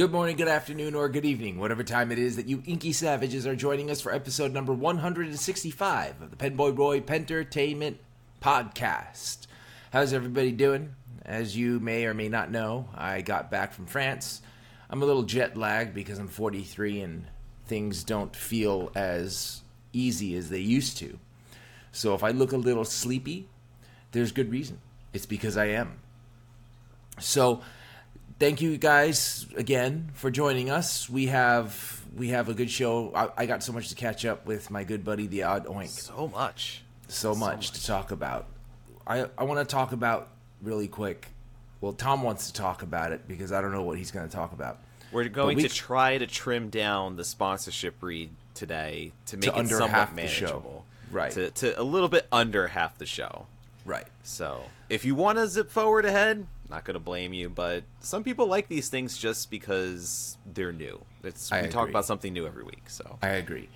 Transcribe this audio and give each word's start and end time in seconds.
Good 0.00 0.12
morning, 0.12 0.36
good 0.36 0.48
afternoon, 0.48 0.94
or 0.94 1.10
good 1.10 1.26
evening, 1.26 1.58
whatever 1.58 1.84
time 1.84 2.10
it 2.10 2.18
is 2.18 2.36
that 2.36 2.48
you 2.48 2.62
inky 2.64 2.90
savages 2.90 3.46
are 3.46 3.54
joining 3.54 3.90
us 3.90 4.00
for 4.00 4.14
episode 4.14 4.50
number 4.50 4.72
165 4.72 6.22
of 6.22 6.30
the 6.30 6.36
Penboy 6.38 6.74
Roy 6.74 7.00
Pentertainment 7.02 7.98
Podcast. 8.40 9.46
How's 9.92 10.14
everybody 10.14 10.52
doing? 10.52 10.94
As 11.22 11.54
you 11.54 11.80
may 11.80 12.06
or 12.06 12.14
may 12.14 12.30
not 12.30 12.50
know, 12.50 12.88
I 12.94 13.20
got 13.20 13.50
back 13.50 13.74
from 13.74 13.84
France. 13.84 14.40
I'm 14.88 15.02
a 15.02 15.04
little 15.04 15.24
jet 15.24 15.54
lagged 15.54 15.92
because 15.92 16.18
I'm 16.18 16.28
43 16.28 17.02
and 17.02 17.26
things 17.66 18.02
don't 18.02 18.34
feel 18.34 18.90
as 18.94 19.60
easy 19.92 20.34
as 20.34 20.48
they 20.48 20.60
used 20.60 20.96
to. 20.96 21.18
So 21.92 22.14
if 22.14 22.24
I 22.24 22.30
look 22.30 22.52
a 22.52 22.56
little 22.56 22.86
sleepy, 22.86 23.50
there's 24.12 24.32
good 24.32 24.50
reason. 24.50 24.78
It's 25.12 25.26
because 25.26 25.58
I 25.58 25.66
am. 25.66 25.98
So 27.18 27.60
thank 28.40 28.60
you 28.60 28.76
guys 28.76 29.46
again 29.56 30.10
for 30.14 30.30
joining 30.32 30.70
us. 30.70 31.08
We 31.08 31.26
have 31.26 32.02
we 32.16 32.28
have 32.28 32.48
a 32.48 32.54
good 32.54 32.70
show. 32.70 33.12
I, 33.14 33.28
I 33.36 33.46
got 33.46 33.62
so 33.62 33.72
much 33.72 33.90
to 33.90 33.94
catch 33.94 34.24
up 34.24 34.46
with 34.46 34.70
my 34.70 34.82
good 34.82 35.04
buddy 35.04 35.28
the 35.28 35.44
Odd 35.44 35.66
Oink. 35.66 35.88
So 35.88 36.26
much. 36.26 36.82
So, 37.06 37.34
much, 37.34 37.56
much. 37.56 37.70
to 37.72 37.86
talk 37.86 38.10
about. 38.10 38.46
I 39.06 39.26
I 39.38 39.44
want 39.44 39.60
to 39.60 39.70
talk 39.70 39.92
about 39.92 40.28
really 40.60 40.88
quick. 40.88 41.28
Well, 41.80 41.92
Tom 41.92 42.22
wants 42.22 42.48
to 42.48 42.52
talk 42.52 42.82
about 42.82 43.12
it 43.12 43.28
because 43.28 43.52
I 43.52 43.60
don't 43.60 43.72
know 43.72 43.82
what 43.82 43.96
he's 43.96 44.10
going 44.10 44.28
to 44.28 44.34
talk 44.34 44.52
about. 44.52 44.78
We're 45.12 45.28
going 45.28 45.56
we- 45.56 45.62
to 45.62 45.68
try 45.68 46.18
to 46.18 46.26
trim 46.26 46.68
down 46.70 47.16
the 47.16 47.24
sponsorship 47.24 48.02
read 48.02 48.30
today 48.54 49.12
to 49.26 49.36
make 49.36 49.48
it 49.48 49.54
under 49.54 49.76
somewhat 49.76 49.90
half 49.90 50.16
the 50.16 50.26
show. 50.26 50.46
manageable. 50.46 50.84
Right. 51.10 51.32
To, 51.32 51.50
to 51.50 51.80
a 51.80 51.82
little 51.82 52.08
bit 52.08 52.26
under 52.30 52.68
half 52.68 52.98
the 52.98 53.06
show. 53.06 53.46
Right. 53.84 54.06
So 54.22 54.62
if 54.88 55.04
you 55.04 55.14
want 55.14 55.38
to 55.38 55.48
zip 55.48 55.70
forward 55.70 56.04
ahead, 56.04 56.46
not 56.70 56.84
going 56.84 56.94
to 56.94 57.00
blame 57.00 57.32
you. 57.32 57.48
But 57.50 57.84
some 58.00 58.24
people 58.24 58.46
like 58.46 58.68
these 58.68 58.88
things 58.88 59.18
just 59.18 59.50
because 59.50 60.38
they're 60.54 60.72
new. 60.72 61.04
It's 61.24 61.50
I 61.52 61.62
we 61.62 61.68
talk 61.68 61.82
agree. 61.82 61.92
about 61.92 62.06
something 62.06 62.32
new 62.32 62.46
every 62.46 62.64
week. 62.64 62.84
So 62.88 63.18
I 63.22 63.30
agree. 63.30 63.68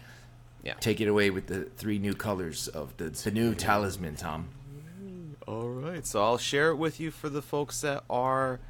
yeah. 0.63 0.75
Take 0.81 1.01
it 1.01 1.09
away 1.09 1.31
with 1.31 1.47
the 1.49 1.65
three 1.77 1.99
new 1.99 2.15
colors 2.15 2.69
of 2.69 2.97
the, 2.97 3.11
the 3.11 3.31
new 3.31 3.55
talisman, 3.55 4.17
Tom. 4.17 4.49
All 5.47 5.69
right, 5.69 6.07
so 6.07 6.23
I'll 6.25 6.39
share 6.39 6.71
it 6.71 6.77
with 6.77 6.99
you 7.01 7.11
for 7.11 7.29
the 7.29 7.43
folks 7.43 7.83
that 7.83 8.03
are 8.09 8.61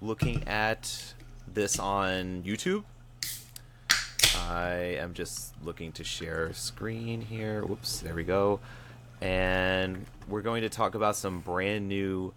looking 0.00 0.48
at 0.48 1.12
this 1.52 1.78
on 1.78 2.42
YouTube. 2.42 2.84
I 4.48 4.96
am 4.98 5.12
just 5.12 5.54
looking 5.62 5.92
to 5.92 6.04
share 6.04 6.52
screen 6.54 7.20
here. 7.20 7.64
Whoops, 7.64 8.00
there 8.00 8.14
we 8.14 8.24
go. 8.24 8.60
And 9.20 10.06
we're 10.28 10.40
going 10.40 10.62
to 10.62 10.70
talk 10.70 10.94
about 10.94 11.16
some 11.16 11.40
brand 11.40 11.86
new 11.88 12.32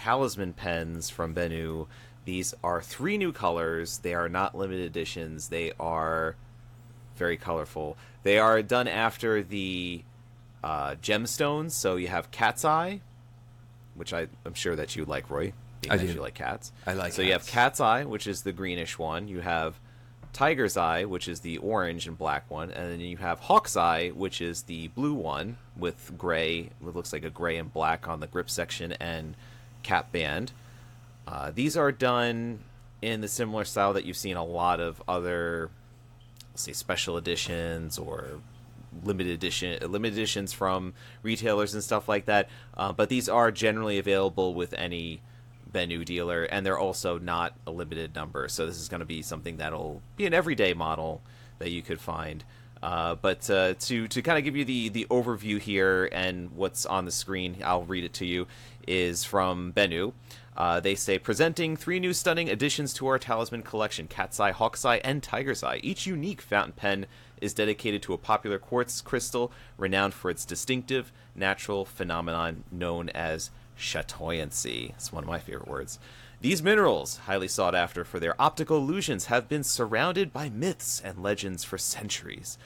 talisman 0.00 0.54
pens 0.54 1.10
from 1.10 1.34
Benu. 1.34 1.86
These 2.24 2.54
are 2.64 2.80
three 2.80 3.18
new 3.18 3.32
colors. 3.32 3.98
They 3.98 4.14
are 4.14 4.28
not 4.28 4.56
limited 4.56 4.86
editions. 4.86 5.48
They 5.48 5.72
are 5.78 6.36
very 7.16 7.36
colorful. 7.36 7.96
They 8.22 8.38
are 8.38 8.62
done 8.62 8.88
after 8.88 9.42
the 9.42 10.02
uh, 10.64 10.94
gemstones. 11.02 11.72
So 11.72 11.96
you 11.96 12.08
have 12.08 12.30
Cat's 12.30 12.64
Eye, 12.64 13.00
which 13.94 14.12
I, 14.12 14.28
I'm 14.44 14.54
sure 14.54 14.76
that 14.76 14.96
you 14.96 15.04
like, 15.04 15.28
Roy. 15.28 15.52
I 15.88 15.96
do. 15.96 16.06
you 16.06 16.20
like 16.20 16.34
cats. 16.34 16.72
I 16.86 16.92
like 16.92 17.12
So 17.12 17.22
you 17.22 17.32
have 17.32 17.42
cats. 17.42 17.50
Cat's 17.50 17.80
Eye, 17.80 18.04
which 18.04 18.26
is 18.26 18.42
the 18.42 18.52
greenish 18.52 18.98
one. 18.98 19.28
You 19.28 19.40
have 19.40 19.80
Tiger's 20.32 20.76
Eye, 20.76 21.04
which 21.04 21.26
is 21.26 21.40
the 21.40 21.58
orange 21.58 22.06
and 22.06 22.16
black 22.16 22.50
one, 22.50 22.70
and 22.70 22.90
then 22.90 23.00
you 23.00 23.16
have 23.16 23.40
Hawk's 23.40 23.76
Eye, 23.76 24.10
which 24.10 24.40
is 24.40 24.62
the 24.62 24.88
blue 24.88 25.14
one 25.14 25.56
with 25.76 26.12
gray. 26.16 26.70
It 26.80 26.94
looks 26.94 27.12
like 27.12 27.24
a 27.24 27.30
gray 27.30 27.56
and 27.56 27.72
black 27.72 28.08
on 28.08 28.20
the 28.20 28.26
grip 28.26 28.50
section 28.50 28.92
and 28.92 29.34
cap 29.82 30.12
band. 30.12 30.52
Uh, 31.26 31.50
these 31.54 31.76
are 31.76 31.92
done 31.92 32.60
in 33.02 33.20
the 33.20 33.28
similar 33.28 33.64
style 33.64 33.92
that 33.92 34.04
you've 34.04 34.16
seen 34.16 34.36
a 34.36 34.44
lot 34.44 34.80
of 34.80 35.02
other, 35.08 35.70
say, 36.54 36.72
special 36.72 37.16
editions 37.16 37.98
or 37.98 38.40
limited 39.04 39.32
edition 39.32 39.78
limited 39.88 40.14
editions 40.14 40.52
from 40.52 40.92
retailers 41.22 41.74
and 41.74 41.82
stuff 41.84 42.08
like 42.08 42.24
that. 42.24 42.48
Uh, 42.76 42.92
but 42.92 43.08
these 43.08 43.28
are 43.28 43.50
generally 43.52 43.98
available 43.98 44.52
with 44.54 44.74
any 44.74 45.20
Benu 45.72 46.04
dealer, 46.04 46.44
and 46.44 46.66
they're 46.66 46.78
also 46.78 47.18
not 47.18 47.54
a 47.66 47.70
limited 47.70 48.14
number. 48.14 48.48
So 48.48 48.66
this 48.66 48.78
is 48.78 48.88
going 48.88 49.00
to 49.00 49.06
be 49.06 49.22
something 49.22 49.58
that'll 49.58 50.02
be 50.16 50.26
an 50.26 50.34
everyday 50.34 50.74
model 50.74 51.22
that 51.58 51.70
you 51.70 51.82
could 51.82 52.00
find. 52.00 52.44
Uh, 52.82 53.14
but 53.14 53.48
uh, 53.50 53.74
to 53.74 54.08
to 54.08 54.22
kind 54.22 54.38
of 54.38 54.44
give 54.44 54.56
you 54.56 54.64
the 54.64 54.88
the 54.88 55.06
overview 55.10 55.58
here 55.58 56.08
and 56.12 56.50
what's 56.52 56.86
on 56.86 57.04
the 57.04 57.10
screen, 57.10 57.56
I'll 57.64 57.84
read 57.84 58.04
it 58.04 58.12
to 58.14 58.26
you. 58.26 58.46
Is 58.88 59.24
from 59.24 59.72
Benu. 59.72 60.12
Uh, 60.56 60.80
they 60.80 60.94
say 60.94 61.18
presenting 61.18 61.76
three 61.76 62.00
new 62.00 62.12
stunning 62.12 62.48
additions 62.48 62.92
to 62.94 63.06
our 63.06 63.18
talisman 63.18 63.62
collection: 63.62 64.06
Cat's 64.08 64.40
Eye, 64.40 64.52
Hawk's 64.52 64.84
Eye, 64.84 65.00
and 65.04 65.22
Tiger's 65.22 65.62
Eye. 65.62 65.80
Each 65.82 66.06
unique 66.06 66.40
fountain 66.40 66.72
pen 66.72 67.06
is 67.40 67.54
dedicated 67.54 68.02
to 68.02 68.14
a 68.14 68.18
popular 68.18 68.58
quartz 68.58 69.00
crystal 69.00 69.52
renowned 69.76 70.14
for 70.14 70.30
its 70.30 70.44
distinctive 70.44 71.12
natural 71.34 71.84
phenomenon 71.84 72.64
known 72.70 73.08
as 73.10 73.50
chatoyancy. 73.78 74.90
It's 74.90 75.12
one 75.12 75.24
of 75.24 75.28
my 75.30 75.38
favorite 75.38 75.68
words. 75.68 75.98
These 76.42 76.62
minerals, 76.62 77.18
highly 77.18 77.48
sought 77.48 77.74
after 77.74 78.02
for 78.02 78.18
their 78.18 78.40
optical 78.40 78.78
illusions, 78.78 79.26
have 79.26 79.46
been 79.46 79.62
surrounded 79.62 80.32
by 80.32 80.48
myths 80.48 80.98
and 81.04 81.22
legends 81.22 81.64
for 81.64 81.76
centuries. 81.76 82.56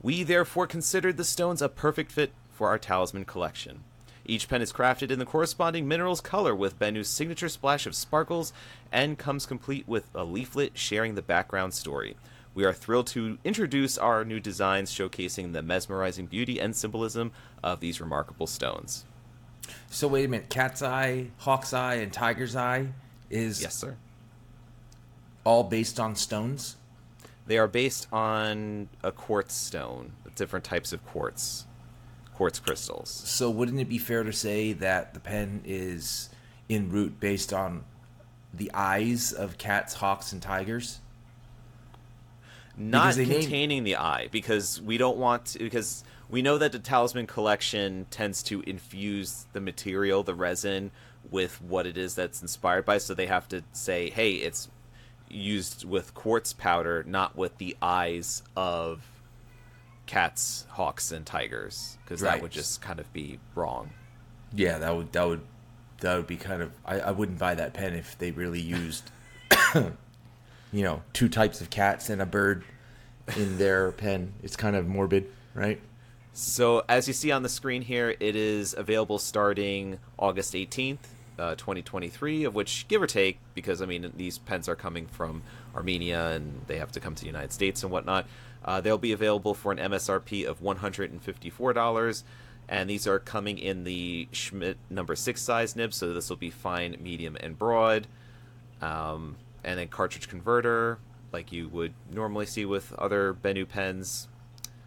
We 0.00 0.22
therefore 0.22 0.66
considered 0.66 1.18
the 1.18 1.24
stones 1.24 1.60
a 1.60 1.68
perfect 1.68 2.10
fit 2.10 2.32
for 2.50 2.68
our 2.68 2.78
talisman 2.78 3.26
collection. 3.26 3.84
Each 4.24 4.48
pen 4.48 4.62
is 4.62 4.72
crafted 4.72 5.10
in 5.10 5.18
the 5.18 5.26
corresponding 5.26 5.86
mineral's 5.86 6.22
color 6.22 6.54
with 6.54 6.78
Benu's 6.78 7.08
signature 7.08 7.50
splash 7.50 7.84
of 7.84 7.94
sparkles 7.94 8.54
and 8.90 9.18
comes 9.18 9.44
complete 9.44 9.86
with 9.86 10.08
a 10.14 10.24
leaflet 10.24 10.78
sharing 10.78 11.14
the 11.14 11.20
background 11.20 11.74
story. 11.74 12.16
We 12.54 12.64
are 12.64 12.72
thrilled 12.72 13.08
to 13.08 13.36
introduce 13.44 13.98
our 13.98 14.24
new 14.24 14.40
designs 14.40 14.90
showcasing 14.90 15.52
the 15.52 15.62
mesmerizing 15.62 16.26
beauty 16.26 16.58
and 16.58 16.74
symbolism 16.74 17.32
of 17.62 17.80
these 17.80 18.00
remarkable 18.00 18.46
stones. 18.46 19.04
So 19.90 20.08
wait 20.08 20.24
a 20.24 20.28
minute. 20.28 20.48
Cat's 20.48 20.80
Eye, 20.80 21.26
Hawk's 21.38 21.74
Eye, 21.74 21.96
and 21.96 22.10
Tiger's 22.10 22.56
Eye 22.56 22.88
is 23.30 23.60
Yes, 23.62 23.74
sir. 23.74 23.96
all 25.44 25.64
based 25.64 25.98
on 26.00 26.14
stones. 26.16 26.76
They 27.46 27.56
are 27.58 27.68
based 27.68 28.06
on 28.12 28.88
a 29.02 29.10
quartz 29.12 29.54
stone, 29.54 30.12
different 30.34 30.64
types 30.64 30.92
of 30.92 31.04
quartz, 31.06 31.64
quartz 32.34 32.58
crystals. 32.58 33.10
So 33.10 33.50
wouldn't 33.50 33.80
it 33.80 33.88
be 33.88 33.98
fair 33.98 34.22
to 34.22 34.32
say 34.32 34.72
that 34.74 35.14
the 35.14 35.20
pen 35.20 35.62
is 35.64 36.28
in 36.68 36.90
root 36.90 37.18
based 37.20 37.52
on 37.52 37.84
the 38.52 38.70
eyes 38.74 39.32
of 39.32 39.56
cats, 39.58 39.94
hawks, 39.94 40.32
and 40.32 40.42
tigers? 40.42 41.00
Not 42.76 43.02
Because 43.04 43.16
they 43.16 43.24
named- 43.26 43.40
containing 43.42 43.84
the 43.84 43.96
eye, 43.96 44.28
because 44.30 44.80
we 44.80 44.98
don't 44.98 45.16
want 45.16 45.46
to, 45.46 45.58
because 45.58 46.04
we 46.30 46.42
know 46.42 46.58
that 46.58 46.72
the 46.72 46.78
talisman 46.78 47.26
collection 47.26 48.06
tends 48.10 48.42
to 48.44 48.60
infuse 48.62 49.46
the 49.52 49.60
material, 49.60 50.22
the 50.22 50.34
resin, 50.34 50.90
with 51.30 51.60
what 51.62 51.86
it 51.86 51.96
is 51.96 52.14
that's 52.14 52.42
inspired 52.42 52.84
by. 52.84 52.98
So 52.98 53.14
they 53.14 53.26
have 53.26 53.48
to 53.48 53.62
say, 53.72 54.10
hey, 54.10 54.32
it's 54.34 54.68
used 55.28 55.84
with 55.84 56.14
quartz 56.14 56.52
powder, 56.52 57.04
not 57.06 57.36
with 57.36 57.58
the 57.58 57.76
eyes 57.82 58.42
of 58.56 59.04
cats, 60.06 60.64
hawks, 60.70 61.12
and 61.12 61.24
tigers, 61.24 61.98
because 62.04 62.20
that 62.20 62.42
would 62.42 62.50
just 62.50 62.80
kind 62.80 62.98
of 62.98 63.12
be 63.12 63.38
wrong. 63.54 63.90
Yeah, 64.54 64.78
that 64.78 64.96
would 64.96 65.12
that 65.12 65.28
would 65.28 65.42
that 66.00 66.16
would 66.16 66.26
be 66.26 66.36
kind 66.36 66.62
of. 66.62 66.72
I, 66.84 67.00
I 67.00 67.10
wouldn't 67.10 67.38
buy 67.38 67.54
that 67.54 67.74
pen 67.74 67.94
if 67.94 68.16
they 68.18 68.30
really 68.30 68.60
used, 68.60 69.10
you 69.74 69.92
know, 70.72 71.02
two 71.12 71.28
types 71.28 71.60
of 71.60 71.70
cats 71.70 72.10
and 72.10 72.22
a 72.22 72.26
bird 72.26 72.64
in 73.36 73.58
their 73.58 73.92
pen. 73.92 74.32
It's 74.42 74.56
kind 74.56 74.76
of 74.76 74.86
morbid, 74.86 75.30
right? 75.54 75.80
So, 76.32 76.84
as 76.88 77.08
you 77.08 77.14
see 77.14 77.32
on 77.32 77.42
the 77.42 77.48
screen 77.48 77.82
here, 77.82 78.14
it 78.20 78.36
is 78.36 78.74
available 78.76 79.18
starting 79.18 79.98
August 80.18 80.54
18th, 80.54 80.98
uh, 81.38 81.54
2023, 81.54 82.44
of 82.44 82.54
which, 82.54 82.86
give 82.88 83.02
or 83.02 83.06
take, 83.06 83.38
because 83.54 83.80
I 83.80 83.86
mean, 83.86 84.12
these 84.16 84.38
pens 84.38 84.68
are 84.68 84.76
coming 84.76 85.06
from 85.06 85.42
Armenia 85.74 86.32
and 86.32 86.62
they 86.66 86.78
have 86.78 86.92
to 86.92 87.00
come 87.00 87.14
to 87.14 87.20
the 87.20 87.26
United 87.26 87.52
States 87.52 87.82
and 87.82 87.92
whatnot, 87.92 88.26
uh, 88.64 88.80
they'll 88.80 88.98
be 88.98 89.12
available 89.12 89.54
for 89.54 89.72
an 89.72 89.78
MSRP 89.78 90.44
of 90.44 90.60
$154. 90.60 92.22
And 92.68 92.90
these 92.90 93.06
are 93.06 93.18
coming 93.18 93.58
in 93.58 93.84
the 93.84 94.28
Schmidt 94.30 94.76
number 94.90 95.16
six 95.16 95.40
size 95.40 95.74
nib, 95.74 95.94
so 95.94 96.12
this 96.12 96.28
will 96.28 96.36
be 96.36 96.50
fine, 96.50 96.96
medium, 97.00 97.36
and 97.40 97.58
broad. 97.58 98.06
Um, 98.82 99.36
and 99.64 99.78
then 99.78 99.88
cartridge 99.88 100.28
converter, 100.28 100.98
like 101.32 101.50
you 101.50 101.68
would 101.68 101.94
normally 102.12 102.46
see 102.46 102.66
with 102.66 102.92
other 102.94 103.32
Benu 103.32 103.66
pens. 103.66 104.28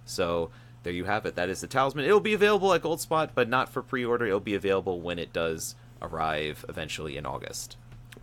So 0.05 0.51
there 0.83 0.93
you 0.93 1.05
have 1.05 1.25
it. 1.25 1.35
That 1.35 1.49
is 1.49 1.61
the 1.61 1.67
talisman. 1.67 2.05
It'll 2.05 2.19
be 2.19 2.33
available 2.33 2.73
at 2.73 2.81
Goldspot, 2.81 3.29
but 3.33 3.49
not 3.49 3.69
for 3.69 3.81
pre-order. 3.81 4.25
It'll 4.25 4.39
be 4.39 4.55
available 4.55 5.01
when 5.01 5.19
it 5.19 5.33
does 5.33 5.75
arrive 6.01 6.65
eventually 6.69 7.17
in 7.17 7.25
August. 7.25 7.77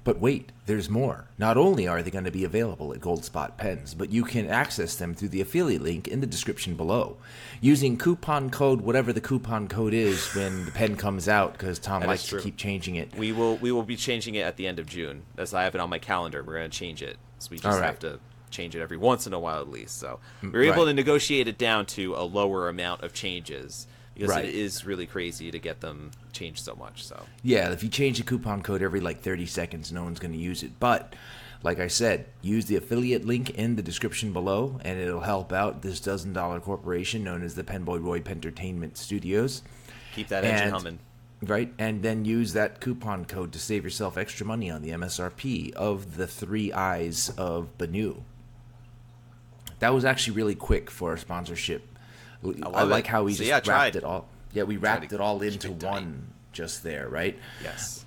But 0.05 0.21
wait, 0.21 0.53
there's 0.67 0.89
more. 0.89 1.27
Not 1.39 1.57
only 1.59 1.87
are 1.87 2.03
they 2.03 2.11
going 2.11 2.25
to 2.25 2.31
be 2.31 2.45
available 2.45 2.93
at 2.95 3.01
Goldspot 3.01 3.57
Pens, 3.59 3.93
but 3.95 4.11
you 4.11 4.25
can 4.25 4.49
access 4.49 4.95
them 4.95 5.15
through 5.15 5.29
the 5.31 5.41
affiliate 5.43 5.83
link 5.83 6.09
in 6.09 6.21
the 6.21 6.27
description 6.27 6.77
below. 6.77 7.17
Using 7.61 7.99
coupon 7.99 8.49
code, 8.49 8.81
whatever 8.81 9.13
the 9.13 9.21
coupon 9.21 9.69
code 9.69 9.93
is 9.93 10.35
when 10.35 10.65
the 10.65 10.71
pen 10.71 10.97
comes 10.97 11.29
out, 11.29 11.53
because 11.53 11.79
Tom 11.79 12.01
That 12.01 12.07
is 12.07 12.09
likes 12.09 12.23
to 12.25 12.29
true. 12.31 12.41
keep 12.41 12.57
changing 12.57 12.95
it. 12.95 13.15
We 13.17 13.33
will 13.33 13.57
we 13.57 13.71
will 13.73 13.83
be 13.83 13.97
changing 13.97 14.35
it 14.37 14.43
at 14.43 14.57
the 14.57 14.67
end 14.67 14.79
of 14.79 14.87
June. 14.87 15.23
As 15.37 15.53
I 15.53 15.65
have 15.65 15.75
it 15.75 15.81
on 15.81 15.91
my 15.91 15.99
calendar, 15.99 16.43
we're 16.43 16.55
going 16.59 16.71
to 16.71 16.79
change 16.79 17.03
it. 17.03 17.19
So 17.39 17.49
we 17.51 17.57
just 17.59 17.67
All 17.67 17.75
right. 17.81 17.85
have 17.87 17.99
to 18.01 18.19
change 18.51 18.75
it 18.75 18.81
every 18.81 18.97
once 18.97 19.27
in 19.27 19.35
a 19.35 19.39
while 19.39 19.61
at 19.61 19.69
least. 19.69 19.99
So 19.99 20.21
Mm, 20.43 20.53
we're 20.55 20.63
able 20.65 20.85
right. 20.85 20.91
to 20.91 20.95
negotiate 20.95 21.49
it 21.49 21.59
down 21.59 21.85
to 21.87 22.15
a 22.15 22.23
lower 22.23 22.69
amount 22.69 23.03
of 23.03 23.13
changes 23.13 23.87
because 24.19 24.35
Right. 24.35 24.45
it 24.47 24.55
is 24.55 24.85
really 24.85 25.07
crazy 25.07 25.51
to 25.51 25.59
get 25.61 25.81
them 25.81 26.11
changed 26.33 26.65
so 26.65 26.75
much. 26.75 27.05
So 27.05 27.25
Yeah, 27.43 27.71
if 27.71 27.83
you 27.85 27.89
change 27.89 28.19
the 28.19 28.25
coupon 28.25 28.63
code 28.63 28.83
every 28.83 29.01
like 29.01 29.21
30 29.23 29.47
seconds, 29.47 29.93
no 29.93 30.03
one's 30.03 30.19
going 30.19 30.33
to 30.33 30.39
use 30.39 30.63
it. 30.65 30.73
But 30.81 31.15
like 31.63 31.79
I 31.79 31.87
said, 31.87 32.27
use 32.43 32.67
the 32.67 32.75
affiliate 32.77 33.25
link 33.25 33.51
in 33.51 33.77
the 33.77 33.83
description 33.83 34.33
below, 34.33 34.81
and 34.85 34.99
it'll 34.99 35.21
help 35.21 35.53
out 35.53 35.83
this 35.83 36.01
dozen 36.01 36.33
dollar 36.33 36.59
corporation 36.61 37.23
known 37.25 37.43
as 37.45 37.55
the 37.55 37.63
Penboy 37.65 38.03
Roy 38.03 38.21
Pentertainment 38.21 38.97
Studios. 38.99 39.63
keep 40.15 40.29
that 40.29 40.45
engine 40.45 40.63
And- 40.65 40.73
humming. 40.73 40.99
Right, 41.41 41.73
and 41.79 42.03
then 42.03 42.25
use 42.25 42.53
that 42.55 42.81
coupon 42.81 43.25
code 43.25 43.53
to 43.53 43.61
save 43.61 43.85
yourself 43.85 44.19
extra 44.19 44.45
money 44.45 44.69
on 44.73 44.83
the 44.83 44.91
MSRP 44.91 45.73
of 45.75 46.17
the 46.17 46.27
Three 46.27 46.73
Eyes 46.73 47.31
of 47.39 47.69
Benu. 47.79 48.23
That 49.79 49.95
was 49.95 50.05
actually 50.05 50.37
really 50.37 50.57
quick 50.57 50.91
for 50.91 51.13
a 51.13 51.19
sponsorship. 51.19 51.87
I, 52.45 52.49
love 52.69 52.89
like 52.89 53.05
it. 53.05 53.09
how 53.09 53.25
we 53.25 53.35
So, 53.35 53.39
just 53.39 53.49
yeah, 53.49 53.55
I 53.55 53.59
wrapped 53.59 53.65
tried. 53.67 53.97
it 53.97 54.05
all. 54.05 54.29
Yeah, 54.53 54.63
we 54.65 54.77
wrapped 54.77 55.13
it 55.13 55.21
all 55.21 55.41
into 55.43 55.69
it 55.73 55.83
one 55.83 56.29
just 56.53 56.83
there, 56.83 57.09
right? 57.09 57.39
Yes. 57.63 58.05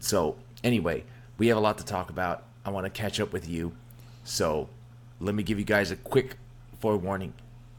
So, 0.00 0.36
anyway, 0.62 1.04
we 1.38 1.48
have 1.48 1.56
a 1.56 1.60
lot 1.60 1.78
to 1.78 1.84
talk 1.84 2.10
about. 2.10 2.44
I 2.64 2.70
want 2.70 2.84
to 2.84 2.90
catch 2.90 3.18
up 3.20 3.32
with 3.32 3.48
you. 3.48 3.72
So, 4.24 4.68
let 5.20 5.34
me 5.34 5.42
give 5.42 5.58
you 5.58 5.64
guys 5.64 5.90
a 5.90 5.96
quick 5.96 6.36
forewarning. 6.80 7.32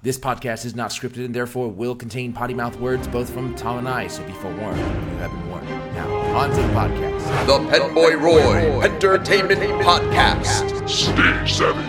This 0.04 0.18
podcast 0.18 0.66
is 0.66 0.76
not 0.76 0.92
scripted 0.92 1.26
and 1.26 1.34
therefore 1.34 1.70
will 1.70 1.96
contain 1.96 2.32
potty 2.34 2.54
mouth 2.54 2.80
words 2.80 3.08
both 3.08 3.30
from 3.34 3.56
Tom 3.56 3.80
and 3.80 3.90
I, 3.90 4.08
so 4.08 4.24
be 4.24 4.32
forewarned. 4.34 4.78
You 4.78 4.84
have 5.18 5.32
been 5.32 5.50
warned. 5.50 5.68
Now, 5.68 6.08
on 6.38 6.50
to 6.52 6.56
the 6.56 6.62
podcast. 6.70 7.46
The 7.48 7.78
Penboy 7.78 8.22
Roy 8.22 8.80
Pentertainment 8.88 9.60
Podcast. 9.84 10.88
Stay 10.88 11.48
savage. 11.48 11.86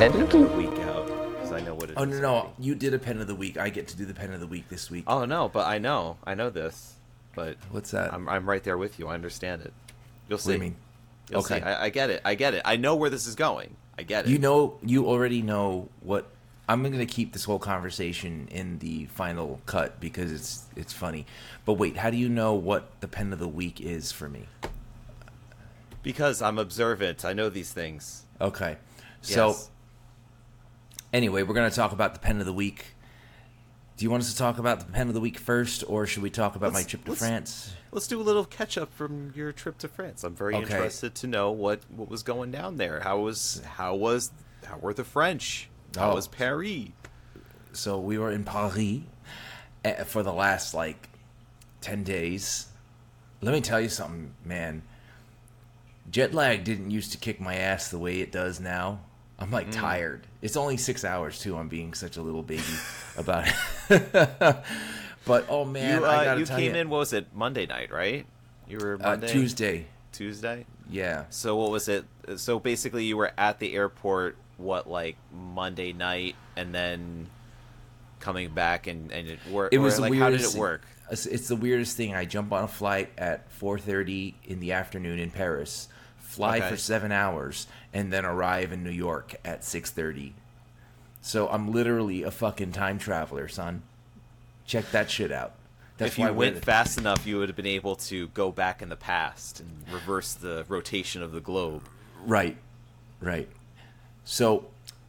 End 0.00 0.14
of 0.22 0.30
the 0.30 0.38
week 0.38 0.70
out 0.70 0.70
because 0.70 0.70
I 0.70 0.70
know 0.70 0.70
what 0.70 0.71
it. 1.92 1.98
Oh, 1.98 2.04
no, 2.04 2.20
no. 2.20 2.28
already. 2.34 2.52
You 2.58 2.74
did 2.74 2.94
a 2.94 2.98
pen 2.98 3.20
of 3.20 3.26
the 3.26 3.34
week. 3.34 3.56
I 3.58 3.70
get 3.70 3.88
to 3.88 3.96
do 3.96 4.04
the 4.04 4.14
pen 4.14 4.32
of 4.32 4.40
the 4.40 4.46
week 4.46 4.68
this 4.68 4.90
week. 4.90 5.04
Oh 5.06 5.24
no, 5.24 5.48
but 5.48 5.66
I 5.66 5.78
know, 5.78 6.16
I 6.24 6.34
know 6.34 6.50
this, 6.50 6.94
but 7.34 7.56
What's 7.70 7.90
that? 7.92 8.12
I'm 8.12 8.28
I'm 8.28 8.48
right 8.48 8.62
there 8.62 8.78
with 8.78 8.98
you. 8.98 9.08
I 9.08 9.14
understand 9.14 9.62
it. 9.62 9.72
You'll 10.28 10.38
see. 10.38 10.50
What 10.50 10.52
do 10.52 10.56
you 10.64 10.70
mean? 10.70 10.76
You'll 11.30 11.40
Okay. 11.40 11.58
see. 11.58 11.62
I, 11.64 11.84
I 11.84 11.88
get 11.90 12.10
it. 12.10 12.20
I 12.24 12.34
get 12.34 12.54
it. 12.54 12.62
I 12.64 12.76
know 12.76 12.96
where 12.96 13.10
this 13.10 13.26
is 13.26 13.34
going. 13.34 13.76
I 13.98 14.02
get 14.02 14.24
it. 14.26 14.30
You 14.30 14.38
know, 14.38 14.78
you 14.84 15.06
already 15.06 15.42
know 15.42 15.88
what. 16.00 16.26
I'm 16.68 16.82
going 16.82 16.96
to 16.98 17.06
keep 17.06 17.32
this 17.32 17.44
whole 17.44 17.58
conversation 17.58 18.48
in 18.50 18.78
the 18.78 19.06
final 19.06 19.60
cut 19.66 20.00
because 20.00 20.30
it's 20.32 20.64
it's 20.76 20.92
funny. 20.92 21.26
But 21.66 21.74
wait, 21.74 21.96
how 21.98 22.08
do 22.10 22.16
you 22.16 22.28
know 22.28 22.54
what 22.54 23.00
the 23.00 23.08
pen 23.08 23.32
of 23.32 23.38
the 23.40 23.48
week 23.48 23.80
is 23.80 24.12
for 24.12 24.28
me? 24.28 24.46
because 26.02 26.42
I'm 26.42 26.58
observant. 26.58 27.24
I 27.24 27.32
know 27.32 27.48
these 27.48 27.72
things. 27.72 28.24
Okay. 28.40 28.76
So 29.20 29.48
Yes. 29.48 29.70
Anyway, 31.12 31.42
we're 31.42 31.54
going 31.54 31.68
to 31.70 31.74
talk 31.76 31.92
about 31.92 32.14
the 32.14 32.20
pen 32.20 32.40
of 32.40 32.46
the 32.46 32.52
week. 32.52 32.94
Do 33.96 34.04
you 34.04 34.10
want 34.10 34.22
us 34.22 34.32
to 34.32 34.38
talk 34.38 34.58
about 34.58 34.80
the 34.80 34.86
pen 34.86 35.08
of 35.08 35.14
the 35.14 35.20
week 35.20 35.38
first, 35.38 35.84
or 35.86 36.06
should 36.06 36.22
we 36.22 36.30
talk 36.30 36.56
about 36.56 36.72
my 36.72 36.78
Let's- 36.80 36.90
trip 36.90 37.04
to 37.04 37.10
let's- 37.10 37.20
France? 37.20 37.72
let's 37.92 38.06
do 38.06 38.20
a 38.20 38.22
little 38.22 38.44
catch 38.44 38.78
up 38.78 38.92
from 38.94 39.32
your 39.36 39.52
trip 39.52 39.78
to 39.78 39.88
France. 39.88 40.24
I'm 40.24 40.34
very 40.34 40.54
Okay. 40.54 40.62
interested 40.64 41.14
to 41.16 41.26
know 41.26 41.50
what 41.50 41.80
what 41.90 42.08
was 42.08 42.22
going 42.22 42.50
down 42.50 42.78
there. 42.78 43.00
How 43.00 43.18
was 43.18 43.60
how 43.76 43.94
was 43.94 44.30
how 44.64 44.78
were 44.78 44.94
the 44.94 45.04
French? 45.04 45.68
How 45.94 46.12
Oh. 46.12 46.14
was 46.14 46.26
Paris? 46.26 46.88
So 47.74 47.98
we 48.00 48.16
were 48.18 48.30
in 48.32 48.44
Paris 48.44 49.00
eh, 49.84 50.04
for 50.04 50.22
the 50.22 50.32
last 50.32 50.72
like 50.74 51.10
ten 51.82 52.02
days. 52.02 52.68
Let 53.42 53.52
me 53.52 53.60
tell 53.60 53.80
you 53.80 53.88
something, 53.90 54.34
man. 54.44 54.82
Jet 56.10 56.32
lag 56.34 56.64
didn't 56.64 56.90
used 56.90 57.12
to 57.12 57.18
kick 57.18 57.40
my 57.40 57.56
ass 57.56 57.88
the 57.88 57.98
way 57.98 58.20
it 58.20 58.32
does 58.32 58.58
now. 58.58 59.00
I'm 59.42 59.50
like 59.50 59.68
Mm. 59.68 59.72
tired. 59.72 60.26
It's 60.40 60.56
only 60.56 60.76
six 60.76 61.04
hours 61.04 61.38
too. 61.38 61.56
I'm 61.56 61.68
being 61.68 61.94
such 61.94 62.16
a 62.16 62.22
little 62.22 62.42
baby 62.42 62.62
about 63.16 63.48
it. 63.48 63.54
but 65.24 65.46
oh 65.48 65.64
man, 65.64 66.00
you 66.00 66.06
uh, 66.06 66.36
you 66.38 66.46
came 66.46 66.74
you, 66.74 66.80
in. 66.80 66.88
What 66.88 66.98
was 66.98 67.12
it? 67.12 67.26
Monday 67.34 67.66
night, 67.66 67.90
right? 67.92 68.26
You 68.68 68.78
were 68.78 68.94
uh, 68.94 69.10
Monday 69.10 69.28
Tuesday. 69.28 69.86
Tuesday. 70.12 70.66
Yeah, 70.90 71.24
So 71.30 71.56
what 71.56 71.70
was 71.70 71.88
it? 71.88 72.04
So 72.36 72.58
basically, 72.58 73.04
you 73.04 73.16
were 73.16 73.32
at 73.38 73.58
the 73.58 73.74
airport. 73.74 74.36
What 74.58 74.88
like 74.88 75.16
Monday 75.32 75.92
night, 75.92 76.36
and 76.54 76.74
then 76.74 77.26
coming 78.20 78.50
back 78.50 78.86
and 78.86 79.10
and 79.10 79.26
it 79.28 79.38
worked. 79.50 79.74
it 79.74 79.78
was 79.78 79.96
the 79.96 80.02
like 80.02 80.14
how 80.14 80.30
did 80.30 80.40
it 80.42 80.54
work? 80.54 80.82
It's, 81.10 81.26
it's 81.26 81.48
the 81.48 81.56
weirdest 81.56 81.96
thing. 81.96 82.14
I 82.14 82.24
jump 82.24 82.52
on 82.52 82.64
a 82.64 82.68
flight 82.68 83.10
at 83.18 83.50
4:30 83.58 84.34
in 84.44 84.60
the 84.60 84.72
afternoon 84.72 85.18
in 85.18 85.30
Paris, 85.30 85.88
fly 86.32 86.58
Okay. 86.58 86.70
for 86.70 86.76
seven 86.76 87.12
hours, 87.12 87.66
and 87.92 88.12
then 88.12 88.24
arrive 88.24 88.72
in 88.72 88.82
New 88.82 88.90
York 88.90 89.34
at 89.44 89.62
6:30. 89.64 90.32
So 91.20 91.48
I'm 91.48 91.70
literally 91.70 92.22
a 92.22 92.30
fucking 92.30 92.72
time 92.72 92.98
traveler, 92.98 93.48
son. 93.48 93.82
Check 94.66 94.90
that 94.92 95.10
shit 95.10 95.30
out. 95.30 95.52
That's 95.98 96.12
if 96.12 96.18
you 96.18 96.24
why 96.24 96.30
went 96.30 96.54
the- 96.56 96.60
fast 96.62 96.98
enough, 96.98 97.26
you 97.26 97.38
would 97.38 97.48
have 97.48 97.56
been 97.56 97.66
able 97.66 97.96
to 97.96 98.28
go 98.28 98.50
back 98.50 98.80
in 98.82 98.88
the 98.88 98.96
past 98.96 99.60
and 99.60 99.84
reverse 99.92 100.32
the 100.32 100.64
rotation 100.68 101.22
of 101.22 101.32
the 101.32 101.40
globe. 101.40 101.82
Right, 102.24 102.56
right. 103.20 103.48
So 104.24 104.66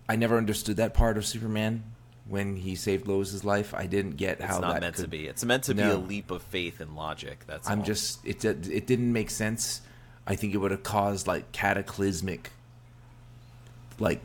I 0.10 0.16
never 0.18 0.38
understood 0.38 0.76
that 0.78 0.94
part 0.94 1.18
of 1.18 1.26
Superman 1.26 1.84
when 2.28 2.58
he 2.58 2.76
saved 2.76 3.08
Lois's 3.08 3.44
life. 3.44 3.74
I 3.74 3.86
didn't 3.88 4.18
get 4.18 4.40
It's 4.40 4.46
how 4.46 4.60
not 4.60 4.74
that 4.74 4.82
meant 4.82 4.96
to 4.98 5.04
could- 5.04 5.10
be. 5.12 5.28
It's 5.28 5.44
meant 5.46 5.64
to 5.64 5.74
be 5.74 5.82
a 5.82 5.98
leap 5.98 6.30
of 6.32 6.42
faith 6.44 6.80
and 6.82 6.96
logic. 6.96 7.46
That's 7.48 7.70
I'm 7.70 7.80
all. 7.80 7.86
just 7.86 8.20
it 8.26 8.44
it 8.44 8.86
didn't 8.86 9.14
make 9.14 9.30
sense. 9.30 9.82
I 10.26 10.36
think 10.36 10.54
it 10.54 10.58
would 10.58 10.72
have 10.72 10.84
caused 10.84 11.28
like 11.28 11.52
cataclysmic, 11.52 12.52
like 14.00 14.22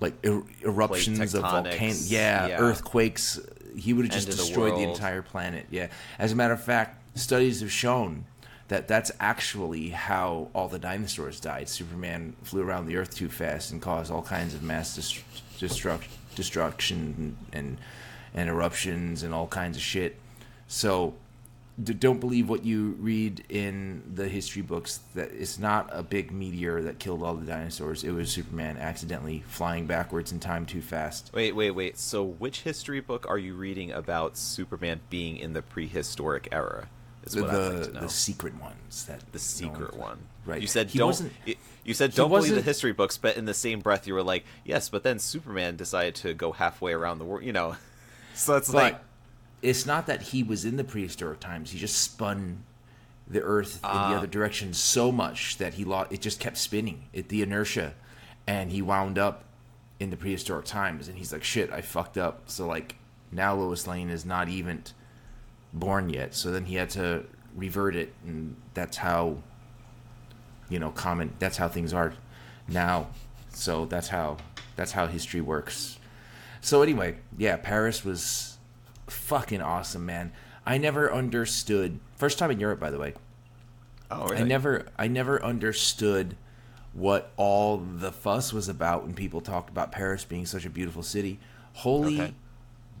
like 0.00 0.14
er- 0.26 0.42
eruptions 0.62 1.34
of 1.34 1.42
volcanoes. 1.42 2.10
Yeah, 2.12 2.48
yeah. 2.48 2.58
earthquakes. 2.58 3.40
He 3.76 3.92
would 3.92 4.04
have 4.04 4.12
just 4.14 4.28
of 4.28 4.36
the 4.36 4.42
destroyed 4.42 4.74
the 4.74 4.82
entire 4.82 5.22
planet. 5.22 5.66
Yeah. 5.70 5.88
As 6.18 6.32
a 6.32 6.36
matter 6.36 6.52
of 6.52 6.62
fact, 6.62 7.18
studies 7.18 7.60
have 7.60 7.72
shown 7.72 8.26
that 8.68 8.88
that's 8.88 9.10
actually 9.20 9.90
how 9.90 10.48
all 10.54 10.68
the 10.68 10.78
dinosaurs 10.78 11.40
died. 11.40 11.68
Superman 11.68 12.36
flew 12.42 12.62
around 12.62 12.86
the 12.86 12.96
Earth 12.96 13.14
too 13.14 13.28
fast 13.28 13.70
and 13.70 13.80
caused 13.80 14.10
all 14.10 14.22
kinds 14.22 14.54
of 14.54 14.62
mass 14.62 14.96
dest- 14.96 15.22
destruct- 15.58 16.08
destruction 16.34 17.36
and 17.52 17.78
and 18.34 18.48
eruptions 18.48 19.22
and 19.22 19.32
all 19.34 19.46
kinds 19.46 19.76
of 19.76 19.82
shit. 19.82 20.18
So 20.68 21.14
d- 21.82 21.94
don't 21.94 22.20
believe 22.20 22.48
what 22.48 22.64
you 22.64 22.96
read 22.98 23.44
in 23.48 24.02
the 24.14 24.28
history 24.28 24.62
books 24.62 25.00
that 25.14 25.30
it's 25.32 25.58
not 25.58 25.88
a 25.92 26.02
big 26.02 26.30
meteor 26.32 26.82
that 26.82 26.98
killed 26.98 27.22
all 27.22 27.34
the 27.34 27.46
dinosaurs. 27.46 28.04
It 28.04 28.10
was 28.12 28.30
Superman 28.30 28.76
accidentally 28.78 29.42
flying 29.46 29.86
backwards 29.86 30.32
in 30.32 30.40
time 30.40 30.66
too 30.66 30.82
fast. 30.82 31.30
Wait, 31.32 31.54
wait, 31.54 31.70
wait. 31.72 31.98
So, 31.98 32.24
which 32.24 32.62
history 32.62 33.00
book 33.00 33.26
are 33.28 33.38
you 33.38 33.54
reading 33.54 33.92
about 33.92 34.36
Superman 34.36 35.00
being 35.10 35.36
in 35.36 35.52
the 35.52 35.62
prehistoric 35.62 36.48
era? 36.52 36.88
Is 37.24 37.34
The 37.34 37.40
I'd 37.40 37.44
like 37.44 37.52
to 37.52 37.86
the, 37.86 37.92
know. 37.92 38.00
the 38.00 38.08
secret 38.08 38.60
ones 38.60 39.04
that 39.06 39.20
The 39.32 39.38
secret 39.38 39.94
no 39.94 40.00
one. 40.00 40.18
Right. 40.44 40.60
You 40.60 40.66
said 40.66 40.90
He 40.90 40.98
don't. 40.98 41.30
You 41.84 41.94
said 41.94 42.14
don't 42.14 42.30
believe 42.30 42.54
the 42.54 42.62
history 42.62 42.92
books, 42.92 43.16
but 43.16 43.36
in 43.36 43.44
the 43.44 43.54
same 43.54 43.80
breath, 43.80 44.06
you 44.06 44.14
were 44.14 44.22
like, 44.22 44.44
"Yes," 44.64 44.88
but 44.88 45.02
then 45.02 45.18
Superman 45.18 45.76
decided 45.76 46.14
to 46.16 46.34
go 46.34 46.52
halfway 46.52 46.92
around 46.92 47.18
the 47.18 47.24
world. 47.24 47.44
You 47.44 47.52
know, 47.52 47.76
so 48.34 48.56
it's 48.56 48.72
like, 48.72 48.98
it's 49.62 49.86
not 49.86 50.06
that 50.06 50.22
he 50.22 50.42
was 50.42 50.64
in 50.64 50.76
the 50.76 50.84
prehistoric 50.84 51.40
times. 51.40 51.70
He 51.70 51.78
just 51.78 52.00
spun 52.02 52.64
the 53.28 53.40
Earth 53.40 53.76
in 53.76 53.80
Ah. 53.84 54.10
the 54.10 54.16
other 54.16 54.26
direction 54.26 54.74
so 54.74 55.10
much 55.12 55.56
that 55.58 55.74
he 55.74 55.84
lost. 55.84 56.12
It 56.12 56.20
just 56.20 56.40
kept 56.40 56.58
spinning. 56.58 57.04
It 57.12 57.28
the 57.28 57.42
inertia, 57.42 57.94
and 58.46 58.70
he 58.72 58.82
wound 58.82 59.18
up 59.18 59.44
in 60.00 60.10
the 60.10 60.16
prehistoric 60.16 60.66
times. 60.66 61.08
And 61.08 61.16
he's 61.16 61.32
like, 61.32 61.44
"Shit, 61.44 61.72
I 61.72 61.80
fucked 61.80 62.18
up." 62.18 62.42
So 62.46 62.66
like 62.66 62.96
now 63.30 63.54
Lois 63.54 63.86
Lane 63.86 64.10
is 64.10 64.24
not 64.26 64.48
even 64.48 64.82
born 65.72 66.10
yet. 66.10 66.34
So 66.34 66.50
then 66.50 66.66
he 66.66 66.74
had 66.74 66.90
to 66.90 67.24
revert 67.54 67.94
it, 67.94 68.12
and 68.26 68.56
that's 68.74 68.96
how 68.98 69.38
you 70.68 70.78
know 70.78 70.90
common. 70.90 71.32
That's 71.38 71.56
how 71.56 71.68
things 71.68 71.94
are 71.94 72.14
now. 72.66 73.08
So 73.50 73.86
that's 73.86 74.08
how 74.08 74.38
that's 74.76 74.92
how 74.92 75.06
history 75.06 75.40
works. 75.40 75.98
So 76.60 76.82
anyway, 76.82 77.16
yeah, 77.38 77.56
Paris 77.56 78.04
was 78.04 78.51
fucking 79.08 79.60
awesome, 79.62 80.06
man. 80.06 80.32
I 80.66 80.78
never 80.78 81.12
understood. 81.12 81.98
First 82.16 82.38
time 82.38 82.50
in 82.50 82.60
Europe, 82.60 82.80
by 82.80 82.90
the 82.90 82.98
way. 82.98 83.14
oh, 84.10 84.32
I 84.32 84.42
never, 84.42 84.86
I 84.98 85.08
never 85.08 85.42
understood 85.42 86.36
what 86.92 87.32
all 87.36 87.78
the 87.78 88.12
fuss 88.12 88.52
was 88.52 88.68
about 88.68 89.02
when 89.02 89.14
people 89.14 89.40
talked 89.40 89.70
about 89.70 89.90
Paris 89.90 90.24
being 90.24 90.46
such 90.46 90.64
a 90.66 90.70
beautiful 90.70 91.02
city. 91.02 91.40
Holy 91.74 92.20
Okay. 92.20 92.34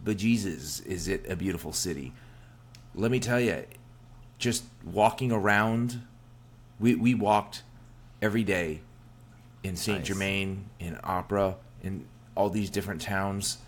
bejesus, 0.04 0.84
is 0.86 1.08
it 1.08 1.24
a 1.28 1.36
beautiful 1.36 1.72
city? 1.72 2.12
Let 2.94 3.10
me 3.10 3.20
tell 3.20 3.38
you, 3.40 3.64
just 4.38 4.64
walking 4.84 5.30
around. 5.30 6.02
We 6.80 6.94
we 6.94 7.14
walked 7.14 7.62
every 8.20 8.42
day 8.44 8.80
in 9.62 9.76
Saint 9.76 9.98
Nice. 9.98 10.08
Germain, 10.08 10.64
in 10.80 10.98
Opera, 11.04 11.56
in 11.82 12.06
all 12.34 12.48
these 12.50 12.70
different 12.70 13.00
towns. 13.02 13.58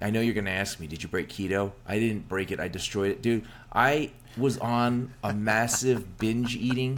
I 0.00 0.10
know 0.10 0.20
you're 0.20 0.34
gonna 0.34 0.50
ask 0.50 0.78
me, 0.80 0.86
did 0.86 1.02
you 1.02 1.08
break 1.08 1.28
keto? 1.28 1.72
I 1.86 1.98
didn't 1.98 2.28
break 2.28 2.50
it. 2.52 2.60
I 2.60 2.68
destroyed 2.68 3.10
it, 3.10 3.22
dude. 3.22 3.44
I 3.72 4.10
was 4.36 4.56
on 4.58 5.12
a 5.24 5.32
massive 5.34 6.18
binge 6.18 6.54
eating. 6.56 6.96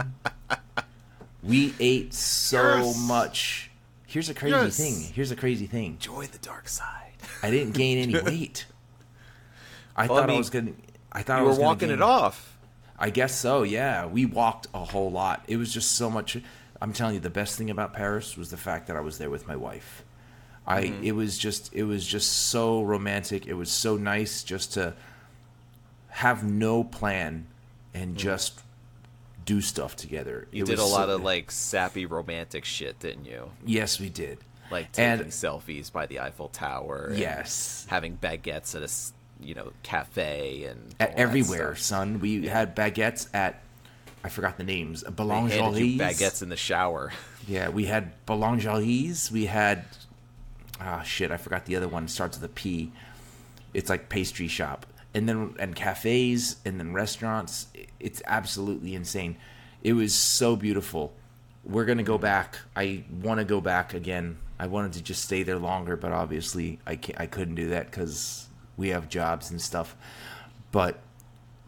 We 1.43 1.73
ate 1.79 2.13
so 2.13 2.77
Yes. 2.77 3.07
much. 3.07 3.71
Here's 4.05 4.29
a 4.29 4.33
crazy 4.33 4.55
Yes. 4.55 4.77
thing. 4.77 5.13
Here's 5.13 5.31
a 5.31 5.35
crazy 5.35 5.65
thing. 5.65 5.93
Enjoy 5.93 6.27
the 6.27 6.37
dark 6.37 6.67
side. 6.69 7.13
I 7.41 7.49
didn't 7.49 7.73
gain 7.73 7.97
any 7.97 8.19
weight. 8.23 8.65
I 9.95 10.05
Well, 10.07 10.17
thought 10.19 10.23
I, 10.25 10.27
mean, 10.27 10.37
was 10.37 10.49
gonna. 10.49 10.73
I 11.11 11.23
thought 11.23 11.37
I 11.37 11.39
You 11.39 11.43
were 11.43 11.49
was 11.49 11.57
gonna 11.57 11.67
walking 11.67 11.87
gain- 11.89 11.97
it 11.97 12.01
off. 12.03 12.55
I 12.99 13.09
guess 13.09 13.33
so. 13.33 13.63
Yeah, 13.63 14.05
we 14.05 14.25
walked 14.25 14.67
a 14.75 14.85
whole 14.85 15.09
lot. 15.09 15.43
It 15.47 15.57
was 15.57 15.73
just 15.73 15.93
so 15.93 16.09
much. 16.09 16.37
I'm 16.79 16.93
telling 16.93 17.15
you, 17.15 17.19
the 17.19 17.31
best 17.31 17.57
thing 17.57 17.69
about 17.71 17.93
Paris 17.93 18.37
was 18.37 18.51
the 18.51 18.57
fact 18.57 18.85
that 18.87 18.95
I 18.95 18.99
was 19.01 19.17
there 19.17 19.29
with 19.31 19.47
my 19.47 19.55
wife. 19.55 20.03
I. 20.67 20.83
Mm-hmm. 20.83 21.03
It 21.03 21.11
was 21.15 21.37
just. 21.37 21.73
It 21.73 21.83
was 21.83 22.05
just 22.05 22.31
so 22.49 22.81
romantic. 22.83 23.47
It 23.47 23.53
was 23.55 23.71
so 23.71 23.97
nice 23.97 24.43
just 24.43 24.73
to 24.73 24.93
have 26.09 26.43
no 26.43 26.83
plan 26.83 27.47
and 27.93 28.17
just 28.17 28.59
do 29.45 29.61
stuff 29.61 29.95
together. 29.95 30.47
You 30.51 30.63
It 30.63 30.67
did 30.67 30.79
a 30.79 30.83
lot 30.85 31.07
so- 31.07 31.15
of 31.15 31.23
like 31.23 31.51
sappy 31.51 32.05
romantic 32.05 32.65
shit, 32.65 32.99
didn't 32.99 33.25
you? 33.25 33.51
Yes, 33.65 33.99
we 33.99 34.09
did. 34.09 34.37
Like 34.69 34.91
taking 34.91 35.21
And- 35.23 35.31
selfies 35.31 35.91
by 35.91 36.05
the 36.05 36.19
Eiffel 36.21 36.47
Tower. 36.49 37.07
and 37.09 37.17
Yes. 37.17 37.85
Having 37.89 38.17
baguettes 38.17 38.75
at 38.75 38.83
a 38.83 39.43
you 39.45 39.55
know 39.55 39.73
cafe 39.83 40.65
and 40.65 40.93
At 40.99 41.15
everywhere, 41.15 41.75
son. 41.75 42.19
We 42.19 42.47
had 42.47 42.75
baguettes 42.75 43.27
at. 43.33 43.61
I 44.23 44.29
forgot 44.29 44.57
the 44.57 44.63
names. 44.63 45.03
Boulangeries. 45.03 45.97
baguettes 45.97 46.43
in 46.43 46.49
the 46.49 46.55
shower. 46.57 47.11
Yeah, 47.47 47.69
we 47.69 47.85
had 47.85 48.11
boulangeries. 48.27 49.31
We 49.31 49.47
had 49.47 49.83
ah 50.81 51.01
shit, 51.03 51.31
I 51.31 51.37
forgot 51.37 51.65
the 51.65 51.75
other 51.75 51.87
one. 51.87 52.07
Starts 52.07 52.39
with 52.39 52.49
a 52.49 52.53
P. 52.53 52.91
It's 53.73 53.89
like 53.89 54.09
pastry 54.09 54.47
shop, 54.47 54.85
and 55.13 55.27
then 55.29 55.55
and 55.59 55.75
cafes, 55.75 56.57
and 56.65 56.79
then 56.79 56.93
restaurants. 56.93 57.67
It's 57.99 58.21
absolutely 58.25 58.95
insane. 58.95 59.37
It 59.83 59.93
was 59.93 60.13
so 60.13 60.55
beautiful. 60.55 61.13
We're 61.63 61.85
gonna 61.85 62.03
go 62.03 62.17
back. 62.17 62.57
I 62.75 63.03
want 63.21 63.39
to 63.39 63.45
go 63.45 63.61
back 63.61 63.93
again. 63.93 64.37
I 64.59 64.67
wanted 64.67 64.93
to 64.93 65.03
just 65.03 65.23
stay 65.23 65.43
there 65.43 65.57
longer, 65.57 65.95
but 65.95 66.11
obviously 66.11 66.79
I 66.85 66.95
can't, 66.95 67.19
I 67.19 67.25
couldn't 67.25 67.55
do 67.55 67.69
that 67.69 67.89
because 67.89 68.47
we 68.77 68.89
have 68.89 69.09
jobs 69.09 69.49
and 69.49 69.61
stuff. 69.61 69.95
But 70.71 71.01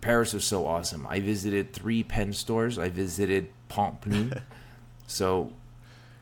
Paris 0.01 0.34
was 0.34 0.43
so 0.43 0.65
awesome. 0.67 1.08
I 1.10 1.20
visited 1.20 1.74
three 1.74 2.03
pen 2.03 2.34
stores. 2.34 2.77
I 2.77 2.89
visited 2.89 3.50
Pompneau. 3.70 4.41
so 5.08 5.53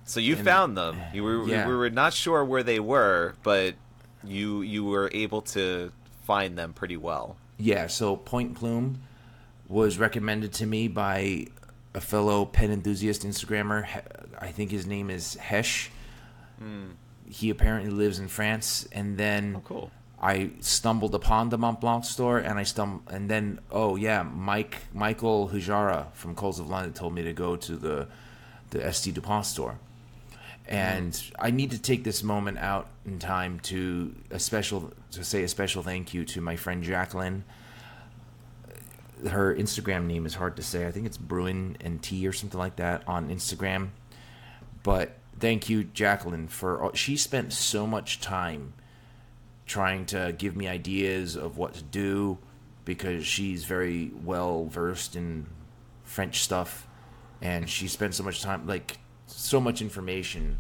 So 0.06 0.20
you 0.20 0.36
And- 0.36 0.46
found 0.46 0.78
them. 0.78 0.98
You 1.14 1.24
were 1.24 1.48
Yeah. 1.48 1.68
we 1.68 1.76
were 1.76 1.90
not 1.90 2.14
sure 2.14 2.44
where 2.44 2.64
they 2.64 2.80
were, 2.80 3.36
but 3.44 3.76
you 4.24 4.62
you 4.62 4.84
were 4.86 5.10
able 5.14 5.42
to 5.42 5.92
find 6.26 6.58
them 6.58 6.74
pretty 6.74 6.98
well. 6.98 7.38
Yeah, 7.58 7.88
so 7.88 8.16
Point 8.16 8.56
Plume 8.56 9.02
was 9.68 9.98
recommended 9.98 10.52
to 10.54 10.66
me 10.66 10.88
by 10.88 11.48
a 11.94 12.02
fellow 12.02 12.46
pen 12.46 12.72
enthusiast 12.72 13.24
Instagrammer. 13.24 13.86
I 14.40 14.48
think 14.52 14.72
his 14.72 14.86
name 14.86 15.10
is 15.10 15.36
Hesh. 15.36 15.92
Hmm. 16.60 16.92
He 17.30 17.50
apparently 17.50 17.92
lives 17.92 18.20
in 18.20 18.28
France, 18.28 18.88
and 18.92 19.18
then 19.18 19.56
Oh, 19.58 19.62
cool. 19.64 19.92
I 20.22 20.52
stumbled 20.60 21.16
upon 21.16 21.50
the 21.50 21.58
Montblanc 21.58 22.06
store, 22.06 22.38
and 22.38 22.60
I 22.60 22.64
stum 22.64 23.02
and 23.08 23.30
then 23.30 23.60
oh 23.72 23.96
yeah, 23.96 24.24
Mike 24.24 24.78
Michael 24.94 25.50
Hujara 25.50 26.08
from 26.14 26.36
Coles 26.36 26.60
of 26.60 26.70
London 26.70 26.94
told 26.94 27.14
me 27.14 27.24
to 27.24 27.34
go 27.34 27.56
to 27.56 27.76
the 27.78 28.08
the 28.72 28.92
St 28.94 29.16
Dupont 29.16 29.46
store, 29.46 29.80
Mm-hmm. 30.72 30.98
and 30.98 31.24
I 31.38 31.52
need 31.52 31.72
to 31.72 31.82
take 31.82 32.04
this 32.04 32.24
moment 32.24 32.58
out 32.58 32.88
in 33.06 33.20
time 33.20 33.60
to 33.62 34.16
a 34.30 34.40
special 34.40 34.94
to 35.12 35.24
say 35.24 35.44
a 35.44 35.48
special 35.48 35.84
thank 35.84 36.14
you 36.14 36.24
to 36.26 36.42
my 36.42 36.56
friend 36.56 36.84
Jacqueline. 36.84 37.44
Her 39.28 39.54
Instagram 39.56 40.06
name 40.08 40.26
is 40.26 40.34
hard 40.34 40.56
to 40.56 40.64
say. 40.64 40.88
I 40.88 40.92
think 40.92 41.06
it's 41.06 41.18
Bruin 41.18 41.78
and 41.82 42.02
Tea 42.02 42.28
or 42.28 42.34
something 42.34 42.60
like 42.60 42.78
that 42.78 43.04
on 43.08 43.30
Instagram. 43.30 43.90
But 44.82 45.18
thank 45.40 45.70
you, 45.70 45.84
Jacqueline, 45.84 46.48
for 46.48 46.82
all- 46.82 46.94
she 46.94 47.18
spent 47.18 47.54
so 47.54 47.86
much 47.86 48.20
time 48.20 48.74
trying 49.68 50.06
to 50.08 50.34
give 50.38 50.56
me 50.56 50.68
ideas 50.68 51.36
of 51.36 51.58
what 51.58 51.74
to 51.76 51.84
do 51.84 52.40
because 52.84 53.26
she's 53.28 53.66
very 53.66 54.12
well 54.24 54.66
versed 54.66 55.16
in 55.16 55.46
French 56.04 56.42
stuff 56.42 56.88
and 57.42 57.70
she 57.70 57.88
spent 57.88 58.14
so 58.16 58.24
much 58.24 58.42
time 58.42 58.68
like 58.68 58.98
so 59.28 59.62
much 59.62 59.82
information 59.82 60.58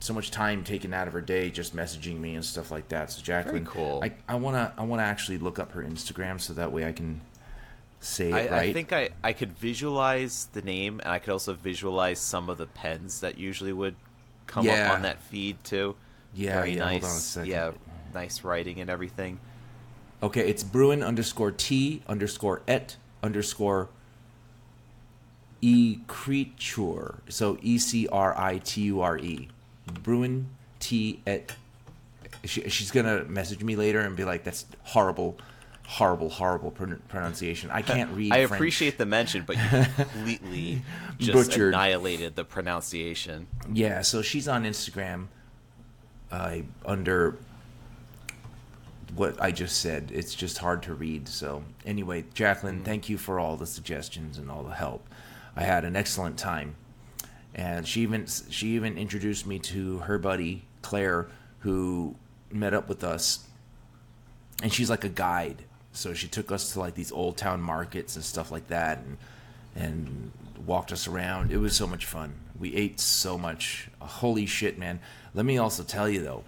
so 0.00 0.14
much 0.14 0.30
time 0.30 0.62
taken 0.62 0.94
out 0.94 1.06
of 1.08 1.12
her 1.12 1.20
day 1.20 1.50
just 1.50 1.74
messaging 1.74 2.18
me 2.20 2.34
and 2.36 2.44
stuff 2.44 2.70
like 2.70 2.88
that 2.88 3.10
so 3.10 3.20
Jacqueline 3.22 3.64
cool. 3.66 4.00
I, 4.02 4.12
I 4.28 4.36
wanna 4.36 4.72
I 4.78 4.84
wanna 4.84 5.02
actually 5.02 5.38
look 5.38 5.58
up 5.58 5.72
her 5.72 5.82
Instagram 5.82 6.40
so 6.40 6.52
that 6.54 6.70
way 6.72 6.86
I 6.86 6.92
can 6.92 7.20
say 8.00 8.30
I, 8.32 8.42
right 8.42 8.52
I 8.52 8.72
think 8.72 8.92
I, 8.92 9.10
I 9.24 9.32
could 9.32 9.52
visualize 9.58 10.46
the 10.52 10.62
name, 10.62 11.00
and 11.00 11.08
I 11.08 11.18
could 11.18 11.32
also 11.32 11.52
visualize 11.54 12.20
some 12.20 12.48
of 12.48 12.56
the 12.58 12.66
pens 12.66 13.20
that 13.22 13.38
usually 13.38 13.72
would 13.72 13.96
come 14.46 14.64
Yeah. 14.64 14.88
up 14.88 14.94
on 14.94 15.02
that 15.02 15.20
feed 15.20 15.62
too. 15.64 15.96
Yeah, 16.34 16.54
very 16.60 16.74
yeah, 16.74 16.78
nice. 16.84 17.04
on 17.04 17.10
a 17.10 17.14
second. 17.14 17.50
Yeah, 17.50 17.70
nice 18.14 18.44
writing 18.44 18.80
and 18.80 18.88
everything. 18.88 19.40
Okay, 20.22 20.48
it's 20.48 20.62
Bruin 20.62 21.02
underscore 21.02 21.50
T 21.50 22.02
underscore 22.08 22.62
et 22.68 22.96
underscore 23.22 23.88
e 25.60 25.98
creature. 26.06 27.18
So 27.28 27.58
E 27.62 27.78
C 27.78 28.06
R 28.10 28.38
I 28.38 28.58
T 28.58 28.82
U 28.82 29.00
R 29.00 29.18
E. 29.18 29.48
Bruin 30.02 30.48
T 30.80 31.20
at. 31.26 31.52
She, 32.44 32.68
she's 32.68 32.90
gonna 32.92 33.24
message 33.24 33.62
me 33.64 33.74
later 33.76 34.00
and 34.00 34.14
be 34.16 34.24
like, 34.24 34.44
"That's 34.44 34.64
horrible, 34.84 35.38
horrible, 35.86 36.28
horrible 36.28 36.70
pron- 36.70 37.02
pronunciation. 37.08 37.70
I 37.70 37.82
can't 37.82 38.10
read." 38.16 38.32
I 38.32 38.46
French." 38.46 38.52
appreciate 38.58 38.98
the 38.98 39.06
mention, 39.06 39.42
but 39.46 39.56
you 39.56 39.62
completely 39.96 40.82
just 41.18 41.32
Butchered. 41.50 41.74
annihilated 41.74 42.36
the 42.36 42.44
pronunciation. 42.44 43.48
Yeah, 43.72 44.02
so 44.02 44.22
she's 44.22 44.46
on 44.46 44.64
Instagram 44.64 45.26
uh, 46.30 46.58
under 46.86 47.36
what 49.16 49.40
I 49.42 49.50
just 49.50 49.80
said. 49.80 50.10
It's 50.14 50.34
just 50.34 50.58
hard 50.58 50.82
to 50.84 50.94
read. 50.94 51.26
So, 51.28 51.64
anyway, 51.84 52.24
Jacqueline, 52.34 52.84
thank 52.84 53.08
you 53.08 53.18
for 53.18 53.40
all 53.40 53.56
the 53.56 53.66
suggestions 53.66 54.38
and 54.38 54.50
all 54.50 54.62
the 54.62 54.74
help. 54.74 55.06
I 55.56 55.62
had 55.62 55.84
an 55.84 55.96
excellent 55.96 56.38
time. 56.38 56.76
And 57.58 57.88
she 57.88 58.02
even 58.02 58.26
she 58.50 58.68
even 58.68 58.96
introduced 58.96 59.44
me 59.44 59.58
to 59.58 59.98
her 59.98 60.16
buddy 60.16 60.62
Claire 60.80 61.26
who 61.60 62.14
met 62.52 62.72
up 62.72 62.88
with 62.88 63.02
us 63.02 63.48
and 64.62 64.72
she's 64.72 64.88
like 64.88 65.02
a 65.02 65.08
guide. 65.08 65.64
So 65.90 66.14
she 66.14 66.28
took 66.28 66.52
us 66.52 66.72
to 66.72 66.78
like 66.78 66.94
these 66.94 67.10
old 67.10 67.36
town 67.36 67.60
markets 67.60 68.14
and 68.14 68.24
stuff 68.24 68.52
like 68.52 68.68
that 68.68 68.98
and 68.98 69.18
and 69.74 70.30
walked 70.64 70.92
us 70.92 71.08
around. 71.08 71.50
It 71.50 71.56
was 71.56 71.74
so 71.74 71.88
much 71.88 72.06
fun. 72.06 72.34
We 72.60 72.76
ate 72.76 73.00
so 73.00 73.36
much. 73.36 73.88
Holy 74.00 74.46
shit, 74.46 74.78
man. 74.78 75.00
Let 75.34 75.44
me 75.44 75.58
also 75.58 75.82
tell 75.82 76.08
you 76.08 76.22
though, 76.22 76.44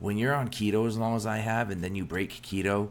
when 0.00 0.18
you're 0.18 0.34
on 0.34 0.48
keto 0.48 0.88
as 0.88 0.98
long 0.98 1.14
as 1.14 1.24
I 1.24 1.36
have 1.36 1.70
and 1.70 1.84
then 1.84 1.94
you 1.94 2.04
break 2.04 2.42
keto, 2.42 2.88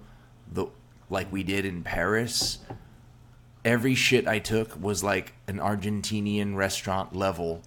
the 0.49 0.67
like 1.09 1.29
we 1.33 1.43
did 1.43 1.65
in 1.65 1.83
Paris, 1.83 2.59
every 3.65 3.95
shit 3.95 4.27
I 4.27 4.39
took 4.39 4.79
was 4.81 5.03
like 5.03 5.33
an 5.47 5.57
Argentinian 5.57 6.55
restaurant 6.55 7.15
level 7.15 7.61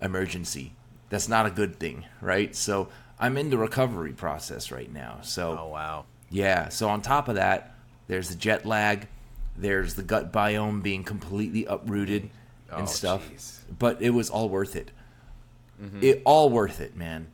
emergency. 0.00 0.72
That's 1.08 1.28
not 1.28 1.46
a 1.46 1.50
good 1.50 1.78
thing, 1.78 2.04
right? 2.20 2.54
So 2.54 2.88
I'm 3.18 3.36
in 3.36 3.50
the 3.50 3.58
recovery 3.58 4.12
process 4.12 4.70
right 4.70 4.92
now. 4.92 5.18
So 5.22 5.58
Oh 5.60 5.68
wow. 5.68 6.04
yeah. 6.30 6.68
So 6.68 6.88
on 6.88 7.02
top 7.02 7.28
of 7.28 7.34
that, 7.36 7.74
there's 8.06 8.28
the 8.28 8.36
jet 8.36 8.64
lag. 8.64 9.08
There's 9.56 9.94
the 9.94 10.02
gut 10.02 10.32
biome 10.32 10.82
being 10.82 11.04
completely 11.04 11.64
uprooted 11.66 12.30
and 12.70 12.82
Oh, 12.82 12.86
stuff. 12.86 13.28
jeez. 13.30 13.58
But 13.78 14.00
it 14.00 14.10
was 14.10 14.30
all 14.30 14.48
worth 14.48 14.76
it. 14.76 14.90
Mm-hmm. 15.82 15.98
It 16.02 16.22
all 16.24 16.50
worth 16.50 16.80
it, 16.80 16.96
man. 16.96 17.26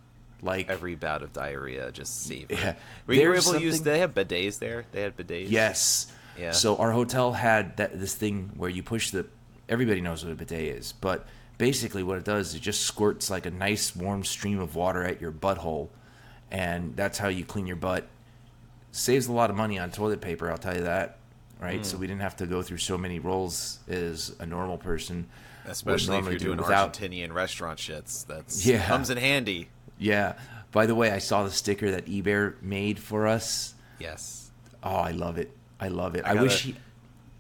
Like 0.42 0.68
Every 0.68 0.94
bout 0.94 1.22
of 1.22 1.32
diarrhea 1.32 1.90
just 1.92 2.22
saved. 2.24 2.52
Yeah. 2.52 2.70
it. 2.70 2.76
Were 3.06 3.14
you 3.14 3.32
able 3.32 3.52
to 3.52 3.60
use? 3.60 3.80
They 3.82 3.98
have 4.00 4.14
bidets 4.14 4.58
there. 4.58 4.84
They 4.92 5.02
had 5.02 5.16
bidets. 5.16 5.50
yes. 5.50 6.10
Yeah. 6.38 6.52
So 6.52 6.76
our 6.76 6.92
hotel 6.92 7.32
had 7.32 7.76
that 7.78 7.98
this 7.98 8.14
thing 8.14 8.52
where 8.56 8.70
you 8.70 8.82
push 8.82 9.10
the. 9.10 9.26
Everybody 9.68 10.00
knows 10.00 10.24
what 10.24 10.32
a 10.32 10.36
bidet 10.36 10.76
is, 10.76 10.92
but 10.92 11.26
basically 11.58 12.02
what 12.02 12.18
it 12.18 12.24
does 12.24 12.50
is 12.50 12.54
it 12.56 12.60
just 12.62 12.82
squirts 12.82 13.30
like 13.30 13.46
a 13.46 13.50
nice 13.50 13.96
warm 13.96 14.22
stream 14.24 14.60
of 14.60 14.76
water 14.76 15.02
at 15.02 15.20
your 15.20 15.32
butthole, 15.32 15.88
and 16.50 16.94
that's 16.96 17.18
how 17.18 17.28
you 17.28 17.44
clean 17.44 17.66
your 17.66 17.76
butt. 17.76 18.06
Saves 18.92 19.26
a 19.26 19.32
lot 19.32 19.50
of 19.50 19.56
money 19.56 19.78
on 19.78 19.90
toilet 19.90 20.20
paper, 20.20 20.50
I'll 20.50 20.56
tell 20.58 20.76
you 20.76 20.84
that. 20.84 21.18
Right, 21.60 21.78
Hmm. 21.78 21.84
so 21.84 21.96
we 21.96 22.06
didn't 22.06 22.20
have 22.20 22.36
to 22.36 22.46
go 22.46 22.62
through 22.62 22.76
so 22.78 22.98
many 22.98 23.18
rolls 23.18 23.78
as 23.88 24.36
a 24.38 24.44
normal 24.46 24.76
person. 24.76 25.26
Especially 25.64 26.18
if 26.18 26.24
you're 26.26 26.34
do 26.34 26.44
doing 26.46 26.58
without- 26.58 26.92
Argentinian 26.92 27.32
restaurant 27.32 27.78
shits. 27.78 28.26
That's 28.26 28.64
Yeah. 28.64 28.86
comes 28.86 29.08
in 29.10 29.16
handy. 29.16 29.70
Yeah. 29.98 30.34
By 30.70 30.84
the 30.86 30.94
way, 30.94 31.10
I 31.10 31.18
saw 31.18 31.42
the 31.44 31.50
sticker 31.50 31.90
that 31.92 32.04
eBay 32.06 32.52
made 32.62 32.98
for 32.98 33.26
us. 33.26 33.74
Yes. 33.98 34.50
Oh, 34.82 34.96
I 34.96 35.12
love 35.12 35.38
it. 35.38 35.50
I 35.80 35.88
love 35.88 36.14
it. 36.16 36.24
I, 36.24 36.30
I 36.30 36.42
wish 36.42 36.64
gotta- 36.64 36.74
he. 36.74 36.76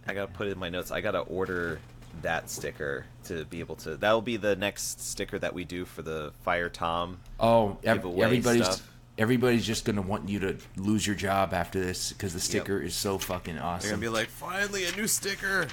I 0.08 0.14
gotta 0.14 0.32
put 0.32 0.46
it 0.46 0.50
in 0.52 0.58
my 0.58 0.68
notes. 0.68 0.90
I 0.90 1.00
gotta 1.00 1.20
order 1.20 1.80
that 2.22 2.48
sticker 2.48 3.04
to 3.24 3.44
be 3.46 3.60
able 3.60 3.76
to. 3.76 3.96
That'll 3.96 4.22
be 4.22 4.36
the 4.36 4.54
next 4.56 5.00
sticker 5.00 5.38
that 5.38 5.52
we 5.52 5.64
do 5.64 5.84
for 5.84 6.02
the 6.02 6.32
Fire 6.42 6.68
Tom. 6.68 7.18
Oh, 7.40 7.76
everybody's 7.84 8.64
stuff. 8.64 8.90
everybody's 9.18 9.66
just 9.66 9.84
gonna 9.84 10.02
want 10.02 10.28
you 10.28 10.38
to 10.40 10.56
lose 10.76 11.06
your 11.06 11.16
job 11.16 11.52
after 11.52 11.80
this 11.80 12.12
because 12.12 12.32
the 12.34 12.40
sticker 12.40 12.80
is 12.80 12.94
so 12.94 13.18
fucking 13.18 13.56
They're 13.56 13.64
awesome. 13.64 13.90
gonna 13.90 14.00
be 14.00 14.08
like, 14.08 14.28
finally 14.28 14.84
a 14.84 14.92
new 14.96 15.06
sticker. 15.08 15.66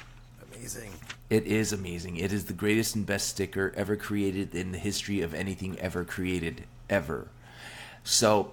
Amazing. 0.55 0.91
It 1.29 1.45
is 1.47 1.71
amazing. 1.73 2.17
It 2.17 2.31
is 2.33 2.45
the 2.45 2.53
greatest 2.53 2.95
and 2.95 3.05
best 3.05 3.27
sticker 3.29 3.73
ever 3.75 3.95
created 3.95 4.53
in 4.55 4.71
the 4.71 4.77
history 4.77 5.21
of 5.21 5.33
anything 5.33 5.79
ever 5.79 6.03
created 6.03 6.63
ever. 6.89 7.27
So, 8.03 8.51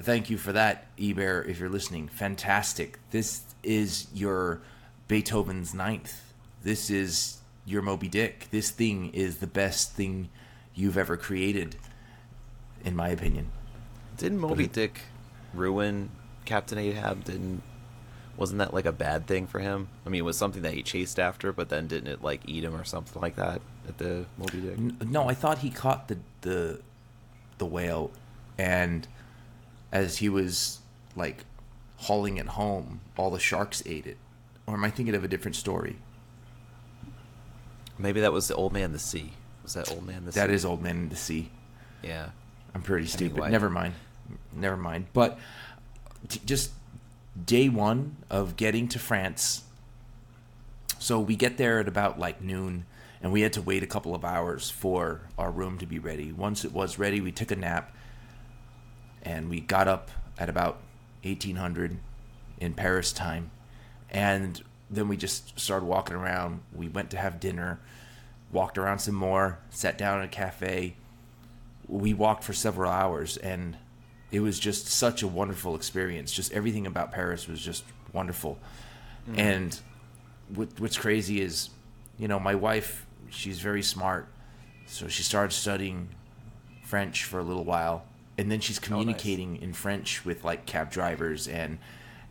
thank 0.00 0.30
you 0.30 0.36
for 0.38 0.52
that, 0.52 0.86
Eber. 1.00 1.44
If 1.48 1.58
you're 1.58 1.68
listening, 1.68 2.08
fantastic. 2.08 2.98
This 3.10 3.42
is 3.62 4.06
your 4.14 4.60
Beethoven's 5.08 5.74
Ninth. 5.74 6.32
This 6.62 6.90
is 6.90 7.38
your 7.64 7.82
Moby 7.82 8.08
Dick. 8.08 8.48
This 8.50 8.70
thing 8.70 9.10
is 9.12 9.38
the 9.38 9.46
best 9.46 9.92
thing 9.92 10.28
you've 10.74 10.96
ever 10.98 11.16
created, 11.16 11.76
in 12.84 12.94
my 12.96 13.08
opinion. 13.08 13.50
Didn't 14.16 14.38
Moby 14.38 14.64
it- 14.64 14.72
Dick 14.72 15.00
ruin 15.54 16.10
Captain 16.44 16.78
Ahab? 16.78 17.24
Didn't 17.24 17.62
wasn't 18.36 18.58
that 18.58 18.72
like 18.72 18.86
a 18.86 18.92
bad 18.92 19.26
thing 19.26 19.46
for 19.46 19.58
him? 19.58 19.88
I 20.06 20.08
mean, 20.08 20.20
it 20.20 20.24
was 20.24 20.36
something 20.38 20.62
that 20.62 20.72
he 20.72 20.82
chased 20.82 21.18
after, 21.18 21.52
but 21.52 21.68
then 21.68 21.86
didn't 21.88 22.08
it 22.10 22.22
like 22.22 22.40
eat 22.46 22.64
him 22.64 22.74
or 22.74 22.84
something 22.84 23.20
like 23.20 23.36
that 23.36 23.60
at 23.86 23.98
the 23.98 24.24
Moby 24.38 24.60
Dick? 24.60 24.78
N- 24.78 24.96
No, 25.10 25.28
I 25.28 25.34
thought 25.34 25.58
he 25.58 25.68
caught 25.70 26.08
the 26.08 26.18
the 26.40 26.80
the 27.58 27.66
whale, 27.66 28.10
and 28.56 29.06
as 29.92 30.18
he 30.18 30.28
was 30.28 30.80
like 31.16 31.44
hauling 31.98 32.36
it 32.38 32.46
home, 32.48 33.00
all 33.16 33.30
the 33.30 33.38
sharks 33.38 33.82
ate 33.86 34.06
it. 34.06 34.16
Or 34.66 34.74
am 34.74 34.84
I 34.84 34.90
thinking 34.90 35.14
of 35.14 35.24
a 35.24 35.28
different 35.28 35.56
story? 35.56 35.96
Maybe 37.98 38.20
that 38.20 38.32
was 38.32 38.48
the 38.48 38.54
Old 38.54 38.72
Man 38.72 38.84
in 38.84 38.92
the 38.92 38.98
Sea. 38.98 39.32
Was 39.62 39.74
that 39.74 39.90
Old 39.90 40.06
Man 40.06 40.18
in 40.18 40.24
the 40.26 40.32
Sea? 40.32 40.40
That 40.40 40.50
is 40.50 40.64
Old 40.64 40.82
Man 40.82 40.96
in 40.96 41.08
the 41.08 41.16
Sea. 41.16 41.50
Yeah. 42.02 42.30
I'm 42.74 42.82
pretty 42.82 43.06
stupid. 43.06 43.32
Hemingway. 43.32 43.50
Never 43.50 43.70
mind. 43.70 43.94
Never 44.52 44.76
mind. 44.76 45.06
But 45.12 45.38
t- 46.28 46.40
just 46.44 46.70
day 47.44 47.68
one 47.68 48.16
of 48.30 48.56
getting 48.56 48.88
to 48.88 48.98
France. 48.98 49.64
So 50.98 51.18
we 51.20 51.36
get 51.36 51.56
there 51.56 51.80
at 51.80 51.88
about 51.88 52.18
like 52.18 52.40
noon, 52.40 52.84
and 53.22 53.32
we 53.32 53.40
had 53.42 53.52
to 53.54 53.62
wait 53.62 53.82
a 53.82 53.86
couple 53.86 54.14
of 54.14 54.24
hours 54.24 54.70
for 54.70 55.22
our 55.36 55.50
room 55.50 55.78
to 55.78 55.86
be 55.86 55.98
ready. 55.98 56.32
Once 56.32 56.64
it 56.64 56.72
was 56.72 56.98
ready, 56.98 57.20
we 57.20 57.32
took 57.32 57.50
a 57.50 57.56
nap, 57.56 57.94
and 59.22 59.48
we 59.48 59.60
got 59.60 59.88
up 59.88 60.10
at 60.38 60.48
about 60.48 60.78
1800 61.22 61.98
in 62.58 62.74
Paris 62.74 63.12
time, 63.12 63.50
and 64.10 64.62
then 64.90 65.08
we 65.08 65.16
just 65.16 65.58
started 65.58 65.86
walking 65.86 66.16
around. 66.16 66.60
We 66.74 66.88
went 66.88 67.10
to 67.10 67.16
have 67.16 67.40
dinner, 67.40 67.80
walked 68.52 68.76
around 68.78 68.98
some 68.98 69.14
more, 69.14 69.58
sat 69.70 69.96
down 69.96 70.18
at 70.18 70.24
a 70.24 70.28
cafe, 70.28 70.96
we 71.90 72.14
walked 72.14 72.44
for 72.44 72.52
several 72.52 72.90
hours 72.90 73.36
and 73.36 73.76
it 74.30 74.40
was 74.40 74.60
just 74.60 74.86
such 74.86 75.22
a 75.22 75.26
wonderful 75.26 75.74
experience. 75.74 76.32
Just 76.32 76.52
everything 76.52 76.86
about 76.86 77.12
paris 77.12 77.48
was 77.48 77.60
just 77.60 77.84
wonderful. 78.12 78.58
Mm-hmm. 79.28 79.40
And 79.40 79.80
what, 80.54 80.68
what's 80.78 80.96
crazy 80.96 81.40
is 81.40 81.70
you 82.18 82.28
know 82.28 82.38
my 82.38 82.54
wife 82.54 83.06
she's 83.28 83.60
very 83.60 83.82
smart 83.82 84.28
so 84.86 85.06
she 85.08 85.22
started 85.22 85.54
studying 85.54 86.08
french 86.82 87.24
for 87.24 87.38
a 87.38 87.42
little 87.42 87.64
while 87.64 88.04
and 88.40 88.50
then 88.50 88.60
she's 88.60 88.78
oh, 88.78 88.82
communicating 88.82 89.56
in 89.62 89.72
french 89.72 90.24
with 90.24 90.44
like 90.44 90.66
cab 90.66 90.90
drivers 90.90 91.46
and 91.46 91.78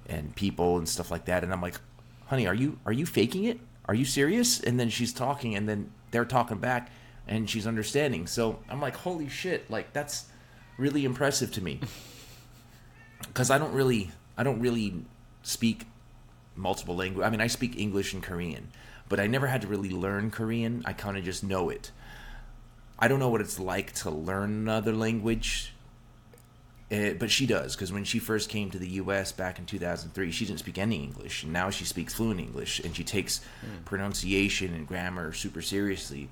and 0.07 0.35
people 0.35 0.77
and 0.77 0.89
stuff 0.89 1.11
like 1.11 1.25
that 1.25 1.43
and 1.43 1.53
i'm 1.53 1.61
like 1.61 1.75
honey 2.29 2.45
are 2.45 2.53
you 2.53 2.79
are 2.85 2.93
you 2.93 3.05
faking 3.05 3.45
it? 3.45 3.59
Are 3.85 3.95
you 3.95 4.05
serious? 4.05 4.59
And 4.59 4.79
then 4.79 4.89
she's 4.89 5.11
talking 5.11 5.55
and 5.55 5.67
then 5.67 5.91
they're 6.11 6.25
talking 6.25 6.59
back 6.59 6.91
and 7.27 7.49
she's 7.49 7.65
understanding. 7.65 8.27
So 8.27 8.59
i'm 8.69 8.79
like 8.79 8.95
holy 8.95 9.29
shit 9.29 9.69
like 9.69 9.93
that's 9.93 10.25
really 10.77 11.05
impressive 11.05 11.51
to 11.53 11.61
me. 11.61 11.79
Because 13.27 13.51
i 13.51 13.57
don't 13.57 13.73
really 13.73 14.11
i 14.37 14.43
don't 14.43 14.61
really 14.61 15.03
speak 15.43 15.85
multiple 16.55 16.95
language 16.95 17.25
i 17.25 17.29
mean 17.29 17.41
i 17.41 17.47
speak 17.47 17.77
english 17.77 18.13
and 18.13 18.23
korean 18.23 18.69
but 19.09 19.19
i 19.19 19.27
never 19.27 19.47
had 19.47 19.61
to 19.61 19.67
really 19.67 19.89
learn 19.89 20.31
korean 20.31 20.81
i 20.85 20.93
kind 20.93 21.17
of 21.17 21.25
just 21.25 21.43
know 21.43 21.69
it. 21.69 21.91
I 22.97 23.09
don't 23.09 23.19
know 23.19 23.27
what 23.27 23.41
it's 23.41 23.59
like 23.59 23.91
to 23.95 24.09
learn 24.09 24.51
another 24.51 24.93
language 24.93 25.73
uh, 26.91 27.11
but 27.19 27.29
she 27.29 27.45
does 27.45 27.75
because 27.75 27.93
when 27.93 28.03
she 28.03 28.19
first 28.19 28.49
came 28.49 28.71
to 28.71 28.79
the 28.79 28.87
U.S. 28.89 29.31
back 29.31 29.59
in 29.59 29.65
2003, 29.65 30.31
she 30.31 30.45
didn't 30.45 30.59
speak 30.59 30.77
any 30.77 31.03
English, 31.03 31.43
and 31.43 31.53
now 31.53 31.69
she 31.69 31.85
speaks 31.85 32.13
fluent 32.13 32.39
English, 32.39 32.79
and 32.79 32.95
she 32.95 33.03
takes 33.03 33.41
pronunciation 33.85 34.73
and 34.73 34.87
grammar 34.87 35.31
super 35.33 35.61
seriously. 35.61 36.29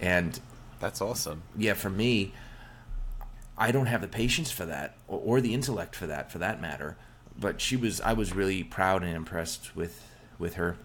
And 0.00 0.38
That's 0.80 1.00
awesome. 1.00 1.42
yeah, 1.56 1.74
for 1.74 1.90
me, 1.90 2.32
I 3.56 3.70
don't 3.70 3.86
have 3.86 4.00
the 4.00 4.08
patience 4.08 4.50
for 4.50 4.64
that, 4.64 4.96
or, 5.08 5.20
or 5.24 5.40
the 5.40 5.54
intellect 5.54 5.94
for 5.94 6.06
that, 6.06 6.32
for 6.32 6.38
that 6.38 6.60
matter. 6.60 6.96
But 7.38 7.60
she 7.60 7.76
was, 7.76 8.00
I 8.00 8.12
was 8.12 8.32
really 8.34 8.62
proud 8.64 9.02
and 9.02 9.14
impressed 9.14 9.76
with 9.76 10.00
with 10.38 10.54
her. 10.54 10.76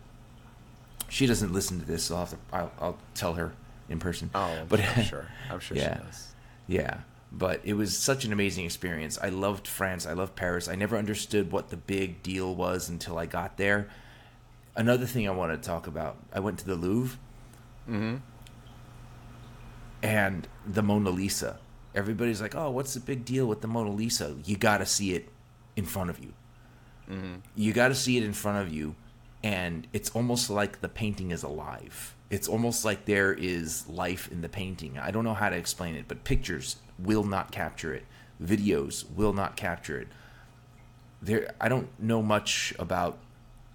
She 1.07 1.25
doesn't 1.25 1.51
listen 1.51 1.79
to 1.79 1.85
this, 1.85 2.03
so 2.03 2.15
I'll, 2.15 2.25
have 2.25 2.29
to, 2.31 2.37
I'll, 2.53 2.71
I'll 2.79 2.97
tell 3.15 3.33
her 3.33 3.53
in 3.89 3.99
person. 3.99 4.29
Oh, 4.35 4.59
but 4.67 4.79
I'm 4.79 5.03
sure. 5.05 5.25
I'm 5.49 5.59
sure 5.59 5.75
yeah. 5.77 5.97
she 5.97 6.03
does. 6.03 6.27
Yeah, 6.67 6.97
but 7.31 7.61
it 7.63 7.73
was 7.73 7.97
such 7.97 8.25
an 8.25 8.33
amazing 8.33 8.65
experience. 8.65 9.17
I 9.21 9.29
loved 9.29 9.67
France. 9.67 10.05
I 10.05 10.13
loved 10.13 10.35
Paris. 10.35 10.67
I 10.67 10.75
never 10.75 10.97
understood 10.97 11.51
what 11.51 11.69
the 11.69 11.77
big 11.77 12.23
deal 12.23 12.55
was 12.55 12.89
until 12.89 13.17
I 13.17 13.25
got 13.25 13.57
there. 13.57 13.89
Another 14.75 15.05
thing 15.05 15.27
I 15.27 15.31
want 15.31 15.51
to 15.51 15.67
talk 15.67 15.87
about. 15.87 16.17
I 16.33 16.39
went 16.39 16.59
to 16.59 16.65
the 16.65 16.75
Louvre. 16.75 17.17
Mm-hmm. 17.87 18.17
And 20.01 20.47
the 20.65 20.81
Mona 20.81 21.09
Lisa. 21.09 21.59
Everybody's 21.93 22.41
like, 22.41 22.55
"Oh, 22.55 22.69
what's 22.69 22.93
the 22.93 22.99
big 22.99 23.25
deal 23.25 23.45
with 23.47 23.61
the 23.61 23.67
Mona 23.67 23.91
Lisa?" 23.91 24.37
You 24.45 24.55
got 24.55 24.77
to 24.77 24.85
see 24.85 25.13
it 25.13 25.29
in 25.75 25.85
front 25.85 26.09
of 26.09 26.19
you. 26.19 26.33
You 27.55 27.73
got 27.73 27.87
to 27.87 27.95
see 27.95 28.17
it 28.17 28.23
in 28.23 28.33
front 28.33 28.65
of 28.65 28.71
you, 28.71 28.95
and 29.43 29.87
it's 29.93 30.11
almost 30.11 30.49
like 30.49 30.81
the 30.81 30.87
painting 30.87 31.31
is 31.31 31.41
alive. 31.43 32.15
It's 32.29 32.47
almost 32.47 32.85
like 32.85 33.05
there 33.05 33.33
is 33.33 33.87
life 33.89 34.31
in 34.31 34.41
the 34.41 34.49
painting. 34.49 34.99
I 34.99 35.09
don't 35.09 35.23
know 35.23 35.33
how 35.33 35.49
to 35.49 35.55
explain 35.55 35.95
it, 35.95 36.05
but 36.07 36.23
pictures 36.23 36.77
will 37.03 37.23
not 37.23 37.51
capture 37.51 37.93
it. 37.93 38.05
Videos 38.41 39.05
will 39.15 39.33
not 39.33 39.55
capture 39.55 39.99
it. 39.99 40.07
There, 41.21 41.53
I 41.59 41.69
don't 41.69 41.87
know 41.99 42.21
much 42.21 42.73
about 42.79 43.17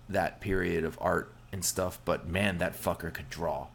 that 0.08 0.40
period 0.40 0.84
of 0.84 0.98
art 1.00 1.32
and 1.52 1.64
stuff, 1.64 1.98
but 2.04 2.26
man, 2.26 2.58
that 2.58 2.80
fucker 2.80 3.12
could 3.12 3.30
draw. 3.30 3.66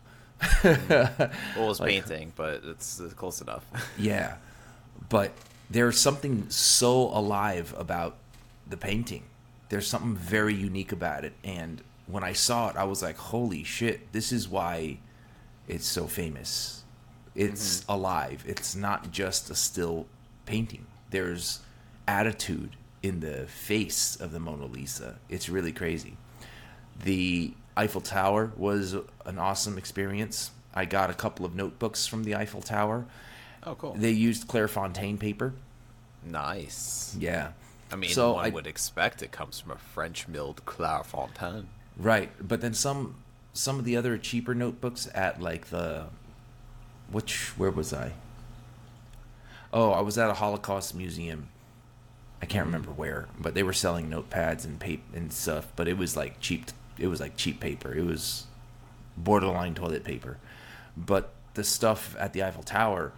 Well, 0.64 1.32
it 1.56 1.68
was 1.68 1.80
painting, 1.80 2.32
but 2.36 2.62
it's 2.64 3.00
uh, 3.02 3.10
close 3.16 3.42
enough. 3.42 3.66
Yeah, 3.98 4.36
but 5.10 5.32
there's 5.70 6.00
something 6.00 6.50
so 6.50 7.10
alive 7.10 7.76
about 7.78 8.16
the 8.68 8.78
painting. 8.78 9.24
There's 9.70 9.88
something 9.88 10.16
very 10.16 10.56
unique 10.56 10.92
about 10.92 11.26
it, 11.26 11.34
and 11.44 11.82
when 12.08 12.24
I 12.24 12.34
saw 12.34 12.70
it, 12.70 12.76
I 12.76 12.86
was 12.86 13.02
like, 13.04 13.18
"Holy 13.18 13.64
shit! 13.64 14.12
This 14.14 14.32
is 14.32 14.48
why 14.48 15.00
it's 15.68 15.86
so 15.86 16.08
famous. 16.08 16.79
It's 17.39 17.82
mm-hmm. 17.82 17.91
alive. 17.91 18.43
It's 18.47 18.75
not 18.75 19.12
just 19.12 19.49
a 19.49 19.56
still 19.56 20.06
painting. 20.45 20.86
There's 21.10 21.60
attitude 22.08 22.75
in 23.02 23.21
the 23.21 23.45
face 23.47 24.15
of 24.15 24.32
the 24.32 24.39
Mona 24.39 24.65
Lisa. 24.65 25.19
It's 25.30 25.47
really 25.49 25.71
crazy." 25.71 26.17
The 27.04 27.54
Eiffel 27.78 28.02
Tower 28.02 28.52
was 28.58 28.93
an 29.25 29.38
awesome 29.39 29.78
experience. 29.78 30.52
I 30.75 30.84
got 30.86 31.10
a 31.10 31.13
couple 31.13 31.45
of 31.45 31.56
notebooks 31.56 32.06
from 32.06 32.23
the 32.25 32.36
Eiffel 32.36 32.62
Tower. 32.62 33.06
oh, 33.63 33.75
cool. 33.75 33.93
They 33.97 34.12
used 34.12 34.47
Clairefontaine 34.47 35.17
paper. 35.19 35.54
nice. 36.23 37.15
Yeah. 37.17 37.52
I 37.91 37.95
mean, 37.95 38.12
So 38.12 38.34
one 38.34 38.45
I- 38.45 38.49
would 38.49 38.67
expect 38.67 39.21
it 39.23 39.32
comes 39.32 39.60
from 39.60 39.71
a 39.71 39.78
French 39.78 40.28
milled 40.28 40.65
Clairefontaine. 40.65 41.65
Right, 41.97 42.32
but 42.45 42.62
then 42.62 42.73
some 42.73 43.15
some 43.54 43.80
of 43.80 43.86
the 43.86 43.97
other 43.97 44.17
cheaper 44.17 44.54
notebooks 44.54 45.08
at 45.15 45.41
like 45.41 45.65
the 45.67 46.06
which 47.12 47.58
where 47.58 47.72
was 47.72 47.93
I? 47.93 48.13
Oh, 49.72 49.91
I 49.91 50.02
was 50.02 50.17
at 50.17 50.30
a 50.30 50.34
Holocaust 50.34 50.95
museum. 50.95 51.50
I 52.41 52.45
can't 52.45 52.65
mm-hmm. 52.65 52.74
remember 52.74 52.91
where, 52.91 53.28
but 53.38 53.54
they 53.54 53.63
were 53.63 53.74
selling 53.74 54.10
notepads 54.10 54.65
and 54.65 54.80
paper 54.80 55.04
and 55.15 55.32
stuff, 55.32 55.67
but 55.76 55.88
it 55.88 55.98
was 55.98 56.15
like 56.15 56.39
cheap 56.39 56.65
it 56.98 57.08
was 57.08 57.19
like 57.19 57.38
cheap 57.38 57.60
paper. 57.60 57.93
It 57.93 58.06
was 58.06 58.45
borderline 59.17 59.76
toilet 59.76 60.04
paper. 60.04 60.38
But 60.95 61.32
the 61.54 61.63
stuff 61.63 62.15
at 62.19 62.34
the 62.34 62.43
Eiffel 62.43 62.63
Tower, 62.63 63.13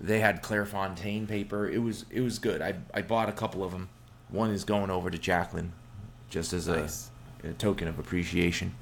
they 0.00 0.20
had 0.20 0.42
Clairefontaine 0.42 1.28
paper. 1.28 1.68
It 1.68 1.78
was 1.78 2.04
it 2.10 2.20
was 2.20 2.38
good. 2.38 2.62
I 2.62 2.74
I 2.94 3.02
bought 3.02 3.28
a 3.28 3.32
couple 3.32 3.62
of 3.62 3.72
them. 3.72 3.88
One 4.30 4.50
is 4.50 4.64
going 4.64 4.90
over 4.90 5.10
to 5.10 5.18
Jacqueline, 5.18 5.72
just 6.28 6.52
as 6.52 6.68
Nice. 6.68 7.10
a, 7.42 7.48
a 7.48 7.52
token 7.52 7.88
of 7.88 7.98
appreciation. 7.98 8.74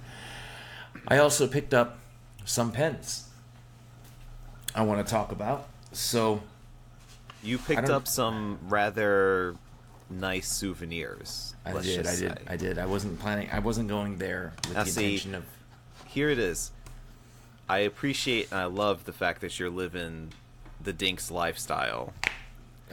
I 1.08 1.18
also 1.18 1.46
picked 1.46 1.72
up 1.72 1.98
some 2.44 2.72
pens. 2.72 3.25
I 4.76 4.82
want 4.82 5.04
to 5.04 5.10
talk 5.10 5.32
about. 5.32 5.66
So 5.92 6.42
You 7.42 7.58
picked 7.58 7.88
up 7.88 8.06
some 8.06 8.58
rather 8.68 9.56
nice 10.10 10.48
souvenirs. 10.48 11.54
I 11.64 11.72
did, 11.72 12.00
I 12.00 12.02
just 12.10 12.20
did. 12.20 12.38
I 12.46 12.56
did. 12.56 12.78
I 12.78 12.86
wasn't 12.86 13.18
planning. 13.18 13.48
I 13.52 13.58
wasn't 13.58 13.88
going 13.88 14.18
there 14.18 14.52
with 14.68 14.74
Now 14.76 14.84
the 14.84 14.90
see- 14.90 15.04
intention 15.04 15.34
of. 15.34 15.44
Here 16.06 16.28
it 16.30 16.38
is. 16.38 16.70
I 17.68 17.78
appreciate 17.78 18.50
and 18.52 18.60
I 18.60 18.66
love 18.66 19.04
the 19.04 19.12
fact 19.12 19.40
that 19.40 19.58
you're 19.58 19.70
living 19.70 20.32
the 20.80 20.92
Dinks 20.92 21.30
lifestyle. 21.30 22.12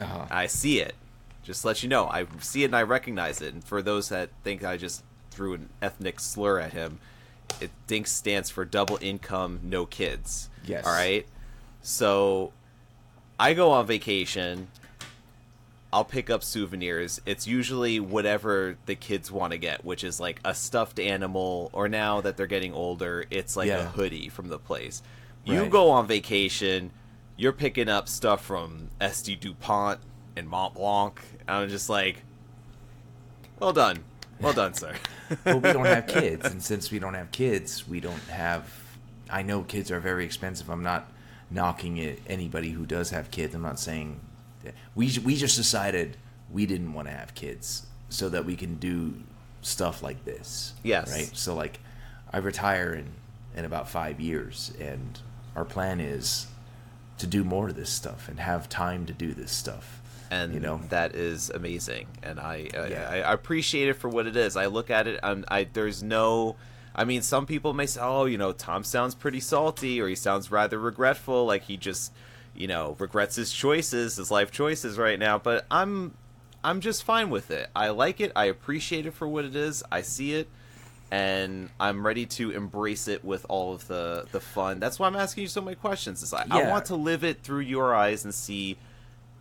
Uh, 0.00 0.26
I 0.30 0.46
see 0.46 0.80
it. 0.80 0.94
Just 1.44 1.60
to 1.62 1.68
let 1.68 1.82
you 1.82 1.88
know, 1.88 2.06
I 2.08 2.26
see 2.40 2.62
it 2.62 2.66
and 2.66 2.76
I 2.76 2.82
recognize 2.82 3.40
it. 3.40 3.54
And 3.54 3.62
for 3.62 3.82
those 3.82 4.08
that 4.08 4.30
think 4.42 4.64
I 4.64 4.76
just 4.76 5.04
threw 5.30 5.54
an 5.54 5.68
ethnic 5.80 6.18
slur 6.18 6.58
at 6.58 6.72
him, 6.72 6.98
it 7.60 7.70
Dinks 7.86 8.10
stands 8.10 8.50
for 8.50 8.64
double 8.64 8.98
income, 9.00 9.60
no 9.62 9.86
kids. 9.86 10.48
Yes. 10.66 10.84
All 10.86 10.92
right. 10.92 11.26
So 11.84 12.52
I 13.38 13.52
go 13.52 13.70
on 13.70 13.86
vacation. 13.86 14.68
I'll 15.92 16.04
pick 16.04 16.30
up 16.30 16.42
souvenirs. 16.42 17.20
It's 17.26 17.46
usually 17.46 18.00
whatever 18.00 18.76
the 18.86 18.96
kids 18.96 19.30
want 19.30 19.52
to 19.52 19.58
get, 19.58 19.84
which 19.84 20.02
is 20.02 20.18
like 20.18 20.40
a 20.44 20.54
stuffed 20.54 20.98
animal, 20.98 21.68
or 21.72 21.88
now 21.88 22.20
that 22.22 22.36
they're 22.36 22.48
getting 22.48 22.72
older, 22.72 23.26
it's 23.30 23.54
like 23.54 23.68
a 23.68 23.84
hoodie 23.84 24.28
from 24.30 24.48
the 24.48 24.58
place. 24.58 25.02
You 25.44 25.60
Right. 25.60 25.70
go 25.70 25.90
on 25.90 26.06
vacation, 26.08 26.90
you're 27.36 27.52
picking 27.52 27.88
up 27.90 28.08
stuff 28.08 28.42
from 28.44 28.88
S.T. 29.00 29.36
Dupont 29.36 30.00
and 30.34 30.48
Montblanc. 30.50 31.18
And 31.46 31.50
I'm 31.50 31.68
just 31.68 31.88
like, 31.90 32.22
well 33.60 33.72
done. 33.74 34.02
Well 34.40 34.54
done, 34.54 34.72
sir. 34.74 34.94
well, 35.44 35.60
we 35.60 35.72
don't 35.72 35.84
have 35.84 36.06
kids, 36.08 36.44
and 36.46 36.60
since 36.62 36.90
we 36.90 36.98
don't 36.98 37.14
have 37.14 37.30
kids, 37.30 37.86
we 37.86 38.00
don't 38.00 38.22
have. 38.30 38.72
I 39.30 39.42
know 39.42 39.62
kids 39.62 39.90
are 39.92 40.00
very 40.00 40.24
expensive. 40.24 40.70
I'm 40.70 40.82
not 40.82 41.06
knocking 41.50 41.96
it. 41.98 42.20
Anybody 42.26 42.70
who 42.70 42.86
does 42.86 43.10
have 43.10 43.30
kids, 43.30 43.54
I'm 43.54 43.62
not 43.62 43.78
saying. 43.78 44.20
We 44.94 45.18
we 45.24 45.36
just 45.36 45.56
decided 45.56 46.16
we 46.50 46.66
didn't 46.66 46.92
want 46.94 47.08
to 47.08 47.14
have 47.14 47.34
kids 47.34 47.86
so 48.08 48.28
that 48.30 48.44
we 48.44 48.56
can 48.56 48.76
do 48.76 49.14
stuff 49.62 50.02
like 50.02 50.24
this. 50.24 50.72
Yes. 50.82 51.10
Right. 51.12 51.30
So 51.34 51.54
like, 51.54 51.80
I 52.32 52.38
retire 52.38 52.94
in 52.94 53.06
in 53.56 53.64
about 53.64 53.88
five 53.88 54.20
years, 54.20 54.72
and 54.80 55.18
our 55.54 55.64
plan 55.64 56.00
is 56.00 56.46
to 57.18 57.26
do 57.26 57.44
more 57.44 57.68
of 57.68 57.76
this 57.76 57.90
stuff 57.90 58.28
and 58.28 58.40
have 58.40 58.68
time 58.68 59.06
to 59.06 59.12
do 59.12 59.32
this 59.34 59.52
stuff. 59.52 60.00
and 60.30 60.52
you 60.52 60.58
know, 60.58 60.80
that 60.88 61.14
is 61.14 61.50
amazing 61.50 62.06
and 62.24 62.40
I, 62.40 62.68
I 62.74 62.86
Yeah. 62.88 63.08
I, 63.08 63.16
I 63.20 63.32
appreciate 63.32 63.88
it 63.88 63.94
for 63.94 64.08
what 64.08 64.26
it 64.26 64.36
is 64.36 64.56
i 64.56 64.66
look 64.66 64.90
at 64.90 65.06
it 65.06 65.20
I'm, 65.22 65.44
i 65.48 65.62
there's 65.72 66.02
no 66.02 66.56
i 66.94 67.04
mean 67.04 67.22
some 67.22 67.46
people 67.46 67.72
may 67.72 67.86
say 67.86 68.00
oh 68.02 68.24
you 68.24 68.38
know 68.38 68.52
tom 68.52 68.84
sounds 68.84 69.14
pretty 69.14 69.40
salty 69.40 70.00
or 70.00 70.08
he 70.08 70.14
sounds 70.14 70.50
rather 70.50 70.78
regretful 70.78 71.44
like 71.46 71.64
he 71.64 71.76
just 71.76 72.12
you 72.54 72.66
know 72.66 72.96
regrets 72.98 73.36
his 73.36 73.52
choices 73.52 74.16
his 74.16 74.30
life 74.30 74.50
choices 74.50 74.98
right 74.98 75.18
now 75.18 75.38
but 75.38 75.66
i'm 75.70 76.14
i'm 76.62 76.80
just 76.80 77.02
fine 77.02 77.30
with 77.30 77.50
it 77.50 77.68
i 77.74 77.88
like 77.88 78.20
it 78.20 78.30
i 78.36 78.44
appreciate 78.44 79.06
it 79.06 79.12
for 79.14 79.26
what 79.26 79.44
it 79.44 79.56
is 79.56 79.82
i 79.90 80.00
see 80.00 80.34
it 80.34 80.48
and 81.10 81.70
I'm 81.78 82.04
ready 82.04 82.26
to 82.26 82.50
embrace 82.50 83.06
it 83.06 83.24
with 83.24 83.46
all 83.48 83.72
of 83.72 83.86
the 83.86 84.26
the 84.32 84.40
fun. 84.40 84.80
That's 84.80 84.98
why 84.98 85.06
I'm 85.06 85.14
asking 85.14 85.42
you 85.42 85.48
so 85.48 85.60
many 85.60 85.76
questions. 85.76 86.24
Is 86.24 86.34
I, 86.34 86.44
I 86.50 86.68
want 86.68 86.86
to 86.86 86.96
live 86.96 87.22
it 87.22 87.42
through 87.42 87.60
your 87.60 87.94
eyes 87.94 88.24
and 88.24 88.34
see 88.34 88.78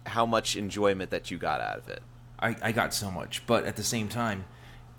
how 0.06 0.26
much 0.26 0.56
enjoyment 0.56 1.10
that 1.10 1.32
you 1.32 1.40
got 1.40 1.62
out 1.62 1.80
of 1.80 1.90
it. 1.90 2.04
I, 2.40 2.56
I 2.62 2.72
got 2.74 2.94
so 2.94 3.10
much, 3.10 3.46
but 3.48 3.66
at 3.66 3.76
the 3.76 3.84
same 3.84 4.08
time, 4.08 4.46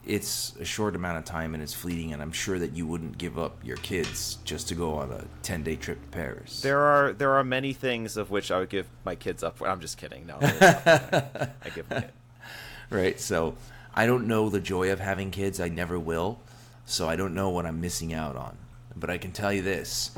it's 0.06 0.54
a 0.56 0.64
short 0.64 0.96
amount 0.96 1.18
of 1.18 1.24
time 1.24 1.54
and 1.54 1.62
it's 1.62 1.74
fleeting, 1.74 2.12
and 2.12 2.20
I'm 2.20 2.32
sure 2.32 2.58
that 2.58 2.74
you 2.74 2.86
wouldn't 2.86 3.18
give 3.18 3.38
up 3.38 3.58
your 3.64 3.76
kids 3.78 4.38
just 4.44 4.68
to 4.68 4.74
go 4.74 4.94
on 4.94 5.12
a 5.12 5.24
10 5.42 5.62
day 5.62 5.76
trip 5.76 6.00
to 6.02 6.08
Paris. 6.08 6.60
There 6.60 6.80
are 6.80 7.12
there 7.12 7.32
are 7.32 7.44
many 7.44 7.72
things 7.72 8.16
of 8.16 8.30
which 8.30 8.50
I 8.50 8.58
would 8.58 8.70
give 8.70 8.86
my 9.04 9.14
kids 9.14 9.42
up 9.42 9.58
for. 9.58 9.68
I'm 9.68 9.80
just 9.80 9.98
kidding. 9.98 10.26
No, 10.26 10.38
I 10.42 11.48
give 11.74 11.88
my 11.90 12.06
right? 12.90 13.18
So 13.20 13.56
I 13.94 14.06
don't 14.06 14.26
know 14.26 14.48
the 14.48 14.60
joy 14.60 14.92
of 14.92 15.00
having 15.00 15.30
kids. 15.30 15.60
I 15.60 15.68
never 15.68 15.98
will. 15.98 16.40
So 16.86 17.08
I 17.08 17.16
don't 17.16 17.34
know 17.34 17.48
what 17.48 17.64
I'm 17.64 17.80
missing 17.80 18.12
out 18.12 18.36
on. 18.36 18.58
But 18.96 19.10
I 19.10 19.18
can 19.18 19.32
tell 19.32 19.52
you 19.52 19.62
this 19.62 20.16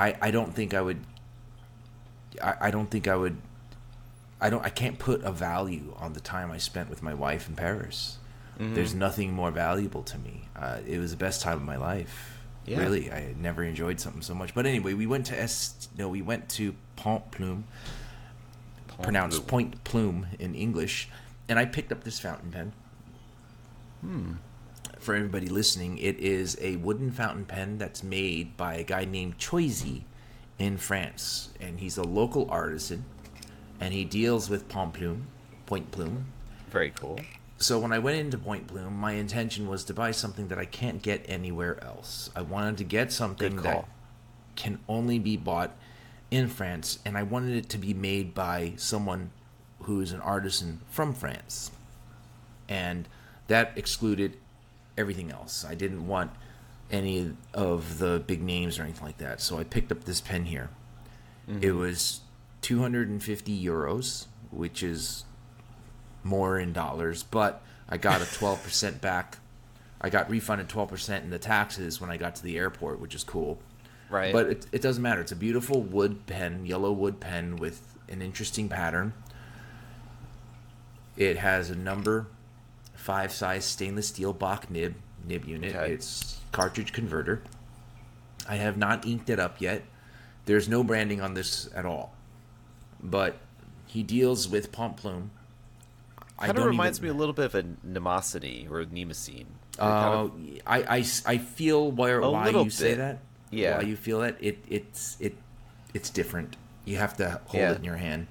I, 0.00 0.16
I 0.20 0.30
don't 0.30 0.54
think 0.54 0.72
I 0.74 0.80
would. 0.80 1.00
I, 2.42 2.54
I 2.60 2.70
don't 2.70 2.90
think 2.90 3.08
I 3.08 3.16
would. 3.16 3.36
I 4.40 4.50
don't. 4.50 4.64
I 4.64 4.70
can't 4.70 4.98
put 4.98 5.22
a 5.22 5.32
value 5.32 5.94
on 5.98 6.14
the 6.14 6.20
time 6.20 6.50
I 6.50 6.58
spent 6.58 6.88
with 6.88 7.02
my 7.02 7.14
wife 7.14 7.48
in 7.48 7.56
Paris. 7.56 8.18
There's 8.60 8.94
nothing 8.94 9.32
more 9.32 9.50
valuable 9.50 10.02
to 10.02 10.18
me. 10.18 10.42
Uh, 10.54 10.80
it 10.86 10.98
was 10.98 11.12
the 11.12 11.16
best 11.16 11.40
time 11.40 11.56
of 11.56 11.62
my 11.62 11.76
life. 11.76 12.38
Yeah. 12.66 12.80
Really, 12.80 13.10
I 13.10 13.34
never 13.40 13.64
enjoyed 13.64 13.98
something 13.98 14.20
so 14.20 14.34
much. 14.34 14.54
But 14.54 14.66
anyway, 14.66 14.92
we 14.92 15.06
went 15.06 15.24
to 15.26 15.40
Est. 15.40 15.88
No, 15.96 16.08
we 16.10 16.20
went 16.20 16.50
to 16.50 16.74
Pont 16.94 17.30
Plume, 17.30 17.64
pronounced 19.02 19.46
Point 19.46 19.82
Plume 19.82 20.26
in 20.38 20.54
English, 20.54 21.08
and 21.48 21.58
I 21.58 21.64
picked 21.64 21.90
up 21.90 22.04
this 22.04 22.20
fountain 22.20 22.50
pen. 22.50 22.72
Hmm. 24.02 24.32
For 24.98 25.14
everybody 25.14 25.48
listening, 25.48 25.96
it 25.96 26.18
is 26.18 26.58
a 26.60 26.76
wooden 26.76 27.10
fountain 27.10 27.46
pen 27.46 27.78
that's 27.78 28.02
made 28.02 28.58
by 28.58 28.74
a 28.74 28.84
guy 28.84 29.06
named 29.06 29.38
Choisy 29.38 30.02
in 30.58 30.76
France, 30.76 31.48
and 31.58 31.80
he's 31.80 31.96
a 31.96 32.04
local 32.04 32.46
artisan, 32.50 33.06
and 33.80 33.94
he 33.94 34.04
deals 34.04 34.50
with 34.50 34.68
Pont 34.68 34.94
Plume, 34.94 35.26
Point 35.66 35.90
Plume. 35.90 36.26
Very 36.70 36.90
cool. 36.90 37.18
So 37.58 37.78
when 37.78 37.92
I 37.92 37.98
went 37.98 38.18
into 38.18 38.38
Point 38.38 38.66
Plume, 38.66 38.94
my 38.94 39.12
intention 39.12 39.68
was 39.68 39.84
to 39.84 39.94
buy 39.94 40.12
something 40.12 40.48
that 40.48 40.58
I 40.58 40.64
can't 40.64 41.02
get 41.02 41.24
anywhere 41.28 41.82
else. 41.82 42.30
I 42.36 42.42
wanted 42.42 42.78
to 42.78 42.84
get 42.84 43.12
something 43.12 43.56
that 43.62 43.86
can 44.56 44.78
only 44.88 45.18
be 45.18 45.36
bought 45.36 45.76
in 46.30 46.48
France, 46.48 46.98
and 47.04 47.18
I 47.18 47.22
wanted 47.22 47.56
it 47.56 47.68
to 47.70 47.78
be 47.78 47.92
made 47.92 48.34
by 48.34 48.74
someone 48.76 49.30
who 49.82 50.00
is 50.00 50.12
an 50.12 50.20
artisan 50.20 50.80
from 50.90 51.12
France. 51.12 51.70
And 52.68 53.08
that 53.48 53.72
excluded 53.76 54.36
everything 54.96 55.30
else. 55.30 55.64
I 55.64 55.74
didn't 55.74 56.06
want 56.06 56.30
any 56.90 57.34
of 57.52 57.98
the 57.98 58.22
big 58.26 58.42
names 58.42 58.78
or 58.78 58.82
anything 58.82 59.04
like 59.04 59.18
that. 59.18 59.40
So 59.40 59.58
I 59.58 59.64
picked 59.64 59.90
up 59.90 60.04
this 60.04 60.20
pen 60.20 60.44
here. 60.44 60.70
It 61.48 61.60
mm-hmm. 61.60 61.78
was 61.78 62.20
250 62.62 63.64
euros, 63.64 64.26
which 64.50 64.82
is 64.82 65.24
more 66.22 66.58
in 66.58 66.72
dollars, 66.72 67.22
but 67.22 67.62
I 67.88 67.96
got 67.96 68.20
a 68.20 68.24
12% 68.24 69.00
back. 69.00 69.38
I 70.00 70.08
got 70.08 70.30
refunded 70.30 70.68
12% 70.68 71.22
in 71.22 71.30
the 71.30 71.38
taxes 71.38 72.00
when 72.00 72.10
I 72.10 72.16
got 72.16 72.34
to 72.36 72.42
the 72.42 72.56
airport, 72.56 73.00
which 73.00 73.14
is 73.14 73.24
cool. 73.24 73.58
Right. 74.08 74.32
But 74.32 74.46
it, 74.46 74.66
it 74.72 74.82
doesn't 74.82 75.02
matter. 75.02 75.20
It's 75.20 75.32
a 75.32 75.36
beautiful 75.36 75.82
wood 75.82 76.26
pen, 76.26 76.66
yellow 76.66 76.90
wood 76.90 77.20
pen 77.20 77.56
with 77.56 77.98
an 78.08 78.22
interesting 78.22 78.68
pattern. 78.68 79.12
It 81.16 81.36
has 81.36 81.70
a 81.70 81.76
number 81.76 82.26
five 82.94 83.32
size 83.32 83.64
stainless 83.64 84.08
steel 84.08 84.32
Bock 84.32 84.70
nib 84.70 84.94
nib 85.26 85.44
unit. 85.44 85.74
Okay. 85.74 85.92
It's 85.92 86.38
cartridge 86.52 86.92
converter. 86.92 87.42
I 88.48 88.56
have 88.56 88.76
not 88.76 89.06
inked 89.06 89.30
it 89.30 89.38
up 89.38 89.60
yet. 89.60 89.82
There's 90.46 90.68
no 90.68 90.82
branding 90.82 91.20
on 91.20 91.34
this 91.34 91.68
at 91.74 91.84
all. 91.84 92.14
But 93.02 93.38
he 93.86 94.02
deals 94.02 94.48
with 94.48 94.72
Pont 94.72 94.96
Plume. 94.96 95.30
I 96.38 96.46
Kind 96.46 96.58
of 96.58 96.64
reminds 96.64 96.98
even- 96.98 97.10
me 97.10 97.16
a 97.16 97.18
little 97.18 97.34
bit 97.34 97.44
of 97.46 97.54
a 97.54 97.62
Nemosity 97.86 98.70
or 98.70 98.80
a 98.80 98.86
Nemosine. 98.86 99.46
uh, 99.78 100.28
I, 100.66 100.82
I, 100.98 101.04
I 101.26 101.38
feel 101.38 101.90
where 101.90 102.20
why 102.20 102.44
little 102.46 102.64
you 102.64 102.70
say 102.70 102.94
that. 102.94 103.18
Yeah. 103.50 103.78
Why 103.78 103.82
you 103.84 103.96
feel 103.96 104.20
that 104.20 104.36
it 104.40 104.58
it's 104.68 105.16
it 105.20 105.36
it's 105.94 106.08
different. 106.10 106.56
You 106.84 106.96
have 106.98 107.16
to 107.18 107.40
hold 107.46 107.60
Yeah. 107.62 107.72
it 107.72 107.78
in 107.78 107.84
your 107.84 107.96
hand. 107.96 108.26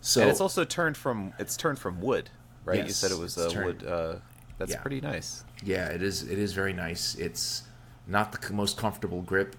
So 0.00 0.20
and 0.22 0.30
it's 0.30 0.40
also 0.40 0.64
turned 0.64 0.96
from 0.96 1.32
it's 1.38 1.56
turned 1.56 1.78
from 1.78 2.00
wood, 2.00 2.30
right? 2.64 2.84
you 2.86 2.92
said 2.92 3.10
it 3.10 3.18
was 3.18 3.34
turned- 3.34 3.64
wood. 3.82 3.84
Uh, 3.86 4.14
that's 4.58 4.72
Yeah. 4.72 4.80
pretty 4.80 5.00
nice. 5.00 5.44
yeah, 5.64 5.88
it 5.88 6.02
is 6.02 6.22
it 6.22 6.38
is 6.38 6.52
very 6.52 6.72
nice. 6.72 7.14
It's 7.16 7.64
not 8.06 8.32
the 8.32 8.52
most 8.52 8.76
comfortable 8.78 9.22
grip. 9.22 9.56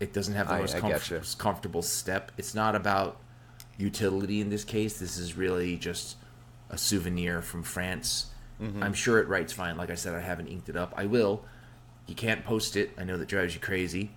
It 0.00 0.12
doesn't 0.12 0.34
have 0.34 0.48
the 0.48 0.54
I- 0.54 0.60
most 0.60 0.76
comf- 0.76 1.38
comfortable 1.38 1.82
step. 1.82 2.32
It's 2.36 2.54
not 2.54 2.74
about 2.74 3.18
utility 3.78 4.40
in 4.40 4.50
this 4.50 4.64
case. 4.64 4.98
This 4.98 5.18
is 5.18 5.36
really 5.36 5.76
just 5.76 6.16
a 6.70 6.78
souvenir 6.78 7.42
from 7.42 7.62
France. 7.62 8.26
Mm-hmm. 8.60 8.82
I'm 8.82 8.94
sure 8.94 9.18
it 9.18 9.28
writes 9.28 9.52
fine. 9.52 9.76
Like 9.76 9.90
I 9.90 9.94
said, 9.94 10.14
I 10.14 10.20
haven't 10.20 10.48
inked 10.48 10.68
it 10.68 10.76
up. 10.76 10.94
I 10.96 11.06
will. 11.06 11.44
You 12.06 12.14
can't 12.14 12.44
post 12.44 12.76
it. 12.76 12.90
I 12.98 13.04
know 13.04 13.16
that 13.16 13.28
drives 13.28 13.54
you 13.54 13.60
crazy. 13.60 14.10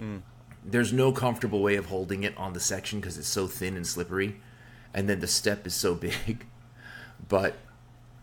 Mm. 0.00 0.22
There's 0.64 0.92
no 0.92 1.12
comfortable 1.12 1.62
way 1.62 1.76
of 1.76 1.86
holding 1.86 2.22
it 2.22 2.36
on 2.36 2.52
the 2.52 2.60
section 2.60 3.00
because 3.00 3.18
it's 3.18 3.28
so 3.28 3.46
thin 3.46 3.76
and 3.76 3.86
slippery, 3.86 4.40
and 4.94 5.08
then 5.08 5.20
the 5.20 5.26
step 5.26 5.66
is 5.66 5.74
so 5.74 5.94
big. 6.26 6.46
But 7.28 7.56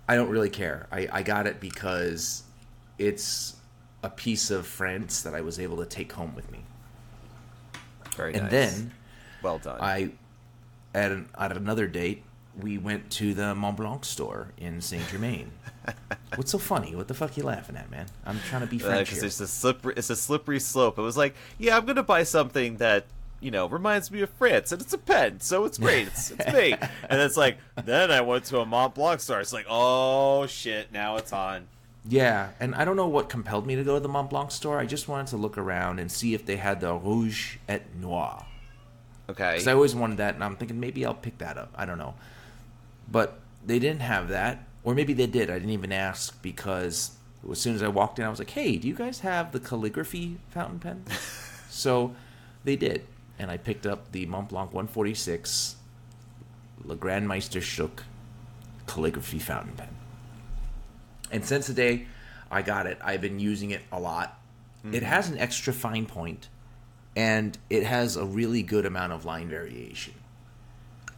I 0.07 0.15
don't 0.15 0.29
really 0.29 0.49
care. 0.49 0.87
I, 0.91 1.07
I 1.11 1.23
got 1.23 1.47
it 1.47 1.59
because 1.59 2.43
it's 2.97 3.55
a 4.03 4.09
piece 4.09 4.51
of 4.51 4.65
France 4.67 5.21
that 5.21 5.33
I 5.33 5.41
was 5.41 5.59
able 5.59 5.77
to 5.77 5.85
take 5.85 6.11
home 6.13 6.35
with 6.35 6.51
me. 6.51 6.59
Very 8.15 8.33
And 8.33 8.43
nice. 8.43 8.51
then 8.51 8.91
well 9.41 9.59
done. 9.59 9.79
I, 9.79 10.11
at, 10.93 11.11
an, 11.11 11.29
at 11.37 11.55
another 11.55 11.87
date, 11.87 12.23
we 12.59 12.77
went 12.77 13.09
to 13.11 13.33
the 13.33 13.55
Montblanc 13.55 14.03
store 14.03 14.49
in 14.57 14.81
Saint 14.81 15.07
Germain. 15.09 15.51
What's 16.35 16.51
so 16.51 16.57
funny? 16.57 16.95
What 16.95 17.07
the 17.07 17.13
fuck 17.13 17.31
are 17.31 17.33
you 17.35 17.43
laughing 17.43 17.77
at, 17.77 17.89
man? 17.89 18.07
I'm 18.25 18.39
trying 18.49 18.61
to 18.61 18.67
be 18.67 18.77
uh, 18.77 18.87
French 18.87 19.07
because 19.07 19.21
here. 19.21 19.27
it's 19.27 19.39
a 19.39 19.47
slippery 19.47 19.93
it's 19.95 20.09
a 20.09 20.15
slippery 20.15 20.59
slope. 20.59 20.99
It 20.99 21.01
was 21.01 21.17
like, 21.17 21.35
yeah, 21.57 21.77
I'm 21.77 21.85
gonna 21.85 22.03
buy 22.03 22.23
something 22.23 22.77
that 22.77 23.05
you 23.41 23.51
know, 23.51 23.67
reminds 23.67 24.11
me 24.11 24.21
of 24.21 24.29
France, 24.31 24.71
and 24.71 24.81
it's 24.81 24.93
a 24.93 24.97
pen, 24.97 25.39
so 25.39 25.63
it's 25.65 25.77
great. 25.77 26.07
It's, 26.07 26.31
it's 26.31 26.53
me. 26.53 26.75
And 27.09 27.21
it's 27.21 27.37
like, 27.37 27.57
then 27.85 28.11
I 28.11 28.21
went 28.21 28.45
to 28.45 28.59
a 28.59 28.65
Montblanc 28.65 29.21
store. 29.21 29.39
It's 29.39 29.53
like, 29.53 29.65
oh 29.69 30.45
shit, 30.47 30.91
now 30.91 31.15
it's 31.17 31.33
on. 31.33 31.67
Yeah, 32.09 32.49
and 32.59 32.73
I 32.73 32.85
don't 32.85 32.95
know 32.95 33.07
what 33.07 33.29
compelled 33.29 33.67
me 33.67 33.75
to 33.75 33.83
go 33.83 33.93
to 33.93 33.99
the 33.99 34.09
Montblanc 34.09 34.51
store. 34.51 34.79
I 34.79 34.87
just 34.87 35.07
wanted 35.07 35.27
to 35.27 35.37
look 35.37 35.59
around 35.59 35.99
and 35.99 36.11
see 36.11 36.33
if 36.33 36.43
they 36.43 36.55
had 36.55 36.81
the 36.81 36.95
Rouge 36.95 37.57
et 37.67 37.95
Noir. 37.95 38.45
Okay. 39.29 39.51
Because 39.53 39.67
I 39.67 39.73
always 39.73 39.93
wanted 39.93 40.17
that, 40.17 40.33
and 40.33 40.43
I'm 40.43 40.55
thinking 40.55 40.79
maybe 40.79 41.05
I'll 41.05 41.13
pick 41.13 41.37
that 41.37 41.55
up. 41.55 41.71
I 41.75 41.85
don't 41.85 41.99
know. 41.99 42.15
But 43.11 43.39
they 43.63 43.77
didn't 43.77 44.01
have 44.01 44.29
that, 44.29 44.63
or 44.83 44.95
maybe 44.95 45.13
they 45.13 45.27
did. 45.27 45.51
I 45.51 45.53
didn't 45.59 45.69
even 45.69 45.91
ask 45.91 46.41
because 46.41 47.11
as 47.49 47.61
soon 47.61 47.75
as 47.75 47.83
I 47.83 47.87
walked 47.89 48.17
in, 48.17 48.25
I 48.25 48.29
was 48.29 48.39
like, 48.39 48.49
hey, 48.49 48.77
do 48.77 48.87
you 48.87 48.95
guys 48.95 49.19
have 49.19 49.51
the 49.51 49.59
calligraphy 49.59 50.39
fountain 50.49 50.79
pen? 50.79 51.03
so 51.69 52.15
they 52.63 52.75
did. 52.75 53.05
And 53.37 53.51
I 53.51 53.57
picked 53.57 53.85
up 53.85 54.11
the 54.13 54.25
Montblanc 54.25 54.71
146 54.73 55.75
Le 56.83 56.95
Grand 56.95 57.27
Meisterstück 57.27 58.01
calligraphy 58.87 59.37
fountain 59.37 59.73
pen. 59.73 59.98
And 61.31 61.45
since 61.45 61.67
the 61.67 61.73
day 61.73 62.05
I 62.51 62.61
got 62.61 62.87
it, 62.87 62.97
I've 63.03 63.21
been 63.21 63.39
using 63.39 63.71
it 63.71 63.81
a 63.91 63.99
lot. 63.99 64.39
It 64.91 65.03
has 65.03 65.29
an 65.29 65.37
extra 65.37 65.73
fine 65.73 66.05
point, 66.05 66.47
and 67.15 67.57
it 67.69 67.83
has 67.83 68.15
a 68.15 68.23
really 68.25 68.63
good 68.63 68.85
amount 68.85 69.11
of 69.11 69.25
line 69.25 69.49
variation. 69.49 70.13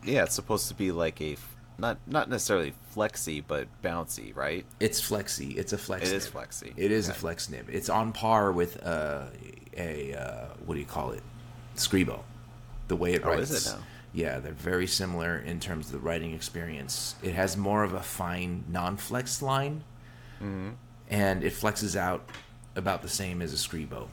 yeah, 0.04 0.24
it's 0.24 0.34
supposed 0.34 0.68
to 0.70 0.74
be 0.74 0.92
like 0.92 1.22
a 1.22 1.38
not 1.78 2.00
not 2.08 2.28
necessarily 2.30 2.74
flexy, 2.90 3.40
but 3.42 3.68
bouncy, 3.84 4.36
right? 4.36 4.66
It's 4.80 5.00
flexy. 5.00 5.52
It's 5.58 5.74
a 5.74 5.78
flex. 5.78 6.10
It 6.10 6.16
is 6.16 6.24
nib. 6.26 6.34
flexy. 6.34 6.74
It 6.76 6.92
is 6.92 7.08
a 7.08 7.14
flex 7.14 7.50
nib. 7.50 7.70
It's 7.70 7.88
on 7.90 8.12
par 8.14 8.52
with 8.52 8.84
uh, 8.86 9.26
a 9.78 10.14
uh, 10.16 10.46
what 10.66 10.74
do 10.74 10.80
you 10.80 10.86
call 10.88 11.12
it? 11.12 11.22
Scribo. 11.76 12.22
The 12.88 12.96
way 12.96 13.14
it 13.14 13.22
Oh, 13.24 13.30
writes. 13.30 13.52
is 13.52 13.68
it 13.68 13.70
now? 13.78 13.84
Yeah, 14.14 14.40
they're 14.40 14.52
very 14.54 14.88
similar 14.88 15.38
in 15.38 15.60
terms 15.60 15.86
of 15.86 15.92
the 15.94 16.00
writing 16.00 16.34
experience. 16.34 17.16
It 17.24 17.34
has 17.36 17.56
more 17.56 17.84
of 17.84 17.94
a 17.94 18.02
fine 18.02 18.66
non-flex 18.70 19.42
line, 19.42 19.84
Mm-hmm. 20.42 20.70
and 21.10 21.44
it 21.44 21.54
flexes 21.54 21.96
out 21.96 22.28
about 22.76 23.02
the 23.02 23.10
same 23.10 23.42
as 23.42 23.54
a 23.54 23.58
Scribo. 23.58 24.08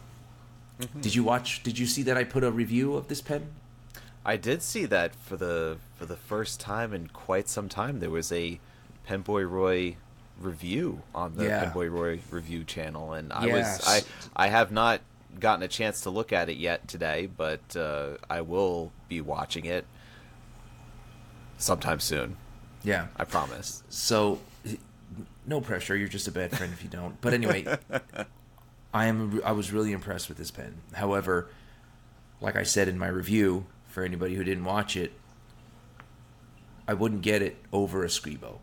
Mm-hmm. 0.80 1.00
Did 1.00 1.14
you 1.14 1.24
watch? 1.24 1.62
Did 1.62 1.78
you 1.78 1.86
see 1.86 2.02
that 2.04 2.16
I 2.16 2.24
put 2.24 2.44
a 2.44 2.50
review 2.50 2.94
of 2.94 3.08
this 3.08 3.20
pen? 3.20 3.48
I 4.24 4.36
did 4.36 4.62
see 4.62 4.84
that 4.86 5.14
for 5.14 5.36
the 5.36 5.78
for 5.96 6.06
the 6.06 6.16
first 6.16 6.60
time 6.60 6.92
in 6.92 7.08
quite 7.08 7.48
some 7.48 7.68
time. 7.68 8.00
There 8.00 8.10
was 8.10 8.30
a 8.30 8.60
Penboy 9.08 9.48
Roy 9.50 9.96
review 10.38 11.02
on 11.14 11.34
the 11.36 11.44
Yeah. 11.46 11.64
Penboy 11.72 11.90
Roy 11.90 12.20
review 12.30 12.62
channel, 12.64 13.12
and 13.12 13.32
I 13.32 13.46
Yes. 13.46 13.78
was 13.80 14.04
I 14.36 14.44
I 14.44 14.48
have 14.48 14.70
not 14.70 15.00
gotten 15.40 15.62
a 15.62 15.68
chance 15.68 16.00
to 16.02 16.10
look 16.10 16.32
at 16.32 16.48
it 16.48 16.56
yet 16.58 16.86
today, 16.88 17.26
but 17.36 17.76
uh, 17.76 18.16
I 18.30 18.40
will 18.42 18.92
be 19.08 19.20
watching 19.20 19.64
it 19.64 19.84
sometime 21.58 22.00
soon. 22.00 22.36
Yeah. 22.82 23.08
I 23.16 23.24
promise. 23.24 23.82
So, 23.88 24.40
no 25.48 25.60
pressure. 25.60 25.96
You're 25.96 26.08
just 26.08 26.28
a 26.28 26.32
bad 26.32 26.56
friend 26.56 26.72
if 26.72 26.82
you 26.82 26.90
don't. 26.90 27.20
But 27.20 27.32
anyway, 27.32 27.66
I 28.92 29.06
am. 29.06 29.40
I 29.44 29.52
was 29.52 29.72
really 29.72 29.92
impressed 29.92 30.28
with 30.28 30.38
this 30.38 30.50
pen. 30.50 30.74
However, 30.92 31.48
like 32.40 32.54
I 32.54 32.62
said 32.62 32.86
in 32.88 32.98
my 32.98 33.08
review, 33.08 33.66
for 33.88 34.04
anybody 34.04 34.34
who 34.34 34.44
didn't 34.44 34.64
watch 34.64 34.96
it, 34.96 35.12
I 36.86 36.94
wouldn't 36.94 37.22
get 37.22 37.42
it 37.42 37.56
over 37.72 38.04
a 38.04 38.08
Scribo. 38.08 38.58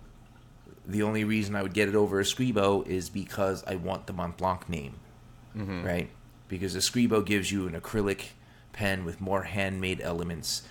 The 0.86 1.02
only 1.02 1.24
reason 1.24 1.56
I 1.56 1.64
would 1.64 1.74
get 1.74 1.90
it 1.90 1.96
over 1.96 2.20
a 2.20 2.24
Scribo 2.24 2.86
is 2.88 3.10
because 3.10 3.64
I 3.66 3.76
want 3.76 4.06
the 4.06 4.14
Montblanc 4.14 4.70
name, 4.70 4.96
mm-hmm. 5.58 5.84
right? 5.84 6.10
Because 6.48 6.76
a 6.76 6.80
Scribo 6.80 7.26
gives 7.26 7.52
you 7.52 7.68
an 7.68 7.74
acrylic 7.74 8.30
pen 8.72 9.04
with 9.04 9.20
more 9.20 9.44
handmade 9.44 10.00
elements, 10.02 10.62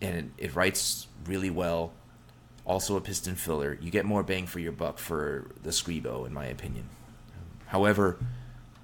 and 0.00 0.16
it, 0.16 0.44
it 0.46 0.54
writes 0.54 1.08
really 1.26 1.50
well 1.50 1.92
also 2.72 2.96
a 2.96 3.00
piston 3.00 3.34
filler. 3.34 3.78
You 3.80 3.90
get 3.90 4.06
more 4.06 4.22
bang 4.22 4.46
for 4.46 4.58
your 4.58 4.72
buck 4.72 4.98
for 4.98 5.50
the 5.62 5.70
Scribo, 5.70 6.26
in 6.26 6.32
my 6.32 6.46
opinion. 6.46 6.88
However, 7.66 8.18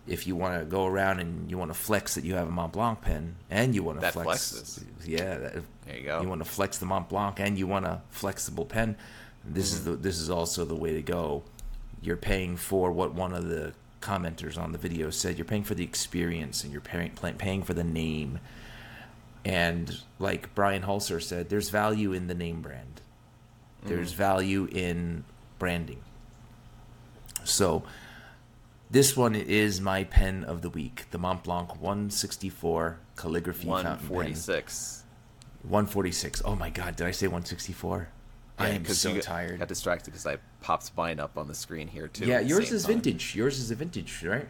if 0.07 0.27
you 0.27 0.37
want 0.37 0.59
to 0.59 0.65
go 0.65 0.87
around 0.87 1.21
and 1.21 1.51
you 1.51 1.57
want 1.57 1.71
to 1.71 1.79
flex 1.79 2.15
that 2.15 2.25
you 2.25 2.35
have 2.35 2.49
a 2.49 2.51
Montblanc 2.51 3.01
pen, 3.01 3.37
and 3.51 3.75
you 3.75 3.83
want 3.83 3.99
to 3.99 4.03
That 4.03 4.13
flex, 4.13 4.53
flexes. 4.53 4.85
yeah, 5.07 5.39
that, 5.39 5.55
There 5.87 5.97
you 5.97 6.05
go. 6.05 6.21
You 6.21 6.29
want 6.29 6.43
to 6.45 6.49
flex 6.49 6.79
the 6.79 6.87
Montblanc, 6.87 7.41
and 7.41 7.59
you 7.59 7.67
want 7.67 7.87
a 7.87 8.03
flexible 8.11 8.67
pen. 8.67 8.97
This 9.45 9.73
is 9.73 9.81
mm-hmm. 9.81 9.93
the 9.93 9.97
this 9.97 10.19
is 10.19 10.29
also 10.29 10.65
the 10.65 10.77
way 10.77 10.93
to 10.93 11.03
go. 11.03 11.43
You're 12.03 12.17
paying 12.17 12.57
for 12.57 12.93
what 12.93 13.15
one 13.15 13.33
of 13.33 13.49
the 13.49 13.73
commenters 14.01 14.59
on 14.59 14.73
the 14.73 14.79
video 14.79 15.11
said. 15.11 15.39
You're 15.39 15.45
paying 15.45 15.65
for 15.65 15.75
the 15.75 15.85
experience, 15.85 16.63
and 16.63 16.73
you're 16.73 16.83
paying 16.83 17.11
paying 17.39 17.63
for 17.63 17.75
the 17.75 17.85
name. 17.85 18.41
And 19.45 19.99
like 20.19 20.55
Brian 20.55 20.83
Hulser 20.83 21.23
said, 21.23 21.49
there's 21.49 21.71
value 21.71 22.13
in 22.13 22.27
the 22.27 22.35
name 22.35 22.61
brand. 22.61 23.01
There's 23.85 24.13
value 24.13 24.69
in 24.71 25.25
branding. 25.59 26.01
So 27.45 27.83
this 28.91 29.17
one 29.17 29.35
is 29.35 29.81
my 29.81 30.05
pen 30.05 30.45
of 30.45 30.63
the 30.63 30.71
week, 30.71 31.07
the 31.11 31.19
Montblanc 31.19 31.79
164 31.79 32.99
calligraphy 33.17 33.67
One 33.69 33.85
fountain 33.85 34.09
pen. 34.09 34.35
six. 34.35 35.05
146. 35.63 36.43
Oh 36.45 36.55
my 36.55 36.71
god, 36.71 36.97
did 36.97 37.07
I 37.07 37.11
say 37.11 37.27
164? 37.27 38.09
I 38.61 38.71
am 38.71 38.85
so 38.87 39.13
you 39.15 39.21
tired. 39.21 39.59
Got 39.61 39.69
distracted 39.69 40.11
because 40.11 40.27
I 40.27 40.39
popped 40.61 40.91
mine 40.97 41.21
up 41.21 41.39
on 41.39 41.47
the 41.47 41.55
screen 41.55 41.87
here 41.89 42.09
too. 42.09 42.27
yeah, 42.27 42.41
yours 42.41 42.73
is 42.73 42.83
time. 42.85 42.95
vintage. 42.95 43.37
Yours 43.37 43.59
is 43.61 43.71
a 43.71 43.75
vintage, 43.77 44.25
right? 44.25 44.49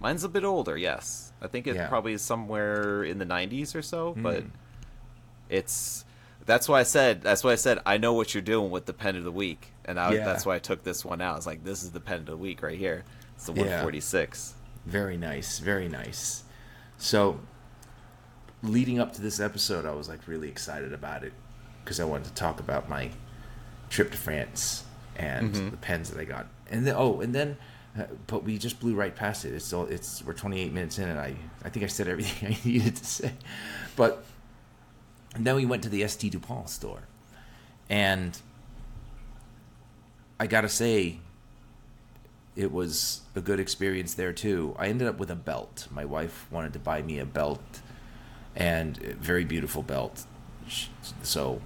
Mine's 0.00 0.22
a 0.22 0.28
bit 0.28 0.44
older, 0.44 0.76
yes. 0.76 1.32
I 1.42 1.48
think 1.48 1.66
it 1.66 1.74
Yeah. 1.74 1.88
probably 1.88 2.12
is 2.12 2.22
somewhere 2.22 3.02
in 3.02 3.18
the 3.18 3.24
90s 3.24 3.74
or 3.74 3.82
so, 3.82 4.14
but 4.16 4.44
Hmm. 4.44 4.48
it's 5.48 6.04
that's 6.48 6.68
why 6.68 6.80
I 6.80 6.82
said 6.82 7.22
that's 7.22 7.44
why 7.44 7.52
I 7.52 7.54
said 7.56 7.78
I 7.86 7.96
know 7.98 8.12
what 8.14 8.34
you're 8.34 8.42
doing 8.42 8.70
with 8.72 8.86
the 8.86 8.92
pen 8.92 9.14
of 9.14 9.22
the 9.22 9.30
week, 9.30 9.72
and 9.84 10.00
I, 10.00 10.12
Yeah. 10.14 10.24
that's 10.24 10.44
why 10.44 10.56
I 10.56 10.58
took 10.58 10.82
this 10.82 11.04
one 11.04 11.20
out. 11.20 11.34
I 11.34 11.36
was 11.36 11.46
like, 11.46 11.62
this 11.62 11.82
is 11.84 11.90
the 11.92 12.00
pen 12.00 12.18
of 12.20 12.26
the 12.26 12.36
week 12.36 12.62
right 12.62 12.76
here. 12.78 13.04
It's 13.36 13.46
the 13.46 13.52
Yeah. 13.52 13.62
146. 13.82 14.54
Very 14.86 15.16
nice, 15.16 15.60
very 15.60 15.88
nice. 15.88 16.42
So, 16.96 17.38
leading 18.62 18.98
up 18.98 19.12
to 19.14 19.22
this 19.22 19.38
episode, 19.40 19.84
I 19.86 19.92
was 19.92 20.08
like 20.08 20.26
really 20.26 20.48
excited 20.48 20.92
about 20.92 21.22
it 21.24 21.32
because 21.84 22.00
I 22.00 22.04
wanted 22.04 22.24
to 22.26 22.34
talk 22.34 22.60
about 22.60 22.88
my 22.88 23.10
trip 23.90 24.10
to 24.10 24.16
France 24.18 24.84
and 25.16 25.52
Mm-hmm. 25.54 25.70
the 25.70 25.76
pens 25.76 26.10
that 26.10 26.20
I 26.20 26.24
got. 26.24 26.46
And 26.70 26.86
then, 26.86 26.94
oh, 26.96 27.20
and 27.20 27.34
then, 27.34 27.56
uh, 27.98 28.04
but 28.26 28.44
we 28.44 28.58
just 28.58 28.78
blew 28.80 28.94
right 28.94 29.14
past 29.14 29.44
it. 29.44 29.54
It's 29.54 29.64
still, 29.64 29.86
it's 29.86 30.22
we're 30.24 30.32
28 30.34 30.72
minutes 30.72 30.98
in, 30.98 31.08
and 31.08 31.18
I, 31.18 31.34
I 31.64 31.68
think 31.70 31.84
I 31.84 31.88
said 31.88 32.08
everything 32.08 32.56
I 32.64 32.66
needed 32.68 32.96
to 32.96 33.04
say. 33.04 33.32
But 33.96 34.24
and 35.38 35.46
then 35.46 35.54
we 35.56 35.64
went 35.64 35.82
to 35.84 35.88
the 35.88 36.06
St. 36.06 36.30
Dupont 36.32 36.68
store, 36.68 37.02
and 37.88 38.38
I 40.38 40.46
gotta 40.46 40.68
say, 40.68 41.18
it 42.56 42.72
was 42.72 43.22
a 43.36 43.40
good 43.40 43.60
experience 43.60 44.14
there 44.14 44.32
too. 44.32 44.74
I 44.78 44.88
ended 44.88 45.06
up 45.08 45.18
with 45.18 45.30
a 45.30 45.36
belt. 45.36 45.86
My 45.90 46.04
wife 46.04 46.46
wanted 46.50 46.72
to 46.74 46.78
buy 46.80 47.02
me 47.02 47.18
a 47.20 47.24
belt, 47.24 47.62
and 48.56 48.98
a 49.02 49.14
very 49.14 49.44
beautiful 49.44 49.82
belt. 49.82 50.24
So, 51.22 51.62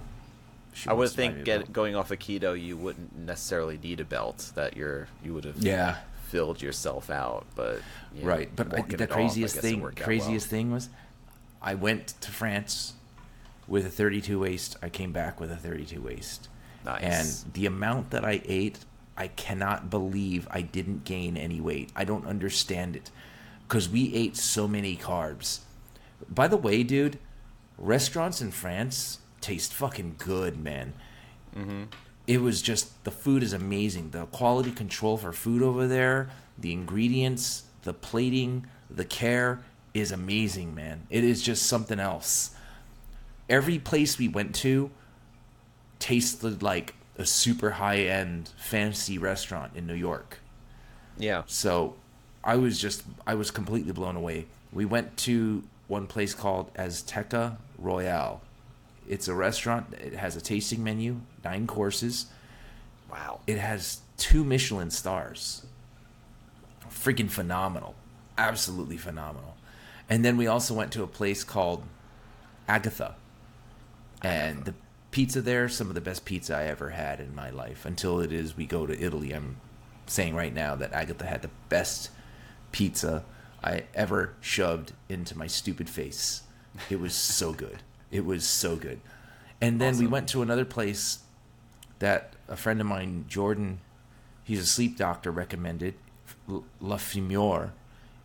she 0.73 0.87
I 0.89 0.93
would 0.93 0.99
wants 0.99 1.13
to 1.15 1.17
buy 1.21 1.27
me 1.29 1.33
think 1.33 1.45
get, 1.45 1.73
going 1.73 1.95
off 1.95 2.11
a 2.11 2.17
keto, 2.17 2.59
you 2.59 2.77
wouldn't 2.77 3.17
necessarily 3.17 3.77
need 3.81 3.99
a 3.99 4.05
belt. 4.05 4.51
That 4.55 4.77
you're 4.77 5.07
you 5.23 5.33
would 5.33 5.45
have 5.45 5.57
Yeah. 5.57 5.97
filled 6.27 6.61
yourself 6.61 7.09
out, 7.09 7.45
but 7.55 7.81
you 8.13 8.21
know, 8.21 8.27
right. 8.27 8.55
But 8.55 8.73
I, 8.73 8.81
the 8.83 8.93
it 8.93 9.01
off, 9.01 9.09
craziest 9.09 9.55
thing, 9.57 9.81
craziest 9.95 10.45
well. 10.47 10.49
thing 10.59 10.71
was, 10.71 10.89
I 11.61 11.73
went 11.75 12.07
to 12.21 12.31
France 12.31 12.93
with 13.67 13.85
a 13.85 13.89
32 13.89 14.39
waist. 14.39 14.77
I 14.81 14.89
came 14.89 15.11
back 15.11 15.39
with 15.39 15.51
a 15.51 15.57
32 15.57 16.01
waist. 16.01 16.49
Nice. 16.85 17.43
And 17.43 17.53
the 17.53 17.65
amount 17.65 18.09
that 18.11 18.25
I 18.25 18.41
ate, 18.45 18.79
I 19.17 19.27
cannot 19.27 19.89
believe 19.89 20.47
I 20.51 20.61
didn't 20.61 21.05
gain 21.05 21.37
any 21.37 21.61
weight. 21.61 21.91
I 21.95 22.03
don't 22.03 22.25
understand 22.25 22.95
it. 22.95 23.09
Because 23.67 23.87
we 23.87 24.13
ate 24.13 24.35
so 24.35 24.67
many 24.67 24.95
carbs. 24.95 25.59
By 26.29 26.47
the 26.47 26.57
way, 26.57 26.83
dude, 26.83 27.19
restaurants 27.77 28.41
in 28.41 28.51
France 28.51 29.19
taste 29.41 29.73
fucking 29.73 30.15
good, 30.17 30.59
man. 30.59 30.93
Mm-hmm. 31.55 31.83
It 32.27 32.41
was 32.41 32.61
just, 32.61 33.03
the 33.03 33.11
food 33.11 33.43
is 33.43 33.53
amazing. 33.53 34.11
The 34.11 34.25
quality 34.27 34.71
control 34.71 35.17
for 35.17 35.33
food 35.33 35.61
over 35.61 35.87
there, 35.87 36.29
the 36.57 36.71
ingredients, 36.71 37.63
the 37.83 37.93
plating, 37.93 38.65
the 38.89 39.05
care 39.05 39.61
is 39.93 40.11
amazing, 40.11 40.73
man. 40.73 41.05
It 41.09 41.23
is 41.23 41.41
just 41.41 41.63
something 41.63 41.99
else. 41.99 42.51
Every 43.49 43.79
place 43.79 44.17
we 44.17 44.27
went 44.27 44.55
to, 44.55 44.89
tasted 45.99 46.63
like 46.63 46.95
a 47.17 47.25
super 47.25 47.71
high 47.71 47.99
end 47.99 48.49
fancy 48.57 49.17
restaurant 49.17 49.73
in 49.75 49.85
New 49.85 49.93
York. 49.93 50.39
Yeah. 51.17 51.43
So 51.45 51.95
I 52.43 52.55
was 52.55 52.79
just 52.79 53.03
I 53.25 53.35
was 53.35 53.51
completely 53.51 53.93
blown 53.93 54.15
away. 54.15 54.47
We 54.71 54.85
went 54.85 55.17
to 55.17 55.63
one 55.87 56.07
place 56.07 56.33
called 56.33 56.73
Azteca 56.73 57.57
Royale. 57.77 58.41
It's 59.07 59.27
a 59.27 59.33
restaurant. 59.33 59.93
It 59.93 60.13
has 60.13 60.35
a 60.35 60.41
tasting 60.41 60.83
menu, 60.83 61.21
nine 61.43 61.67
courses. 61.67 62.27
Wow. 63.11 63.41
It 63.45 63.57
has 63.57 63.99
two 64.17 64.43
Michelin 64.43 64.89
stars. 64.89 65.65
Freaking 66.89 67.29
phenomenal. 67.29 67.95
Absolutely 68.37 68.97
phenomenal. 68.97 69.55
And 70.09 70.23
then 70.23 70.37
we 70.37 70.47
also 70.47 70.73
went 70.73 70.91
to 70.93 71.03
a 71.03 71.07
place 71.07 71.43
called 71.43 71.83
Agatha, 72.67 73.15
and 74.23 74.65
the 74.65 74.73
pizza 75.11 75.41
there, 75.41 75.69
some 75.69 75.89
of 75.89 75.95
the 75.95 76.01
best 76.01 76.25
pizza 76.25 76.55
I 76.55 76.63
ever 76.63 76.89
had 76.89 77.19
in 77.19 77.35
my 77.35 77.49
life. 77.49 77.85
Until 77.85 78.19
it 78.19 78.31
is 78.31 78.57
we 78.57 78.65
go 78.65 78.85
to 78.85 78.99
Italy, 78.99 79.31
I'm 79.31 79.57
saying 80.07 80.35
right 80.35 80.53
now 80.53 80.75
that 80.75 80.93
Agatha 80.93 81.25
had 81.25 81.41
the 81.41 81.49
best 81.69 82.09
pizza 82.71 83.23
I 83.63 83.83
ever 83.93 84.33
shoved 84.41 84.93
into 85.07 85.37
my 85.37 85.47
stupid 85.47 85.89
face. 85.89 86.41
It 86.89 86.99
was 86.99 87.13
so 87.13 87.53
good. 87.53 87.83
It 88.11 88.25
was 88.25 88.45
so 88.45 88.75
good. 88.75 88.99
And 89.61 89.79
then 89.79 89.97
we 89.97 90.07
went 90.07 90.27
to 90.29 90.41
another 90.41 90.65
place 90.65 91.19
that 91.99 92.33
a 92.49 92.57
friend 92.57 92.81
of 92.81 92.87
mine, 92.87 93.25
Jordan, 93.29 93.79
he's 94.43 94.59
a 94.59 94.65
sleep 94.65 94.97
doctor, 94.97 95.31
recommended, 95.31 95.93
La 96.81 96.97
Fumoir. 96.97 97.71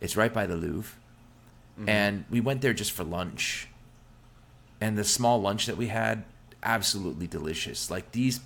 It's 0.01 0.17
right 0.17 0.33
by 0.33 0.45
the 0.45 0.55
Louvre. 0.55 0.97
Mm-hmm. 1.79 1.89
And 1.89 2.25
we 2.29 2.41
went 2.41 2.61
there 2.61 2.73
just 2.73 2.91
for 2.91 3.05
lunch. 3.05 3.69
And 4.81 4.97
the 4.97 5.03
small 5.03 5.41
lunch 5.41 5.65
that 5.65 5.77
we 5.77 5.87
had, 5.87 6.23
absolutely 6.63 7.27
delicious. 7.27 7.89
Like 7.91 8.11
these 8.11 8.39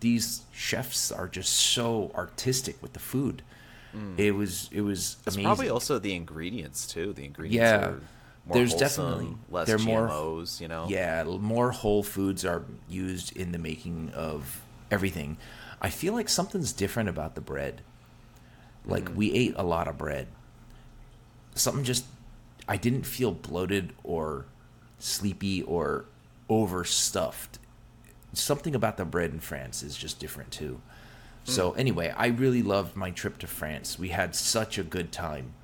these 0.00 0.42
chefs 0.52 1.10
are 1.10 1.26
just 1.28 1.52
so 1.52 2.12
artistic 2.14 2.80
with 2.82 2.92
the 2.92 2.98
food. 3.00 3.42
Mm. 3.96 4.18
It 4.18 4.32
was 4.32 4.68
it 4.72 4.82
was 4.82 5.16
It's 5.26 5.36
amazing. 5.36 5.44
probably 5.44 5.68
also 5.70 5.98
the 5.98 6.14
ingredients 6.14 6.86
too. 6.86 7.12
The 7.12 7.24
ingredients 7.24 7.56
Yeah. 7.62 7.86
are 7.86 8.00
more 8.46 8.54
There's 8.56 8.72
wholesome, 8.72 9.04
definitely- 9.06 9.36
less 9.50 9.66
they're 9.66 9.78
more- 9.78 10.08
GMOs. 10.08 10.60
You 10.60 10.68
know, 10.68 10.86
Yeah, 10.88 11.24
more 11.24 11.70
whole 11.72 12.02
foods 12.02 12.44
are 12.44 12.64
used 12.88 13.34
in 13.36 13.52
the 13.52 13.58
making 13.58 14.10
of 14.14 14.60
everything. 14.90 15.38
I 15.80 15.90
feel 15.90 16.12
like 16.12 16.28
something's 16.28 16.72
different 16.72 17.08
about 17.08 17.34
the 17.34 17.40
bread. 17.40 17.80
Like 18.84 19.06
mm. 19.06 19.14
we 19.14 19.32
ate 19.32 19.54
a 19.56 19.62
lot 19.64 19.88
of 19.88 19.96
bread. 19.96 20.26
Something 21.54 21.84
just 21.84 22.04
I 22.68 22.76
didn't 22.76 23.04
feel 23.04 23.30
bloated 23.32 23.92
or 24.02 24.46
sleepy 25.04 25.62
or 25.62 26.06
overstuffed. 26.48 27.58
Something 28.32 28.74
about 28.74 28.96
the 28.96 29.04
bread 29.04 29.30
in 29.30 29.40
France 29.40 29.82
is 29.82 29.96
just 29.96 30.18
different 30.18 30.50
too. 30.50 30.80
So 31.44 31.72
mm. 31.72 31.78
anyway, 31.78 32.12
I 32.16 32.26
really 32.28 32.62
loved 32.62 32.96
my 32.96 33.10
trip 33.10 33.38
to 33.38 33.46
France. 33.46 33.98
We 33.98 34.08
had 34.08 34.34
such 34.34 34.78
a 34.78 34.82
good 34.82 35.12
time 35.12 35.54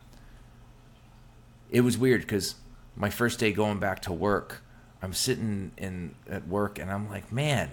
it 1.70 1.82
was 1.82 1.96
weird 1.96 2.22
because 2.22 2.56
my 2.96 3.10
first 3.10 3.38
day 3.38 3.52
going 3.52 3.78
back 3.78 4.02
to 4.02 4.12
work, 4.12 4.62
I'm 5.02 5.12
sitting 5.12 5.72
in 5.76 6.14
at 6.28 6.46
work 6.46 6.78
and 6.78 6.90
I'm 6.90 7.08
like, 7.08 7.32
man, 7.32 7.70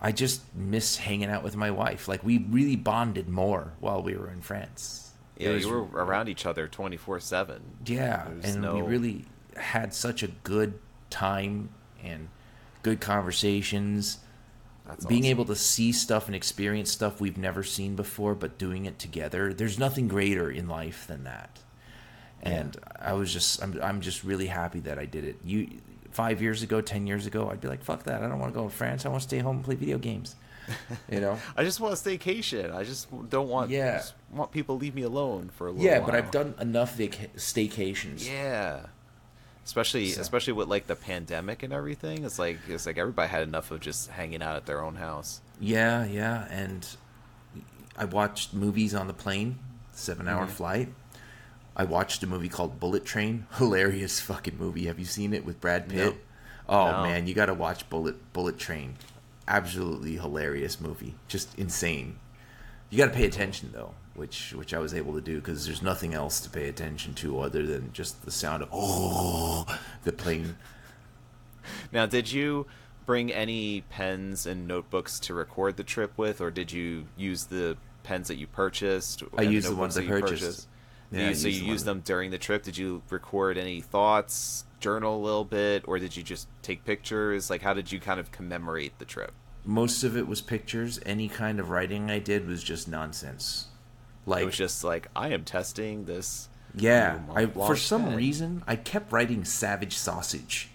I 0.00 0.12
just 0.12 0.42
miss 0.54 0.96
hanging 0.96 1.30
out 1.30 1.42
with 1.42 1.56
my 1.56 1.70
wife. 1.70 2.08
Like 2.08 2.24
we 2.24 2.38
really 2.38 2.76
bonded 2.76 3.28
more 3.28 3.72
while 3.80 4.02
we 4.02 4.16
were 4.16 4.30
in 4.30 4.40
France. 4.40 5.12
Yeah, 5.36 5.50
was- 5.50 5.64
you 5.64 5.70
were 5.70 5.84
around 6.04 6.28
each 6.28 6.46
other 6.46 6.66
twenty 6.66 6.96
four 6.96 7.20
seven. 7.20 7.62
yeah, 7.86 8.26
There's 8.28 8.56
and 8.56 8.72
we 8.74 8.82
really 8.82 9.24
had 9.60 9.94
such 9.94 10.22
a 10.22 10.28
good 10.44 10.78
time 11.10 11.70
and 12.02 12.28
good 12.82 13.00
conversations. 13.00 14.18
That's 14.86 15.04
Being 15.04 15.22
awesome. 15.24 15.30
able 15.30 15.44
to 15.46 15.56
see 15.56 15.92
stuff 15.92 16.26
and 16.26 16.34
experience 16.34 16.90
stuff 16.90 17.20
we've 17.20 17.36
never 17.36 17.62
seen 17.62 17.94
before, 17.94 18.34
but 18.34 18.56
doing 18.56 18.86
it 18.86 18.98
together. 18.98 19.52
There's 19.52 19.78
nothing 19.78 20.08
greater 20.08 20.50
in 20.50 20.66
life 20.66 21.06
than 21.06 21.24
that. 21.24 21.58
And 22.42 22.76
I 22.98 23.12
was 23.14 23.32
just, 23.32 23.62
I'm, 23.62 23.78
I'm 23.82 24.00
just 24.00 24.24
really 24.24 24.46
happy 24.46 24.80
that 24.80 24.98
I 24.98 25.04
did 25.04 25.24
it. 25.24 25.36
You, 25.44 25.68
five 26.12 26.40
years 26.40 26.62
ago, 26.62 26.80
ten 26.80 27.06
years 27.06 27.26
ago, 27.26 27.50
I'd 27.50 27.60
be 27.60 27.68
like, 27.68 27.82
fuck 27.84 28.04
that. 28.04 28.22
I 28.22 28.28
don't 28.28 28.38
want 28.38 28.54
to 28.54 28.58
go 28.58 28.64
to 28.68 28.74
France. 28.74 29.04
I 29.04 29.08
want 29.08 29.22
to 29.22 29.28
stay 29.28 29.40
home 29.40 29.56
and 29.56 29.64
play 29.64 29.74
video 29.74 29.98
games. 29.98 30.36
You 31.10 31.20
know. 31.20 31.38
I 31.56 31.64
just 31.64 31.80
want 31.80 31.94
a 31.94 31.96
staycation. 31.96 32.74
I 32.74 32.84
just 32.84 33.08
don't 33.30 33.48
want. 33.48 33.70
Yeah. 33.70 34.02
want 34.30 34.52
people 34.52 34.76
to 34.76 34.80
leave 34.82 34.94
me 34.94 35.02
alone 35.02 35.50
for 35.54 35.66
a 35.68 35.70
little 35.70 35.82
while. 35.84 35.92
yeah, 35.94 35.98
while. 36.00 36.06
but 36.10 36.14
I've 36.14 36.30
done 36.30 36.54
enough 36.60 36.94
vac- 36.96 37.34
staycations. 37.36 38.26
Yeah. 38.28 38.80
Especially, 39.68 40.08
So- 40.12 40.22
especially 40.22 40.54
with 40.54 40.66
like 40.68 40.86
the 40.86 40.96
pandemic 40.96 41.62
and 41.62 41.74
everything, 41.74 42.24
it's 42.24 42.38
like 42.38 42.56
it's 42.68 42.86
like 42.86 42.96
everybody 42.96 43.28
had 43.28 43.42
enough 43.42 43.70
of 43.70 43.80
just 43.80 44.08
hanging 44.08 44.40
out 44.42 44.56
at 44.56 44.64
their 44.64 44.82
own 44.82 44.94
house. 44.96 45.42
Yeah, 45.60 46.06
yeah, 46.06 46.46
and 46.50 46.86
I 47.94 48.06
watched 48.06 48.54
movies 48.54 48.94
on 48.94 49.08
the 49.08 49.12
plane, 49.12 49.58
seven-hour 49.92 50.44
Mm-hmm. 50.46 50.52
flight. 50.54 50.88
I 51.76 51.84
watched 51.84 52.22
a 52.22 52.26
movie 52.26 52.48
called 52.48 52.80
Bullet 52.80 53.04
Train. 53.04 53.46
Hilarious 53.58 54.20
fucking 54.20 54.56
movie. 54.58 54.86
Have 54.86 54.98
you 54.98 55.04
seen 55.04 55.34
it 55.34 55.44
with 55.44 55.60
Brad 55.60 55.86
Pitt? 55.90 56.14
No. 56.14 56.18
Oh 56.70 56.90
No. 56.92 57.02
man, 57.02 57.26
you 57.26 57.34
got 57.34 57.46
to 57.46 57.54
watch 57.54 57.88
Bullet 57.90 58.32
Bullet 58.32 58.56
Train. 58.58 58.96
Absolutely 59.46 60.14
hilarious 60.14 60.80
movie. 60.80 61.14
Just 61.28 61.54
insane. 61.58 62.18
You 62.88 62.96
got 62.96 63.06
to 63.12 63.14
pay 63.14 63.26
attention 63.26 63.70
though, 63.74 63.92
which 64.18 64.52
which 64.52 64.74
I 64.74 64.78
was 64.78 64.92
able 64.92 65.14
to 65.14 65.20
do 65.20 65.36
because 65.36 65.64
there's 65.64 65.80
nothing 65.82 66.12
else 66.12 66.40
to 66.40 66.50
pay 66.50 66.68
attention 66.68 67.14
to 67.14 67.38
other 67.40 67.64
than 67.64 67.92
just 67.92 68.24
the 68.24 68.30
sound 68.30 68.62
of 68.62 68.68
oh 68.72 69.64
the 70.04 70.12
plane. 70.12 70.56
Now, 71.92 72.06
did 72.06 72.30
you 72.32 72.66
bring 73.06 73.32
any 73.32 73.82
pens 73.88 74.44
and 74.46 74.66
notebooks 74.66 75.18
to 75.20 75.34
record 75.34 75.76
the 75.76 75.84
trip 75.84 76.12
with, 76.18 76.40
or 76.40 76.50
did 76.50 76.72
you 76.72 77.06
use 77.16 77.44
the 77.44 77.76
pens 78.02 78.28
that 78.28 78.36
you 78.36 78.46
purchased? 78.46 79.22
I 79.36 79.42
used 79.42 79.68
the 79.68 79.76
ones 79.76 79.96
I 79.96 80.02
you 80.02 80.08
purchased. 80.08 80.66
You- 81.12 81.18
Yeah, 81.20 81.28
I 81.28 81.32
so 81.32 81.48
you 81.48 81.60
the 81.60 81.66
used 81.66 81.84
them 81.86 82.00
during 82.00 82.30
the 82.30 82.36
trip. 82.38 82.62
Did 82.64 82.76
you 82.76 83.00
record 83.08 83.56
any 83.56 83.80
thoughts, 83.80 84.64
journal 84.78 85.16
a 85.16 85.22
little 85.24 85.44
bit, 85.46 85.84
or 85.88 85.98
did 85.98 86.14
you 86.16 86.22
just 86.22 86.48
take 86.60 86.84
pictures? 86.84 87.48
Like, 87.48 87.62
how 87.62 87.72
did 87.72 87.90
you 87.90 87.98
kind 87.98 88.20
of 88.20 88.30
commemorate 88.30 88.98
the 88.98 89.06
trip? 89.06 89.32
Most 89.64 90.04
of 90.04 90.16
it 90.18 90.26
was 90.26 90.42
pictures. 90.42 91.00
Any 91.06 91.28
kind 91.28 91.60
of 91.60 91.70
writing 91.70 92.10
I 92.10 92.18
did 92.18 92.46
was 92.46 92.62
just 92.62 92.88
nonsense. 92.88 93.67
Like 94.28 94.42
It 94.42 94.46
was 94.46 94.56
just 94.56 94.84
like, 94.84 95.08
I 95.16 95.28
am 95.28 95.44
testing 95.44 96.04
this. 96.04 96.48
Yeah, 96.74 97.20
I 97.34 97.46
for 97.46 97.74
some 97.76 98.04
pen. 98.04 98.16
reason 98.16 98.62
I 98.66 98.76
kept 98.76 99.10
writing 99.10 99.44
savage 99.44 99.96
sausage. 99.96 100.68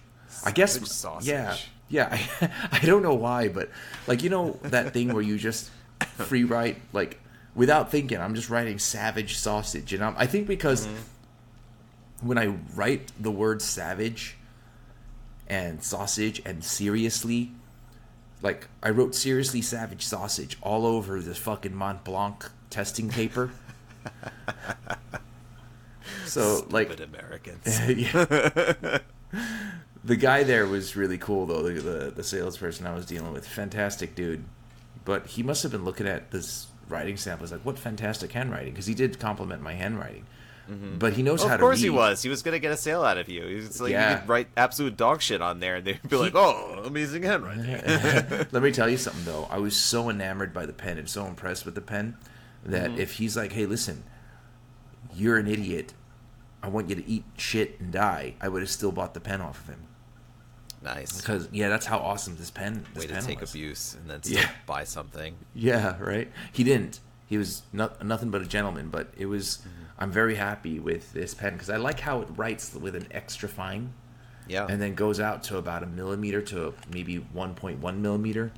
I 0.44 0.52
guess 0.52 0.74
Savage 0.74 0.90
sausage. 0.90 1.30
yeah, 1.30 1.56
yeah. 1.88 2.08
I, 2.42 2.50
I 2.72 2.80
don't 2.86 3.04
know 3.04 3.14
why, 3.14 3.48
but 3.48 3.70
like 4.08 4.24
you 4.24 4.30
know 4.30 4.60
that 4.64 4.92
thing 4.92 5.14
where 5.14 5.22
you 5.22 5.38
just 5.38 5.70
free 6.18 6.44
write 6.44 6.82
like 6.92 7.20
without 7.56 7.92
thinking. 7.92 8.18
I'm 8.20 8.34
just 8.36 8.50
writing 8.50 8.80
savage 8.80 9.38
sausage, 9.38 9.94
and 9.94 10.04
I'm, 10.04 10.16
I 10.18 10.26
think 10.26 10.48
because 10.48 10.88
Mm-hmm. 10.88 12.28
when 12.28 12.38
I 12.40 12.48
write 12.76 13.12
the 13.20 13.32
word 13.32 13.62
savage 13.62 14.36
and 15.48 15.84
sausage 15.84 16.42
and 16.46 16.64
seriously, 16.64 17.52
like 18.42 18.68
I 18.82 18.90
wrote 18.90 19.14
seriously 19.16 19.62
savage 19.62 20.04
sausage 20.04 20.58
all 20.62 20.86
over 20.86 21.22
this 21.22 21.38
fucking 21.38 21.74
Montblanc 21.74 22.50
testing 22.74 23.10
paper. 23.10 23.52
so 26.26 26.66
like 26.70 26.90
But 26.90 27.00
Americans. 27.00 27.66
yeah. 27.90 29.00
the 30.04 30.16
guy 30.16 30.44
there 30.44 30.66
was 30.66 30.96
really 30.96 31.18
cool 31.18 31.46
though. 31.46 31.64
The, 31.64 31.82
the 31.82 32.12
the 32.12 32.24
salesperson 32.24 32.86
I 32.88 32.94
was 32.94 33.06
dealing 33.06 33.34
with, 33.34 33.48
fantastic 33.48 34.16
dude. 34.16 34.44
But 35.06 35.28
he 35.28 35.44
must 35.44 35.64
have 35.64 35.72
been 35.72 35.86
looking 35.86 36.08
at 36.08 36.32
this 36.32 36.68
writing 36.90 37.18
sample. 37.18 37.46
He's 37.46 37.52
like, 37.52 37.66
"What 37.66 37.78
fantastic 37.78 38.32
handwriting!" 38.32 38.72
Because 38.74 38.86
he 38.86 38.94
did 38.94 39.20
compliment 39.20 39.62
my 39.62 39.74
handwriting. 39.74 40.26
But 40.98 41.12
he 41.14 41.24
knows 41.24 41.42
how 41.44 41.48
Mm-hmm. 41.50 41.54
Of 41.56 41.60
to 41.60 41.62
course 41.62 41.78
read. 41.80 41.84
he 41.84 41.90
was. 41.90 42.22
He 42.24 42.30
was 42.30 42.42
gonna 42.42 42.58
get 42.58 42.72
a 42.72 42.78
sale 42.78 43.04
out 43.04 43.18
of 43.18 43.28
you. 43.28 43.46
He 43.46 43.56
was 43.56 43.82
like, 43.82 43.92
Yeah. 43.92 44.12
you 44.14 44.20
could 44.20 44.30
write 44.30 44.48
absolute 44.56 44.96
dog 44.96 45.22
shit 45.22 45.42
on 45.42 45.60
there, 45.60 45.76
and 45.76 45.86
they'd 45.86 46.00
be 46.10 46.16
like, 46.16 46.34
"Oh, 46.36 46.84
amazing 46.86 47.24
handwriting." 47.24 47.66
Let 48.52 48.64
me 48.64 48.72
tell 48.72 48.88
you 48.90 48.98
something 48.98 49.26
though. 49.26 49.48
I 49.52 49.58
was 49.58 49.76
so 49.76 50.10
enamored 50.10 50.54
by 50.54 50.66
the 50.66 50.72
pen 50.74 50.98
and 50.98 51.10
so 51.10 51.26
impressed 51.26 51.66
with 51.66 51.76
the 51.76 51.82
pen 51.82 52.16
that 52.66 52.92
Mm-hmm. 52.92 53.00
if 53.02 53.14
he's 53.14 53.36
like, 53.38 53.52
"Hey, 53.52 53.66
listen, 53.66 54.04
you're 55.14 55.38
an 55.38 55.48
idiot. 55.48 55.94
I 56.62 56.70
want 56.70 56.90
you 56.90 56.96
to 56.96 57.06
eat 57.08 57.26
shit 57.38 57.80
and 57.80 57.92
die," 57.92 58.36
I 58.42 58.48
would 58.48 58.62
have 58.62 58.70
still 58.72 58.92
bought 58.92 59.14
the 59.14 59.20
pen 59.20 59.42
off 59.42 59.60
of 59.62 59.68
him 59.68 59.84
nice. 60.82 61.18
because 61.20 61.50
yeah, 61.52 61.70
that's 61.70 61.86
how 61.86 62.00
awesome 62.00 62.36
this 62.38 62.52
pen. 62.52 62.86
This 62.94 63.02
Way 63.04 63.08
to 63.08 63.14
pen 63.16 63.24
take 63.24 63.42
was. 63.42 63.52
abuse 63.52 63.96
and 63.96 64.10
then 64.10 64.24
still 64.24 64.38
Yeah. 64.40 64.50
buy 64.66 64.84
something. 64.86 65.36
Yeah, 65.54 65.98
right. 66.00 66.32
He 66.52 66.64
didn't. 66.64 67.00
He 67.28 67.38
was 67.38 67.64
not, 67.72 68.04
nothing 68.06 68.30
but 68.32 68.42
a 68.42 68.46
gentleman. 68.46 68.90
But 68.90 69.14
it 69.18 69.26
was. 69.28 69.58
Mm-hmm. 69.60 69.70
I'm 70.00 70.12
very 70.12 70.36
happy 70.36 70.80
with 70.80 71.14
this 71.14 71.34
pen 71.34 71.54
because 71.54 71.70
I 71.70 71.78
like 71.78 72.00
how 72.00 72.22
it 72.22 72.28
writes 72.36 72.74
with 72.74 72.96
an 72.96 73.08
extra 73.12 73.48
fine, 73.48 73.94
Yeah. 74.48 74.66
and 74.70 74.82
then 74.82 74.96
goes 74.96 75.20
out 75.20 75.44
to 75.44 75.58
about 75.58 75.84
a 75.84 75.86
millimeter 75.86 76.42
to 76.42 76.74
maybe 76.92 77.20
1.1 77.34 77.98
millimeter. 78.00 78.52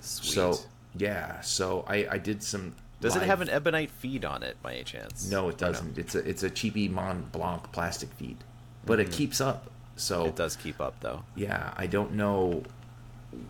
Sweet. 0.00 0.32
So 0.32 0.58
yeah, 0.96 1.40
so 1.40 1.84
I 1.88 2.06
I 2.12 2.18
did 2.18 2.42
some. 2.42 2.74
Does 3.00 3.14
it 3.16 3.22
have 3.22 3.40
an 3.40 3.48
ebonite 3.48 3.90
feed 3.90 4.24
on 4.24 4.42
it 4.42 4.60
by 4.62 4.74
any 4.74 4.84
chance? 4.84 5.30
No, 5.30 5.48
it 5.48 5.56
doesn't. 5.58 5.98
It's 5.98 6.14
a 6.14 6.28
it's 6.28 6.42
a 6.42 6.50
cheapy 6.50 6.88
Montblanc 6.88 7.70
plastic 7.72 8.10
feed, 8.14 8.38
but 8.84 8.98
it 9.00 9.10
keeps 9.12 9.40
up. 9.40 9.70
So 9.96 10.20
Mm-hmm. 10.20 10.28
It 10.28 10.36
does 10.36 10.56
keep 10.56 10.80
up 10.80 10.94
though. 11.00 11.24
yeah, 11.36 11.72
I 11.76 11.86
don't 11.86 12.12
know 12.14 12.62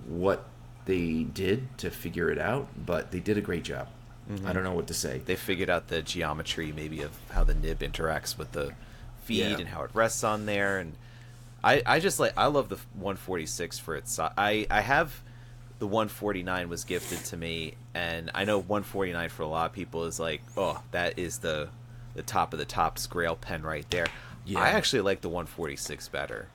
what 0.07 0.45
they 0.87 1.23
did 1.25 1.77
to 1.79 1.91
figure 1.91 2.31
it 2.31 2.39
out, 2.39 2.69
but 2.87 3.11
they 3.11 3.21
did 3.21 3.37
a 3.37 3.41
great 3.41 3.65
job. 3.65 3.89
Mm-hmm. 4.31 4.47
I 4.47 4.53
don't 4.53 4.65
know 4.65 4.73
what 4.73 4.87
to 4.89 4.95
say. 4.95 5.21
They 5.25 5.37
figured 5.37 5.71
out 5.71 5.89
the 5.89 6.03
geometry 6.03 6.73
maybe 6.73 7.03
of 7.03 7.13
how 7.31 7.45
the 7.45 7.55
nib 7.55 7.79
interacts 7.81 8.37
with 8.37 8.53
the 8.53 8.73
feed 9.25 9.39
Yeah. 9.41 9.59
and 9.59 9.69
how 9.69 9.83
it 9.83 9.91
rests 9.95 10.25
on 10.25 10.47
there 10.47 10.79
and 10.79 10.95
I, 11.65 11.83
I 11.85 12.01
just 12.01 12.21
like 12.21 12.33
I 12.37 12.47
love 12.47 12.69
the 12.69 12.77
146 12.95 13.79
for 13.81 13.97
its 13.97 14.13
si- 14.13 14.23
I 14.39 14.67
I 14.71 14.81
have 14.81 15.21
the 15.79 15.87
149 15.87 16.69
was 16.69 16.85
gifted 16.85 17.25
to 17.27 17.37
me 17.37 17.75
and 17.95 18.31
I 18.35 18.45
know 18.45 18.59
149 18.59 19.29
for 19.29 19.43
a 19.43 19.47
lot 19.47 19.67
of 19.67 19.73
people 19.73 20.05
is 20.05 20.19
like 20.19 20.43
oh 20.57 20.83
that 20.91 21.19
is 21.19 21.39
the 21.39 21.69
the 22.15 22.23
top 22.23 22.53
of 22.53 22.59
the 22.59 22.65
tops 22.65 23.07
grail 23.07 23.37
pen 23.37 23.63
right 23.63 23.89
there. 23.91 24.07
Yeah. 24.45 24.61
I 24.61 24.71
actually 24.71 25.03
like 25.03 25.21
the 25.21 25.29
146 25.29 26.09
better. 26.09 26.49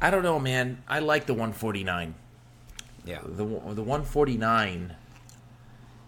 I 0.00 0.10
don't 0.10 0.22
know, 0.22 0.38
man. 0.38 0.82
I 0.88 0.98
like 0.98 1.26
the 1.26 1.32
149. 1.32 2.14
Yeah. 3.04 3.20
The 3.22 3.44
the 3.44 3.82
149 3.82 4.96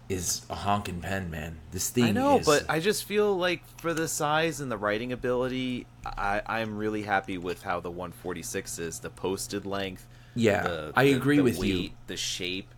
is 0.09 0.41
a 0.49 0.55
honking 0.55 1.01
pen, 1.01 1.29
man. 1.29 1.59
This 1.71 1.89
thing 1.89 2.05
I 2.05 2.11
know, 2.11 2.39
is, 2.39 2.45
but 2.45 2.65
I 2.67 2.79
just 2.79 3.05
feel 3.05 3.37
like 3.37 3.63
for 3.79 3.93
the 3.93 4.07
size 4.07 4.59
and 4.59 4.71
the 4.71 4.77
writing 4.77 5.13
ability, 5.13 5.85
I, 6.03 6.41
I'm 6.45 6.77
really 6.77 7.03
happy 7.03 7.37
with 7.37 7.61
how 7.61 7.79
the 7.79 7.91
146 7.91 8.79
is. 8.79 8.99
The 8.99 9.11
posted 9.11 9.65
length. 9.65 10.07
Yeah, 10.35 10.63
the, 10.63 10.93
I 10.95 11.05
the- 11.05 11.13
agree 11.13 11.37
the 11.37 11.43
with 11.43 11.63
you. 11.63 11.89
The 12.07 12.17
shape. 12.17 12.73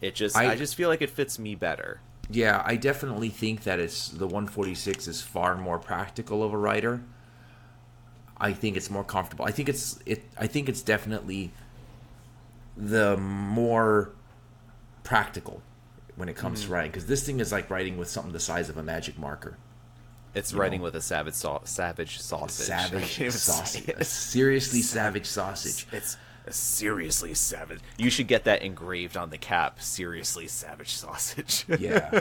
It 0.00 0.14
just, 0.14 0.36
I- 0.36 0.52
I, 0.52 0.56
just 0.56 0.74
feel 0.74 0.88
like 0.88 1.02
it 1.02 1.10
fits 1.10 1.38
me 1.38 1.54
better. 1.54 2.00
Yeah, 2.30 2.62
I 2.64 2.76
definitely 2.76 3.28
think 3.28 3.64
that 3.64 3.78
it's 3.78 4.08
the 4.08 4.26
146 4.26 5.06
is 5.08 5.20
far 5.22 5.56
more 5.56 5.78
practical 5.78 6.42
of 6.42 6.52
a 6.52 6.56
writer. 6.56 7.02
I 8.38 8.52
think 8.52 8.76
it's 8.76 8.90
more 8.90 9.04
comfortable. 9.04 9.44
I 9.44 9.50
think 9.52 9.68
it's 9.68 9.98
it. 10.06 10.24
I 10.38 10.46
think 10.48 10.68
it's 10.68 10.82
definitely 10.82 11.52
the 12.76 13.16
more 13.16 14.10
practical 15.04 15.62
when 16.16 16.28
it 16.28 16.36
comes 16.36 16.60
to 16.60 16.64
Mm-hmm. 16.66 16.74
writing 16.74 16.90
because 16.90 17.06
this 17.06 17.24
thing 17.24 17.40
is 17.40 17.52
like 17.52 17.70
writing 17.70 17.98
with 17.98 18.08
something 18.08 18.32
the 18.32 18.40
size 18.40 18.68
of 18.68 18.76
a 18.76 18.82
magic 18.82 19.18
marker. 19.18 19.56
It's 20.34 20.52
You 20.52 20.58
writing 20.58 20.80
know. 20.80 20.84
with 20.84 20.96
a 20.96 21.00
savage, 21.00 21.34
sau- 21.34 21.60
savage 21.64 22.18
sausage. 22.20 22.66
Savage 22.66 22.90
can't 23.16 23.20
even 23.20 23.30
say 23.32 23.52
sausage. 23.52 24.06
seriously 24.06 24.80
savage 24.80 25.26
sausage. 25.26 25.86
It's 25.92 26.16
seriously 26.50 27.34
savage. 27.34 27.80
You 27.96 28.10
should 28.10 28.26
get 28.26 28.44
that 28.44 28.62
engraved 28.62 29.16
on 29.16 29.30
the 29.30 29.38
cap. 29.38 29.80
Seriously 29.80 30.48
savage 30.48 30.94
sausage. 30.94 31.64
Yeah. 31.78 32.20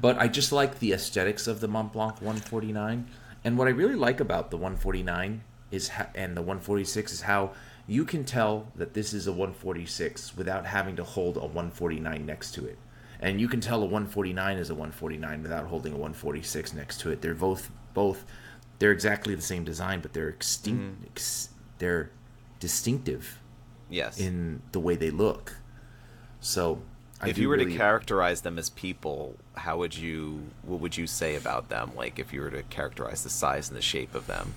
but 0.00 0.18
I 0.18 0.28
just 0.28 0.52
like 0.52 0.78
the 0.78 0.92
aesthetics 0.92 1.46
of 1.46 1.60
the 1.60 1.68
Montblanc 1.68 2.22
149. 2.22 3.06
And 3.44 3.58
what 3.58 3.68
I 3.68 3.70
really 3.70 3.94
like 3.94 4.20
about 4.20 4.50
the 4.50 4.56
149 4.56 5.42
is 5.70 5.88
ha- 5.88 6.08
and 6.14 6.36
the 6.36 6.42
146 6.42 7.12
is 7.12 7.20
how 7.22 7.52
you 7.86 8.04
can 8.04 8.24
tell 8.24 8.68
that 8.76 8.94
this 8.94 9.12
is 9.12 9.26
a 9.26 9.32
146 9.32 10.36
without 10.36 10.66
having 10.66 10.96
to 10.96 11.04
hold 11.04 11.36
a 11.36 11.40
149 11.40 12.24
next 12.24 12.52
to 12.52 12.66
it. 12.66 12.78
And 13.20 13.40
you 13.40 13.48
can 13.48 13.60
tell 13.60 13.78
a 13.78 13.86
149 13.86 14.58
is 14.58 14.70
a 14.70 14.74
149 14.74 15.42
without 15.42 15.66
holding 15.66 15.92
a 15.92 15.96
146 15.96 16.74
next 16.74 17.00
to 17.00 17.10
it. 17.10 17.22
They're 17.22 17.34
both 17.34 17.70
both 17.94 18.24
they're 18.78 18.92
exactly 18.92 19.34
the 19.34 19.42
same 19.42 19.64
design, 19.64 20.00
but 20.00 20.12
they're 20.12 20.28
extinct 20.28 20.82
mm-hmm. 20.82 21.04
ex- 21.06 21.50
they're 21.78 22.10
distinctive 22.60 23.40
yes. 23.90 24.18
in 24.18 24.62
the 24.72 24.80
way 24.80 24.96
they 24.96 25.10
look. 25.10 25.56
So 26.40 26.82
I 27.20 27.28
if 27.28 27.38
you 27.38 27.48
were 27.48 27.56
really- 27.56 27.72
to 27.72 27.76
characterize 27.78 28.42
them 28.42 28.58
as 28.58 28.70
people, 28.70 29.36
how 29.54 29.78
would 29.78 29.96
you? 29.96 30.44
What 30.62 30.80
would 30.80 30.96
you 30.96 31.06
say 31.06 31.34
about 31.34 31.68
them? 31.68 31.92
Like 31.96 32.18
if 32.18 32.32
you 32.32 32.40
were 32.40 32.50
to 32.50 32.62
characterize 32.64 33.22
the 33.22 33.30
size 33.30 33.68
and 33.68 33.76
the 33.76 33.82
shape 33.82 34.14
of 34.14 34.26
them. 34.26 34.54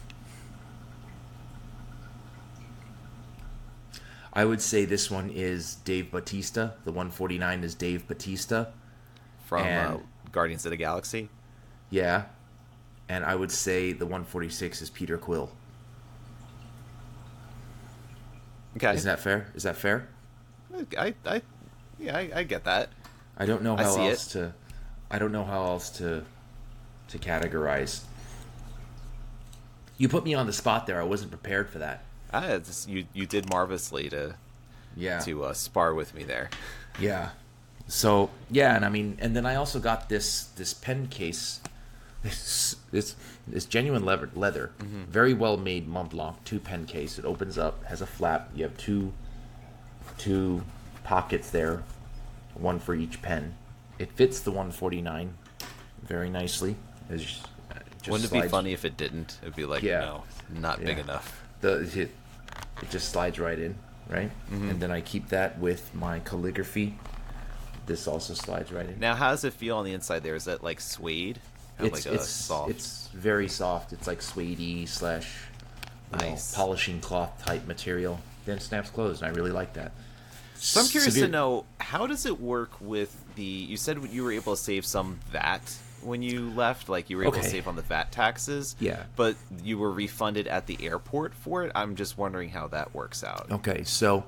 I 4.32 4.46
would 4.46 4.62
say 4.62 4.86
this 4.86 5.10
one 5.10 5.30
is 5.30 5.76
Dave 5.76 6.12
Bautista. 6.12 6.76
The 6.86 6.92
149 6.92 7.64
is 7.64 7.74
Dave 7.76 8.08
Bautista. 8.08 8.72
from 9.46 9.66
uh, 9.66 9.98
Guardians 10.32 10.66
of 10.66 10.70
the 10.70 10.78
Galaxy. 10.78 11.30
Yeah. 11.90 12.26
And 13.08 13.26
I 13.26 13.34
would 13.36 13.52
say 13.52 13.92
the 13.92 14.06
146 14.06 14.84
is 14.84 14.90
Peter 14.92 15.18
Quill. 15.18 15.50
Okay, 18.78 18.94
Is 18.94 19.04
that 19.04 19.20
fair? 19.20 19.48
Is 19.56 19.64
that 19.64 19.76
fair? 19.76 20.08
I, 20.98 21.14
I, 21.26 21.42
yeah, 21.98 22.16
I, 22.16 22.30
I 22.36 22.44
get 22.44 22.64
that. 22.66 22.90
I 23.38 23.46
don't 23.46 23.64
know 23.64 23.76
how 23.76 23.90
see 23.96 24.06
it. 24.06 24.12
else 24.12 24.28
to 24.34 24.54
I 25.12 25.18
don't 25.20 25.32
know 25.32 25.44
how 25.44 25.64
else 25.64 25.90
to 25.98 26.24
to 27.10 27.18
categorize. 27.18 28.04
You 29.98 30.08
put 30.08 30.24
me 30.24 30.34
on 30.34 30.46
the 30.46 30.54
spot 30.54 30.88
there. 30.88 31.02
I 31.02 31.04
wasn't 31.04 31.32
prepared 31.32 31.70
for 31.70 31.80
that. 31.80 32.04
Ah, 32.32 32.46
it's, 32.48 32.88
you 32.88 33.06
you 33.14 33.26
did 33.26 33.50
marvelously 33.50 34.10
to 34.10 34.36
Yeah. 34.96 35.20
to 35.22 35.46
uh, 35.46 35.54
spar 35.54 35.94
with 35.94 36.14
me 36.14 36.24
there. 36.24 36.50
Yeah. 37.00 37.30
So 37.88 38.30
yeah, 38.52 38.76
and 38.76 38.86
I 38.86 38.90
mean, 38.90 39.18
and 39.20 39.36
then 39.36 39.46
I 39.46 39.56
also 39.56 39.80
got 39.80 40.10
this 40.10 40.44
this 40.56 40.74
pen 40.74 41.08
case. 41.08 41.60
This 42.22 42.76
this, 42.92 43.16
this 43.48 43.66
genuine 43.66 44.04
leather, 44.04 44.30
leather, 44.36 44.72
very 44.82 45.34
well 45.34 45.56
made 45.58 45.88
Montblanc 45.88 46.36
two 46.44 46.60
pen 46.60 46.86
case. 46.86 47.18
It 47.18 47.24
opens 47.26 47.58
up, 47.58 47.84
has 47.86 48.02
a 48.02 48.06
flap. 48.06 48.50
You 48.54 48.64
have 48.64 48.76
two 48.78 49.14
two 50.18 50.64
pockets 51.04 51.50
there, 51.50 51.82
one 52.56 52.80
for 52.80 52.94
each 52.94 53.22
pen. 53.22 53.56
It 54.00 54.12
fits 54.14 54.42
the 54.42 54.52
149 54.52 55.34
very 56.04 56.30
nicely. 56.30 56.76
Uh, 57.10 57.16
just 57.18 57.46
Wouldn't 58.08 58.32
it 58.32 58.42
be 58.42 58.48
funny 58.50 58.74
if 58.74 58.86
it 58.86 58.98
didn't? 58.98 59.38
It'd 59.42 59.56
be 59.56 59.66
like, 59.66 59.84
Yeah. 59.84 60.00
no, 60.02 60.24
not 60.60 60.84
big 60.84 61.00
enough. 61.00 61.42
the 61.62 61.80
it, 61.82 62.12
it 62.82 62.90
just 62.90 63.10
slides 63.10 63.40
right 63.40 63.60
in, 63.60 63.76
right? 64.10 64.30
Mm-hmm. 64.52 64.70
And 64.70 64.80
then 64.82 64.92
I 64.92 65.02
keep 65.02 65.30
that 65.30 65.58
with 65.60 65.94
my 65.94 66.20
calligraphy. 66.20 66.98
This 67.86 68.08
also 68.08 68.34
slides 68.34 68.72
right 68.72 68.88
in. 68.88 69.00
Now, 69.00 69.16
how 69.16 69.32
does 69.32 69.44
it 69.44 69.54
feel 69.54 69.78
on 69.78 69.86
the 69.86 69.94
inside? 69.94 70.24
There 70.24 70.36
is 70.36 70.46
that 70.46 70.64
like 70.64 70.80
suede, 70.80 71.40
it's 71.86 72.06
like 72.06 72.16
it's 72.16 72.30
soft. 72.30 72.70
it's 72.72 73.08
very 73.14 73.48
soft. 73.48 73.94
It's 73.94 74.08
like 74.08 74.22
suede 74.22 74.88
slash 74.90 75.28
you 76.14 76.20
know, 76.20 76.30
Nice. 76.32 76.56
polishing 76.56 77.00
cloth 77.02 77.44
type 77.46 77.68
material. 77.68 78.20
Then 78.46 78.60
snaps 78.60 78.90
closed, 78.90 79.22
and 79.22 79.32
I 79.32 79.36
really 79.36 79.52
like 79.52 79.74
that. 79.74 79.92
So 80.56 80.82
I'm 80.82 80.88
curious 80.88 81.14
Severe- 81.14 81.28
to 81.28 81.32
know 81.32 81.66
how 81.80 82.08
does 82.08 82.26
it 82.26 82.40
work 82.42 82.72
with 82.82 83.16
the? 83.36 83.44
You 83.44 83.78
said 83.78 83.98
you 84.12 84.24
were 84.24 84.32
able 84.32 84.56
to 84.56 84.62
save 84.62 84.86
some 84.86 85.20
VAT 85.32 85.62
when 86.02 86.22
you 86.22 86.50
left, 86.52 86.90
like 86.90 87.10
you 87.10 87.18
were 87.18 87.24
able 87.24 87.34
to 87.34 87.44
save 87.44 87.68
on 87.68 87.76
the 87.76 87.82
VAT 87.82 88.12
taxes. 88.12 88.76
Yeah. 88.80 89.04
But 89.16 89.36
you 89.64 89.78
were 89.78 89.92
refunded 89.92 90.48
at 90.48 90.66
the 90.66 90.78
airport 90.82 91.34
for 91.34 91.64
it. 91.66 91.72
I'm 91.76 91.96
just 91.96 92.18
wondering 92.18 92.50
how 92.50 92.68
that 92.70 92.94
works 92.96 93.24
out. 93.24 93.48
Okay, 93.52 93.84
so 93.84 94.24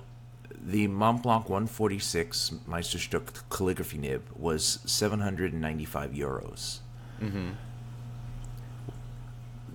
the 0.64 0.88
Montblanc 0.88 1.50
146 1.50 2.52
Meisterstück 2.68 3.44
calligraphy 3.50 3.98
nib 3.98 4.24
was 4.36 4.80
795 4.86 6.12
euros. 6.12 6.80
Mm-hmm. 7.22 7.50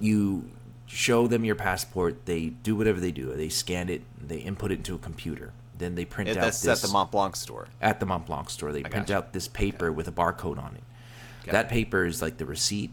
You 0.00 0.50
show 0.86 1.26
them 1.26 1.44
your 1.44 1.54
passport. 1.54 2.26
They 2.26 2.46
do 2.48 2.76
whatever 2.76 3.00
they 3.00 3.12
do. 3.12 3.34
They 3.34 3.48
scan 3.48 3.88
it. 3.88 4.02
They 4.24 4.38
input 4.38 4.70
it 4.72 4.78
into 4.78 4.94
a 4.94 4.98
computer. 4.98 5.52
Then 5.78 5.94
they 5.94 6.04
print 6.04 6.30
It- 6.30 6.36
out 6.36 6.42
that's 6.42 6.60
this 6.62 6.82
at 6.84 6.88
the 6.88 6.94
Montblanc 6.94 7.36
store. 7.36 7.68
at 7.80 8.00
the 8.00 8.06
Montblanc 8.06 8.50
store. 8.50 8.72
They 8.72 8.82
print 8.82 9.10
out 9.10 9.32
this 9.32 9.48
paper 9.48 9.92
with 9.92 10.08
a 10.08 10.12
barcode 10.12 10.58
on 10.58 10.74
it. 10.76 10.82
Okay. 11.42 11.52
That 11.52 11.68
paper 11.68 12.04
is 12.04 12.20
like 12.22 12.38
the 12.38 12.46
receipt. 12.46 12.90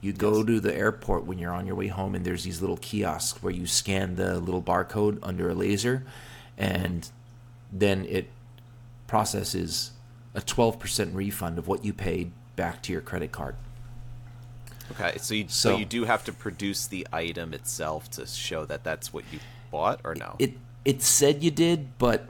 You 0.00 0.12
go 0.12 0.44
to 0.44 0.60
the 0.60 0.74
airport 0.74 1.24
when 1.24 1.38
you're 1.38 1.52
on 1.52 1.66
your 1.66 1.74
way 1.74 1.88
home, 1.88 2.14
and 2.14 2.24
there's 2.24 2.44
these 2.44 2.60
little 2.60 2.76
kiosks 2.76 3.42
where 3.42 3.52
you 3.52 3.66
scan 3.66 4.14
the 4.14 4.38
little 4.38 4.62
barcode 4.62 5.18
under 5.22 5.50
a 5.50 5.54
laser, 5.54 6.04
and 6.56 7.10
then 7.72 8.04
it 8.04 8.28
processes 9.08 9.90
a 10.34 10.40
12% 10.40 11.14
refund 11.14 11.58
of 11.58 11.66
what 11.66 11.84
you 11.84 11.92
paid 11.92 12.30
back 12.54 12.80
to 12.82 12.92
your 12.92 13.00
credit 13.00 13.32
card. 13.32 13.56
Okay, 14.92 15.18
so 15.18 15.34
you 15.34 15.46
so, 15.48 15.76
you 15.76 15.84
do 15.84 16.04
have 16.04 16.24
to 16.24 16.32
produce 16.32 16.86
the 16.86 17.06
item 17.12 17.52
itself 17.52 18.10
to 18.12 18.26
show 18.26 18.64
that 18.66 18.84
that's 18.84 19.12
what 19.12 19.24
you 19.32 19.38
bought, 19.70 20.00
or 20.04 20.14
no? 20.14 20.36
It 20.38 20.54
it 20.84 21.02
said 21.02 21.42
you 21.42 21.50
did, 21.50 21.98
but 21.98 22.28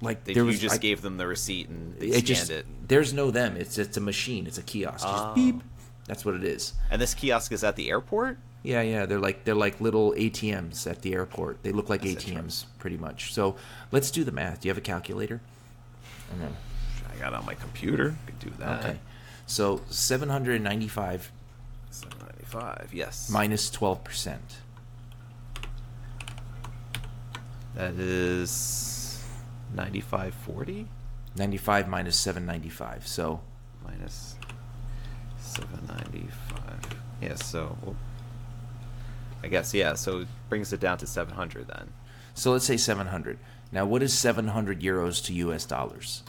like 0.00 0.24
they, 0.24 0.34
there 0.34 0.44
was, 0.44 0.58
just 0.58 0.76
I, 0.76 0.78
gave 0.78 1.02
them 1.02 1.16
the 1.16 1.26
receipt 1.26 1.68
and 1.68 2.00
it 2.02 2.22
just, 2.22 2.50
it. 2.50 2.66
There's 2.86 3.12
no 3.12 3.30
them. 3.30 3.56
It's 3.56 3.78
it's 3.78 3.96
a 3.96 4.00
machine. 4.00 4.46
It's 4.46 4.58
a 4.58 4.62
kiosk. 4.62 5.06
Oh. 5.08 5.32
beep. 5.34 5.62
That's 6.06 6.24
what 6.24 6.34
it 6.34 6.44
is. 6.44 6.74
And 6.90 7.00
this 7.00 7.14
kiosk 7.14 7.52
is 7.52 7.64
at 7.64 7.76
the 7.76 7.90
airport. 7.90 8.38
Yeah, 8.62 8.82
yeah. 8.82 9.06
They're 9.06 9.18
like 9.18 9.44
they're 9.44 9.54
like 9.54 9.80
little 9.80 10.12
ATMs 10.12 10.88
at 10.88 11.02
the 11.02 11.14
airport. 11.14 11.62
They 11.62 11.72
look 11.72 11.88
like 11.88 12.02
that's 12.02 12.24
ATMs 12.24 12.66
pretty 12.78 12.96
much. 12.96 13.32
So 13.32 13.56
let's 13.90 14.10
do 14.10 14.24
the 14.24 14.32
math. 14.32 14.60
Do 14.60 14.68
you 14.68 14.70
have 14.70 14.78
a 14.78 14.82
calculator? 14.82 15.40
I, 16.40 17.12
I 17.12 17.18
got 17.18 17.32
on 17.32 17.44
my 17.46 17.54
computer. 17.54 18.16
Could 18.26 18.38
do 18.38 18.50
that. 18.58 18.84
Okay. 18.84 18.98
So 19.46 19.80
seven 19.88 20.28
hundred 20.28 20.60
ninety-five 20.62 21.30
795, 21.90 22.90
yes. 22.92 23.30
Minus 23.30 23.70
12%. 23.70 24.38
That 27.74 27.94
is 27.94 29.22
9540? 29.74 30.86
95 31.36 31.88
minus 31.88 32.16
795, 32.16 33.06
so. 33.06 33.40
Minus 33.84 34.36
795. 35.38 36.98
Yeah, 37.20 37.34
so. 37.34 37.76
I 39.42 39.48
guess, 39.48 39.74
yeah, 39.74 39.94
so 39.94 40.20
it 40.20 40.28
brings 40.48 40.72
it 40.72 40.80
down 40.80 40.98
to 40.98 41.06
700 41.06 41.68
then. 41.68 41.92
So 42.34 42.52
let's 42.52 42.64
say 42.64 42.76
700. 42.76 43.38
Now, 43.72 43.84
what 43.84 44.02
is 44.02 44.16
700 44.18 44.80
euros 44.80 45.24
to 45.26 45.34
US 45.34 45.66
dollars? 45.66 46.22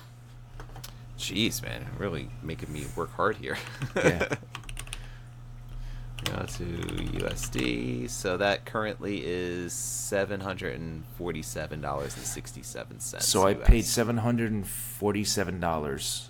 Jeez, 1.17 1.61
man, 1.61 1.87
really 1.97 2.29
making 2.43 2.71
me 2.71 2.85
work 2.95 3.11
hard 3.13 3.37
here. 3.37 3.57
yeah. 3.95 4.27
Go 6.25 6.43
to 6.45 6.63
USD. 6.63 8.09
So 8.09 8.37
that 8.37 8.65
currently 8.65 9.21
is 9.23 9.71
seven 9.73 10.39
hundred 10.41 10.79
and 10.79 11.03
forty-seven 11.17 11.79
dollars 11.81 12.15
and 12.17 12.25
sixty-seven 12.25 12.99
cents. 12.99 13.27
so 13.27 13.45
I 13.47 13.53
paid 13.53 13.83
$747 13.83 16.27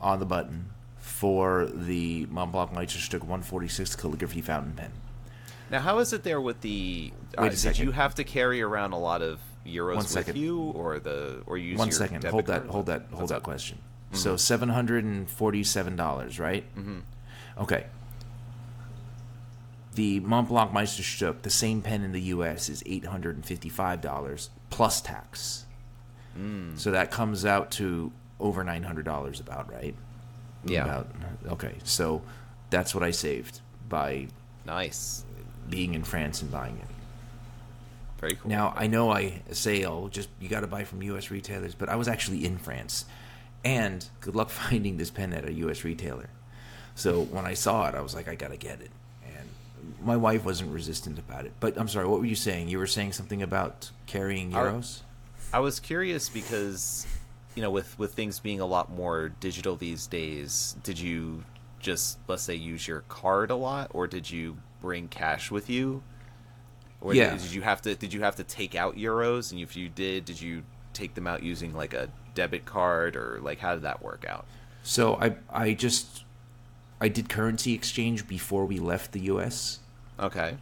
on 0.00 0.18
the 0.18 0.26
button 0.26 0.70
for 0.96 1.66
the 1.66 2.24
Montblanc 2.26 2.72
Meisterstück 2.72 3.20
146 3.20 3.94
calligraphy 3.96 4.40
fountain 4.40 4.72
pen. 4.72 4.92
Now, 5.70 5.80
how 5.80 5.98
is 5.98 6.12
it 6.12 6.24
there 6.24 6.40
with 6.40 6.62
the? 6.62 7.12
Wait 7.12 7.38
a 7.38 7.42
uh, 7.42 7.48
did 7.50 7.58
second. 7.58 7.84
you 7.84 7.92
have 7.92 8.14
to 8.16 8.24
carry 8.24 8.60
around 8.62 8.92
a 8.92 8.98
lot 8.98 9.22
of 9.22 9.38
euros 9.66 9.88
One 9.88 9.96
with 9.98 10.08
second. 10.08 10.36
you, 10.36 10.58
or 10.58 10.98
the 10.98 11.42
or 11.46 11.58
use 11.58 11.78
One 11.78 11.92
second. 11.92 12.24
Hold 12.24 12.46
that. 12.46 12.66
Hold 12.66 12.86
that. 12.86 13.02
Hold 13.10 13.20
What's 13.20 13.30
that 13.30 13.36
up? 13.38 13.42
question. 13.42 13.78
So 14.12 14.36
seven 14.36 14.70
hundred 14.70 15.04
and 15.04 15.30
forty-seven 15.30 15.94
dollars, 15.94 16.40
right? 16.40 16.64
Mm-hmm. 16.76 16.98
Okay. 17.58 17.86
The 19.94 20.20
Montblanc 20.20 20.72
Meisterstück, 20.72 21.42
the 21.42 21.50
same 21.50 21.82
pen 21.82 22.02
in 22.02 22.12
the 22.12 22.20
U.S. 22.22 22.68
is 22.68 22.82
eight 22.86 23.04
hundred 23.06 23.36
and 23.36 23.44
fifty-five 23.44 24.00
dollars 24.00 24.50
plus 24.70 25.00
tax. 25.00 25.64
So 26.76 26.90
that 26.92 27.10
comes 27.10 27.44
out 27.44 27.70
to 27.72 28.12
over 28.38 28.64
nine 28.64 28.84
hundred 28.84 29.04
dollars, 29.04 29.40
about 29.40 29.70
right? 29.70 29.94
Yeah. 30.64 30.84
About, 30.84 31.08
okay, 31.48 31.74
so 31.84 32.22
that's 32.70 32.94
what 32.94 33.04
I 33.04 33.10
saved 33.10 33.60
by 33.88 34.28
Nice, 34.64 35.24
being 35.68 35.94
in 35.94 36.04
France 36.04 36.40
and 36.40 36.50
buying 36.50 36.76
it. 36.78 36.86
very 38.18 38.36
cool. 38.36 38.48
Now 38.50 38.72
I 38.76 38.86
know 38.86 39.10
I 39.10 39.42
say, 39.50 39.84
"Oh, 39.84 40.08
just 40.08 40.28
you 40.40 40.48
got 40.48 40.60
to 40.60 40.66
buy 40.66 40.84
from 40.84 41.02
U.S. 41.02 41.30
retailers," 41.30 41.74
but 41.74 41.88
I 41.90 41.96
was 41.96 42.08
actually 42.08 42.44
in 42.46 42.56
France, 42.56 43.04
and 43.64 44.06
good 44.20 44.36
luck 44.36 44.48
finding 44.62 44.96
this 44.96 45.10
pen 45.10 45.32
at 45.34 45.44
a 45.46 45.52
U.S. 45.54 45.84
retailer. 45.84 46.30
So 46.94 47.22
when 47.22 47.44
I 47.44 47.54
saw 47.54 47.88
it, 47.88 47.94
I 47.94 48.00
was 48.00 48.14
like, 48.14 48.28
"I 48.28 48.34
got 48.34 48.50
to 48.50 48.56
get 48.56 48.80
it," 48.80 48.90
my 50.02 50.16
wife 50.16 50.44
wasn't 50.44 50.72
resistant 50.72 51.18
about 51.18 51.44
it. 51.46 51.52
But 51.60 51.78
I'm 51.78 51.88
sorry, 51.88 52.06
what 52.06 52.20
were 52.20 52.26
you 52.26 52.34
saying? 52.36 52.68
You 52.68 52.78
were 52.78 52.86
saying 52.86 53.12
something 53.12 53.42
about 53.42 53.90
carrying 54.06 54.52
euros. 54.52 55.00
I 55.52 55.58
was 55.60 55.80
curious 55.80 56.28
because, 56.28 57.06
you 57.54 57.62
know, 57.62 57.70
with 57.70 57.98
with 57.98 58.14
things 58.14 58.38
being 58.38 58.60
a 58.60 58.66
lot 58.66 58.90
more 58.90 59.28
digital 59.40 59.76
these 59.76 60.06
days, 60.06 60.76
did 60.82 60.98
you 60.98 61.44
just 61.80 62.18
let's 62.28 62.42
say 62.42 62.54
use 62.54 62.86
your 62.86 63.00
card 63.08 63.50
a 63.50 63.56
lot, 63.56 63.90
or 63.94 64.06
did 64.06 64.30
you 64.30 64.56
bring 64.80 65.08
cash 65.08 65.50
with 65.50 65.68
you? 65.70 66.02
Or 67.00 67.14
Yeah. 67.14 67.30
did 67.36 67.50
you 67.52 67.62
have 67.62 67.80
to 67.82 67.94
did 67.94 68.12
you 68.12 68.20
have 68.22 68.36
to 68.36 68.44
take 68.44 68.74
out 68.74 68.96
euros? 68.96 69.50
And 69.52 69.60
if 69.60 69.76
you 69.76 69.88
did, 69.88 70.24
did 70.24 70.40
you 70.40 70.62
take 70.92 71.14
them 71.14 71.26
out 71.26 71.42
using 71.42 71.74
like 71.74 71.94
a 71.94 72.08
debit 72.34 72.64
card, 72.64 73.16
or 73.16 73.40
like 73.42 73.58
how 73.58 73.74
did 73.74 73.82
that 73.82 74.02
work 74.02 74.24
out? 74.28 74.44
So 74.82 75.14
I 75.16 75.36
I 75.50 75.72
just 75.74 76.24
I 77.00 77.08
did 77.08 77.28
currency 77.28 77.72
exchange 77.74 78.28
before 78.28 78.64
we 78.66 78.78
left 78.78 79.12
the 79.12 79.20
U.S. 79.20 79.78
Okay. 80.18 80.56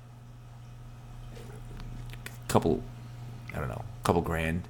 couple 2.46 2.82
I 3.54 3.58
don't 3.58 3.68
know, 3.68 3.84
couple 4.04 4.22
grand. 4.22 4.68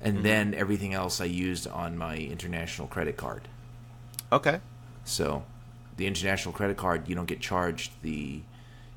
And 0.00 0.16
mm-hmm. 0.16 0.22
then 0.22 0.54
everything 0.54 0.94
else 0.94 1.20
I 1.20 1.24
used 1.24 1.66
on 1.66 1.98
my 1.98 2.16
international 2.16 2.86
credit 2.86 3.16
card. 3.16 3.48
Okay. 4.30 4.60
So, 5.04 5.44
the 5.96 6.06
international 6.06 6.52
credit 6.54 6.76
card, 6.76 7.08
you 7.08 7.14
don't 7.14 7.26
get 7.26 7.40
charged 7.40 7.90
the 8.02 8.42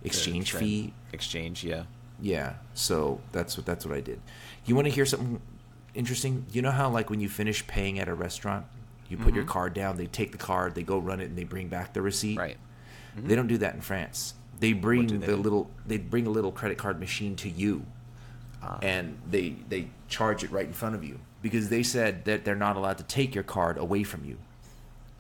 exchange 0.04 0.54
Tran- 0.54 0.60
fee. 0.60 0.94
Exchange, 1.12 1.64
yeah. 1.64 1.84
Yeah. 2.22 2.54
So 2.76 3.20
that's 3.32 3.58
what 3.58 3.66
that's 3.66 3.86
what 3.86 3.96
I 3.98 4.02
did. 4.02 4.22
You 4.66 4.76
want 4.76 4.88
to 4.88 4.94
hear 4.94 5.06
something 5.06 5.42
interesting? 5.96 6.46
You 6.52 6.62
know 6.62 6.72
how 6.72 6.90
like 6.90 7.10
when 7.10 7.20
you 7.20 7.30
finish 7.30 7.66
paying 7.66 7.98
at 7.98 8.08
a 8.08 8.14
restaurant, 8.14 8.66
you 9.12 9.18
put 9.18 9.34
your 9.36 9.44
card 9.44 9.74
down, 9.74 9.98
they 9.98 10.08
take 10.08 10.32
the 10.32 10.38
card, 10.38 10.74
they 10.76 10.84
go 10.84 10.98
run 10.98 11.20
it, 11.20 11.26
and 11.26 11.38
they 11.38 11.44
bring 11.44 11.68
back 11.68 11.94
the 11.94 12.02
receipt. 12.02 12.38
Right. 12.38 12.58
They 13.16 13.36
don't 13.36 13.48
do 13.48 13.58
that 13.60 13.76
in 13.76 13.82
France. 13.82 14.34
They 14.60 14.74
bring 14.74 15.08
they 15.08 15.18
the 15.18 15.28
do? 15.28 15.36
little 15.36 15.70
they 15.86 15.98
bring 15.98 16.26
a 16.28 16.30
little 16.30 16.52
credit 16.52 16.78
card 16.78 17.00
machine 17.00 17.36
to 17.38 17.50
you, 17.50 17.86
Ah. 18.64 18.78
and 18.82 19.18
they 19.30 19.56
they 19.70 19.88
charge 20.08 20.44
it 20.44 20.52
right 20.52 20.66
in 20.66 20.74
front 20.74 20.96
of 20.96 21.04
you 21.04 21.20
because 21.42 21.70
they 21.70 21.84
said 21.84 22.26
that 22.26 22.46
they're 22.46 22.56
not 22.56 22.76
allowed 22.78 22.98
to 23.00 23.04
take 23.04 23.34
your 23.36 23.44
card 23.44 23.78
away 23.78 24.04
from 24.04 24.24
you 24.24 24.38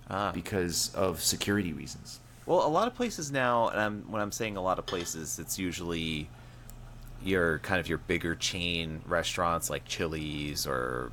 Ah. 0.09 0.31
because 0.31 0.93
of 0.95 1.21
security 1.21 1.73
reasons. 1.73 2.19
Well, 2.45 2.65
a 2.65 2.69
lot 2.69 2.87
of 2.87 2.95
places 2.95 3.31
now, 3.31 3.67
and 3.69 3.79
I'm, 3.79 4.11
when 4.11 4.21
I'm 4.21 4.31
saying 4.31 4.57
a 4.57 4.61
lot 4.61 4.77
of 4.79 4.85
places, 4.85 5.37
it's 5.39 5.57
usually 5.59 6.27
your 7.23 7.59
kind 7.59 7.79
of 7.79 7.87
your 7.87 7.97
bigger 7.99 8.35
chain 8.35 9.01
restaurants 9.05 9.69
like 9.69 9.85
Chili's 9.85 10.65
or 10.65 11.11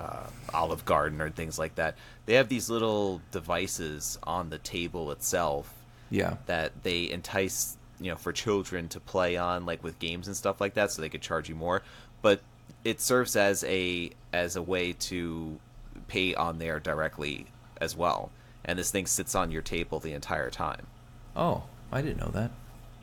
uh, 0.00 0.26
Olive 0.52 0.84
Garden 0.84 1.20
or 1.20 1.30
things 1.30 1.58
like 1.58 1.74
that. 1.76 1.96
They 2.26 2.34
have 2.34 2.48
these 2.48 2.68
little 2.70 3.20
devices 3.30 4.18
on 4.24 4.50
the 4.50 4.58
table 4.58 5.10
itself 5.12 5.72
Yeah. 6.10 6.36
that 6.46 6.82
they 6.82 7.10
entice 7.10 7.76
you 7.98 8.10
know 8.10 8.16
for 8.16 8.30
children 8.32 8.88
to 8.90 9.00
play 9.00 9.36
on 9.38 9.64
like 9.64 9.82
with 9.82 9.98
games 9.98 10.26
and 10.26 10.36
stuff 10.36 10.60
like 10.60 10.74
that 10.74 10.90
so 10.92 11.00
they 11.00 11.08
could 11.08 11.22
charge 11.22 11.48
you 11.48 11.54
more 11.54 11.82
but 12.20 12.42
it 12.84 13.00
serves 13.00 13.36
as 13.36 13.64
a 13.64 14.10
as 14.34 14.54
a 14.56 14.60
way 14.60 14.92
to 14.92 15.58
pay 16.06 16.34
on 16.34 16.58
there 16.58 16.78
directly 16.78 17.46
as 17.80 17.96
well 17.96 18.30
and 18.66 18.78
this 18.78 18.90
thing 18.90 19.06
sits 19.06 19.34
on 19.34 19.50
your 19.50 19.62
table 19.62 19.98
the 19.98 20.12
entire 20.12 20.50
time 20.50 20.86
Oh, 21.34 21.62
I 21.90 22.02
didn't 22.02 22.18
know 22.20 22.30
that. 22.34 22.50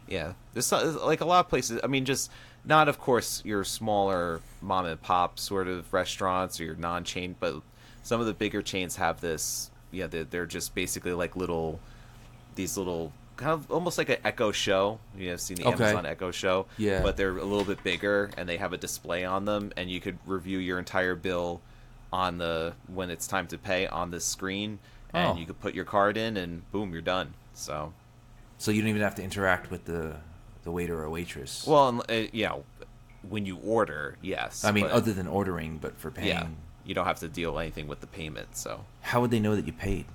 yeah 0.07 0.33
there's 0.53 0.71
like 0.71 1.21
a 1.21 1.25
lot 1.25 1.39
of 1.43 1.49
places 1.49 1.79
i 1.83 1.87
mean 1.87 2.05
just 2.05 2.29
not 2.65 2.87
of 2.87 2.99
course 2.99 3.41
your 3.45 3.63
smaller 3.63 4.41
mom 4.61 4.85
and 4.85 5.01
pop 5.01 5.37
sort 5.39 5.67
of 5.67 5.91
restaurants 5.93 6.59
or 6.59 6.63
your 6.63 6.75
non-chain 6.75 7.35
but 7.39 7.55
some 8.03 8.19
of 8.21 8.25
the 8.27 8.33
bigger 8.33 8.61
chains 8.61 8.95
have 8.97 9.19
this 9.21 9.69
yeah 9.91 10.07
they're, 10.07 10.23
they're 10.23 10.45
just 10.45 10.73
basically 10.75 11.13
like 11.13 11.35
little 11.35 11.79
these 12.55 12.77
little 12.77 13.11
kind 13.35 13.51
of 13.51 13.69
almost 13.71 13.97
like 13.97 14.09
an 14.09 14.17
echo 14.23 14.51
show 14.51 14.99
you 15.17 15.29
know 15.29 15.35
seen 15.35 15.57
the 15.57 15.65
Okay. 15.65 15.83
amazon 15.85 16.05
echo 16.05 16.31
show 16.31 16.65
Yeah. 16.77 17.01
but 17.01 17.17
they're 17.17 17.37
a 17.37 17.43
little 17.43 17.65
bit 17.65 17.83
bigger 17.83 18.29
and 18.37 18.47
they 18.47 18.57
have 18.57 18.73
a 18.73 18.77
display 18.77 19.25
on 19.25 19.45
them 19.45 19.71
and 19.75 19.89
you 19.89 19.99
could 19.99 20.17
review 20.25 20.59
your 20.59 20.77
entire 20.79 21.15
bill 21.15 21.59
on 22.11 22.37
the 22.37 22.73
when 22.93 23.09
it's 23.09 23.25
time 23.27 23.47
to 23.47 23.57
pay 23.57 23.87
on 23.87 24.11
the 24.11 24.19
screen 24.19 24.79
and 25.13 25.35
Oh. 25.35 25.39
you 25.39 25.45
could 25.45 25.59
put 25.59 25.73
your 25.73 25.85
card 25.85 26.15
in 26.15 26.37
and 26.37 26.69
boom 26.71 26.93
you're 26.93 27.01
done 27.01 27.33
so 27.53 27.91
So 28.59 28.71
you 28.71 28.81
don't 28.81 28.89
even 28.89 29.01
have 29.01 29.15
to 29.15 29.23
interact 29.23 29.69
with 29.71 29.85
the 29.85 30.17
the 30.63 30.71
waiter 30.71 31.01
or 31.01 31.09
waitress. 31.09 31.65
Well, 31.67 31.89
and, 31.89 32.01
uh, 32.09 32.29
you 32.31 32.45
know, 32.45 32.63
when 33.27 33.45
you 33.45 33.57
order, 33.57 34.17
yes. 34.21 34.63
I 34.63 34.71
mean, 34.71 34.85
but, 34.85 34.91
other 34.91 35.13
than 35.13 35.27
ordering, 35.27 35.77
but 35.77 35.97
for 35.97 36.11
paying, 36.11 36.27
yeah, 36.27 36.47
you 36.85 36.93
don't 36.93 37.05
have 37.05 37.19
to 37.19 37.27
deal 37.27 37.57
anything 37.59 37.87
with 37.87 38.01
the 38.01 38.07
payment. 38.07 38.55
So, 38.57 38.85
how 39.01 39.21
would 39.21 39.31
they 39.31 39.39
know 39.39 39.55
that 39.55 39.65
you 39.65 39.73
paid? 39.73 40.05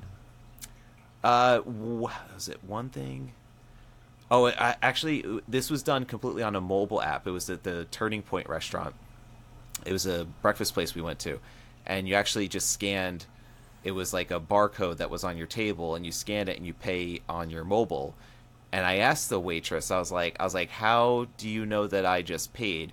uh, 1.25 1.61
was 1.65 2.49
it 2.49 2.63
one 2.65 2.89
thing? 2.89 3.33
Oh, 4.31 4.47
I, 4.47 4.77
actually, 4.83 5.25
this 5.49 5.71
was 5.71 5.83
done 5.83 6.05
completely 6.05 6.43
on 6.43 6.55
a 6.55 6.61
mobile 6.61 7.01
app. 7.01 7.27
It 7.27 7.31
was 7.31 7.49
at 7.49 7.63
the 7.63 7.87
Turning 7.91 8.23
Point 8.23 8.49
restaurant. 8.49 8.95
It 9.87 9.93
was 9.93 10.07
a 10.07 10.27
breakfast 10.43 10.75
place 10.75 10.95
we 10.95 11.01
went 11.01 11.19
to, 11.21 11.41
and 11.87 12.07
you 12.07 12.15
actually 12.15 12.49
just 12.49 12.71
scanned. 12.71 13.27
It 13.85 13.93
was 13.93 14.13
like 14.13 14.31
a 14.31 14.41
barcode 14.41 14.99
that 14.99 15.09
was 15.09 15.25
on 15.25 15.39
your 15.39 15.47
table, 15.47 15.95
and 15.95 16.05
you 16.05 16.13
scanned 16.13 16.49
it 16.49 16.59
and 16.59 16.67
you 16.67 16.75
pay 16.75 17.23
on 17.29 17.49
your 17.49 17.65
mobile. 17.65 18.15
And 18.73 18.85
I 18.85 18.97
asked 18.97 19.31
the 19.31 19.41
waitress, 19.41 19.91
I 19.91 19.99
was 19.99 20.13
like, 20.13 20.37
I 20.39 20.45
was 20.45 20.53
like, 20.55 20.69
how 20.71 21.27
do 21.39 21.49
you 21.49 21.65
know 21.65 21.87
that 21.87 22.05
I 22.05 22.23
just 22.23 22.53
paid? 22.53 22.93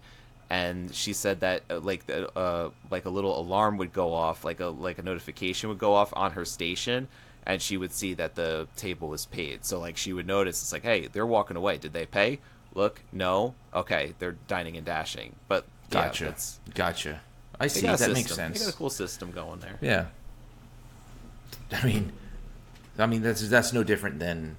And 0.50 0.94
she 0.94 1.12
said 1.14 1.42
that 1.42 1.64
uh, 1.70 1.80
like 1.80 2.06
the, 2.06 2.32
uh, 2.38 2.70
like 2.92 3.06
a 3.06 3.10
little 3.10 3.38
alarm 3.40 3.78
would 3.78 3.92
go 3.92 4.14
off, 4.14 4.46
like 4.46 4.60
a 4.60 4.68
like 4.68 5.00
a 5.00 5.02
notification 5.02 5.70
would 5.70 5.80
go 5.80 5.94
off 5.94 6.14
on 6.16 6.32
her 6.34 6.46
station, 6.46 7.08
and 7.46 7.62
she 7.62 7.78
would 7.78 7.92
see 7.92 8.14
that 8.14 8.36
the 8.36 8.68
table 8.78 9.10
was 9.10 9.26
paid. 9.26 9.66
So 9.66 9.80
like 9.80 9.98
she 9.98 10.14
would 10.14 10.28
notice, 10.28 10.62
it's 10.62 10.72
like, 10.72 10.84
hey, 10.84 11.08
they're 11.08 11.26
walking 11.26 11.58
away. 11.58 11.78
Did 11.78 11.94
they 11.94 12.06
pay? 12.06 12.40
Look, 12.74 13.02
no. 13.12 13.56
Okay, 13.74 14.14
they're 14.20 14.38
dining 14.48 14.78
and 14.78 14.86
dashing. 14.86 15.36
But 15.48 15.66
yeah, 15.92 16.06
Gotcha. 16.06 16.24
that's- 16.26 16.60
gotcha. 16.74 17.22
I 17.60 17.68
see. 17.68 17.82
That 17.88 18.02
a 18.02 18.10
makes 18.14 18.34
sense. 18.36 18.60
They 18.60 18.66
got 18.66 18.74
a 18.74 18.78
cool 18.78 18.90
system 18.90 19.32
going 19.32 19.60
there. 19.62 19.78
Yeah. 19.82 20.06
I 21.72 21.86
mean, 21.86 22.12
I 23.00 23.06
mean 23.08 23.22
that's 23.22 23.48
that's 23.50 23.74
no 23.74 23.84
different 23.84 24.20
than, 24.20 24.58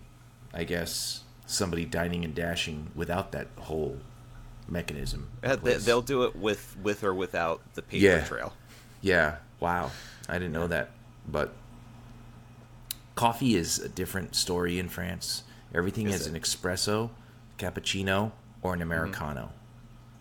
I 0.57 0.65
guess, 0.65 1.23
somebody 1.47 1.85
dining 1.85 2.25
and 2.25 2.35
dashing 2.35 2.91
without 2.95 3.31
that 3.33 3.49
whole 3.59 3.99
mechanism. 4.69 5.29
Uh, 5.45 5.57
they, 5.57 5.75
they'll 5.75 6.03
do 6.03 6.23
it 6.25 6.35
with 6.35 6.77
with 6.83 7.05
or 7.05 7.15
without 7.15 7.61
the 7.75 7.83
paper 7.83 8.05
Yeah. 8.05 8.25
trail. 8.25 8.53
Yeah. 9.03 9.37
Wow. 9.61 9.91
I 10.29 10.35
didn't 10.39 10.53
know 10.55 10.67
that. 10.67 10.91
But 11.29 11.53
coffee 13.15 13.55
is 13.57 13.79
a 13.79 13.89
different 13.89 14.35
story 14.35 14.79
in 14.79 14.89
France. 14.89 15.43
Everything 15.75 16.09
Is 16.09 16.23
is 16.23 16.27
an 16.27 16.35
espresso, 16.35 17.11
cappuccino, 17.59 18.33
or 18.63 18.75
an 18.75 18.83
americano. 18.83 19.51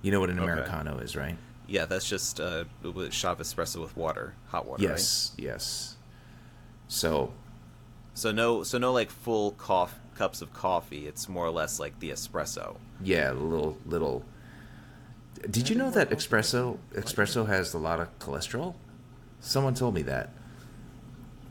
You 0.02 0.12
know 0.12 0.20
what 0.20 0.30
an 0.30 0.40
Okay. 0.40 0.52
americano 0.52 0.98
is, 1.00 1.16
right? 1.16 1.38
Yeah, 1.68 1.86
that's 1.86 2.08
just 2.08 2.40
uh, 2.40 2.66
a 2.84 3.12
shot 3.12 3.40
of 3.40 3.46
espresso 3.46 3.82
with 3.82 3.96
water, 3.98 4.34
hot 4.48 4.66
water. 4.68 4.84
right? 4.84 4.92
Yes. 4.92 5.32
Yes. 5.38 5.96
So 6.88 7.34
So 8.14 8.32
no, 8.32 8.64
so 8.64 8.78
no 8.78 8.92
like 8.94 9.10
full 9.10 9.52
coff- 9.52 10.00
cups 10.16 10.42
of 10.42 10.54
coffee. 10.54 11.08
It's 11.08 11.28
more 11.30 11.46
or 11.46 11.52
less 11.52 11.80
like 11.80 12.00
the 12.00 12.10
espresso. 12.12 12.78
yeah, 13.04 13.32
little 13.32 13.78
little. 13.86 14.24
Did 15.50 15.70
you 15.70 15.76
know 15.76 15.92
that 15.92 16.10
espresso 16.10 16.78
espresso 16.94 17.46
has 17.48 17.74
a 17.74 17.78
lot 17.78 18.00
of 18.00 18.18
cholesterol? 18.20 18.76
Someone 19.42 19.76
told 19.76 19.94
me 19.94 20.02
that. 20.04 20.32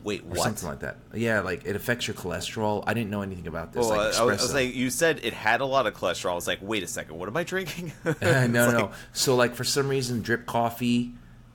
Wait, 0.03 0.23
what? 0.23 0.37
or 0.37 0.41
something 0.43 0.67
like 0.69 0.79
that. 0.81 0.97
Yeah, 1.15 1.39
like 1.39 1.65
it 1.65 1.75
affects 1.75 2.07
your 2.07 2.15
cholesterol. 2.15 2.83
I 2.85 2.93
didn't 2.93 3.09
know 3.09 3.21
anything 3.23 3.47
about 3.47 3.73
this. 3.73 3.85
Oh, 3.85 3.89
like 3.89 3.99
I, 3.99 4.03
I 4.03 4.07
was, 4.07 4.19
I 4.19 4.23
was 4.43 4.53
like, 4.53 4.75
you 4.75 4.89
said 4.91 5.19
it 5.23 5.33
had 5.33 5.61
a 5.61 5.65
lot 5.65 5.87
of 5.87 5.93
cholesterol. 5.95 6.31
I 6.31 6.35
was 6.35 6.45
like, 6.47 6.59
wait 6.61 6.83
a 6.83 6.87
second, 6.87 7.17
what 7.17 7.27
am 7.27 7.35
I 7.37 7.43
drinking? 7.43 7.91
no, 8.05 8.11
It's 8.21 8.51
no. 8.53 8.91
So 9.13 9.35
like 9.35 9.55
for 9.55 9.63
some 9.63 9.87
reason, 9.87 10.21
drip 10.21 10.45
coffee 10.45 11.13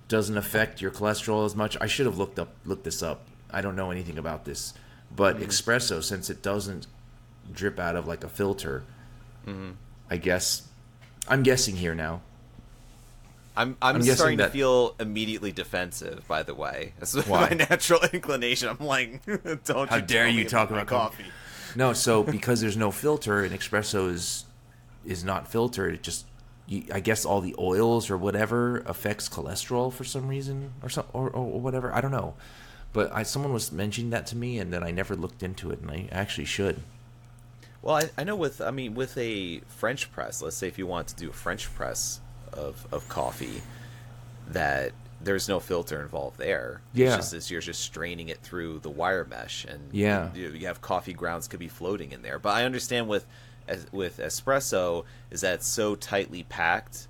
doesn't 0.08 0.36
affect 0.36 0.80
your 0.80 0.90
cholesterol 0.90 1.44
as 1.46 1.54
much. 1.54 1.76
I 1.80 1.86
should 1.86 2.06
have 2.06 2.18
looked 2.18 2.38
up 2.40 2.48
looked 2.64 2.82
this 2.84 3.02
up. 3.02 3.26
I 3.52 3.61
don't 3.61 3.76
know 3.76 3.90
anything 3.92 4.18
about 4.18 4.44
this, 4.44 4.74
but 5.14 5.36
Mm-hmm. 5.36 5.44
espresso, 5.44 6.02
since 6.02 6.28
it 6.30 6.42
doesn't 6.42 6.86
drip 7.53 7.78
out 7.78 7.96
of 7.96 8.07
like 8.07 8.24
a 8.24 8.28
filter, 8.28 8.82
Mm-hmm. 9.46 9.70
I 10.11 10.16
guess 10.18 10.68
I'm 11.28 11.42
guessing 11.42 11.76
here 11.76 11.94
now. 11.94 12.20
I'm 13.57 13.76
I'm, 13.82 13.96
I'm 13.96 14.03
starting 14.03 14.38
that- 14.38 14.46
to 14.46 14.53
feel 14.53 14.94
immediately 15.01 15.53
defensive. 15.53 16.26
By 16.28 16.42
the 16.42 16.55
way, 16.55 16.92
that's 16.98 17.14
Why? 17.26 17.48
my 17.51 17.57
natural 17.57 18.01
inclination. 18.12 18.68
I'm 18.68 18.86
like, 18.86 19.24
don't 19.64 19.88
How 19.90 19.96
you 19.96 20.03
dare 20.03 20.28
you 20.28 20.44
talk 20.48 20.70
about 20.70 20.86
coffee? 20.86 21.24
No, 21.76 21.92
so 21.92 22.22
because 22.22 22.61
there's 22.61 22.76
no 22.76 22.90
filter 22.90 23.42
and 23.44 23.55
espresso 23.59 24.11
is 24.11 24.44
is 25.05 25.24
not 25.24 25.48
filtered, 25.51 25.94
it 25.94 26.03
just 26.03 26.26
you, 26.66 26.84
I 26.92 27.01
guess 27.01 27.24
all 27.24 27.40
the 27.40 27.55
oils 27.59 28.11
or 28.11 28.16
whatever 28.18 28.78
affects 28.86 29.28
cholesterol 29.28 29.92
for 29.92 30.05
some 30.05 30.28
reason 30.28 30.72
or 30.82 30.88
some 30.88 31.07
or, 31.12 31.30
or 31.30 31.61
whatever. 31.61 31.92
I 31.94 32.01
don't 32.01 32.11
know, 32.12 32.34
but 32.92 33.11
I, 33.12 33.22
someone 33.22 33.53
was 33.53 33.72
mentioning 33.72 34.11
that 34.11 34.26
to 34.28 34.36
me, 34.36 34.59
and 34.59 34.72
then 34.72 34.82
I 34.84 34.90
never 34.90 35.16
looked 35.16 35.42
into 35.42 35.70
it, 35.70 35.80
and 35.80 35.90
I 35.90 36.09
actually 36.12 36.44
should. 36.44 36.80
Well, 37.82 37.96
I, 37.96 38.10
I 38.18 38.24
know 38.24 38.36
with 38.36 38.60
I 38.60 38.70
mean 38.70 38.94
with 38.94 39.16
a 39.16 39.60
French 39.68 40.12
press. 40.12 40.42
Let's 40.42 40.56
say 40.56 40.68
if 40.68 40.78
you 40.78 40.86
want 40.86 41.08
to 41.08 41.16
do 41.16 41.30
a 41.30 41.32
French 41.32 41.72
press 41.74 42.20
of 42.52 42.86
of 42.92 43.08
coffee, 43.08 43.62
that 44.48 44.92
there's 45.22 45.48
no 45.48 45.60
filter 45.60 46.00
involved 46.00 46.38
there. 46.38 46.80
Yeah. 46.94 47.08
It's 47.08 47.16
just 47.16 47.34
as 47.34 47.50
you're 47.50 47.60
just 47.60 47.80
straining 47.82 48.28
it 48.30 48.38
through 48.40 48.78
the 48.80 48.90
wire 48.90 49.24
mesh, 49.24 49.64
and 49.66 49.92
Yeah. 49.92 50.30
you, 50.34 50.48
you 50.50 50.66
have 50.66 50.80
coffee 50.80 51.12
grounds 51.12 51.46
could 51.48 51.60
be 51.60 51.68
floating 51.68 52.12
in 52.12 52.22
there. 52.22 52.38
But 52.38 52.50
I 52.56 52.64
understand 52.64 53.08
with 53.08 53.26
as, 53.68 53.86
with 53.92 54.18
espresso 54.18 55.04
is 55.30 55.42
that 55.42 55.54
it's 55.54 55.66
so 55.68 55.94
tightly 55.94 56.42
packed 56.44 57.06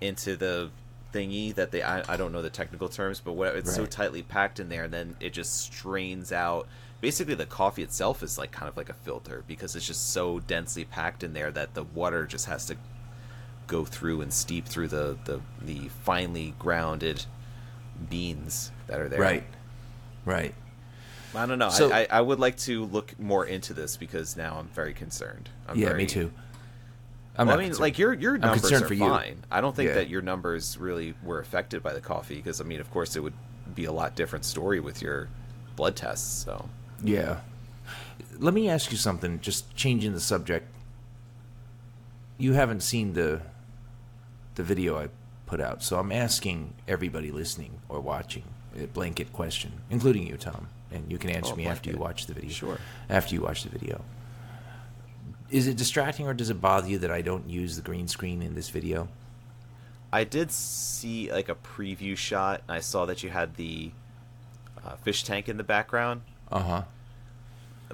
into 0.00 0.36
the 0.36 0.70
thingy 1.12 1.54
that 1.54 1.70
they 1.72 1.82
I, 1.82 2.02
I 2.08 2.16
don't 2.16 2.32
know 2.32 2.42
the 2.42 2.50
technical 2.50 2.88
terms, 2.88 3.20
but 3.20 3.32
what, 3.32 3.54
it's 3.54 3.74
so 3.74 3.86
tightly 3.86 4.22
packed 4.22 4.58
in 4.60 4.68
there, 4.68 4.84
and 4.84 4.92
then 4.94 5.16
it 5.20 5.32
just 5.32 5.60
strains 5.60 6.32
out. 6.32 6.66
Basically, 7.02 7.34
the 7.34 7.46
coffee 7.46 7.82
itself 7.82 8.22
is 8.22 8.38
like 8.38 8.52
kind 8.52 8.68
of 8.68 8.76
like 8.76 8.88
a 8.88 8.94
filter 8.94 9.42
because 9.46 9.76
it's 9.76 9.86
just 9.86 10.12
so 10.12 10.38
densely 10.38 10.84
packed 10.84 11.22
in 11.22 11.34
there 11.34 11.50
that 11.50 11.74
the 11.74 11.82
water 11.82 12.26
just 12.26 12.46
has 12.46 12.64
to 12.66 12.76
go 13.66 13.84
through 13.84 14.20
and 14.22 14.32
steep 14.32 14.64
through 14.66 14.86
the 14.88 15.18
the, 15.24 15.40
the 15.60 15.88
finely 15.88 16.54
grounded 16.58 17.26
beans 18.08 18.70
that 18.86 19.00
are 19.00 19.08
there. 19.08 19.20
Right, 19.20 19.44
right. 20.24 20.54
I 21.34 21.46
don't 21.46 21.58
know. 21.58 21.70
So- 21.70 21.90
I, 21.90 22.02
I, 22.02 22.06
I 22.10 22.20
would 22.20 22.38
like 22.38 22.56
to 22.58 22.84
look 22.84 23.18
more 23.18 23.46
into 23.46 23.74
this 23.74 23.96
because 23.96 24.36
now 24.36 24.56
I'm 24.58 24.68
very 24.68 24.94
concerned. 24.94 25.48
I'm 25.66 25.76
yeah, 25.78 25.88
very, 25.88 25.98
me 25.98 26.06
too. 26.06 26.30
Well, 27.36 27.48
I 27.50 27.56
mean, 27.56 27.66
concerned. 27.66 27.80
like 27.80 27.98
your 27.98 28.12
your 28.14 28.38
numbers 28.38 28.60
concerned 28.60 28.84
are 28.84 28.88
for 28.88 28.94
you. 28.94 29.08
fine. 29.08 29.44
I 29.50 29.60
don't 29.60 29.74
think 29.74 29.88
Yeah. 29.88 29.94
that 29.94 30.08
your 30.08 30.22
numbers 30.22 30.78
really 30.78 31.14
were 31.24 31.40
affected 31.40 31.82
by 31.82 31.94
the 31.94 32.00
coffee 32.00 32.36
because 32.36 32.60
I 32.60 32.64
mean, 32.64 32.80
of 32.80 32.90
course, 32.92 33.16
it 33.16 33.20
would 33.20 33.34
be 33.74 33.86
a 33.86 33.92
lot 33.92 34.14
different 34.14 34.44
story 34.44 34.78
with 34.78 35.02
your 35.02 35.28
blood 35.74 35.96
tests. 35.96 36.44
So 36.44 36.68
Yeah. 37.02 37.40
Let 38.38 38.54
me 38.54 38.68
ask 38.68 38.90
you 38.90 38.96
something, 38.96 39.40
just 39.40 39.74
changing 39.76 40.12
the 40.12 40.20
subject. 40.20 40.68
You 42.38 42.54
haven't 42.54 42.80
seen 42.80 43.12
the 43.14 43.42
the 44.54 44.62
video 44.62 44.98
I 44.98 45.08
put 45.46 45.60
out, 45.60 45.82
so 45.82 45.98
I'm 45.98 46.12
asking 46.12 46.74
everybody 46.86 47.30
listening 47.30 47.80
or 47.88 48.00
watching 48.00 48.42
a 48.78 48.86
blanket 48.86 49.32
question, 49.32 49.72
including 49.90 50.26
you, 50.26 50.36
Tom, 50.36 50.68
and 50.90 51.10
you 51.10 51.18
can 51.18 51.30
answer 51.30 51.52
Oh, 51.54 51.56
me 51.56 51.66
after 51.66 51.90
you 51.90 51.96
watch 51.96 52.26
the 52.26 52.34
video. 52.34 52.50
Sure. 52.50 52.78
After 53.08 53.34
you 53.34 53.42
watch 53.42 53.62
the 53.62 53.70
video. 53.70 54.02
Is 55.50 55.66
it 55.66 55.76
distracting 55.76 56.26
or 56.26 56.34
does 56.34 56.50
it 56.50 56.60
bother 56.60 56.88
you 56.88 56.98
that 56.98 57.10
I 57.10 57.20
don't 57.22 57.48
use 57.48 57.76
the 57.76 57.82
green 57.82 58.08
screen 58.08 58.42
in 58.42 58.54
this 58.54 58.70
video? 58.70 59.08
I 60.12 60.24
did 60.24 60.50
see 60.50 61.30
like 61.30 61.48
a 61.48 61.54
preview 61.54 62.16
shot. 62.16 62.62
And 62.68 62.76
I 62.76 62.80
saw 62.80 63.04
that 63.06 63.22
you 63.22 63.30
had 63.30 63.56
the 63.56 63.90
uh, 64.84 64.96
fish 64.96 65.24
tank 65.24 65.48
in 65.48 65.56
the 65.58 65.64
background. 65.64 66.22
Uh-huh. 66.52 66.82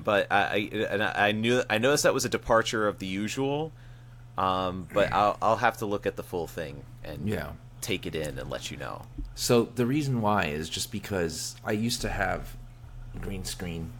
but 0.02 0.26
I, 0.30 0.42
I 0.42 0.56
and 0.90 1.02
I 1.02 1.32
knew 1.32 1.62
I 1.70 1.78
noticed 1.78 2.02
that 2.04 2.14
was 2.14 2.24
a 2.24 2.28
departure 2.28 2.86
of 2.88 2.98
the 2.98 3.06
usual. 3.06 3.72
Um, 4.36 4.86
but 4.92 5.12
I'll 5.12 5.36
I'll 5.42 5.56
have 5.56 5.78
to 5.78 5.86
look 5.86 6.06
at 6.06 6.16
the 6.16 6.22
full 6.22 6.46
thing 6.46 6.84
and 7.02 7.28
Yeah. 7.28 7.50
take 7.80 8.06
it 8.06 8.14
in 8.14 8.38
and 8.38 8.48
let 8.48 8.70
you 8.70 8.76
know. 8.76 9.02
So 9.34 9.64
the 9.74 9.84
reason 9.86 10.20
why 10.20 10.44
is 10.46 10.68
just 10.68 10.92
because 10.92 11.56
I 11.64 11.72
used 11.72 12.00
to 12.02 12.09
have 12.09 12.56
green 13.20 13.44
screen 13.44 13.90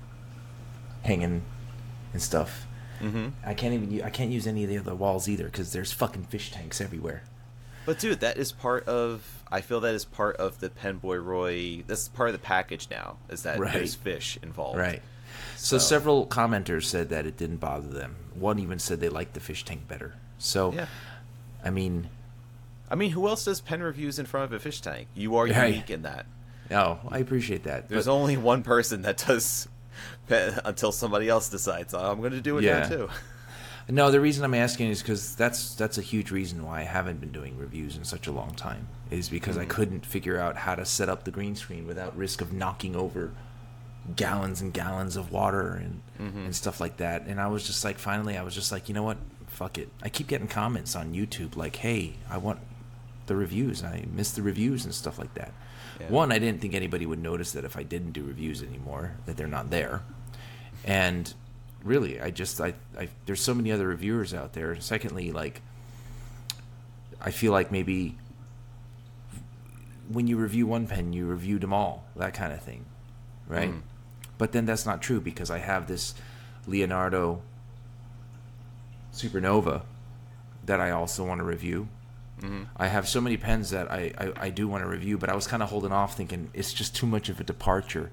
hanging 1.03 1.43
and 2.13 2.23
stuff. 2.23 2.67
Mm-hmm. 3.01 3.29
I 3.45 3.55
can't 3.55 3.75
even 3.75 4.03
I 4.03 4.11
can't 4.11 4.31
use 4.31 4.47
any 4.47 4.65
of 4.65 4.71
the 4.71 4.79
other 4.79 4.95
walls 4.95 5.29
either 5.29 5.45
because 5.45 5.73
there's 5.73 5.93
fucking 5.93 6.25
fish 6.25 6.51
tanks 6.53 6.81
everywhere. 6.81 7.23
But 7.87 7.99
dude, 7.99 8.21
that 8.21 8.37
is 8.37 8.53
part 8.53 8.87
of. 8.87 9.38
I 9.51 9.61
feel 9.63 9.81
that 9.81 9.95
is 9.95 10.05
part 10.05 10.37
of 10.37 10.61
the 10.61 10.69
Penboy 10.71 11.25
Roy. 11.25 11.83
That's 11.87 12.09
part 12.09 12.29
of 12.29 12.33
the 12.35 12.39
package 12.39 12.89
now. 12.91 13.17
Is 13.31 13.43
that 13.45 13.59
Right. 13.59 13.73
there's 13.73 13.95
fish 13.95 14.39
involved? 14.43 14.79
Right. 14.79 15.03
So, 15.57 15.79
So- 15.79 15.85
several 15.87 16.27
commenters 16.27 16.85
said 16.85 17.09
that 17.11 17.27
it 17.27 17.37
didn't 17.37 17.57
bother 17.59 17.89
them. 17.89 18.17
One 18.35 18.59
even 18.59 18.79
said 18.79 19.01
they 19.01 19.09
liked 19.09 19.35
the 19.35 19.41
fish 19.41 19.65
tank 19.65 19.89
better. 19.89 20.15
So 20.39 20.73
Yeah. 20.73 20.87
I 21.65 21.71
mean, 21.71 22.11
I 22.91 22.95
mean, 22.95 23.11
who 23.11 23.29
else 23.29 23.45
does 23.45 23.61
pen 23.61 23.83
reviews 23.83 24.19
in 24.19 24.25
front 24.27 24.45
of 24.45 24.53
a 24.53 24.59
fish 24.59 24.81
tank? 24.81 25.09
You 25.15 25.37
are 25.37 25.45
Right. 25.47 25.69
unique 25.75 25.91
in 25.91 26.03
that. 26.03 26.27
No, 26.71 27.01
I 27.09 27.19
appreciate 27.19 27.65
that. 27.65 27.89
There's 27.89 28.07
but- 28.07 28.13
only 28.13 28.37
one 28.37 28.63
person 28.63 29.03
that 29.03 29.19
does 29.27 29.69
pen, 30.29 30.61
until 30.65 30.93
somebody 30.93 31.29
else 31.29 31.49
decides 31.49 31.93
"Oh, 31.95 32.11
I'm 32.13 32.21
going 32.21 32.33
to 32.33 32.41
do 32.41 32.59
it 32.59 32.65
Yeah. 32.65 32.81
now 32.81 32.89
too. 32.89 33.09
No, 33.91 34.11
the 34.11 34.21
reason 34.21 34.45
I'm 34.45 34.55
asking 34.55 34.89
is 34.91 35.01
because 35.01 35.35
that's 35.35 35.75
that's 35.75 35.97
a 35.97 36.03
huge 36.03 36.31
reason 36.31 36.65
why 36.65 36.81
I 36.81 36.85
haven't 36.85 37.21
been 37.21 37.33
doing 37.33 37.57
reviews 37.57 37.97
in 37.97 38.05
such 38.05 38.27
a 38.27 38.33
long 38.33 38.55
time. 38.55 38.89
Is 39.11 39.31
because 39.31 39.57
I 39.57 39.65
mm. 39.65 39.69
couldn't 39.69 40.05
figure 40.05 40.39
out 40.39 40.57
how 40.57 40.75
to 40.75 40.85
set 40.85 41.09
up 41.09 41.25
the 41.25 41.31
green 41.31 41.57
screen 41.57 41.87
without 41.87 42.17
risk 42.17 42.43
of 42.43 42.53
knocking 42.53 42.95
over 42.95 43.33
gallons 44.15 44.61
and 44.61 44.73
gallons 44.73 45.17
of 45.17 45.33
water 45.33 45.73
and 45.73 46.03
mm-hmm. 46.21 46.39
and 46.39 46.57
stuff 46.57 46.81
like 46.81 46.99
that. 46.99 47.23
And 47.27 47.41
I 47.41 47.49
was 47.49 47.67
just 47.67 47.85
like, 47.85 47.99
finally, 47.99 48.37
I 48.37 48.43
was 48.43 48.55
just 48.55 48.73
like, 48.73 48.89
you 48.89 48.95
know 48.95 49.03
what, 49.03 49.17
fuck 49.47 49.79
it. 49.79 49.89
I 50.03 50.11
keep 50.11 50.27
getting 50.27 50.49
comments 50.49 50.95
on 50.95 51.15
YouTube 51.15 51.57
like, 51.57 51.77
hey, 51.77 52.15
I 52.29 52.39
want 52.39 52.61
the 53.27 53.37
reviews. 53.37 53.83
I 53.83 54.05
miss 54.13 54.33
the 54.33 54.43
reviews 54.43 54.85
and 54.85 54.95
stuff 54.95 55.19
like 55.19 55.33
that. 55.35 55.53
Yeah. 56.01 56.09
One, 56.09 56.31
I 56.31 56.39
didn't 56.39 56.61
think 56.61 56.75
anybody 56.75 57.07
would 57.07 57.19
notice 57.19 57.53
that 57.53 57.65
if 57.65 57.77
I 57.77 57.83
didn't 57.83 58.13
do 58.13 58.25
reviews 58.25 58.63
anymore, 58.63 59.17
that 59.27 59.37
they're 59.37 59.47
not 59.47 59.71
there. 59.71 60.03
And 60.85 61.33
really, 61.83 62.21
I 62.21 62.31
just 62.31 62.61
I, 62.61 62.75
I 62.99 63.09
there's 63.27 63.41
so 63.41 63.55
many 63.55 63.73
other 63.73 63.87
reviewers 63.87 64.35
out 64.35 64.53
there. 64.53 64.73
And 64.73 64.83
secondly, 64.83 65.33
like 65.33 65.63
I 67.21 67.31
feel 67.31 67.53
like 67.53 67.73
maybe 67.73 68.17
when 70.09 70.27
you 70.27 70.37
review 70.37 70.67
one 70.67 70.87
pen, 70.87 71.13
you 71.13 71.27
reviewed 71.27 71.63
them 71.63 71.73
all, 71.73 72.05
that 72.17 72.35
kind 72.35 72.53
of 72.53 72.63
thing, 72.63 72.85
right? 73.47 73.71
Mm. 73.71 73.83
But 74.39 74.53
then 74.53 74.67
that's 74.67 74.87
not 74.87 75.03
true 75.03 75.21
because 75.21 75.51
I 75.51 75.59
have 75.59 75.87
this 75.87 76.15
Leonardo 76.67 77.43
Supernova 79.13 79.83
that 80.65 80.81
I 80.81 80.91
also 80.91 81.25
want 81.25 81.41
to 81.41 81.45
review. 81.45 81.89
Mm-hmm. 82.41 82.65
I 82.77 82.87
have 82.87 83.09
so 83.09 83.21
many 83.21 83.37
pens 83.37 83.71
that 83.71 83.91
I, 83.91 84.13
I, 84.17 84.33
I 84.47 84.51
do 84.51 84.69
want 84.69 84.85
to 84.85 84.89
review, 84.89 85.19
but 85.19 85.29
I 85.29 85.35
was 85.35 85.47
kind 85.47 85.63
of 85.63 85.71
holding 85.71 85.91
off 85.91 86.17
thinking 86.17 86.51
it's 86.55 86.73
just 86.73 86.95
too 86.95 87.07
much 87.07 87.29
of 87.29 87.41
a 87.41 87.45
departure. 87.45 88.11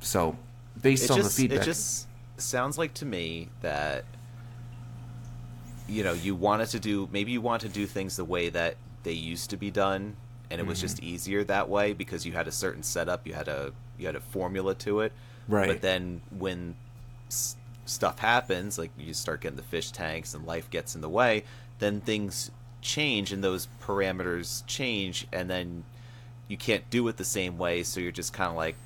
So, 0.00 0.36
based 0.80 1.04
it 1.04 1.10
on 1.10 1.22
just, 1.22 1.24
the 1.24 1.30
feedback, 1.30 1.62
It 1.62 1.62
just 1.62 2.08
sounds 2.38 2.78
like 2.78 2.94
to 2.94 3.04
me 3.04 3.50
that 3.60 4.04
you 5.88 6.04
know 6.04 6.12
you 6.12 6.34
wanted 6.34 6.68
to 6.68 6.80
do 6.80 7.08
maybe 7.12 7.32
you 7.32 7.40
want 7.40 7.62
to 7.62 7.68
do 7.68 7.86
things 7.86 8.16
the 8.16 8.24
way 8.24 8.48
that 8.48 8.76
they 9.02 9.12
used 9.12 9.50
to 9.50 9.56
be 9.56 9.70
done, 9.70 10.16
and 10.50 10.60
it 10.60 10.64
was 10.66 10.78
Mm-hmm. 10.78 10.80
just 10.80 11.02
easier 11.02 11.42
that 11.44 11.68
way 11.68 11.92
because 11.92 12.24
you 12.24 12.32
had 12.32 12.46
a 12.46 12.52
certain 12.52 12.82
setup, 12.82 13.26
you 13.26 13.34
had 13.34 13.48
a 13.48 13.72
you 13.98 14.06
had 14.06 14.16
a 14.16 14.20
formula 14.20 14.74
to 14.76 15.00
it. 15.00 15.12
Right. 15.48 15.66
But 15.66 15.80
then 15.80 16.22
when 16.30 16.76
s- 17.28 17.56
stuff 17.84 18.18
happens, 18.20 18.78
like 18.78 18.90
you 18.96 19.12
start 19.14 19.40
getting 19.40 19.56
the 19.56 19.62
fish 19.62 19.90
tanks 19.90 20.34
and 20.34 20.46
life 20.46 20.70
gets 20.70 20.94
in 20.94 21.00
the 21.00 21.08
way, 21.08 21.44
then 21.80 22.00
things 22.00 22.50
change 22.80 23.32
and 23.32 23.42
those 23.42 23.68
parameters 23.80 24.64
change, 24.66 25.26
and 25.32 25.50
then 25.50 25.84
you 26.48 26.56
can't 26.56 26.88
do 26.90 27.08
it 27.08 27.16
the 27.16 27.24
same 27.24 27.58
way. 27.58 27.82
So 27.82 28.00
you're 28.00 28.12
just 28.12 28.32
kind 28.32 28.50
of 28.50 28.56
like, 28.56 28.76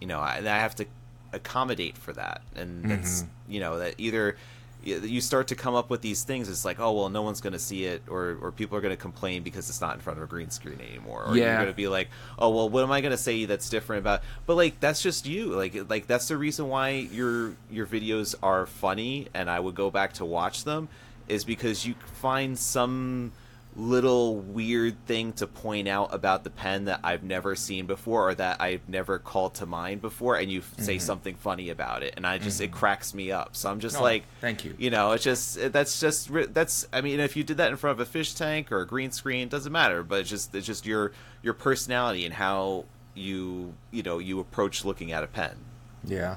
you 0.00 0.06
know, 0.06 0.20
I, 0.20 0.38
I 0.38 0.42
have 0.42 0.74
to 0.76 0.86
accommodate 1.32 1.96
for 1.96 2.12
that, 2.12 2.42
and 2.54 2.80
mm-hmm. 2.80 2.88
that's 2.88 3.24
you 3.48 3.60
know 3.60 3.78
that 3.78 3.94
either 3.98 4.36
you 4.84 5.20
start 5.20 5.48
to 5.48 5.54
come 5.54 5.74
up 5.74 5.90
with 5.90 6.02
these 6.02 6.22
things. 6.22 6.48
It's 6.48 6.64
like, 6.64 6.78
oh 6.78 6.92
well, 6.92 7.08
no 7.08 7.22
one's 7.22 7.40
going 7.40 7.52
to 7.52 7.58
see 7.58 7.84
it, 7.84 8.02
or 8.08 8.38
or 8.40 8.52
people 8.52 8.78
are 8.78 8.80
going 8.80 8.94
to 8.94 9.00
complain 9.00 9.42
because 9.42 9.68
it's 9.68 9.80
not 9.80 9.94
in 9.94 10.00
front 10.00 10.18
of 10.18 10.24
a 10.24 10.26
green 10.26 10.50
screen 10.50 10.80
anymore, 10.80 11.24
or 11.26 11.36
you're 11.36 11.54
going 11.54 11.66
to 11.66 11.72
be 11.72 11.88
like, 11.88 12.08
oh 12.38 12.50
well, 12.50 12.68
what 12.68 12.82
am 12.82 12.92
I 12.92 13.00
going 13.00 13.10
to 13.10 13.18
say 13.18 13.44
that's 13.44 13.68
different 13.68 14.00
about? 14.00 14.22
But 14.46 14.56
like 14.56 14.80
that's 14.80 15.02
just 15.02 15.26
you. 15.26 15.46
Like 15.46 15.90
like 15.90 16.06
that's 16.06 16.28
the 16.28 16.36
reason 16.36 16.68
why 16.68 16.90
your 16.90 17.54
your 17.70 17.86
videos 17.86 18.34
are 18.42 18.66
funny, 18.66 19.28
and 19.34 19.50
I 19.50 19.60
would 19.60 19.74
go 19.74 19.90
back 19.90 20.14
to 20.14 20.24
watch 20.24 20.64
them, 20.64 20.88
is 21.26 21.44
because 21.44 21.84
you 21.84 21.94
find 22.14 22.58
some 22.58 23.32
little 23.78 24.36
weird 24.36 25.06
thing 25.06 25.32
to 25.32 25.46
point 25.46 25.86
out 25.86 26.12
about 26.12 26.44
the 26.44 26.50
pen 26.50 26.86
that 26.86 27.00
I've 27.04 27.22
never 27.22 27.54
seen 27.54 27.86
before 27.86 28.28
or 28.28 28.34
that 28.34 28.60
I've 28.60 28.88
never 28.88 29.18
called 29.18 29.54
to 29.56 29.66
mind 29.66 30.00
before 30.00 30.36
and 30.36 30.50
you 30.50 30.60
f 30.60 30.74
say 30.78 30.96
mm-hmm. 30.96 31.00
something 31.00 31.34
funny 31.36 31.70
about 31.70 32.02
it 32.02 32.14
and 32.16 32.26
I 32.26 32.38
just 32.38 32.60
it 32.60 32.64
mm-hmm. 32.64 32.74
cracks 32.74 33.14
me 33.14 33.30
up. 33.30 33.54
So 33.54 33.70
I'm 33.70 33.80
just 33.80 33.98
Oh, 33.98 34.02
like 34.02 34.24
thank 34.40 34.64
you. 34.64 34.74
You 34.78 34.90
know, 34.90 35.12
it's 35.12 35.24
just 35.24 35.72
that's 35.72 36.00
just 36.00 36.30
that's 36.52 36.88
I 36.92 37.00
mean 37.00 37.20
if 37.20 37.36
you 37.36 37.44
did 37.44 37.58
that 37.58 37.70
in 37.70 37.76
front 37.76 38.00
of 38.00 38.06
a 38.06 38.10
fish 38.10 38.34
tank 38.34 38.72
or 38.72 38.80
a 38.80 38.86
green 38.86 39.12
screen 39.12 39.44
it 39.44 39.50
doesn't 39.50 39.72
matter, 39.72 40.02
but 40.02 40.20
it's 40.20 40.30
just 40.30 40.54
it's 40.54 40.66
just 40.66 40.84
your 40.84 41.12
your 41.42 41.54
personality 41.54 42.24
and 42.24 42.34
how 42.34 42.84
you 43.14 43.74
you 43.92 44.02
know 44.02 44.18
you 44.18 44.40
approach 44.40 44.84
looking 44.84 45.12
at 45.12 45.22
a 45.22 45.28
pen. 45.28 45.56
yeah. 46.04 46.36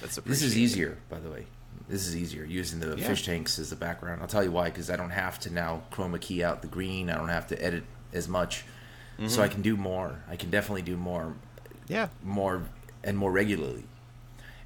That's 0.00 0.18
a. 0.18 0.22
This 0.22 0.42
is 0.42 0.56
easier, 0.56 0.98
by 1.08 1.18
the 1.18 1.30
way. 1.30 1.46
This 1.90 2.06
is 2.06 2.16
easier 2.16 2.44
using 2.44 2.78
the 2.78 2.96
Yeah. 2.96 3.08
fish 3.08 3.24
tanks 3.26 3.58
as 3.58 3.70
the 3.70 3.76
background. 3.76 4.22
I'll 4.22 4.28
tell 4.28 4.44
you 4.44 4.52
why, 4.52 4.66
because 4.66 4.90
I 4.90 4.96
don't 4.96 5.10
have 5.10 5.40
to 5.40 5.50
now 5.50 5.82
chroma 5.90 6.20
key 6.20 6.42
out 6.44 6.62
the 6.62 6.68
green. 6.68 7.10
I 7.10 7.16
don't 7.16 7.28
have 7.28 7.48
to 7.48 7.60
edit 7.62 7.82
as 8.12 8.28
much, 8.28 8.64
so 9.18 9.24
mm-hmm. 9.24 9.40
I 9.40 9.48
can 9.48 9.60
do 9.60 9.76
more. 9.76 10.22
I 10.28 10.36
can 10.36 10.50
definitely 10.50 10.82
do 10.82 10.96
more, 10.96 11.34
Yeah. 11.88 12.08
more 12.22 12.62
and 13.02 13.18
more 13.18 13.32
regularly. 13.32 13.84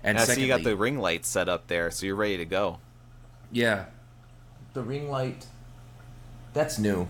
And 0.03 0.19
Now, 0.19 0.25
so 0.25 0.39
you 0.39 0.47
got 0.49 0.65
the 0.65 0.77
ring 0.77 0.99
light 0.99 1.25
set 1.25 1.49
up 1.49 1.67
there, 1.69 1.91
so 1.91 2.05
you're 2.05 2.15
ready 2.15 2.37
to 2.37 2.45
go. 2.45 2.79
Yeah. 3.51 3.87
The 4.75 4.83
ring 4.83 5.11
light 5.11 5.47
that's 6.53 6.79
new. 6.79 7.09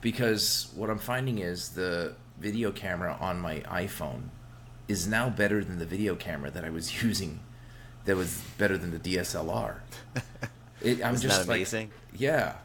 Because 0.00 0.70
what 0.74 0.90
I'm 0.90 0.98
finding 0.98 1.38
is 1.38 1.70
the 1.70 2.14
video 2.38 2.70
camera 2.70 3.16
on 3.20 3.40
my 3.40 3.60
iPhone 3.60 4.28
is 4.86 5.06
now 5.08 5.30
better 5.30 5.64
than 5.64 5.78
the 5.78 5.86
video 5.86 6.14
camera 6.14 6.50
that 6.50 6.64
I 6.64 6.70
was 6.70 7.02
using 7.02 7.40
that 8.06 8.16
was 8.16 8.42
better 8.58 8.78
than 8.78 8.90
the 8.90 8.98
DSLR. 8.98 9.76
It, 10.82 11.02
I'm 11.02 11.14
Isn't 11.14 11.28
just 11.28 11.40
that 11.40 11.48
like- 11.48 11.56
amazing? 11.56 11.90
yeah. 12.16 12.56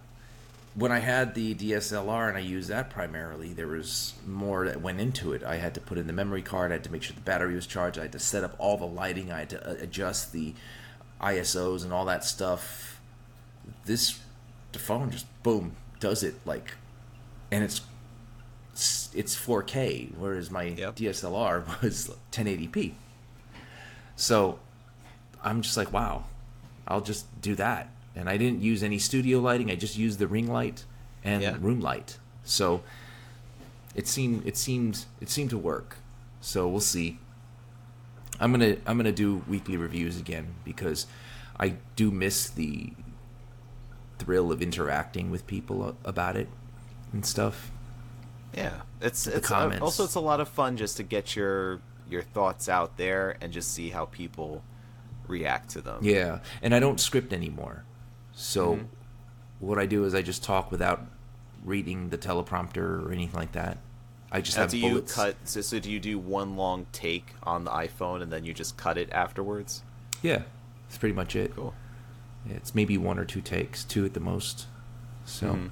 When 0.75 0.91
I 0.91 0.99
had 0.99 1.33
the 1.33 1.55
DSLR 1.55 2.27
and 2.27 2.37
I 2.37 2.41
used 2.41 2.69
that 2.69 2.89
primarily, 2.89 3.51
there 3.53 3.67
was 3.67 4.13
more 4.27 4.65
that 4.65 4.81
went 4.81 4.99
into 5.01 5.31
it. 5.33 5.43
I 5.43 5.55
had 5.55 5.73
to 5.75 5.81
put 5.81 5.97
in 5.97 6.07
the 6.07 6.13
memory 6.13 6.41
card. 6.41 6.71
I 6.71 6.75
had 6.75 6.83
to 6.83 6.91
make 6.91 7.03
sure 7.03 7.15
the 7.15 7.21
battery 7.21 7.55
was 7.55 7.65
charged. 7.65 7.97
I 7.97 8.03
had 8.03 8.11
to 8.11 8.19
set 8.19 8.43
up 8.43 8.55
all 8.59 8.77
the 8.77 8.85
lighting. 8.85 9.31
I 9.31 9.39
had 9.39 9.49
to 9.51 9.69
uh, 9.69 9.73
adjust 9.81 10.33
the 10.33 10.53
ISOs 11.21 11.83
and 11.83 11.91
all 11.93 12.05
that 12.05 12.23
stuff. 12.25 12.99
This, 13.85 14.19
the 14.73 14.79
phone 14.79 15.09
just 15.09 15.25
boom 15.41 15.75
does 16.01 16.21
it 16.21 16.35
like, 16.45 16.73
and 17.51 17.63
it's 17.63 17.81
it's 19.13 19.35
4K, 19.37 20.15
whereas 20.17 20.51
my 20.51 20.63
Yep. 20.63 20.95
DSLR 20.97 21.81
was 21.81 22.09
1080p. 22.31 22.93
So 24.15 24.59
I'm 25.43 25.61
just 25.61 25.77
like, 25.77 25.91
wow, 25.91 26.25
I'll 26.87 27.01
just 27.01 27.25
do 27.41 27.55
that. 27.55 27.89
And 28.15 28.29
I 28.29 28.37
didn't 28.37 28.61
use 28.61 28.83
any 28.83 28.99
studio 28.99 29.39
lighting. 29.39 29.71
I 29.71 29.75
just 29.75 29.97
used 29.97 30.19
the 30.19 30.27
ring 30.27 30.51
light 30.51 30.85
and 31.23 31.41
Yeah. 31.41 31.57
room 31.59 31.79
light. 31.81 32.17
So 32.43 32.81
it 33.95 34.07
seemed 34.07 34.45
it 34.45 34.57
seemed 34.57 35.05
it 35.19 35.29
seemed 35.29 35.49
to 35.51 35.57
work. 35.57 35.97
So 36.41 36.67
we'll 36.67 36.79
see. 36.81 37.19
I'm 38.39 38.51
gonna 38.51 38.77
I'm 38.85 38.97
gonna 38.97 39.11
do 39.11 39.43
weekly 39.47 39.77
reviews 39.77 40.19
again 40.19 40.55
because 40.65 41.07
I 41.59 41.75
do 41.95 42.11
miss 42.11 42.49
the 42.49 42.93
thrill 44.19 44.51
of 44.51 44.61
interacting 44.61 45.31
with 45.31 45.47
people 45.47 45.95
about 46.03 46.35
it 46.35 46.47
and 47.13 47.25
stuff. 47.25 47.71
Yeah, 48.53 48.81
it's 48.99 49.27
it's 49.27 49.49
uh, 49.51 49.55
comments. 49.55 49.81
also 49.81 50.03
it's 50.03 50.15
a 50.15 50.19
lot 50.19 50.39
of 50.39 50.49
fun 50.49 50.77
just 50.77 50.97
to 50.97 51.03
get 51.03 51.35
your 51.35 51.79
your 52.09 52.21
thoughts 52.23 52.67
out 52.67 52.97
there 52.97 53.37
and 53.41 53.53
just 53.53 53.73
see 53.73 53.89
how 53.89 54.05
people 54.05 54.63
react 55.31 55.69
to 55.71 55.81
them. 55.81 55.99
Yeah, 56.03 56.39
and 56.61 56.75
I 56.75 56.79
don't 56.79 56.99
script 56.99 57.33
anymore. 57.33 57.83
So 58.33 58.75
Mm-hmm. 58.75 58.85
what 59.59 59.79
I 59.79 59.85
do 59.87 60.03
is 60.05 60.13
I 60.13 60.21
just 60.21 60.43
talk 60.43 60.71
without 60.71 61.01
reading 61.65 62.09
the 62.09 62.17
teleprompter 62.17 63.03
or 63.05 63.11
anything 63.11 63.39
like 63.39 63.53
that. 63.53 63.77
I 64.31 64.41
just 64.41 64.55
Now, 64.57 64.63
have 64.63 64.71
do 64.71 64.77
you 64.77 65.01
cut? 65.01 65.35
So, 65.43 65.61
so 65.61 65.79
do 65.79 65.91
you 65.91 65.99
do 65.99 66.17
one 66.17 66.55
long 66.55 66.85
take 66.91 67.33
on 67.43 67.65
the 67.65 67.71
iPhone 67.71 68.21
and 68.21 68.31
then 68.31 68.45
you 68.45 68.53
just 68.53 68.77
cut 68.77 68.97
it 68.97 69.09
afterwards? 69.11 69.83
Yeah, 70.21 70.43
that's 70.87 70.97
pretty 70.97 71.15
much 71.15 71.35
it. 71.35 71.53
Cool. 71.55 71.73
It's 72.49 72.73
maybe 72.73 72.97
one 72.97 73.19
or 73.19 73.25
two 73.25 73.41
takes, 73.41 73.83
two 73.83 74.05
at 74.05 74.13
the 74.13 74.19
most. 74.19 74.67
So, 75.25 75.47
Mm-hmm. 75.47 75.67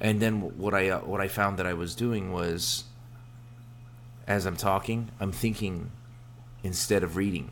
and 0.00 0.20
then 0.20 0.58
what 0.58 0.74
I 0.74 0.90
uh, 0.90 1.00
what 1.00 1.20
I 1.20 1.28
found 1.28 1.58
that 1.58 1.66
I 1.66 1.72
was 1.74 1.94
doing 1.94 2.32
was, 2.32 2.84
as 4.26 4.46
I'm 4.46 4.56
talking, 4.56 5.10
I'm 5.18 5.32
thinking 5.32 5.90
instead 6.62 7.02
of 7.02 7.16
reading. 7.16 7.50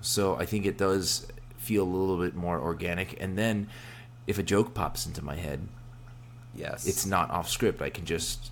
So 0.00 0.36
I 0.36 0.46
think 0.46 0.66
it 0.66 0.78
does 0.78 1.26
feel 1.58 1.82
a 1.82 1.84
little 1.84 2.16
bit 2.18 2.34
more 2.34 2.58
organic. 2.60 3.20
And 3.20 3.36
then, 3.36 3.68
if 4.26 4.38
a 4.38 4.42
joke 4.42 4.74
pops 4.74 5.06
into 5.06 5.22
my 5.24 5.36
head, 5.36 5.68
Yes. 6.54 6.86
it's 6.86 7.06
not 7.06 7.30
off 7.30 7.48
script. 7.48 7.80
I 7.82 7.90
can 7.90 8.04
just 8.06 8.50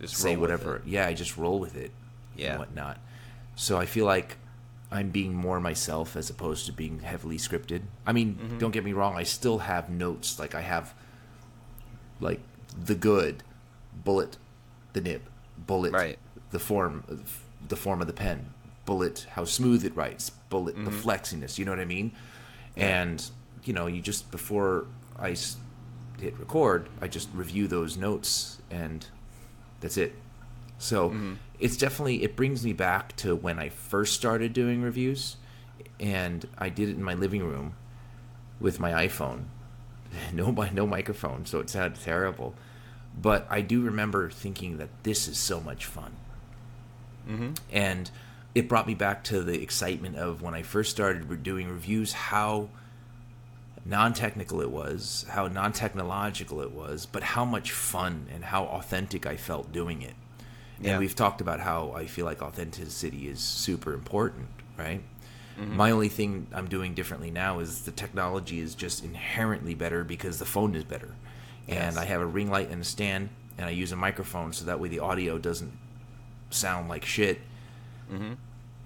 just 0.00 0.16
say 0.16 0.36
whatever. 0.36 0.76
it. 0.76 0.82
Yeah, 0.86 1.06
I 1.06 1.12
just 1.14 1.36
roll 1.36 1.58
with 1.58 1.76
it. 1.76 1.90
Yeah. 2.36 2.50
And 2.52 2.58
whatnot. 2.60 2.98
So 3.56 3.76
I 3.78 3.84
feel 3.84 4.06
like 4.06 4.36
I'm 4.90 5.10
being 5.10 5.34
more 5.34 5.60
myself 5.60 6.16
as 6.16 6.30
opposed 6.30 6.66
to 6.66 6.72
being 6.72 7.00
heavily 7.00 7.36
scripted. 7.36 7.82
I 8.06 8.12
mean, 8.12 8.36
Mm-hmm. 8.36 8.58
don't 8.58 8.70
get 8.70 8.84
me 8.84 8.92
wrong. 8.94 9.16
I 9.16 9.24
still 9.24 9.58
have 9.58 9.90
notes. 9.90 10.38
Like 10.38 10.54
I 10.54 10.62
have, 10.62 10.94
like 12.20 12.40
the 12.82 12.94
good, 12.94 13.42
bullet, 14.04 14.36
the 14.94 15.00
nib, 15.00 15.22
bullet, 15.58 15.92
Right. 15.92 16.18
the 16.50 16.58
form, 16.58 17.04
the 17.68 17.76
form 17.76 18.00
of 18.00 18.06
the 18.06 18.12
pen, 18.14 18.46
bullet, 18.86 19.26
how 19.32 19.44
smooth 19.44 19.84
it 19.84 19.94
writes, 19.96 20.30
bullet, 20.30 20.74
the 20.76 20.90
Mm-hmm. 20.90 21.08
flexiness. 21.08 21.58
You 21.58 21.64
know 21.64 21.72
what 21.72 21.80
I 21.80 21.84
mean? 21.84 22.12
And 22.76 23.28
you 23.64 23.72
know, 23.72 23.86
you 23.86 24.00
just 24.00 24.30
before 24.30 24.86
I 25.18 25.32
s- 25.32 25.56
hit 26.20 26.38
record, 26.38 26.88
I 27.00 27.08
just 27.08 27.28
review 27.34 27.66
those 27.68 27.96
notes 27.96 28.58
and 28.70 29.06
that's 29.80 29.96
it. 29.96 30.14
So 30.78 31.14
it's 31.58 31.76
definitely 31.76 32.22
it 32.22 32.36
brings 32.36 32.64
me 32.64 32.72
back 32.72 33.14
to 33.16 33.36
when 33.36 33.58
I 33.58 33.68
first 33.68 34.14
started 34.14 34.52
doing 34.54 34.80
reviews, 34.82 35.36
and 35.98 36.46
I 36.56 36.70
did 36.70 36.88
it 36.88 36.96
in 36.96 37.02
my 37.02 37.12
living 37.14 37.42
room 37.44 37.74
with 38.60 38.80
my 38.80 39.06
iPhone, 39.06 39.44
no 40.32 40.50
no 40.72 40.86
microphone, 40.86 41.44
so 41.44 41.60
it 41.60 41.68
sounded 41.68 42.00
terrible. 42.00 42.54
But 43.20 43.46
I 43.50 43.60
do 43.60 43.82
remember 43.82 44.30
thinking 44.30 44.78
that 44.78 44.88
this 45.02 45.28
is 45.28 45.36
so 45.36 45.60
much 45.60 45.84
fun, 45.84 46.12
and 47.70 48.10
it 48.54 48.68
brought 48.68 48.86
me 48.86 48.94
back 48.94 49.24
to 49.24 49.42
the 49.42 49.62
excitement 49.62 50.16
of 50.16 50.42
when 50.42 50.54
I 50.54 50.62
first 50.62 50.90
started 50.90 51.42
doing 51.42 51.68
reviews. 51.68 52.12
How 52.12 52.68
non-technical 53.84 54.60
it 54.60 54.70
was, 54.70 55.24
how 55.30 55.46
non-technological 55.48 56.60
it 56.60 56.72
was, 56.72 57.06
but 57.06 57.22
how 57.22 57.44
much 57.44 57.72
fun 57.72 58.26
and 58.32 58.44
how 58.44 58.64
authentic 58.64 59.26
I 59.26 59.36
felt 59.36 59.72
doing 59.72 60.02
it. 60.02 60.14
Yeah. 60.80 60.90
And 60.90 61.00
we've 61.00 61.14
talked 61.14 61.40
about 61.40 61.60
how 61.60 61.92
I 61.92 62.06
feel 62.06 62.26
like 62.26 62.42
authenticity 62.42 63.28
is 63.28 63.40
super 63.40 63.94
important, 63.94 64.48
right? 64.78 65.02
Mm-hmm. 65.58 65.76
My 65.76 65.90
only 65.90 66.08
thing 66.08 66.46
I'm 66.52 66.68
doing 66.68 66.94
differently 66.94 67.30
now 67.30 67.58
is 67.58 67.82
the 67.82 67.90
technology 67.90 68.60
is 68.60 68.74
just 68.74 69.04
inherently 69.04 69.74
better 69.74 70.04
because 70.04 70.38
the 70.38 70.44
phone 70.44 70.74
is 70.74 70.84
better. 70.84 71.14
And 71.68 71.98
I 71.98 72.04
have 72.04 72.20
a 72.20 72.26
ring 72.26 72.50
light 72.50 72.70
and 72.70 72.82
a 72.82 72.84
stand, 72.84 73.28
and 73.56 73.66
I 73.66 73.70
use 73.70 73.92
a 73.92 73.96
microphone 73.96 74.52
so 74.52 74.64
that 74.64 74.80
way 74.80 74.88
the 74.88 75.00
audio 75.00 75.38
doesn't 75.38 75.72
sound 76.50 76.88
like 76.88 77.04
shit. 77.04 77.40
Mm-hmm. 78.10 78.32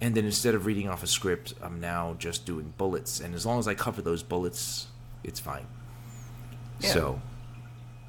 And 0.00 0.14
then 0.14 0.24
instead 0.24 0.54
of 0.54 0.66
reading 0.66 0.88
off 0.88 1.02
a 1.02 1.06
script, 1.06 1.54
I'm 1.62 1.80
now 1.80 2.16
just 2.18 2.44
doing 2.44 2.74
bullets. 2.76 3.20
And 3.20 3.34
as 3.34 3.46
long 3.46 3.58
as 3.58 3.68
I 3.68 3.74
cover 3.74 4.02
those 4.02 4.22
bullets, 4.22 4.88
it's 5.22 5.40
fine. 5.40 5.66
Yeah. 6.80 6.90
So 6.90 7.22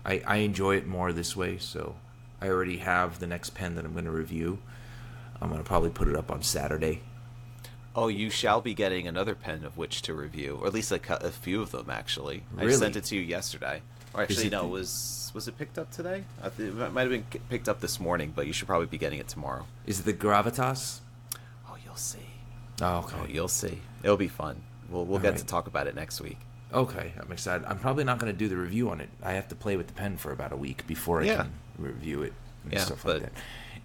I, 0.04 0.22
I 0.26 0.38
enjoy 0.38 0.76
it 0.76 0.88
more 0.88 1.14
this 1.14 1.36
way. 1.36 1.58
So 1.58 1.96
I 2.42 2.50
already 2.50 2.78
have 2.78 3.20
the 3.20 3.28
next 3.28 3.52
pen 3.52 3.76
that 3.76 3.86
I'm 3.86 3.94
going 3.94 4.06
to 4.06 4.12
review. 4.12 4.60
I'm 5.42 5.50
going 5.50 5.62
to 5.62 5.68
probably 5.68 5.90
put 5.90 6.08
it 6.08 6.16
up 6.16 6.32
on 6.32 6.42
Saturday. 6.42 7.02
Oh, 7.96 8.10
you 8.10 8.30
shall 8.30 8.60
be 8.60 8.74
getting 8.74 9.08
another 9.08 9.36
pen 9.36 9.64
of 9.64 9.78
which 9.78 10.02
to 10.04 10.14
review, 10.14 10.60
or 10.62 10.68
at 10.68 10.74
least 10.74 10.92
a, 10.92 11.26
a 11.26 11.32
few 11.32 11.62
of 11.62 11.72
them. 11.72 11.90
Actually, 11.90 12.44
I 12.58 12.70
sent 12.72 12.98
it 12.98 13.06
to 13.06 13.16
you 13.16 13.22
yesterday. 13.22 13.82
Or 14.14 14.24
actually, 14.24 14.48
it 14.48 14.52
no, 14.52 14.66
it 14.66 14.70
was 14.70 15.32
was 15.34 15.48
it 15.48 15.58
picked 15.58 15.78
up 15.78 15.92
today? 15.92 16.24
It 16.58 16.76
might 16.94 17.02
have 17.02 17.10
been 17.10 17.26
picked 17.50 17.70
up 17.70 17.80
this 17.80 18.00
morning, 18.00 18.34
but 18.36 18.48
you 18.48 18.54
should 18.54 18.68
probably 18.68 18.88
be 18.88 18.98
getting 18.98 19.20
it 19.20 19.30
tomorrow. 19.30 19.66
Is 19.86 20.02
it 20.02 20.06
the 20.06 20.14
Gravitas? 20.14 21.00
You'll 21.96 22.00
see. 22.02 22.20
Oh, 22.82 22.98
okay. 22.98 23.16
Oh, 23.22 23.26
you'll 23.30 23.48
see. 23.48 23.80
It'll 24.04 24.18
be 24.18 24.28
fun. 24.28 24.62
We'll 24.90 25.06
we'll 25.06 25.16
All 25.16 25.22
get 25.24 25.30
right. 25.30 25.38
to 25.40 25.46
talk 25.46 25.68
about 25.68 25.88
it 25.88 25.96
next 25.96 26.20
week. 26.20 26.38
Okay, 26.74 27.14
I'm 27.18 27.32
excited. 27.32 27.66
I'm 27.68 27.80
probably 27.80 28.04
not 28.04 28.20
going 28.20 28.34
to 28.34 28.38
do 28.38 28.50
the 28.50 28.58
review 28.58 28.90
on 28.90 29.00
it. 29.00 29.08
I 29.24 29.32
have 29.34 29.48
to 29.48 29.56
play 29.56 29.78
with 29.78 29.88
the 29.88 29.94
pen 29.94 30.18
for 30.18 30.34
about 30.34 30.52
a 30.52 30.58
week 30.58 30.86
before 30.88 31.22
I 31.22 31.26
Yeah. 31.26 31.36
can 31.38 31.54
review 31.78 32.22
it 32.22 32.34
and 32.66 32.74
Yeah, 32.74 32.80
stuff 32.80 33.06
like 33.06 33.14
but- 33.14 33.22
that. 33.24 33.32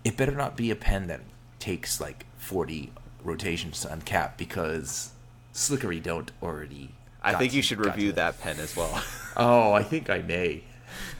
It 0.02 0.16
better 0.16 0.32
not 0.32 0.56
be 0.56 0.72
a 0.72 0.74
pen 0.76 1.06
that 1.06 1.20
takes 1.60 2.00
like 2.00 2.24
40 2.38 2.90
rotations 3.22 3.80
to 3.82 3.88
uncap 3.88 4.36
because 4.36 5.10
Slickery 5.54 6.02
don't 6.02 6.32
already. 6.42 6.94
I 7.22 7.34
think 7.34 7.52
you 7.52 7.62
should 7.62 7.78
review 7.78 8.10
that. 8.12 8.40
pen 8.40 8.58
as 8.58 8.76
well. 8.76 9.02
Oh, 9.36 9.72
I 9.72 9.84
think 9.84 10.10
I 10.10 10.18
may. 10.22 10.64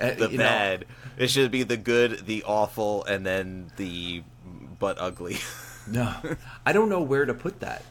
Uh, 0.01 0.15
the 0.15 0.31
you 0.33 0.39
know, 0.39 0.43
bad. 0.45 0.85
It 1.17 1.31
should 1.31 1.53
be 1.53 1.63
the 1.63 1.77
good, 1.77 2.27
the 2.27 2.43
awful, 2.43 3.05
and 3.05 3.25
then 3.25 3.71
the 3.77 4.25
but 4.81 4.97
ugly. 4.99 5.39
No, 5.91 6.15
I 6.65 6.73
don't 6.73 6.89
know 6.89 7.01
where 7.01 7.25
to 7.25 7.35
put 7.35 7.61
that. 7.61 7.83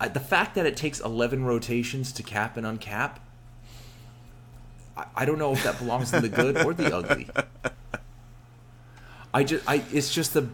I, 0.00 0.08
the 0.08 0.20
fact 0.20 0.54
that 0.56 0.66
it 0.66 0.76
takes 0.76 1.00
11 1.00 1.44
rotations 1.44 2.12
to 2.12 2.22
cap 2.22 2.56
and 2.56 2.66
uncap, 2.66 3.16
I, 4.96 5.06
I 5.16 5.24
don't 5.24 5.38
know 5.38 5.52
if 5.52 5.62
that 5.64 5.78
belongs 5.78 6.12
in 6.12 6.22
the 6.22 6.28
good 6.28 6.64
or 6.64 6.74
the 6.74 6.94
ugly. 6.94 7.28
I 9.32 9.44
just, 9.44 9.68
I, 9.68 9.82
it's 9.92 10.12
just 10.12 10.34
the 10.34 10.48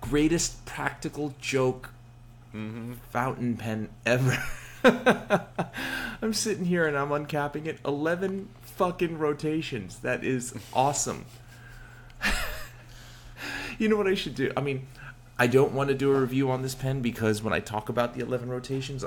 greatest 0.00 0.64
practical 0.66 1.34
joke 1.40 1.90
mm-hmm. 2.54 2.94
fountain 3.10 3.56
pen 3.56 3.88
ever. 4.04 4.42
I'm 6.22 6.32
sitting 6.32 6.64
here 6.64 6.86
and 6.86 6.96
I'm 6.96 7.10
uncapping 7.10 7.66
it 7.66 7.78
11 7.84 8.48
fucking 8.62 9.18
rotations. 9.18 9.98
That 9.98 10.24
is 10.24 10.54
awesome. 10.72 11.26
you 13.78 13.88
know 13.88 13.96
what 13.96 14.06
I 14.06 14.14
should 14.14 14.34
do? 14.34 14.52
I 14.56 14.60
mean, 14.60 14.86
I 15.38 15.46
don't 15.46 15.72
want 15.72 15.88
to 15.88 15.94
do 15.94 16.12
a 16.12 16.20
review 16.20 16.50
on 16.50 16.62
this 16.62 16.74
pen 16.74 17.02
because 17.02 17.42
when 17.42 17.52
I 17.52 17.60
talk 17.60 17.88
about 17.88 18.14
the 18.14 18.20
11 18.20 18.48
rotations, 18.48 19.04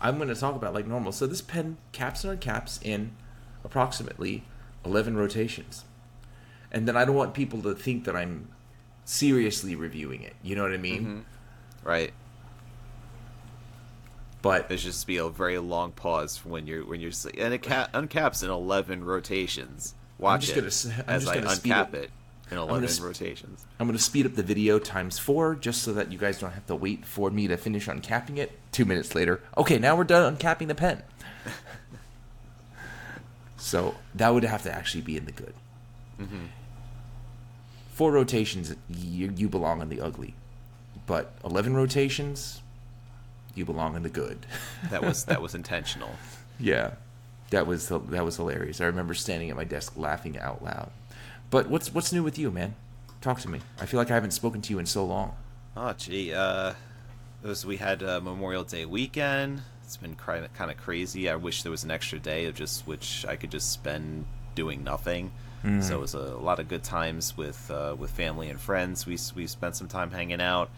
I'm 0.00 0.16
going 0.16 0.28
to 0.28 0.34
talk 0.34 0.56
about 0.56 0.74
like 0.74 0.86
normal. 0.86 1.12
So 1.12 1.26
this 1.26 1.40
pen 1.42 1.76
caps 1.92 2.24
and 2.24 2.40
uncaps 2.40 2.82
in 2.84 3.12
approximately 3.64 4.44
11 4.84 5.16
rotations. 5.16 5.84
And 6.72 6.86
then 6.86 6.96
I 6.96 7.04
don't 7.04 7.14
want 7.16 7.32
people 7.34 7.62
to 7.62 7.74
think 7.74 8.04
that 8.04 8.16
I'm 8.16 8.48
seriously 9.04 9.74
reviewing 9.74 10.22
it. 10.22 10.34
You 10.42 10.56
know 10.56 10.62
what 10.62 10.72
I 10.72 10.78
mean? 10.78 11.00
Mm-hmm. 11.02 11.88
Right. 11.88 12.12
But 14.42 14.68
There's 14.68 14.84
just 14.84 15.06
be 15.06 15.16
a 15.16 15.28
very 15.28 15.58
long 15.58 15.92
pause 15.92 16.44
when 16.44 16.66
you're 16.66 16.84
when 16.86 17.00
you're 17.00 17.10
and 17.38 17.54
it 17.54 17.62
ca- 17.62 17.88
uncaps 17.92 18.44
in 18.44 18.50
11 18.50 19.04
rotations. 19.04 19.94
Watch 20.18 20.52
just 20.52 20.86
it 20.86 20.90
gonna 20.90 21.02
I'm 21.08 21.14
as 21.14 21.24
just 21.24 21.36
I 21.36 21.40
gonna 21.40 21.56
uncap 21.56 21.94
it. 21.94 22.04
it 22.04 22.10
in 22.50 22.56
gonna 22.56 22.70
11 22.70 22.88
sp- 22.90 23.04
rotations. 23.04 23.66
I'm 23.78 23.86
going 23.86 23.96
to 23.96 24.02
speed 24.02 24.26
up 24.26 24.34
the 24.34 24.42
video 24.42 24.78
times 24.78 25.18
four 25.18 25.54
just 25.54 25.82
so 25.82 25.92
that 25.94 26.12
you 26.12 26.18
guys 26.18 26.38
don't 26.38 26.52
have 26.52 26.66
to 26.66 26.76
wait 26.76 27.04
for 27.04 27.30
me 27.30 27.48
to 27.48 27.56
finish 27.56 27.86
uncapping 27.86 28.38
it. 28.38 28.58
Two 28.72 28.84
minutes 28.84 29.14
later. 29.14 29.40
Okay, 29.56 29.78
now 29.78 29.96
we're 29.96 30.04
done 30.04 30.36
uncapping 30.36 30.68
the 30.68 30.74
pen. 30.74 31.02
so 33.56 33.94
that 34.14 34.32
would 34.34 34.44
have 34.44 34.62
to 34.62 34.72
actually 34.72 35.02
be 35.02 35.16
in 35.16 35.24
the 35.24 35.32
good. 35.32 35.54
Mm-hmm. 36.20 36.46
Four 37.92 38.12
rotations, 38.12 38.74
you, 38.88 39.32
you 39.36 39.48
belong 39.48 39.82
in 39.82 39.88
the 39.88 40.00
ugly. 40.00 40.34
But 41.06 41.32
11 41.44 41.74
rotations, 41.74 42.60
you 43.54 43.64
belong 43.64 43.96
in 43.96 44.02
the 44.02 44.08
good. 44.08 44.46
That 44.90 45.02
was 45.02 45.24
that 45.24 45.42
was 45.42 45.54
intentional. 45.62 46.10
Yeah, 46.60 46.92
that 47.50 47.66
was 47.66 47.88
that 47.88 48.24
was 48.24 48.36
hilarious. 48.36 48.80
I 48.80 48.86
remember 48.86 49.14
standing 49.14 49.50
at 49.50 49.56
my 49.56 49.64
desk 49.64 49.94
laughing 49.96 50.38
out 50.38 50.62
loud. 50.62 50.90
But 51.50 51.68
what's 51.68 51.92
what's 51.94 52.12
new 52.12 52.22
with 52.22 52.38
you, 52.38 52.50
man? 52.50 52.74
Talk 53.20 53.40
to 53.40 53.48
me. 53.48 53.60
I 53.80 53.86
feel 53.86 53.98
like 53.98 54.10
I 54.10 54.14
haven't 54.14 54.32
spoken 54.32 54.62
to 54.62 54.72
you 54.72 54.78
in 54.78 54.86
so 54.86 55.04
long. 55.04 55.34
Oh, 55.76 55.92
gee. 55.92 56.32
Uh, 56.32 56.74
it 57.42 57.46
was, 57.46 57.64
we 57.66 57.76
had 57.76 58.02
uh, 58.02 58.20
Memorial 58.20 58.64
Day 58.64 58.84
weekend. 58.84 59.62
It's 59.82 59.96
been 59.96 60.14
kind 60.14 60.44
of 60.44 60.76
crazy. 60.76 61.28
I 61.30 61.36
wish 61.36 61.62
there 61.62 61.70
was 61.70 61.84
an 61.84 61.90
extra 61.90 62.18
day 62.18 62.46
of 62.46 62.54
just 62.54 62.86
which 62.86 63.24
I 63.26 63.36
could 63.36 63.50
just 63.50 63.72
spend 63.72 64.26
doing 64.54 64.84
nothing. 64.84 65.32
So 65.80 65.96
it 65.96 66.00
was 66.00 66.14
a, 66.14 66.36
lot 66.36 66.60
of 66.60 66.68
good 66.68 66.84
times 66.84 67.36
with 67.36 67.68
uh, 67.70 67.96
with 67.98 68.10
family 68.12 68.48
and 68.48 68.60
friends. 68.60 69.06
We 69.06 69.18
we 69.34 69.46
spent 69.48 69.74
some 69.74 69.88
time 69.88 70.10
hanging 70.12 70.40
out. 70.40 70.70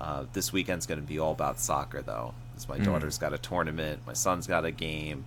Uh, 0.00 0.24
this 0.32 0.52
weekend's 0.52 0.86
going 0.86 1.00
to 1.00 1.06
be 1.06 1.20
all 1.20 1.30
about 1.32 1.60
soccer, 1.60 2.02
though. 2.02 2.34
my 2.68 2.78
daughter's 2.78 3.16
got 3.16 3.32
a 3.32 3.38
tournament. 3.38 4.00
My 4.06 4.12
son's 4.12 4.46
got 4.48 4.64
a 4.64 4.72
game. 4.72 5.24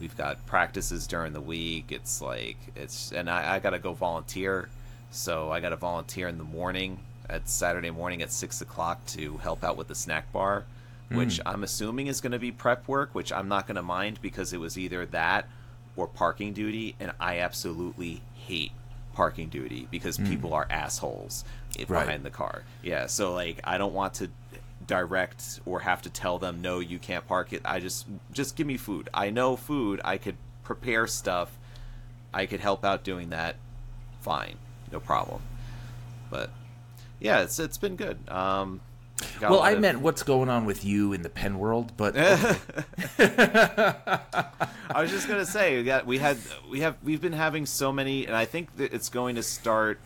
We've 0.00 0.16
got 0.16 0.44
practices 0.46 1.06
during 1.06 1.32
the 1.32 1.40
week. 1.40 1.86
It's 1.90 2.20
like 2.20 2.56
it's 2.76 3.12
and 3.12 3.28
I, 3.28 3.56
I 3.56 3.58
got 3.58 3.70
to 3.70 3.78
go 3.78 3.92
volunteer. 3.92 4.68
So 5.10 5.50
I 5.50 5.60
got 5.60 5.70
to 5.70 5.76
volunteer 5.76 6.28
in 6.28 6.38
the 6.38 6.44
morning 6.44 7.00
at 7.28 7.48
Saturday 7.48 7.90
morning 7.90 8.22
at 8.22 8.32
six 8.32 8.60
o'clock 8.60 9.04
to 9.06 9.38
help 9.38 9.64
out 9.64 9.76
with 9.76 9.88
the 9.88 9.94
snack 9.94 10.30
bar, 10.32 10.64
hmm. 11.08 11.16
which 11.16 11.40
I'm 11.44 11.62
assuming 11.64 12.06
is 12.06 12.20
going 12.20 12.32
to 12.32 12.38
be 12.38 12.52
prep 12.52 12.86
work, 12.88 13.14
which 13.14 13.32
I'm 13.32 13.48
not 13.48 13.66
going 13.66 13.76
to 13.76 13.82
mind 13.82 14.20
because 14.22 14.52
it 14.52 14.60
was 14.60 14.78
either 14.78 15.06
that 15.06 15.46
or 15.96 16.06
parking 16.06 16.52
duty, 16.52 16.94
and 17.00 17.12
I 17.18 17.38
absolutely 17.38 18.22
hate 18.34 18.72
parking 19.14 19.48
duty 19.48 19.88
because 19.90 20.16
hmm. 20.16 20.28
people 20.28 20.54
are 20.54 20.66
assholes 20.70 21.44
eh, 21.78 21.84
Right. 21.88 22.04
behind 22.04 22.24
the 22.24 22.30
car. 22.30 22.62
Yeah, 22.82 23.06
so 23.06 23.34
like 23.34 23.60
I 23.64 23.78
don't 23.78 23.94
want 23.94 24.14
to 24.14 24.30
direct 24.88 25.60
or 25.64 25.78
have 25.80 26.02
to 26.02 26.10
tell 26.10 26.40
them 26.40 26.60
no 26.60 26.80
you 26.80 26.98
can't 26.98 27.26
park 27.28 27.52
it. 27.52 27.62
I 27.64 27.78
just 27.78 28.04
just 28.32 28.56
give 28.56 28.66
me 28.66 28.76
food. 28.76 29.08
I 29.14 29.30
know 29.30 29.54
food. 29.54 30.00
I 30.04 30.18
could 30.18 30.36
prepare 30.64 31.06
stuff. 31.06 31.56
I 32.34 32.46
could 32.46 32.58
help 32.60 32.84
out 32.84 33.04
doing 33.04 33.30
that. 33.30 33.54
Fine, 34.22 34.56
no 34.90 34.98
problem. 34.98 35.40
But 36.30 36.50
yeah, 37.20 37.42
it's 37.42 37.60
it's 37.60 37.78
been 37.78 37.94
good. 37.94 38.18
Um, 38.28 38.80
Well, 39.40 39.60
I 39.60 39.72
of- 39.72 39.80
meant 39.80 40.00
what's 40.00 40.22
going 40.22 40.48
on 40.48 40.64
with 40.64 40.84
you 40.84 41.12
in 41.12 41.22
the 41.22 41.28
pen 41.30 41.58
world, 41.58 41.92
but 41.96 42.14
I 42.16 42.56
was 44.96 45.10
just 45.10 45.28
gonna 45.28 45.46
say 45.46 45.76
we 45.76 45.84
got 45.84 46.06
we 46.06 46.18
had 46.18 46.38
we 46.70 46.80
have 46.80 46.96
we've 47.02 47.20
been 47.20 47.32
having 47.32 47.66
so 47.66 47.92
many, 47.92 48.26
and 48.26 48.34
I 48.34 48.44
think 48.44 48.76
that 48.76 48.92
it's 48.92 49.08
going 49.08 49.36
to 49.36 49.42
start 49.42 50.00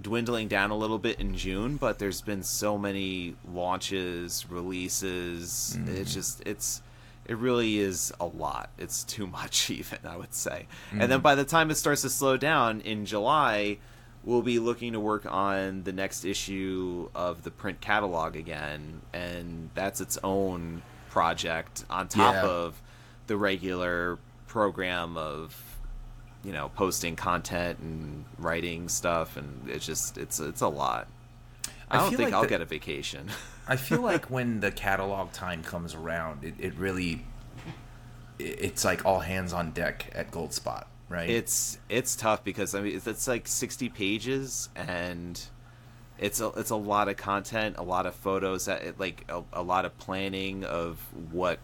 dwindling 0.00 0.48
down 0.48 0.70
a 0.70 0.76
little 0.76 0.98
bit 0.98 1.20
in 1.20 1.36
June. 1.36 1.76
But 1.76 1.98
there's 1.98 2.20
been 2.20 2.42
so 2.42 2.78
many 2.78 3.36
launches, 3.52 4.46
releases. 4.50 5.78
It's 5.86 6.10
mm. 6.10 6.14
just 6.14 6.42
it's 6.46 6.82
it 7.26 7.36
really 7.36 7.78
is 7.78 8.12
a 8.20 8.26
lot. 8.26 8.70
It's 8.78 9.04
too 9.04 9.26
much, 9.38 9.70
even 9.70 9.98
I 10.04 10.16
would 10.16 10.34
say. 10.34 10.66
And 10.90 11.10
then 11.10 11.20
mm. 11.20 11.22
by 11.22 11.34
the 11.34 11.44
time 11.44 11.70
it 11.70 11.76
starts 11.76 12.02
to 12.02 12.10
slow 12.10 12.36
down 12.36 12.80
in 12.80 13.06
July. 13.06 13.78
We'll 14.22 14.42
be 14.42 14.58
looking 14.58 14.92
to 14.92 15.00
work 15.00 15.24
on 15.24 15.84
the 15.84 15.92
next 15.92 16.26
issue 16.26 17.08
of 17.14 17.42
the 17.42 17.50
print 17.50 17.80
catalog 17.80 18.36
again, 18.36 19.00
and 19.14 19.70
that's 19.74 20.02
its 20.02 20.18
own 20.22 20.82
project 21.08 21.86
on 21.88 22.06
top 22.06 22.34
Yeah. 22.34 22.46
of 22.46 22.82
the 23.28 23.38
regular 23.38 24.18
program 24.46 25.16
of 25.16 25.69
you 26.44 26.52
know 26.52 26.70
posting 26.74 27.16
content 27.16 27.78
and 27.80 28.24
writing 28.38 28.88
stuff 28.88 29.36
and 29.36 29.68
it's 29.68 29.84
just 29.84 30.16
it's 30.16 30.40
it's 30.40 30.60
a 30.60 30.68
lot 30.68 31.06
i, 31.90 31.96
I 31.96 32.00
don't 32.00 32.10
think 32.10 32.20
like 32.28 32.32
i'll 32.32 32.42
the- 32.42 32.48
get 32.48 32.60
a 32.60 32.64
vacation 32.64 33.28
I 33.70 33.76
feel 33.76 34.02
like 34.02 34.28
when 34.28 34.58
the 34.58 34.72
catalog 34.72 35.30
time 35.30 35.62
comes 35.62 35.94
around, 35.94 36.42
it, 36.42 36.54
it 36.58 36.74
really 36.74 37.24
it's 38.40 38.84
like 38.84 39.06
all 39.06 39.20
hands 39.20 39.52
on 39.52 39.70
deck 39.70 40.10
at 40.12 40.32
Goldspot, 40.32 40.86
right? 41.08 41.30
it's 41.30 41.78
it's 41.88 42.16
tough 42.16 42.42
because 42.42 42.74
i 42.74 42.80
mean 42.80 43.00
it's, 43.04 43.28
like 43.28 43.46
60 43.46 43.90
pages 43.90 44.70
and 44.74 45.40
it's 46.18 46.40
a 46.40 46.48
it's 46.56 46.70
a 46.70 46.76
lot 46.76 47.08
of 47.08 47.16
content 47.16 47.76
a 47.78 47.82
lot 47.82 48.06
of 48.06 48.14
photos 48.14 48.64
that 48.64 48.82
it, 48.82 48.98
like 48.98 49.24
a, 49.28 49.42
a 49.52 49.62
lot 49.62 49.84
of 49.84 49.96
planning 49.98 50.64
of 50.64 50.98
what 51.30 51.60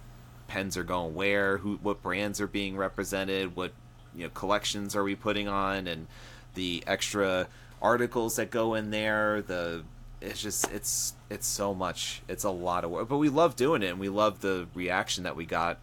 pens 0.47 0.77
are 0.77 0.85
going 0.85 1.15
where 1.15 1.59
who 1.59 1.77
what 1.83 2.03
brands 2.03 2.41
are 2.41 2.47
being 2.47 2.77
represented 2.77 3.57
what 3.57 3.73
you 4.17 4.25
know 4.25 4.31
collections 4.31 4.97
are 4.97 5.05
we 5.05 5.15
putting 5.15 5.49
on 5.49 5.87
and 5.87 6.07
the 6.55 6.83
extra 6.87 7.47
articles 7.83 8.37
that 8.37 8.51
go 8.51 8.75
in 8.75 8.91
there 8.91 9.43
the 9.43 9.83
it's 10.21 10.41
just 10.41 10.71
it's 10.73 11.13
it's 11.29 11.47
so 11.47 11.75
much 11.75 12.23
it's 12.29 12.45
a 12.45 12.51
lot 12.51 12.85
of 12.85 12.91
work 12.91 13.09
but 13.09 13.19
we 13.19 13.29
love 13.29 13.55
doing 13.55 13.83
it 13.83 13.89
and 13.89 14.01
we 14.01 14.09
love 14.09 14.41
the 14.41 14.67
reaction 14.75 15.25
that 15.25 15.37
we 15.37 15.45
got 15.45 15.79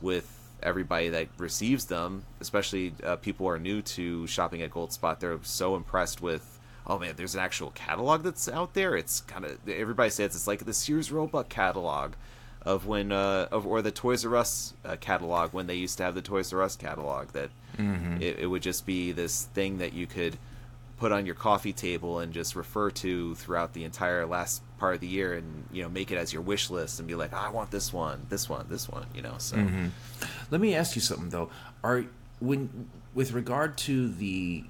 with 0.00 0.34
everybody 0.64 1.10
that 1.10 1.28
receives 1.38 1.84
them, 1.84 2.24
especially 2.40 2.94
uh, 3.04 3.16
people 3.16 3.46
who 3.46 3.50
are 3.52 3.58
new 3.58 3.82
to 3.82 4.26
shopping 4.26 4.62
at 4.62 4.70
Goldspot. 4.70 5.20
They're 5.20 5.38
so 5.42 5.76
impressed 5.76 6.22
with, 6.22 6.58
oh 6.86 6.98
man, 6.98 7.14
there's 7.16 7.34
an 7.34 7.40
actual 7.40 7.70
catalog 7.70 8.22
that's 8.22 8.48
out 8.48 8.74
there. 8.74 8.96
It's 8.96 9.20
kind 9.20 9.44
of 9.44 9.68
everybody 9.68 10.10
says 10.10 10.34
it's 10.34 10.46
like 10.46 10.64
the 10.64 10.74
Sears 10.74 11.12
Roebuck 11.12 11.48
catalog 11.48 12.12
of 12.64 12.86
when, 12.86 13.12
uh, 13.12 13.48
of 13.50 13.66
or 13.66 13.82
the 13.82 13.90
Toys 13.90 14.24
R 14.24 14.36
Us 14.36 14.74
uh, 14.84 14.96
catalog 15.00 15.52
when 15.52 15.66
they 15.66 15.74
used 15.76 15.98
to 15.98 16.04
have 16.04 16.14
the 16.14 16.22
Toys 16.22 16.52
R 16.52 16.62
Us 16.62 16.76
catalog. 16.76 17.28
That 17.32 17.50
it, 18.22 18.38
it 18.40 18.46
would 18.46 18.62
just 18.62 18.86
be 18.86 19.12
this 19.12 19.44
thing 19.46 19.78
that 19.78 19.92
you 19.92 20.06
could 20.06 20.38
put 20.96 21.10
on 21.10 21.26
your 21.26 21.34
coffee 21.34 21.72
table 21.72 22.20
and 22.20 22.32
just 22.32 22.54
refer 22.54 22.88
to 22.88 23.34
throughout 23.34 23.72
the 23.72 23.82
entire 23.82 24.24
last 24.26 24.62
part 24.78 24.94
of 24.94 25.00
the 25.00 25.08
year 25.08 25.34
and 25.34 25.64
you 25.72 25.82
know 25.82 25.88
make 25.88 26.12
it 26.12 26.16
as 26.16 26.32
your 26.32 26.40
wish 26.40 26.70
list 26.70 27.00
and 27.00 27.08
be 27.08 27.16
like 27.16 27.30
"Ah, 27.34 27.48
I 27.48 27.50
want 27.50 27.70
this 27.72 27.92
one 27.92 28.26
this 28.28 28.48
one 28.48 28.66
this 28.70 28.88
one 28.88 29.06
you 29.14 29.20
know 29.20 29.34
so 29.38 29.56
Let 30.50 30.60
me 30.60 30.74
ask 30.74 30.94
you 30.94 31.02
something 31.02 31.30
though. 31.30 31.50
Are 31.82 32.04
when 32.40 32.88
with 33.12 33.32
regard 33.32 33.76
to 33.78 34.08
the 34.08 34.64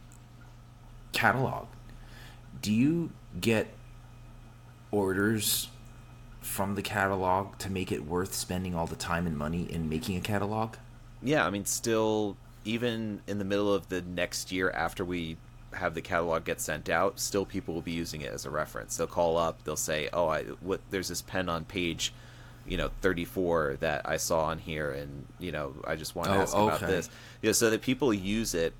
catalog, 1.12 1.66
do 2.62 2.72
you 2.72 3.10
get 3.40 3.68
orders 4.90 5.68
from 6.44 6.74
the 6.74 6.82
catalog 6.82 7.56
to 7.58 7.70
make 7.70 7.90
it 7.90 8.04
worth 8.04 8.34
spending 8.34 8.74
all 8.74 8.86
the 8.86 8.94
time 8.96 9.26
and 9.26 9.36
money 9.36 9.66
in 9.70 9.88
making 9.88 10.16
a 10.16 10.20
catalog? 10.20 10.74
yeah 11.22 11.46
i 11.46 11.48
mean 11.50 11.64
still 11.64 12.36
even 12.66 13.20
in 13.26 13.38
the 13.38 13.44
middle 13.46 13.72
of 13.72 13.88
the 13.88 14.02
next 14.02 14.52
year 14.52 14.70
after 14.70 15.02
we 15.04 15.36
have 15.72 15.94
the 15.94 16.02
catalog 16.02 16.44
get 16.44 16.60
sent 16.60 16.88
out 16.90 17.18
still 17.18 17.46
people 17.46 17.72
will 17.72 17.80
be 17.82 17.92
using 17.92 18.20
it 18.20 18.30
as 18.30 18.44
a 18.44 18.50
reference 18.50 18.96
they'll 18.98 19.06
call 19.06 19.38
up 19.38 19.62
they'll 19.64 19.74
say 19.74 20.08
oh 20.12 20.28
i 20.28 20.42
what 20.60 20.80
there's 20.90 21.08
this 21.08 21.22
pen 21.22 21.48
on 21.48 21.64
page 21.64 22.12
you 22.66 22.76
know 22.76 22.90
34 23.00 23.78
that 23.80 24.02
i 24.04 24.16
saw 24.18 24.44
on 24.44 24.58
here 24.58 24.90
and 24.90 25.24
you 25.38 25.50
know 25.50 25.74
i 25.86 25.96
just 25.96 26.14
want 26.14 26.28
to 26.28 26.36
Oh, 26.36 26.40
ask 26.42 26.54
about 26.54 26.82
okay. 26.82 26.86
this 26.86 27.08
you 27.40 27.48
know, 27.48 27.52
so 27.54 27.70
that 27.70 27.80
people 27.80 28.12
use 28.12 28.52
it 28.54 28.74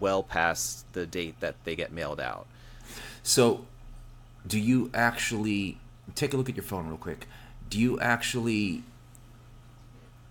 well 0.00 0.22
past 0.22 0.90
the 0.94 1.04
date 1.06 1.38
that 1.40 1.56
they 1.64 1.76
get 1.76 1.92
mailed 1.92 2.20
out 2.20 2.46
So, 3.22 3.66
do 4.46 4.58
you 4.58 4.90
actually 4.94 5.76
take 6.16 6.34
a 6.34 6.36
look 6.36 6.48
at 6.48 6.56
your 6.56 6.64
phone 6.64 6.88
real 6.88 6.96
quick? 6.96 7.28
Do 7.70 7.78
you 7.78 8.00
actually 8.00 8.82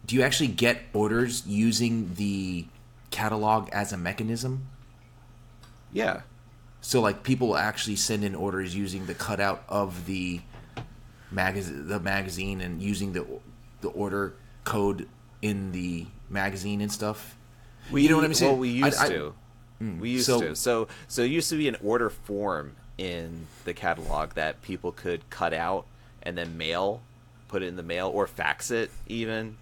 do 0.06 0.16
you 0.16 0.22
actually 0.22 0.48
get 0.50 0.82
orders 0.94 1.44
using 1.48 2.14
the 2.16 2.66
catalog 3.12 3.70
as 3.70 3.92
a 3.94 3.98
mechanism? 3.98 4.68
yeah 5.94 6.22
So, 6.82 7.00
like 7.02 7.24
people 7.24 7.56
actually 7.58 7.96
send 7.96 8.24
in 8.24 8.36
orders 8.36 8.76
using 8.76 9.06
the 9.08 9.16
cutout 9.16 9.64
of 9.70 10.06
the 10.06 10.42
magazine, 11.32 11.88
the 11.88 12.00
magazine, 12.00 12.62
and 12.62 12.82
using 12.82 13.14
the 13.14 13.26
the 13.82 13.90
order 13.90 14.34
code 14.64 15.08
in 15.42 15.72
the 15.72 16.06
magazine 16.30 16.82
and 16.82 16.92
stuff. 16.92 17.38
We, 17.92 18.02
you 18.04 18.10
know 18.10 18.16
what 18.18 18.26
I'm 18.26 18.34
saying? 18.34 18.52
Well, 18.52 18.60
we 18.60 18.70
used 18.70 19.00
I- 19.00 19.06
I- 19.06 19.10
to. 19.10 19.34
Mm, 19.82 20.00
we 20.00 20.10
used 20.12 20.26
so- 20.26 20.42
to. 20.42 20.56
So, 20.56 20.88
so 21.08 21.22
it 21.24 21.32
used 21.32 21.50
to 21.50 21.58
be 21.58 21.68
an 21.68 21.78
order 21.84 22.10
form 22.10 22.76
in 22.98 23.48
the 23.66 23.74
catalog 23.74 24.34
that 24.34 24.62
people 24.62 24.92
could 24.92 25.30
cut 25.30 25.54
out 25.54 25.86
and 26.24 26.38
then 26.38 26.58
mail 26.58 27.02
put 27.48 27.64
it 27.64 27.68
in 27.68 27.76
the 27.76 27.84
mail 27.84 28.12
or 28.14 28.28
fax 28.28 28.72
it 28.72 28.92
even. 29.08 29.58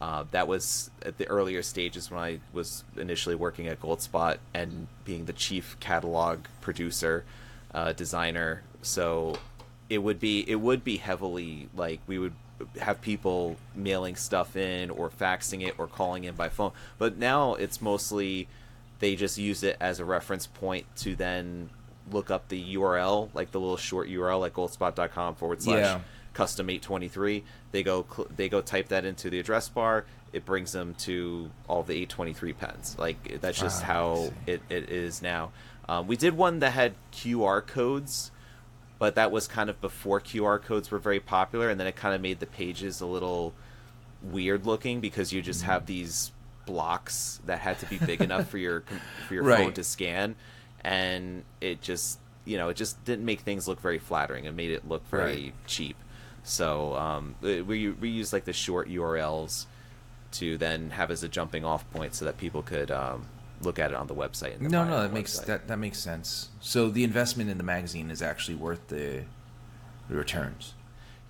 Uh, 0.00 0.24
that 0.32 0.46
was 0.46 0.90
at 1.04 1.18
the 1.18 1.26
earlier 1.28 1.62
stages 1.62 2.10
when 2.10 2.20
I 2.20 2.40
was 2.52 2.84
initially 2.96 3.34
working 3.34 3.68
at 3.68 3.80
Goldspot 3.80 4.38
and 4.52 4.86
being 5.04 5.24
the 5.24 5.32
chief 5.32 5.76
catalog 5.80 6.44
producer, 6.60 7.24
uh, 7.72 7.92
designer. 7.92 8.62
So 8.82 9.36
it 9.88 9.98
would 9.98 10.20
be 10.20 10.48
it 10.48 10.56
would 10.56 10.84
be 10.84 10.98
heavily 10.98 11.68
like 11.74 12.00
we 12.06 12.18
would 12.18 12.34
have 12.80 13.00
people 13.00 13.56
mailing 13.74 14.14
stuff 14.14 14.56
in 14.56 14.90
or 14.90 15.10
faxing 15.10 15.66
it 15.66 15.74
or 15.78 15.86
calling 15.86 16.24
in 16.24 16.34
by 16.34 16.48
phone. 16.48 16.72
But 16.98 17.16
now 17.16 17.54
it's 17.54 17.80
mostly 17.80 18.48
they 18.98 19.16
just 19.16 19.38
use 19.38 19.62
it 19.62 19.76
as 19.80 20.00
a 20.00 20.04
reference 20.04 20.46
point 20.46 20.86
to 20.98 21.16
then 21.16 21.70
look 22.10 22.30
up 22.30 22.48
the 22.48 22.74
URL, 22.76 23.30
like 23.34 23.50
the 23.50 23.60
little 23.60 23.76
short 23.76 24.08
URL, 24.08 24.40
like 24.40 24.54
goldspot.com 24.54 25.34
forward 25.36 25.62
slash 25.62 25.78
Yeah. 25.78 26.00
custom 26.34 26.68
823 26.68 27.44
they 27.72 27.82
go 27.82 28.04
cl- 28.12 28.28
they 28.34 28.48
go 28.48 28.60
type 28.60 28.88
that 28.88 29.04
into 29.04 29.30
the 29.30 29.38
address 29.38 29.68
bar 29.68 30.04
it 30.32 30.44
brings 30.44 30.72
them 30.72 30.94
to 30.94 31.48
all 31.68 31.82
the 31.84 31.92
823 31.94 32.52
pens 32.54 32.96
like 32.98 33.40
that's 33.40 33.58
just 33.60 33.82
Ah, 33.84 33.84
I 33.84 33.92
how 33.92 34.32
it, 34.46 34.60
it 34.68 34.90
is 34.90 35.22
now 35.22 35.52
um, 35.88 36.06
we 36.08 36.16
did 36.16 36.36
one 36.36 36.58
that 36.58 36.70
had 36.72 36.94
qr 37.12 37.64
codes 37.64 38.32
but 38.98 39.14
that 39.14 39.30
was 39.30 39.46
kind 39.46 39.70
of 39.70 39.80
before 39.80 40.20
qr 40.20 40.60
codes 40.60 40.90
were 40.90 40.98
very 40.98 41.20
popular 41.20 41.68
and 41.70 41.78
then 41.78 41.86
it 41.86 41.94
kind 41.94 42.14
of 42.16 42.20
made 42.20 42.40
the 42.40 42.46
pages 42.46 43.00
a 43.00 43.06
little 43.06 43.54
weird 44.22 44.66
looking 44.66 45.00
because 45.00 45.32
you 45.32 45.40
just 45.40 45.60
Mm-hmm. 45.62 45.70
have 45.70 45.86
these 45.86 46.32
blocks 46.66 47.40
that 47.46 47.60
had 47.60 47.78
to 47.80 47.86
be 47.86 47.98
big 47.98 48.20
enough 48.22 48.48
for 48.48 48.58
your 48.58 48.82
for 49.28 49.34
your 49.34 49.42
Right. 49.44 49.58
phone 49.64 49.72
to 49.74 49.84
scan 49.84 50.34
and 50.84 51.42
it 51.60 51.80
just 51.80 52.18
you 52.44 52.56
know 52.58 52.68
it 52.68 52.76
just 52.76 53.02
didn't 53.04 53.24
make 53.24 53.40
things 53.40 53.66
look 53.66 53.80
very 53.80 53.98
flattering 53.98 54.44
it 54.44 54.52
made 54.54 54.70
it 54.70 54.86
look 54.88 55.06
very 55.08 55.44
Right. 55.44 55.52
cheap 55.66 55.96
so 56.42 56.94
um, 56.96 57.34
we 57.40 57.62
we 57.90 58.08
use 58.10 58.32
like 58.32 58.44
the 58.44 58.52
short 58.52 58.88
urls 58.88 59.66
to 60.32 60.58
then 60.58 60.90
have 60.90 61.10
as 61.10 61.22
a 61.22 61.28
jumping 61.28 61.64
off 61.64 61.88
point 61.90 62.14
so 62.14 62.24
that 62.26 62.36
people 62.36 62.60
could 62.62 62.90
um, 62.90 63.24
look 63.62 63.78
at 63.78 63.90
it 63.92 63.96
on 63.96 64.06
the 64.08 64.14
website 64.14 64.56
and 64.60 64.70
No, 64.70 64.84
no, 64.84 65.00
that 65.02 65.12
makes 65.12 65.38
website. 65.40 65.46
that 65.46 65.68
that 65.68 65.78
makes 65.78 65.98
sense. 65.98 66.50
So 66.60 66.90
the 66.90 67.02
investment 67.04 67.48
in 67.50 67.56
the 67.56 67.64
magazine 67.64 68.10
is 68.10 68.20
actually 68.20 68.56
worth 68.56 68.88
the, 68.88 69.22
the 70.10 70.16
returns. 70.16 70.74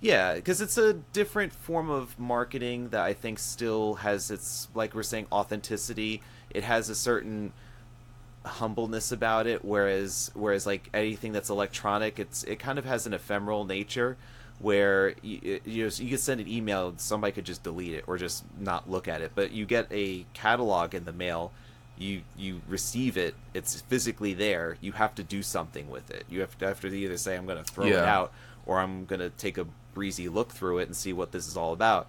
Yeah, 0.01 0.33
because 0.35 0.59
it's 0.59 0.77
a 0.77 0.93
different 0.93 1.53
form 1.53 1.89
of 1.89 2.19
marketing 2.19 2.89
that 2.89 3.01
I 3.01 3.13
think 3.13 3.39
still 3.39 3.95
has 3.95 4.29
its, 4.29 4.67
like 4.75 4.93
we're 4.93 5.03
saying, 5.03 5.27
authenticity. 5.31 6.21
It 6.49 6.63
has 6.63 6.89
a 6.89 6.95
certain 6.95 7.53
humbleness 8.45 9.11
about 9.11 9.47
it, 9.47 9.65
whereas 9.65 10.31
whereas 10.33 10.65
like 10.65 10.89
anything 10.93 11.31
that's 11.31 11.49
electronic, 11.49 12.19
it's 12.19 12.43
it 12.43 12.59
kind 12.59 12.79
of 12.79 12.85
has 12.85 13.05
an 13.05 13.13
ephemeral 13.13 13.65
nature, 13.65 14.17
where 14.59 15.15
you 15.21 15.59
you, 15.65 15.83
know, 15.83 15.91
you 15.95 16.09
could 16.09 16.19
send 16.19 16.41
an 16.41 16.47
email, 16.47 16.93
somebody 16.97 17.31
could 17.31 17.45
just 17.45 17.63
delete 17.63 17.93
it 17.93 18.03
or 18.07 18.17
just 18.17 18.43
not 18.59 18.89
look 18.89 19.07
at 19.07 19.21
it, 19.21 19.31
but 19.35 19.51
you 19.51 19.65
get 19.65 19.87
a 19.91 20.25
catalog 20.33 20.93
in 20.93 21.05
the 21.05 21.13
mail. 21.13 21.51
You 21.97 22.23
you 22.37 22.61
receive 22.67 23.15
it. 23.17 23.35
It's 23.53 23.81
physically 23.81 24.33
there. 24.33 24.77
You 24.81 24.91
have 24.93 25.15
to 25.15 25.23
do 25.23 25.41
something 25.41 25.89
with 25.89 26.11
it. 26.11 26.25
You 26.29 26.41
have 26.41 26.57
to 26.57 26.67
have 26.67 26.81
to 26.81 26.87
either 26.87 27.17
say 27.17 27.35
I'm 27.35 27.45
going 27.45 27.63
to 27.63 27.71
throw 27.71 27.85
it 27.85 27.95
out 27.95 28.33
or 28.65 28.79
I'm 28.79 29.05
going 29.05 29.21
to 29.21 29.29
take 29.29 29.57
a 29.57 29.65
breezy 29.93 30.27
look 30.27 30.51
through 30.51 30.79
it 30.79 30.87
and 30.87 30.95
see 30.95 31.13
what 31.13 31.31
this 31.31 31.47
is 31.47 31.55
all 31.55 31.71
about. 31.71 32.07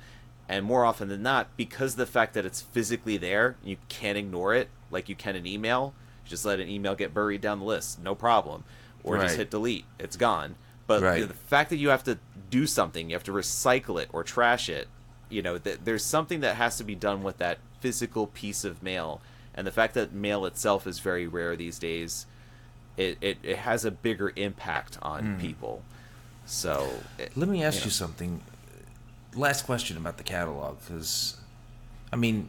And 0.48 0.64
more 0.64 0.84
often 0.84 1.08
than 1.08 1.22
not, 1.22 1.56
because 1.56 1.92
of 1.92 1.98
the 1.98 2.06
fact 2.06 2.34
that 2.34 2.44
it's 2.44 2.60
physically 2.60 3.16
there, 3.16 3.56
you 3.64 3.76
can't 3.88 4.18
ignore 4.18 4.54
it 4.54 4.68
like 4.90 5.08
you 5.08 5.14
can 5.14 5.36
an 5.36 5.46
email. 5.46 5.94
You 6.26 6.30
just 6.30 6.44
let 6.44 6.58
an 6.58 6.68
email 6.68 6.96
get 6.96 7.14
buried 7.14 7.40
down 7.40 7.60
the 7.60 7.64
list, 7.64 8.02
no 8.02 8.16
problem. 8.16 8.64
Or 9.04 9.18
just 9.18 9.36
hit 9.36 9.50
delete, 9.50 9.84
it's 10.00 10.16
gone. 10.16 10.56
But 10.88 11.00
Right. 11.02 11.28
the 11.28 11.32
fact 11.32 11.70
that 11.70 11.76
you 11.76 11.90
have 11.90 12.02
to 12.04 12.18
do 12.50 12.66
something, 12.66 13.08
you 13.08 13.14
have 13.14 13.22
to 13.24 13.32
recycle 13.32 14.02
it 14.02 14.08
or 14.12 14.24
trash 14.24 14.68
it, 14.68 14.88
you 15.28 15.42
know, 15.42 15.58
th- 15.58 15.80
there's 15.84 16.04
something 16.04 16.40
that 16.40 16.56
has 16.56 16.76
to 16.78 16.84
be 16.84 16.96
done 16.96 17.22
with 17.22 17.38
that 17.38 17.58
physical 17.80 18.26
piece 18.26 18.64
of 18.64 18.82
mail. 18.82 19.20
And 19.54 19.66
the 19.66 19.70
fact 19.70 19.94
that 19.94 20.12
mail 20.12 20.44
itself 20.44 20.86
is 20.86 20.98
very 20.98 21.28
rare 21.28 21.54
these 21.54 21.78
days, 21.78 22.26
it, 22.96 23.16
it, 23.20 23.38
it 23.44 23.58
has 23.58 23.84
a 23.84 23.92
bigger 23.92 24.32
impact 24.34 24.98
on 25.02 25.34
hmm. 25.34 25.40
people. 25.40 25.82
So 26.44 27.00
it- 27.18 27.36
Let 27.36 27.48
me 27.48 27.62
ask 27.62 27.80
know. 27.80 27.84
you 27.84 27.90
something. 27.90 28.42
Last 29.34 29.66
question 29.66 29.96
about 29.96 30.16
the 30.16 30.24
catalog, 30.24 30.78
because, 30.80 31.36
I 32.12 32.16
mean, 32.16 32.48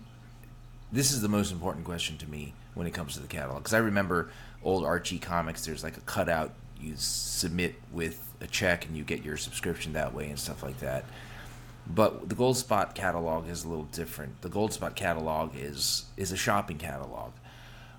this 0.92 1.12
is 1.12 1.22
the 1.22 1.30
most 1.30 1.52
important 1.52 1.86
question 1.86 2.18
to 2.18 2.28
me 2.28 2.54
when 2.78 2.88
it 2.88 2.94
comes 2.94 3.14
to 3.16 3.20
the 3.20 3.28
catalog. 3.28 3.60
Because 3.60 3.74
I 3.74 3.80
remember 3.80 4.30
old 4.64 4.86
Archie 4.86 5.20
comics. 5.20 5.66
There's 5.66 5.84
like 5.84 5.98
a 5.98 6.02
cutout 6.02 6.52
you 6.80 6.94
submit 6.96 7.76
with 7.92 8.36
a 8.40 8.48
check, 8.48 8.86
and 8.86 8.96
you 8.96 9.04
get 9.04 9.24
your 9.24 9.38
subscription 9.38 9.94
that 9.94 10.14
way 10.14 10.30
and 10.30 10.38
stuff 10.40 10.64
like 10.64 10.80
that. 10.80 11.06
But 11.90 12.30
the 12.30 12.36
Goldspot 12.36 12.94
catalog 12.96 13.50
is 13.50 13.64
a 13.64 13.70
little 13.70 13.86
different. 13.86 14.42
The 14.42 14.50
Goldspot 14.50 14.96
catalog 14.96 15.56
is 15.56 16.06
is 16.18 16.32
a 16.32 16.38
shopping 16.38 16.78
catalog. 16.78 17.32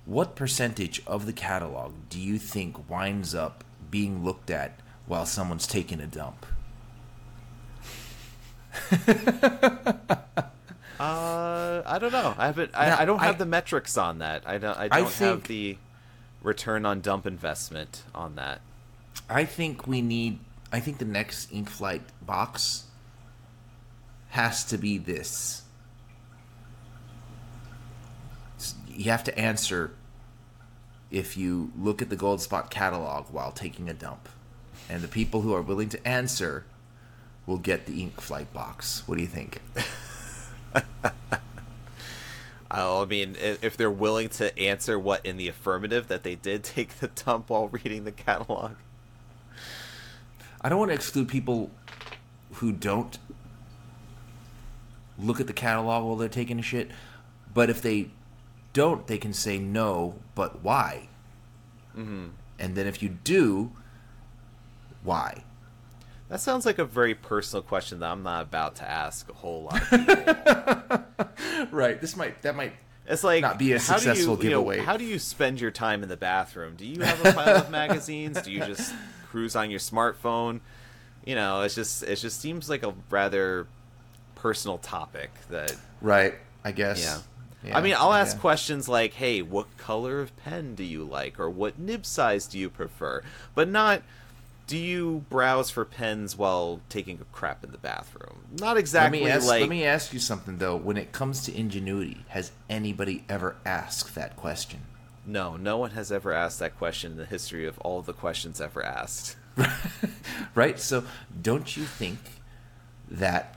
What 0.05 0.37
percentage 0.37 1.03
of 1.07 1.27
the 1.27 1.33
catalog 1.33 1.93
do 2.09 2.21
you 2.21 2.39
think 2.39 2.89
winds 2.89 3.35
up 3.35 3.65
being 3.91 4.25
looked 4.25 4.51
at 4.51 4.79
while 5.07 5.27
someone's 5.27 5.67
taking 5.67 6.01
a 6.01 6.07
dump? 6.07 6.47
Uh, 10.99 11.83
I 11.87 11.99
don't 11.99 12.13
know. 12.13 12.35
I 12.37 12.47
haven't. 12.47 12.73
I, 12.75 12.89
Now, 12.89 12.99
I 13.01 13.05
don't 13.05 13.19
have 13.21 13.37
I- 13.37 13.39
the 13.39 13.47
metrics 13.47 13.97
on 13.97 14.19
that. 14.19 14.43
I 14.47 14.59
don't. 14.59 14.77
I 14.77 14.85
I 14.85 14.89
don't 14.89 15.05
have 15.05 15.13
think- 15.13 15.47
the 15.47 15.79
return 16.43 16.85
on 16.87 17.01
dump 17.01 17.27
investment 17.27 18.03
on 18.15 18.35
that. 18.37 18.61
I 19.29 19.45
think 19.45 19.87
we 19.87 20.03
need. 20.03 20.39
I 20.73 20.81
think 20.81 20.99
the 20.99 21.05
next 21.05 21.53
Ink 21.53 21.69
Flight 21.71 22.03
box 22.25 22.85
has 24.31 24.65
to 24.67 24.77
be 24.79 24.99
this. 24.99 25.63
You 28.89 29.11
have 29.13 29.23
to 29.25 29.39
answer 29.39 29.93
if 31.11 31.37
you 31.37 31.71
look 31.79 32.03
at 32.03 32.11
the 32.11 32.17
Goldspot 32.17 32.69
catalog 32.71 33.27
while 33.31 33.53
taking 33.53 33.89
a 33.89 33.95
dump, 33.95 34.29
and 34.91 35.01
the 35.03 35.09
people 35.09 35.43
who 35.43 35.55
are 35.55 35.63
willing 35.63 35.89
to 35.91 36.07
answer 36.07 36.65
will 37.47 37.59
get 37.59 37.87
the 37.87 38.03
Ink 38.03 38.21
Flight 38.21 38.53
box. 38.53 39.05
What 39.07 39.15
do 39.17 39.23
you 39.23 39.29
think? 39.29 39.61
I 42.71 43.05
mean, 43.05 43.37
if 43.39 43.77
they're 43.77 43.91
willing 43.91 44.29
to 44.31 44.57
answer 44.59 44.99
what 44.99 45.25
in 45.25 45.37
the 45.37 45.49
affirmative 45.49 46.09
that 46.09 46.23
they 46.23 46.35
did 46.35 46.65
take 46.65 46.99
the 46.99 47.09
dump 47.09 47.51
while 47.51 47.69
reading 47.69 48.05
the 48.05 48.13
catalog. 48.13 48.73
I 50.61 50.69
don't 50.69 50.79
want 50.79 50.91
to 50.91 50.95
exclude 50.95 51.29
people 51.29 51.71
who 52.55 52.73
don't 52.73 53.19
look 55.19 55.41
at 55.41 55.47
the 55.47 55.53
catalog 55.53 56.05
while 56.05 56.17
they're 56.17 56.29
taking 56.29 56.59
a 56.59 56.63
shit, 56.63 56.91
but 57.55 57.71
if 57.71 57.81
they 57.81 58.11
don't, 58.73 59.07
they 59.07 59.19
can 59.19 59.33
say 59.33 59.59
no, 59.59 60.17
but 60.35 60.63
why? 60.63 61.09
Mm-hmm. 61.97 62.29
And 62.59 62.75
then 62.75 62.87
if 62.87 63.03
you 63.03 63.09
do, 63.09 63.73
why? 65.03 65.45
That 66.29 66.41
sounds 66.41 66.67
like 66.67 66.79
a 66.79 66.85
very 66.85 67.15
personal 67.15 67.63
question 67.63 68.01
that 68.01 68.11
I'm 68.11 68.23
not 68.23 68.43
about 68.43 68.77
to 68.77 68.89
ask 68.91 69.29
a 69.31 69.33
whole 69.35 69.63
lot. 69.65 69.81
Of 69.93 70.07
people. 70.07 71.67
Right. 71.71 72.01
This 72.01 72.17
might 72.17 72.43
that 72.43 72.55
might 72.55 72.73
It's 73.07 73.25
like 73.25 73.43
Not 73.43 73.59
be 73.59 73.73
a 73.73 73.79
how 73.79 73.97
do 73.99 74.09
you- 74.09 74.15
successful 74.15 74.37
you 74.45 74.51
know, 74.51 74.61
giveaway. 74.63 74.79
how 74.81 74.97
do 74.97 75.05
you 75.05 75.19
spend 75.19 75.61
your 75.61 75.71
time 75.71 76.03
in 76.03 76.09
the 76.09 76.17
bathroom? 76.17 76.75
Do 76.77 76.85
you 76.87 77.01
have 77.03 77.25
a 77.25 77.33
pile 77.33 77.57
of 77.57 77.71
magazines? 77.83 78.41
Do 78.43 78.53
you 78.53 78.61
just 78.65 78.95
cruise 79.31 79.57
on 79.57 79.71
your 79.71 79.81
smartphone? 79.81 80.61
You 81.25 81.35
know, 81.35 81.63
it's 81.63 81.75
just 81.75 82.03
it 82.03 82.17
just 82.17 82.41
seems 82.41 82.69
like 82.71 82.83
a 82.83 82.95
rather 83.11 83.67
personal 84.35 84.79
topic 84.79 85.31
that 85.51 85.75
right. 86.01 86.35
I 86.65 86.73
guess. 86.73 87.03
Yeah. 87.65 87.77
I 87.77 87.81
mean, 87.81 87.95
I'll 87.99 88.15
ask 88.15 88.37
yeah. 88.37 88.41
questions 88.41 88.89
like, 88.89 89.15
"Hey, 89.15 89.43
what 89.43 89.77
color 89.79 90.21
of 90.21 90.35
pen 90.37 90.75
do 90.77 90.85
you 90.85 91.03
like?" 91.05 91.41
or 91.41 91.51
"What 91.51 91.79
nib 91.79 92.07
size 92.07 92.47
do 92.47 92.57
you 92.59 92.71
prefer?" 92.71 93.23
But 93.55 93.69
not, 93.69 94.03
"Do 94.69 94.77
you 94.77 95.25
browse 95.29 95.71
for 95.71 95.85
pens 95.85 96.37
while 96.37 96.81
taking 96.89 97.21
a 97.21 97.25
crap 97.25 97.65
in 97.65 97.73
the 97.73 97.79
bathroom?" 97.79 98.45
Not 98.53 98.69
Let 98.75 98.77
exactly 98.77 99.25
me 99.25 99.31
ask. 99.31 99.47
like. 99.47 99.63
let 99.63 99.69
me 99.69 99.85
ask 99.85 100.13
you 100.13 100.21
something 100.21 100.59
though. 100.59 100.77
When 100.77 100.97
it 100.97 101.11
comes 101.11 101.43
to 101.45 101.57
ingenuity, 101.57 102.25
has 102.29 102.53
anybody 102.71 103.25
ever 103.29 103.57
asked 103.67 104.15
that 104.15 104.37
question? 104.37 104.83
No, 105.27 105.57
no 105.57 105.77
one 105.77 105.91
has 105.91 106.13
ever 106.13 106.33
asked 106.33 106.61
that 106.61 106.79
question 106.79 107.13
in 107.13 107.19
the 107.19 107.27
history 107.27 107.67
of 107.67 107.79
all 107.81 108.01
the 108.01 108.15
questions 108.15 108.61
ever 108.61 108.83
asked. 108.83 109.37
right? 110.55 110.79
So, 110.79 111.05
don't 111.43 111.77
you 111.77 111.85
think 111.85 112.19
that 113.11 113.57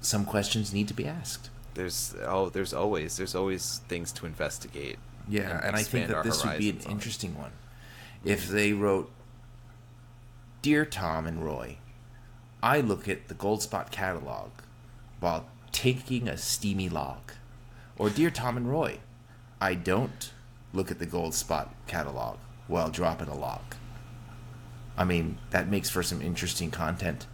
some 0.00 0.24
questions 0.24 0.72
need 0.72 0.88
to 0.88 0.94
be 0.94 1.06
asked? 1.06 1.50
There's 1.74 2.14
oh, 2.26 2.50
there's 2.50 2.74
always 2.74 3.16
there's 3.16 3.34
always 3.34 3.80
things 3.88 4.12
to 4.12 4.26
investigate. 4.26 4.98
Yeah, 5.28 5.66
and, 5.66 5.74
I 5.74 5.82
think 5.82 6.08
that 6.08 6.24
this 6.24 6.44
would 6.44 6.58
be 6.58 6.70
an 6.70 6.80
on. 6.84 6.92
interesting 6.92 7.36
one. 7.36 7.52
If 8.24 8.48
they 8.48 8.72
wrote, 8.72 9.10
Dear 10.64 10.86
Tom 10.86 11.26
and 11.26 11.44
Roy, 11.44 11.76
I 12.62 12.80
look 12.80 13.06
at 13.06 13.28
the 13.28 13.34
Goldspot 13.34 13.90
catalog 13.90 14.48
while 15.20 15.44
taking 15.72 16.26
a 16.26 16.38
steamy 16.38 16.88
log. 16.88 17.32
Or 17.98 18.08
Dear 18.08 18.30
Tom 18.30 18.56
and 18.56 18.70
Roy, 18.70 19.00
I 19.60 19.74
don't 19.74 20.32
look 20.72 20.90
at 20.90 20.98
the 20.98 21.06
Goldspot 21.06 21.68
catalog 21.86 22.38
while 22.66 22.88
dropping 22.88 23.28
a 23.28 23.34
log. 23.34 23.60
I 24.96 25.04
mean, 25.04 25.36
that 25.50 25.68
makes 25.68 25.90
for 25.90 26.02
some 26.02 26.22
interesting 26.22 26.70
content 26.70 27.26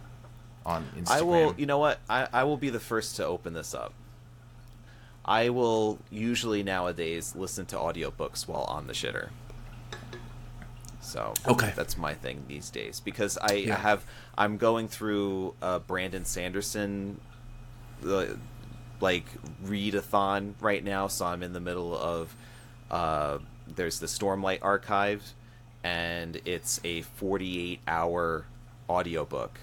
on 0.65 0.89
Instagram. 0.97 1.11
I 1.11 1.21
will. 1.21 1.55
You 1.57 1.67
know 1.67 1.79
what? 1.79 1.99
I, 2.09 2.27
I 2.33 2.43
will 2.43 2.57
be 2.57 2.69
the 2.69 2.81
first 2.81 3.15
to 3.15 3.25
open 3.25 3.53
this 3.53 3.73
up. 3.73 3.93
I 5.23 5.47
will 5.47 5.99
usually 6.09 6.63
nowadays 6.63 7.33
listen 7.33 7.65
to 7.67 7.77
audiobooks 7.77 8.45
while 8.45 8.63
on 8.63 8.87
the 8.87 8.93
shitter. 8.93 9.29
So 11.01 11.33
Okay. 11.47 11.73
that's 11.75 11.97
my 11.97 12.13
thing 12.13 12.43
these 12.47 12.69
days 12.69 12.99
because 12.99 13.37
I, 13.41 13.53
Yeah. 13.53 13.75
I 13.75 13.79
have 13.79 14.05
I'm 14.37 14.57
going 14.57 14.87
through 14.87 15.55
uh, 15.61 15.79
Brandon 15.79 16.25
Sanderson 16.25 17.19
the 18.01 18.37
like 18.99 19.25
readathon 19.65 20.53
right 20.61 20.83
now, 20.83 21.07
so 21.07 21.25
I'm 21.25 21.41
in 21.43 21.53
the 21.53 21.59
middle 21.59 21.97
of 21.97 22.35
uh, 22.91 23.39
there's 23.67 23.99
the 23.99 24.05
Stormlight 24.05 24.59
Archive, 24.61 25.33
and 25.83 26.39
it's 26.45 26.79
a 26.83 27.01
48 27.01 27.79
hour 27.87 28.45
audiobook, 28.89 29.59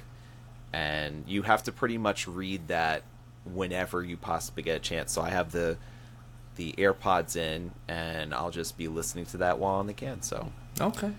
and 0.73 1.25
you 1.29 1.43
have 1.43 1.63
to 1.65 1.73
pretty 1.73 1.99
much 1.99 2.27
read 2.27 2.67
that 2.69 3.03
whenever 3.45 4.03
you 4.03 4.17
possibly 4.17 4.63
get 4.63 4.77
a 4.77 4.81
chance. 4.81 5.13
So 5.13 5.23
I 5.23 5.31
have 5.31 5.53
the 5.53 5.77
the 6.57 6.73
AirPods 6.79 7.37
in, 7.37 7.71
and 7.87 8.35
I'll 8.35 8.51
just 8.51 8.77
be 8.77 8.89
listening 8.89 9.27
to 9.27 9.37
that 9.39 9.59
while 9.61 9.77
on 9.77 9.87
the 9.87 9.93
can. 9.95 10.23
So 10.23 10.51
Okay. 10.81 11.13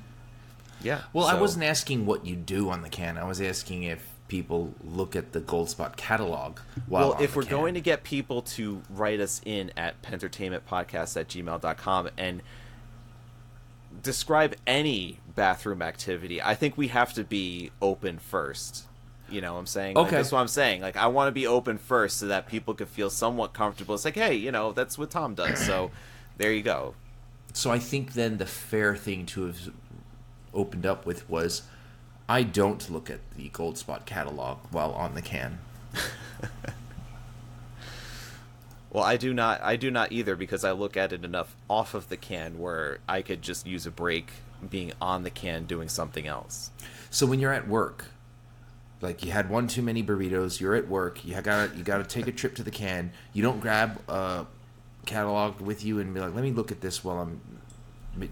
Yeah. 0.82 1.02
Well, 1.14 1.26
I 1.26 1.40
wasn't 1.40 1.66
asking 1.66 2.06
what 2.06 2.26
you 2.26 2.36
do 2.36 2.70
on 2.70 2.82
the 2.82 2.90
can. 2.90 3.18
I 3.18 3.26
was 3.26 3.42
asking 3.42 3.84
if 3.84 4.08
people 4.28 4.74
look 4.84 5.16
at 5.16 5.32
the 5.34 5.42
Goldspot 5.42 5.96
catalog 5.98 6.60
while 6.88 7.10
well, 7.10 7.22
if 7.22 7.36
we're 7.36 7.42
can. 7.44 7.52
going 7.52 7.74
to 7.74 7.82
get 7.82 8.04
people 8.04 8.42
to 8.44 8.82
write 8.90 9.20
us 9.20 9.42
in 9.46 9.72
at 9.76 10.02
pentertainmentpodcast 10.04 11.20
at 11.20 11.28
gmail.com 11.28 12.10
and 12.18 12.42
describe 14.04 14.56
any 14.68 15.20
bathroom 15.36 15.82
activity, 15.82 16.42
I 16.42 16.56
think 16.56 16.78
we 16.78 16.90
have 16.90 17.14
to 17.14 17.24
be 17.24 17.72
open 17.82 18.20
first. 18.20 18.86
You 19.30 19.42
know 19.42 19.54
what 19.54 19.60
I'm 19.60 19.68
saying? 19.68 19.96
Like, 19.96 20.08
Okay. 20.08 20.16
that's 20.16 20.32
what 20.32 20.40
I'm 20.40 20.48
saying. 20.48 20.82
Like, 20.82 20.98
I 20.98 21.08
want 21.08 21.28
to 21.28 21.32
be 21.32 21.46
open 21.46 21.78
first 21.78 22.18
so 22.18 22.28
that 22.28 22.48
people 22.48 22.74
can 22.74 22.88
feel 22.88 23.10
somewhat 23.10 23.54
comfortable. 23.54 23.94
It's 23.96 24.06
like, 24.06 24.16
hey, 24.16 24.36
you 24.36 24.52
know, 24.52 24.72
that's 24.72 24.98
what 24.98 25.12
Tom 25.12 25.36
does. 25.36 25.60
So 25.64 25.92
there 26.38 26.52
you 26.52 26.64
go. 26.64 26.96
So 27.54 27.70
I 27.72 27.80
think 27.80 28.14
then 28.14 28.38
the 28.38 28.46
fair 28.46 28.96
thing 28.96 29.26
to 29.28 29.48
have 29.48 29.72
opened 30.54 30.86
up 30.86 31.06
with 31.06 31.30
was 31.30 31.64
I 32.28 32.43
don't 32.43 32.89
look 32.89 33.10
at 33.10 33.20
the 33.36 33.50
Goldspot 33.50 34.06
catalog 34.06 34.60
while 34.72 34.91
on 34.91 35.16
the 35.16 35.22
can. 35.22 35.60
Well, 38.91 39.04
I 39.04 39.18
do 39.18 39.34
not. 39.34 39.62
I 39.62 39.76
do 39.76 39.91
not 39.91 40.12
either 40.12 40.36
because 40.36 40.64
I 40.64 40.72
look 40.72 40.97
at 40.97 41.14
it 41.14 41.24
enough 41.24 41.56
off 41.70 41.93
of 41.93 42.10
the 42.10 42.18
can 42.18 42.58
where 42.58 43.00
I 43.08 43.22
could 43.22 43.41
just 43.41 43.68
use 43.68 43.86
a 43.86 43.91
break 43.91 44.32
being 44.68 44.93
on 45.00 45.24
the 45.24 45.30
can 45.30 45.66
doing 45.66 45.89
something 45.89 46.26
else. 46.26 46.72
So 47.12 47.26
when 47.28 47.39
you're 47.39 47.54
at 47.54 47.68
work, 47.68 48.06
like 49.00 49.24
you 49.24 49.32
had 49.32 49.50
one 49.50 49.68
too 49.68 49.84
many 49.84 50.04
burritos, 50.04 50.60
you're 50.60 50.76
at 50.76 50.88
work, 50.88 51.24
you 51.24 51.39
got 51.39 51.76
you 51.78 51.84
got 51.84 51.97
to 51.97 52.04
take 52.04 52.28
a 52.28 52.32
trip 52.32 52.56
to 52.56 52.64
the 52.64 52.72
can. 52.72 53.12
You 53.32 53.43
don't 53.43 53.60
grab 53.60 54.02
a 54.08 54.47
catalog 55.06 55.62
with 55.62 55.86
you 55.86 56.00
and 56.00 56.12
be 56.12 56.20
like, 56.20 56.34
"Let 56.34 56.43
me 56.43 56.52
look 56.52 56.72
at 56.72 56.82
this 56.82 57.04
while 57.04 57.20
I'm 57.20 57.41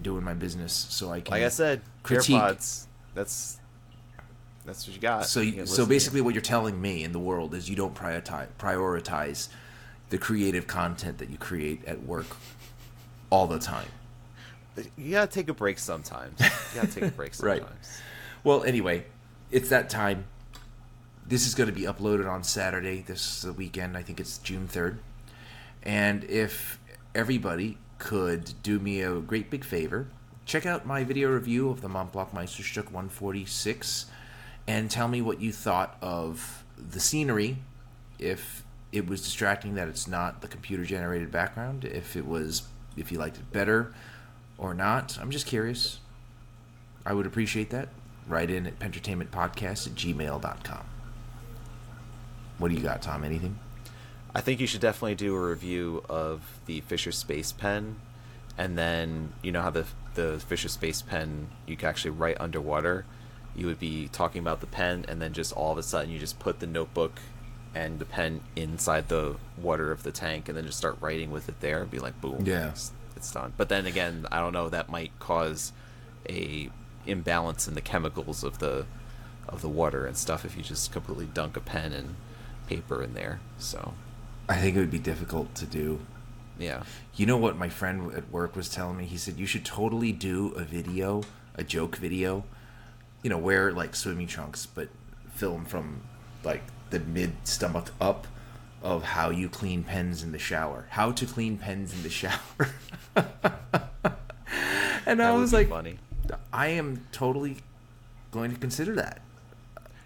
doing 0.01 0.23
my 0.23 0.33
business 0.33 0.73
so 0.73 1.11
I 1.11 1.21
can 1.21 1.33
Like 1.33 1.43
I 1.43 1.49
said, 1.49 1.81
critique. 2.07 2.35
AirPods. 2.35 2.85
That's 3.13 3.59
that's 4.65 4.85
what 4.85 4.95
you 4.95 5.01
got. 5.01 5.25
So, 5.25 5.39
You 5.39 5.65
so 5.65 5.85
basically, 5.85 6.21
what 6.21 6.33
you're 6.33 6.41
telling 6.41 6.79
me 6.81 7.03
in 7.03 7.13
the 7.13 7.19
world 7.19 7.53
is 7.53 7.69
you 7.69 7.75
don't 7.75 7.95
prioritize 7.95 8.47
prioritize 8.59 9.47
the 10.09 10.17
creative 10.17 10.67
content 10.67 11.17
that 11.19 11.29
you 11.29 11.37
create 11.37 11.85
at 11.85 12.03
work 12.03 12.27
all 13.29 13.47
the 13.47 13.59
time. 13.59 13.87
you 14.97 15.11
gotta 15.11 15.31
take 15.31 15.49
a 15.49 15.53
break 15.53 15.79
sometimes. 15.79 16.39
You 16.39 16.81
gotta 16.81 16.87
take 16.93 17.03
a 17.05 17.11
break 17.11 17.33
sometimes. 17.35 17.61
Right. 17.61 17.69
Well, 18.43 18.63
anyway, 18.63 19.05
it's 19.51 19.69
that 19.69 19.89
time. 19.89 20.25
This 21.25 21.45
is 21.45 21.55
going 21.55 21.67
to 21.67 21.75
be 21.75 21.81
uploaded 21.81 22.29
on 22.29 22.43
Saturday. 22.43 23.01
This 23.05 23.19
is 23.19 23.41
the 23.41 23.51
weekend. 23.51 23.97
I 23.97 24.01
think 24.01 24.21
it's 24.21 24.37
June 24.37 24.69
3rd. 24.71 24.99
And 25.83 26.23
if 26.23 26.79
everybody 27.13 27.77
could 27.97 28.53
do 28.63 28.79
me 28.79 29.01
a 29.01 29.15
great 29.15 29.49
big 29.49 29.65
favor, 29.65 30.07
check 30.47 30.65
out 30.65 30.85
my 30.85 31.03
video 31.03 31.29
review 31.29 31.69
of 31.69 31.81
the 31.81 31.89
Montblanc 31.89 32.31
Meisterstück 32.31 32.85
146 32.85 34.05
and 34.65 34.89
tell 34.89 35.09
me 35.09 35.21
what 35.21 35.41
you 35.41 35.51
thought 35.51 35.97
of 36.01 36.63
the 36.77 37.01
scenery. 37.01 37.57
If 38.17 38.63
it 38.93 39.07
was 39.07 39.21
distracting 39.21 39.75
that 39.75 39.89
it's 39.89 40.07
not 40.07 40.41
the 40.41 40.47
computer 40.47 40.85
generated 40.85 41.31
background, 41.31 41.83
if 41.83 42.15
it 42.15 42.25
was, 42.25 42.63
if 42.95 43.11
you 43.11 43.19
liked 43.19 43.37
it 43.37 43.51
better 43.51 43.93
or 44.57 44.73
not. 44.73 45.19
I'm 45.21 45.31
just 45.31 45.45
curious. 45.45 45.99
I 47.05 47.13
would 47.13 47.25
appreciate 47.25 47.69
that. 47.71 47.89
Write 48.25 48.49
in 48.49 48.65
at 48.65 48.79
pentertainmentpodcast 48.79 49.87
at 49.87 49.95
gmail.com. 49.95 50.85
What 52.57 52.69
do 52.69 52.73
you 52.73 52.81
got, 52.81 53.01
Tom? 53.01 53.25
Anything? 53.25 53.59
I 54.33 54.39
think 54.39 54.61
you 54.61 54.67
should 54.67 54.81
definitely 54.81 55.15
do 55.15 55.35
a 55.35 55.49
review 55.49 56.03
of 56.09 56.41
the 56.65 56.81
Fisher 56.81 57.11
Space 57.11 57.51
Pen, 57.51 57.97
and 58.57 58.77
then 58.77 59.33
you 59.41 59.51
know 59.51 59.61
how 59.61 59.69
the 59.69 59.85
the 60.17 60.39
Fisher 60.45 60.67
Space 60.67 61.01
Pen 61.01 61.47
you 61.65 61.77
can 61.77 61.87
actually 61.87 62.11
write 62.11 62.35
underwater. 62.41 63.05
You 63.55 63.67
would 63.67 63.79
be 63.79 64.09
talking 64.09 64.41
about 64.41 64.59
the 64.59 64.67
pen, 64.67 65.05
and 65.07 65.21
then 65.21 65.31
just 65.33 65.53
all 65.53 65.71
of 65.71 65.77
a 65.77 65.83
sudden 65.83 66.11
you 66.11 66.19
just 66.19 66.37
put 66.39 66.59
the 66.59 66.67
notebook 66.67 67.19
and 67.73 67.99
the 67.99 68.05
pen 68.05 68.41
inside 68.55 69.07
the 69.07 69.35
water 69.57 69.91
of 69.91 70.03
the 70.03 70.11
tank, 70.11 70.49
and 70.49 70.57
then 70.57 70.65
just 70.65 70.77
start 70.77 70.97
writing 70.99 71.31
with 71.31 71.47
it 71.49 71.59
there, 71.61 71.81
and 71.81 71.89
be 71.89 71.99
like, 71.99 72.19
boom, 72.21 72.43
Yeah. 72.45 72.69
it's, 72.69 72.91
it's 73.15 73.31
done. 73.31 73.53
But 73.57 73.69
then 73.69 73.85
again, 73.85 74.25
I 74.31 74.39
don't 74.39 74.53
know. 74.53 74.67
That 74.69 74.89
might 74.89 75.17
cause 75.19 75.71
a 76.29 76.69
imbalance 77.05 77.67
in 77.67 77.73
the 77.73 77.81
chemicals 77.81 78.43
of 78.43 78.59
the 78.59 78.85
of 79.47 79.61
the 79.61 79.69
water 79.69 80.05
and 80.05 80.17
stuff 80.17 80.43
if 80.43 80.57
you 80.57 80.61
just 80.63 80.91
completely 80.91 81.25
dunk 81.33 81.55
a 81.55 81.61
pen 81.61 81.93
and 81.93 82.15
paper 82.67 83.01
in 83.01 83.13
there. 83.13 83.39
So 83.57 83.93
I 84.49 84.57
think 84.57 84.75
it 84.75 84.79
would 84.79 84.91
be 84.91 84.99
difficult 84.99 85.55
to 85.55 85.65
do. 85.65 85.99
Yeah. 86.59 86.83
You 87.15 87.25
know 87.25 87.37
what 87.37 87.57
my 87.57 87.69
friend 87.69 88.13
at 88.13 88.29
work 88.31 88.55
was 88.55 88.69
telling 88.69 88.97
me? 88.97 89.05
He 89.05 89.17
said 89.17 89.37
you 89.37 89.45
should 89.45 89.65
totally 89.65 90.11
do 90.11 90.49
a 90.53 90.63
video, 90.63 91.23
a 91.55 91.63
joke 91.63 91.97
video. 91.97 92.43
You 93.23 93.29
know, 93.29 93.37
wear 93.37 93.71
like 93.71 93.95
swimming 93.95 94.27
trunks, 94.27 94.65
but 94.65 94.89
film 95.33 95.65
from 95.65 96.01
like 96.43 96.63
the 96.91 96.99
mid 96.99 97.33
stomach 97.47 97.91
up 97.99 98.27
of 98.83 99.03
how 99.03 99.29
you 99.31 99.49
clean 99.49 99.83
pens 99.83 100.23
in 100.23 100.31
the 100.31 100.39
shower. 100.39 100.87
How 100.91 101.11
to 101.11 101.25
clean 101.25 101.57
pens 101.57 101.93
in 101.93 102.03
the 102.03 102.09
shower. 102.09 102.39
and 103.15 103.25
I 105.07 105.15
That 105.15 105.31
would 105.33 105.39
was 105.41 105.53
like, 105.53 105.69
funny. 105.69 105.97
I 106.53 106.67
am 106.67 107.05
totally 107.11 107.57
going 108.31 108.51
to 108.53 108.59
consider 108.59 108.95
that. 108.95 109.21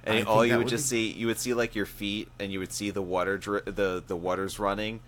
And 0.04 0.16
think 0.18 0.28
all 0.28 0.46
you 0.46 0.54
would 0.54 0.60
would 0.66 0.68
just 0.70 0.90
be- 0.90 1.12
see, 1.12 1.20
you 1.20 1.28
would 1.28 1.38
see 1.40 1.54
like 1.54 1.76
your 1.76 1.86
feet, 1.86 2.30
and 2.40 2.52
you 2.52 2.60
would 2.60 2.72
see 2.72 2.90
the 2.90 3.02
water, 3.02 3.38
dri- 3.38 3.62
the 3.66 4.04
the 4.06 4.16
water's 4.16 4.58
running, 4.58 5.00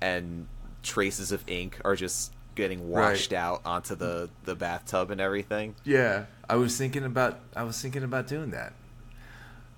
and 0.00 0.46
traces 0.82 1.32
of 1.32 1.44
ink 1.48 1.78
are 1.84 1.96
just 1.96 2.32
getting 2.54 2.90
washed 2.90 3.32
out 3.32 3.60
onto 3.64 3.94
the 3.94 4.28
the 4.44 4.54
bathtub 4.54 5.10
and 5.10 5.20
everything. 5.20 5.74
Yeah, 5.84 6.24
I 6.48 6.56
was 6.56 6.76
thinking 6.76 7.04
about 7.04 7.40
I 7.56 7.62
was 7.62 7.80
thinking 7.80 8.02
about 8.02 8.26
doing 8.26 8.50
that 8.50 8.72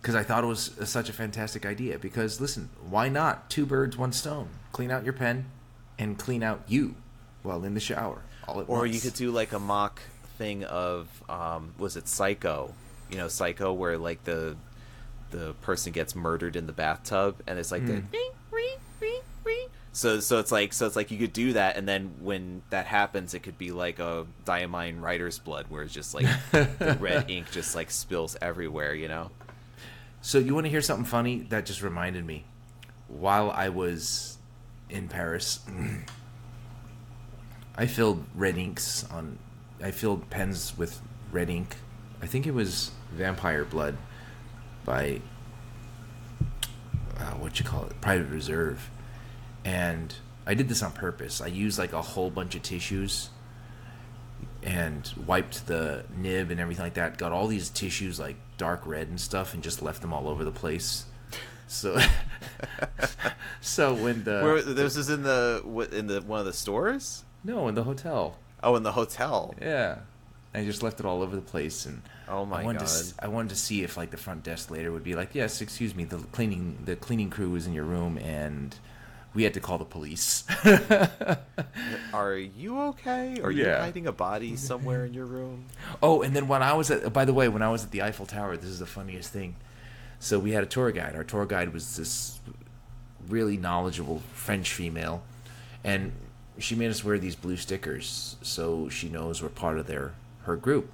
because 0.00 0.14
I 0.14 0.22
thought 0.22 0.42
it 0.44 0.48
was 0.48 0.72
such 0.84 1.08
a 1.08 1.12
fantastic 1.12 1.64
idea. 1.66 1.98
Because 1.98 2.40
listen, 2.40 2.70
why 2.88 3.08
not 3.08 3.50
two 3.50 3.66
birds, 3.66 3.96
one 3.96 4.12
stone? 4.12 4.48
Clean 4.72 4.90
out 4.90 5.04
your 5.04 5.12
pen, 5.12 5.46
and 5.98 6.18
clean 6.18 6.42
out 6.42 6.62
you 6.66 6.94
while 7.42 7.64
in 7.64 7.74
the 7.74 7.80
shower 7.80 8.22
all 8.48 8.60
at 8.60 8.68
Or 8.68 8.80
once. 8.80 8.94
you 8.94 9.00
could 9.00 9.14
do 9.14 9.30
like 9.30 9.52
a 9.52 9.58
mock 9.58 10.00
thing 10.38 10.64
of, 10.64 11.08
um, 11.28 11.74
was 11.78 11.96
it 11.96 12.08
Psycho? 12.08 12.72
You 13.10 13.18
know, 13.18 13.28
Psycho, 13.28 13.72
where 13.72 13.98
like 13.98 14.24
the 14.24 14.56
the 15.30 15.54
person 15.62 15.92
gets 15.92 16.14
murdered 16.14 16.56
in 16.56 16.66
the 16.66 16.72
bathtub, 16.72 17.36
and 17.46 17.58
it's 17.58 17.70
like 17.72 17.86
the 17.86 17.94
Hmm. 18.00 18.06
ring, 18.12 18.30
ring, 18.50 18.78
ring, 19.00 19.20
ring. 19.44 19.66
So 19.94 20.20
so 20.20 20.38
it's 20.38 20.50
like 20.50 20.72
so 20.72 20.86
it's 20.86 20.96
like 20.96 21.10
you 21.10 21.18
could 21.18 21.34
do 21.34 21.52
that, 21.52 21.76
and 21.76 21.86
then 21.86 22.14
when 22.20 22.62
that 22.70 22.86
happens, 22.86 23.34
it 23.34 23.40
could 23.40 23.58
be 23.58 23.72
like 23.72 23.98
a 23.98 24.26
Diamine 24.46 25.02
Writer's 25.02 25.38
Blood, 25.38 25.66
where 25.68 25.82
it's 25.82 25.92
just 25.92 26.14
like 26.14 26.24
the 26.50 26.96
red 26.98 27.26
ink 27.30 27.50
just 27.50 27.76
like 27.76 27.90
spills 27.90 28.34
everywhere. 28.40 28.94
You 28.94 29.08
know. 29.08 29.30
So 30.22 30.38
you 30.38 30.54
want 30.54 30.64
to 30.64 30.70
hear 30.70 30.80
something 30.80 31.04
funny? 31.04 31.40
That 31.50 31.66
just 31.66 31.82
reminded 31.82 32.24
me. 32.24 32.44
While 33.08 33.50
I 33.50 33.68
was 33.68 34.38
in 34.88 35.08
Paris, 35.08 35.60
I 37.76 37.86
filled 37.86 38.24
red 38.34 38.56
inks 38.56 39.04
on. 39.10 39.38
I 39.82 39.90
filled 39.90 40.30
pens 40.30 40.78
with 40.78 41.02
red 41.32 41.50
ink. 41.50 41.76
I 42.22 42.26
think 42.26 42.46
it 42.46 42.54
was 42.54 42.92
Vampire 43.10 43.64
Blood 43.64 43.98
by 44.84 45.20
uh, 47.18 47.32
what 47.32 47.58
you 47.58 47.64
call 47.64 47.84
it, 47.84 48.00
Private 48.00 48.28
Reserve, 48.28 48.88
and 49.64 50.14
I 50.46 50.54
did 50.54 50.68
this 50.68 50.82
on 50.82 50.92
purpose. 50.92 51.40
I 51.40 51.46
used 51.46 51.78
like 51.78 51.92
a 51.92 52.02
whole 52.02 52.30
bunch 52.30 52.54
of 52.54 52.62
tissues 52.62 53.30
and 54.62 55.12
wiped 55.26 55.66
the 55.66 56.04
nib 56.16 56.50
and 56.50 56.60
everything 56.60 56.84
like 56.84 56.94
that. 56.94 57.18
Got 57.18 57.32
all 57.32 57.46
these 57.48 57.68
tissues 57.68 58.18
like 58.20 58.36
dark 58.58 58.86
red 58.86 59.08
and 59.08 59.20
stuff, 59.20 59.54
and 59.54 59.62
just 59.62 59.82
left 59.82 60.00
them 60.02 60.12
all 60.12 60.28
over 60.28 60.44
the 60.44 60.52
place. 60.52 61.06
So, 61.66 61.98
so 63.60 63.94
when 63.94 64.24
the 64.24 64.40
Where 64.42 64.62
this 64.62 64.96
is 64.96 65.08
in 65.10 65.22
the 65.22 65.62
in 65.92 66.06
the 66.06 66.20
one 66.22 66.40
of 66.40 66.46
the 66.46 66.52
stores? 66.52 67.24
no 67.44 67.66
in 67.68 67.74
the 67.74 67.84
hotel, 67.84 68.38
Oh, 68.62 68.76
in 68.76 68.82
the 68.84 68.92
hotel. 68.92 69.54
yeah, 69.60 69.98
I 70.54 70.64
just 70.64 70.82
left 70.82 71.00
it 71.00 71.06
all 71.06 71.22
over 71.22 71.34
the 71.34 71.42
place, 71.42 71.86
and 71.86 72.02
Oh 72.28 72.44
my 72.44 72.60
I 72.60 72.64
wanted 72.64 72.80
God. 72.80 72.88
To, 72.88 73.14
I 73.24 73.28
wanted 73.28 73.48
to 73.50 73.56
see 73.56 73.82
if 73.82 73.96
like 73.96 74.10
the 74.10 74.16
front 74.16 74.42
desk 74.44 74.70
later 74.70 74.92
would 74.92 75.02
be 75.04 75.14
like, 75.14 75.34
"Yes, 75.34 75.60
excuse 75.60 75.94
me, 75.94 76.04
the 76.04 76.18
cleaning 76.18 76.78
the 76.84 76.94
cleaning 76.96 77.30
crew 77.30 77.50
was 77.50 77.66
in 77.66 77.72
your 77.72 77.84
room, 77.84 78.18
and 78.18 78.76
we 79.34 79.44
had 79.44 79.54
to 79.54 79.60
call 79.60 79.78
the 79.78 79.84
police." 79.84 80.44
Are 82.14 82.36
you 82.36 82.80
okay? 82.80 83.40
Are 83.42 83.50
you 83.50 83.68
hiding 83.68 84.06
a 84.06 84.12
body 84.12 84.56
somewhere 84.56 85.04
in 85.04 85.14
your 85.14 85.26
room? 85.26 85.66
Oh, 86.02 86.22
and 86.22 86.36
then 86.36 86.48
when 86.48 86.62
I 86.62 86.74
was 86.74 86.90
at, 86.90 87.04
oh, 87.04 87.10
by 87.10 87.24
the 87.24 87.32
way, 87.34 87.48
when 87.48 87.62
I 87.62 87.70
was 87.70 87.84
at 87.84 87.90
the 87.90 88.02
Eiffel 88.02 88.26
Tower, 88.26 88.56
this 88.56 88.68
is 88.68 88.78
the 88.78 88.86
funniest 88.86 89.32
thing. 89.32 89.56
So 90.18 90.38
we 90.38 90.52
had 90.52 90.62
a 90.62 90.66
tour 90.66 90.92
guide. 90.92 91.16
Our 91.16 91.24
tour 91.24 91.46
guide 91.46 91.72
was 91.72 91.96
this 91.96 92.38
really 93.28 93.56
knowledgeable 93.56 94.22
French 94.34 94.72
female, 94.72 95.22
and 95.82 96.12
she 96.58 96.74
made 96.74 96.90
us 96.90 97.02
wear 97.02 97.18
these 97.18 97.34
blue 97.34 97.56
stickers 97.56 98.36
so 98.42 98.88
she 98.88 99.08
knows 99.08 99.42
we're 99.42 99.48
part 99.48 99.78
of 99.78 99.86
their 99.86 100.12
her 100.44 100.56
group. 100.56 100.90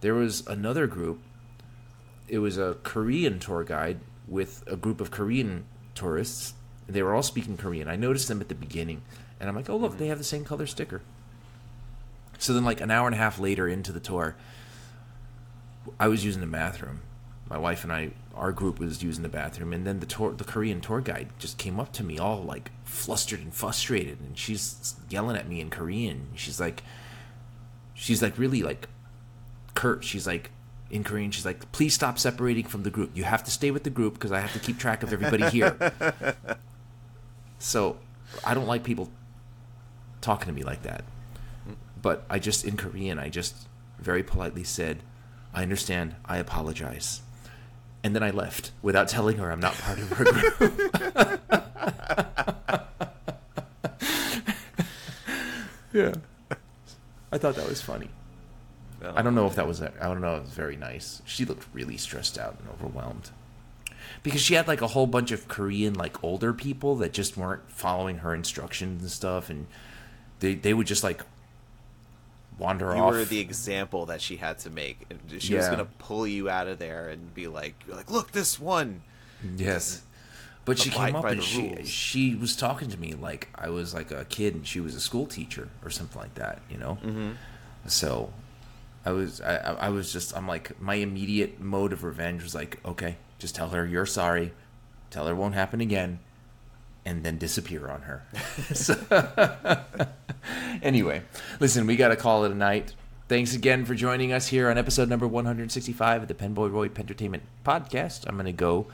There 0.00 0.14
was 0.14 0.46
another 0.46 0.86
group. 0.86 1.20
It 2.28 2.38
was 2.38 2.58
a 2.58 2.76
Korean 2.82 3.38
tour 3.38 3.64
guide 3.64 4.00
with 4.28 4.62
a 4.66 4.76
group 4.76 5.00
of 5.00 5.10
Korean 5.10 5.64
tourists. 5.94 6.54
They 6.86 7.02
were 7.02 7.14
all 7.14 7.22
speaking 7.22 7.56
Korean. 7.56 7.88
I 7.88 7.96
noticed 7.96 8.28
them 8.28 8.40
at 8.40 8.48
the 8.48 8.54
beginning, 8.54 9.02
and 9.40 9.48
I'm 9.48 9.56
like, 9.56 9.70
"Oh, 9.70 9.76
look, 9.76 9.98
they 9.98 10.08
have 10.08 10.18
the 10.18 10.24
same 10.24 10.44
color 10.44 10.66
sticker." 10.66 11.00
So 12.38 12.52
then, 12.52 12.64
like 12.64 12.80
an 12.80 12.90
hour 12.90 13.06
and 13.06 13.14
a 13.14 13.18
half 13.18 13.38
later 13.38 13.68
into 13.68 13.92
the 13.92 14.00
tour, 14.00 14.36
I 15.98 16.08
was 16.08 16.24
using 16.24 16.40
the 16.40 16.46
bathroom. 16.46 17.00
My 17.48 17.58
wife 17.58 17.84
and 17.84 17.92
I, 17.92 18.10
our 18.34 18.52
group 18.52 18.78
was 18.78 19.02
using 19.02 19.22
the 19.22 19.28
bathroom, 19.28 19.72
and 19.72 19.86
then 19.86 20.00
the 20.00 20.06
tour, 20.06 20.32
the 20.32 20.44
Korean 20.44 20.80
tour 20.80 21.00
guide 21.00 21.28
just 21.38 21.58
came 21.58 21.78
up 21.78 21.92
to 21.94 22.04
me, 22.04 22.18
all 22.18 22.42
like 22.42 22.70
flustered 22.84 23.40
and 23.40 23.54
frustrated, 23.54 24.18
and 24.20 24.36
she's 24.36 24.94
yelling 25.08 25.36
at 25.36 25.48
me 25.48 25.60
in 25.60 25.70
Korean. 25.70 26.28
She's 26.34 26.60
like, 26.60 26.82
she's 27.94 28.22
like 28.22 28.36
really 28.38 28.62
like 28.62 28.88
curt. 29.74 30.04
She's 30.04 30.26
like 30.26 30.50
in 30.90 31.04
Korean. 31.04 31.30
She's 31.30 31.46
like, 31.46 31.70
please 31.72 31.94
stop 31.94 32.18
separating 32.18 32.64
from 32.64 32.82
the 32.82 32.90
group. 32.90 33.10
You 33.14 33.24
have 33.24 33.44
to 33.44 33.50
stay 33.50 33.70
with 33.70 33.84
the 33.84 33.90
group 33.90 34.14
because 34.14 34.32
I 34.32 34.40
have 34.40 34.52
to 34.52 34.58
keep 34.58 34.78
track 34.78 35.02
of 35.02 35.12
everybody 35.12 35.48
here. 35.50 35.76
so 37.64 37.96
I 38.44 38.54
don't 38.54 38.66
like 38.66 38.84
people 38.84 39.10
talking 40.20 40.46
to 40.46 40.52
me 40.52 40.62
like 40.62 40.82
that 40.82 41.04
but 42.04 42.24
I 42.28 42.38
just 42.38 42.64
in 42.64 42.76
Korean 42.76 43.18
I 43.18 43.30
just 43.30 43.66
very 43.98 44.22
politely 44.22 44.62
said, 44.64 45.02
"I 45.54 45.62
understand. 45.62 46.16
I 46.26 46.36
apologize." 46.36 47.22
And 48.02 48.14
then 48.14 48.22
I 48.22 48.30
left 48.30 48.72
without 48.82 49.08
telling 49.08 49.38
her 49.38 49.50
I'm 49.50 49.60
not 49.60 49.72
part 49.74 49.98
of 49.98 50.10
her 50.10 50.24
group. 50.24 50.60
yeah. 55.94 56.12
I 57.32 57.38
thought 57.38 57.56
that 57.56 57.66
was 57.66 57.80
funny. 57.80 58.10
I 59.02 59.22
don't 59.22 59.34
know 59.34 59.46
if 59.46 59.54
that 59.54 59.66
was 59.66 59.80
I 59.80 59.88
don't 60.02 60.20
know 60.20 60.34
if 60.34 60.40
it 60.40 60.44
was 60.44 60.50
very 60.50 60.76
nice. 60.76 61.22
She 61.24 61.46
looked 61.46 61.66
really 61.72 61.96
stressed 61.96 62.38
out 62.38 62.58
and 62.60 62.68
overwhelmed. 62.68 63.30
Because 64.24 64.40
she 64.40 64.54
had 64.54 64.66
like 64.66 64.82
a 64.82 64.88
whole 64.88 65.06
bunch 65.06 65.30
of 65.30 65.46
Korean 65.46 65.94
like 65.94 66.24
older 66.24 66.52
people 66.52 66.96
that 66.96 67.12
just 67.12 67.36
weren't 67.36 67.70
following 67.70 68.18
her 68.18 68.34
instructions 68.34 69.02
and 69.02 69.10
stuff 69.10 69.48
and 69.48 69.66
they 70.40 70.54
they 70.54 70.74
would 70.74 70.88
just 70.88 71.04
like 71.04 71.22
wander 72.58 72.90
off. 72.90 72.96
You 72.96 73.02
off. 73.02 73.12
were 73.12 73.24
the 73.24 73.40
example 73.40 74.06
that 74.06 74.20
she 74.20 74.36
had 74.36 74.58
to 74.60 74.70
make. 74.70 75.06
And 75.10 75.42
She 75.42 75.54
was 75.54 75.68
gonna 75.68 75.88
pull 75.98 76.26
you 76.26 76.48
out 76.48 76.68
of 76.68 76.78
there 76.78 77.08
and 77.08 77.32
be 77.34 77.46
like, 77.46 77.74
"You're 77.86 77.96
like, 77.96 78.10
look, 78.10 78.32
this 78.32 78.58
one." 78.58 79.02
Yes. 79.56 80.02
But 80.64 80.78
she 80.78 80.88
came 80.88 81.14
up 81.14 81.26
and 81.26 81.42
she 81.42 81.74
rules. 81.74 81.88
she 81.88 82.34
was 82.34 82.56
talking 82.56 82.88
to 82.88 82.98
me 82.98 83.12
like 83.12 83.50
I 83.54 83.68
was 83.68 83.92
like 83.92 84.10
a 84.10 84.24
kid 84.24 84.54
and 84.54 84.66
she 84.66 84.80
was 84.80 84.94
a 84.94 85.00
school 85.00 85.26
teacher 85.26 85.68
or 85.84 85.90
something 85.90 86.20
like 86.20 86.34
that, 86.36 86.62
you 86.70 86.78
know. 86.78 86.96
Mm-hmm. 87.04 87.32
So, 87.86 88.32
I 89.04 89.12
was 89.12 89.42
I 89.42 89.56
I 89.56 89.88
was 89.90 90.10
just 90.10 90.34
I'm 90.34 90.48
like 90.48 90.80
my 90.80 90.94
immediate 90.94 91.60
mode 91.60 91.92
of 91.92 92.02
revenge 92.02 92.42
was 92.42 92.54
like 92.54 92.80
okay 92.86 93.16
just 93.44 93.54
tell 93.54 93.68
her 93.68 93.84
you're 93.84 94.06
sorry, 94.06 94.52
tell 95.10 95.26
her 95.26 95.32
it 95.32 95.36
won't 95.36 95.52
happen 95.52 95.82
again, 95.82 96.18
and 97.04 97.22
then 97.22 97.36
disappear 97.36 97.88
on 97.90 98.00
her. 98.02 98.24
So- 98.74 98.96
anyway, 100.82 101.20
listen, 101.60 101.86
we 101.86 101.96
got 101.96 102.08
to 102.08 102.16
call 102.16 102.46
it 102.46 102.52
a 102.52 102.54
night. 102.54 102.94
Thanks 103.28 103.54
again 103.54 103.84
for 103.84 103.94
joining 103.94 104.32
us 104.32 104.46
here 104.46 104.70
on 104.70 104.78
episode 104.78 105.10
number 105.10 105.26
165 105.28 106.22
of 106.22 106.28
the 106.28 106.32
Penboy 106.32 106.72
Roy 106.72 106.88
Pentertainment 106.88 107.42
Podcast. 107.66 108.26
I'm 108.26 108.36
going 108.36 108.46
to 108.46 108.52
go 108.52 108.86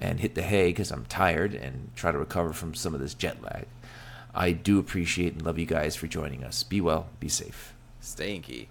and 0.00 0.18
hit 0.18 0.34
the 0.34 0.42
hay 0.42 0.70
because 0.70 0.90
I'm 0.90 1.04
tired 1.04 1.54
and 1.54 1.92
try 1.94 2.10
to 2.10 2.18
recover 2.18 2.52
from 2.52 2.74
some 2.74 2.94
of 2.94 3.00
this 3.00 3.14
jet 3.14 3.40
lag. 3.44 3.66
I 4.34 4.50
do 4.50 4.80
appreciate 4.80 5.34
and 5.34 5.42
love 5.42 5.60
you 5.60 5.66
guys 5.66 5.94
for 5.94 6.08
joining 6.08 6.42
us. 6.42 6.64
Be 6.64 6.80
well, 6.80 7.06
be 7.20 7.28
safe. 7.28 7.74
Stanky. 8.02 8.66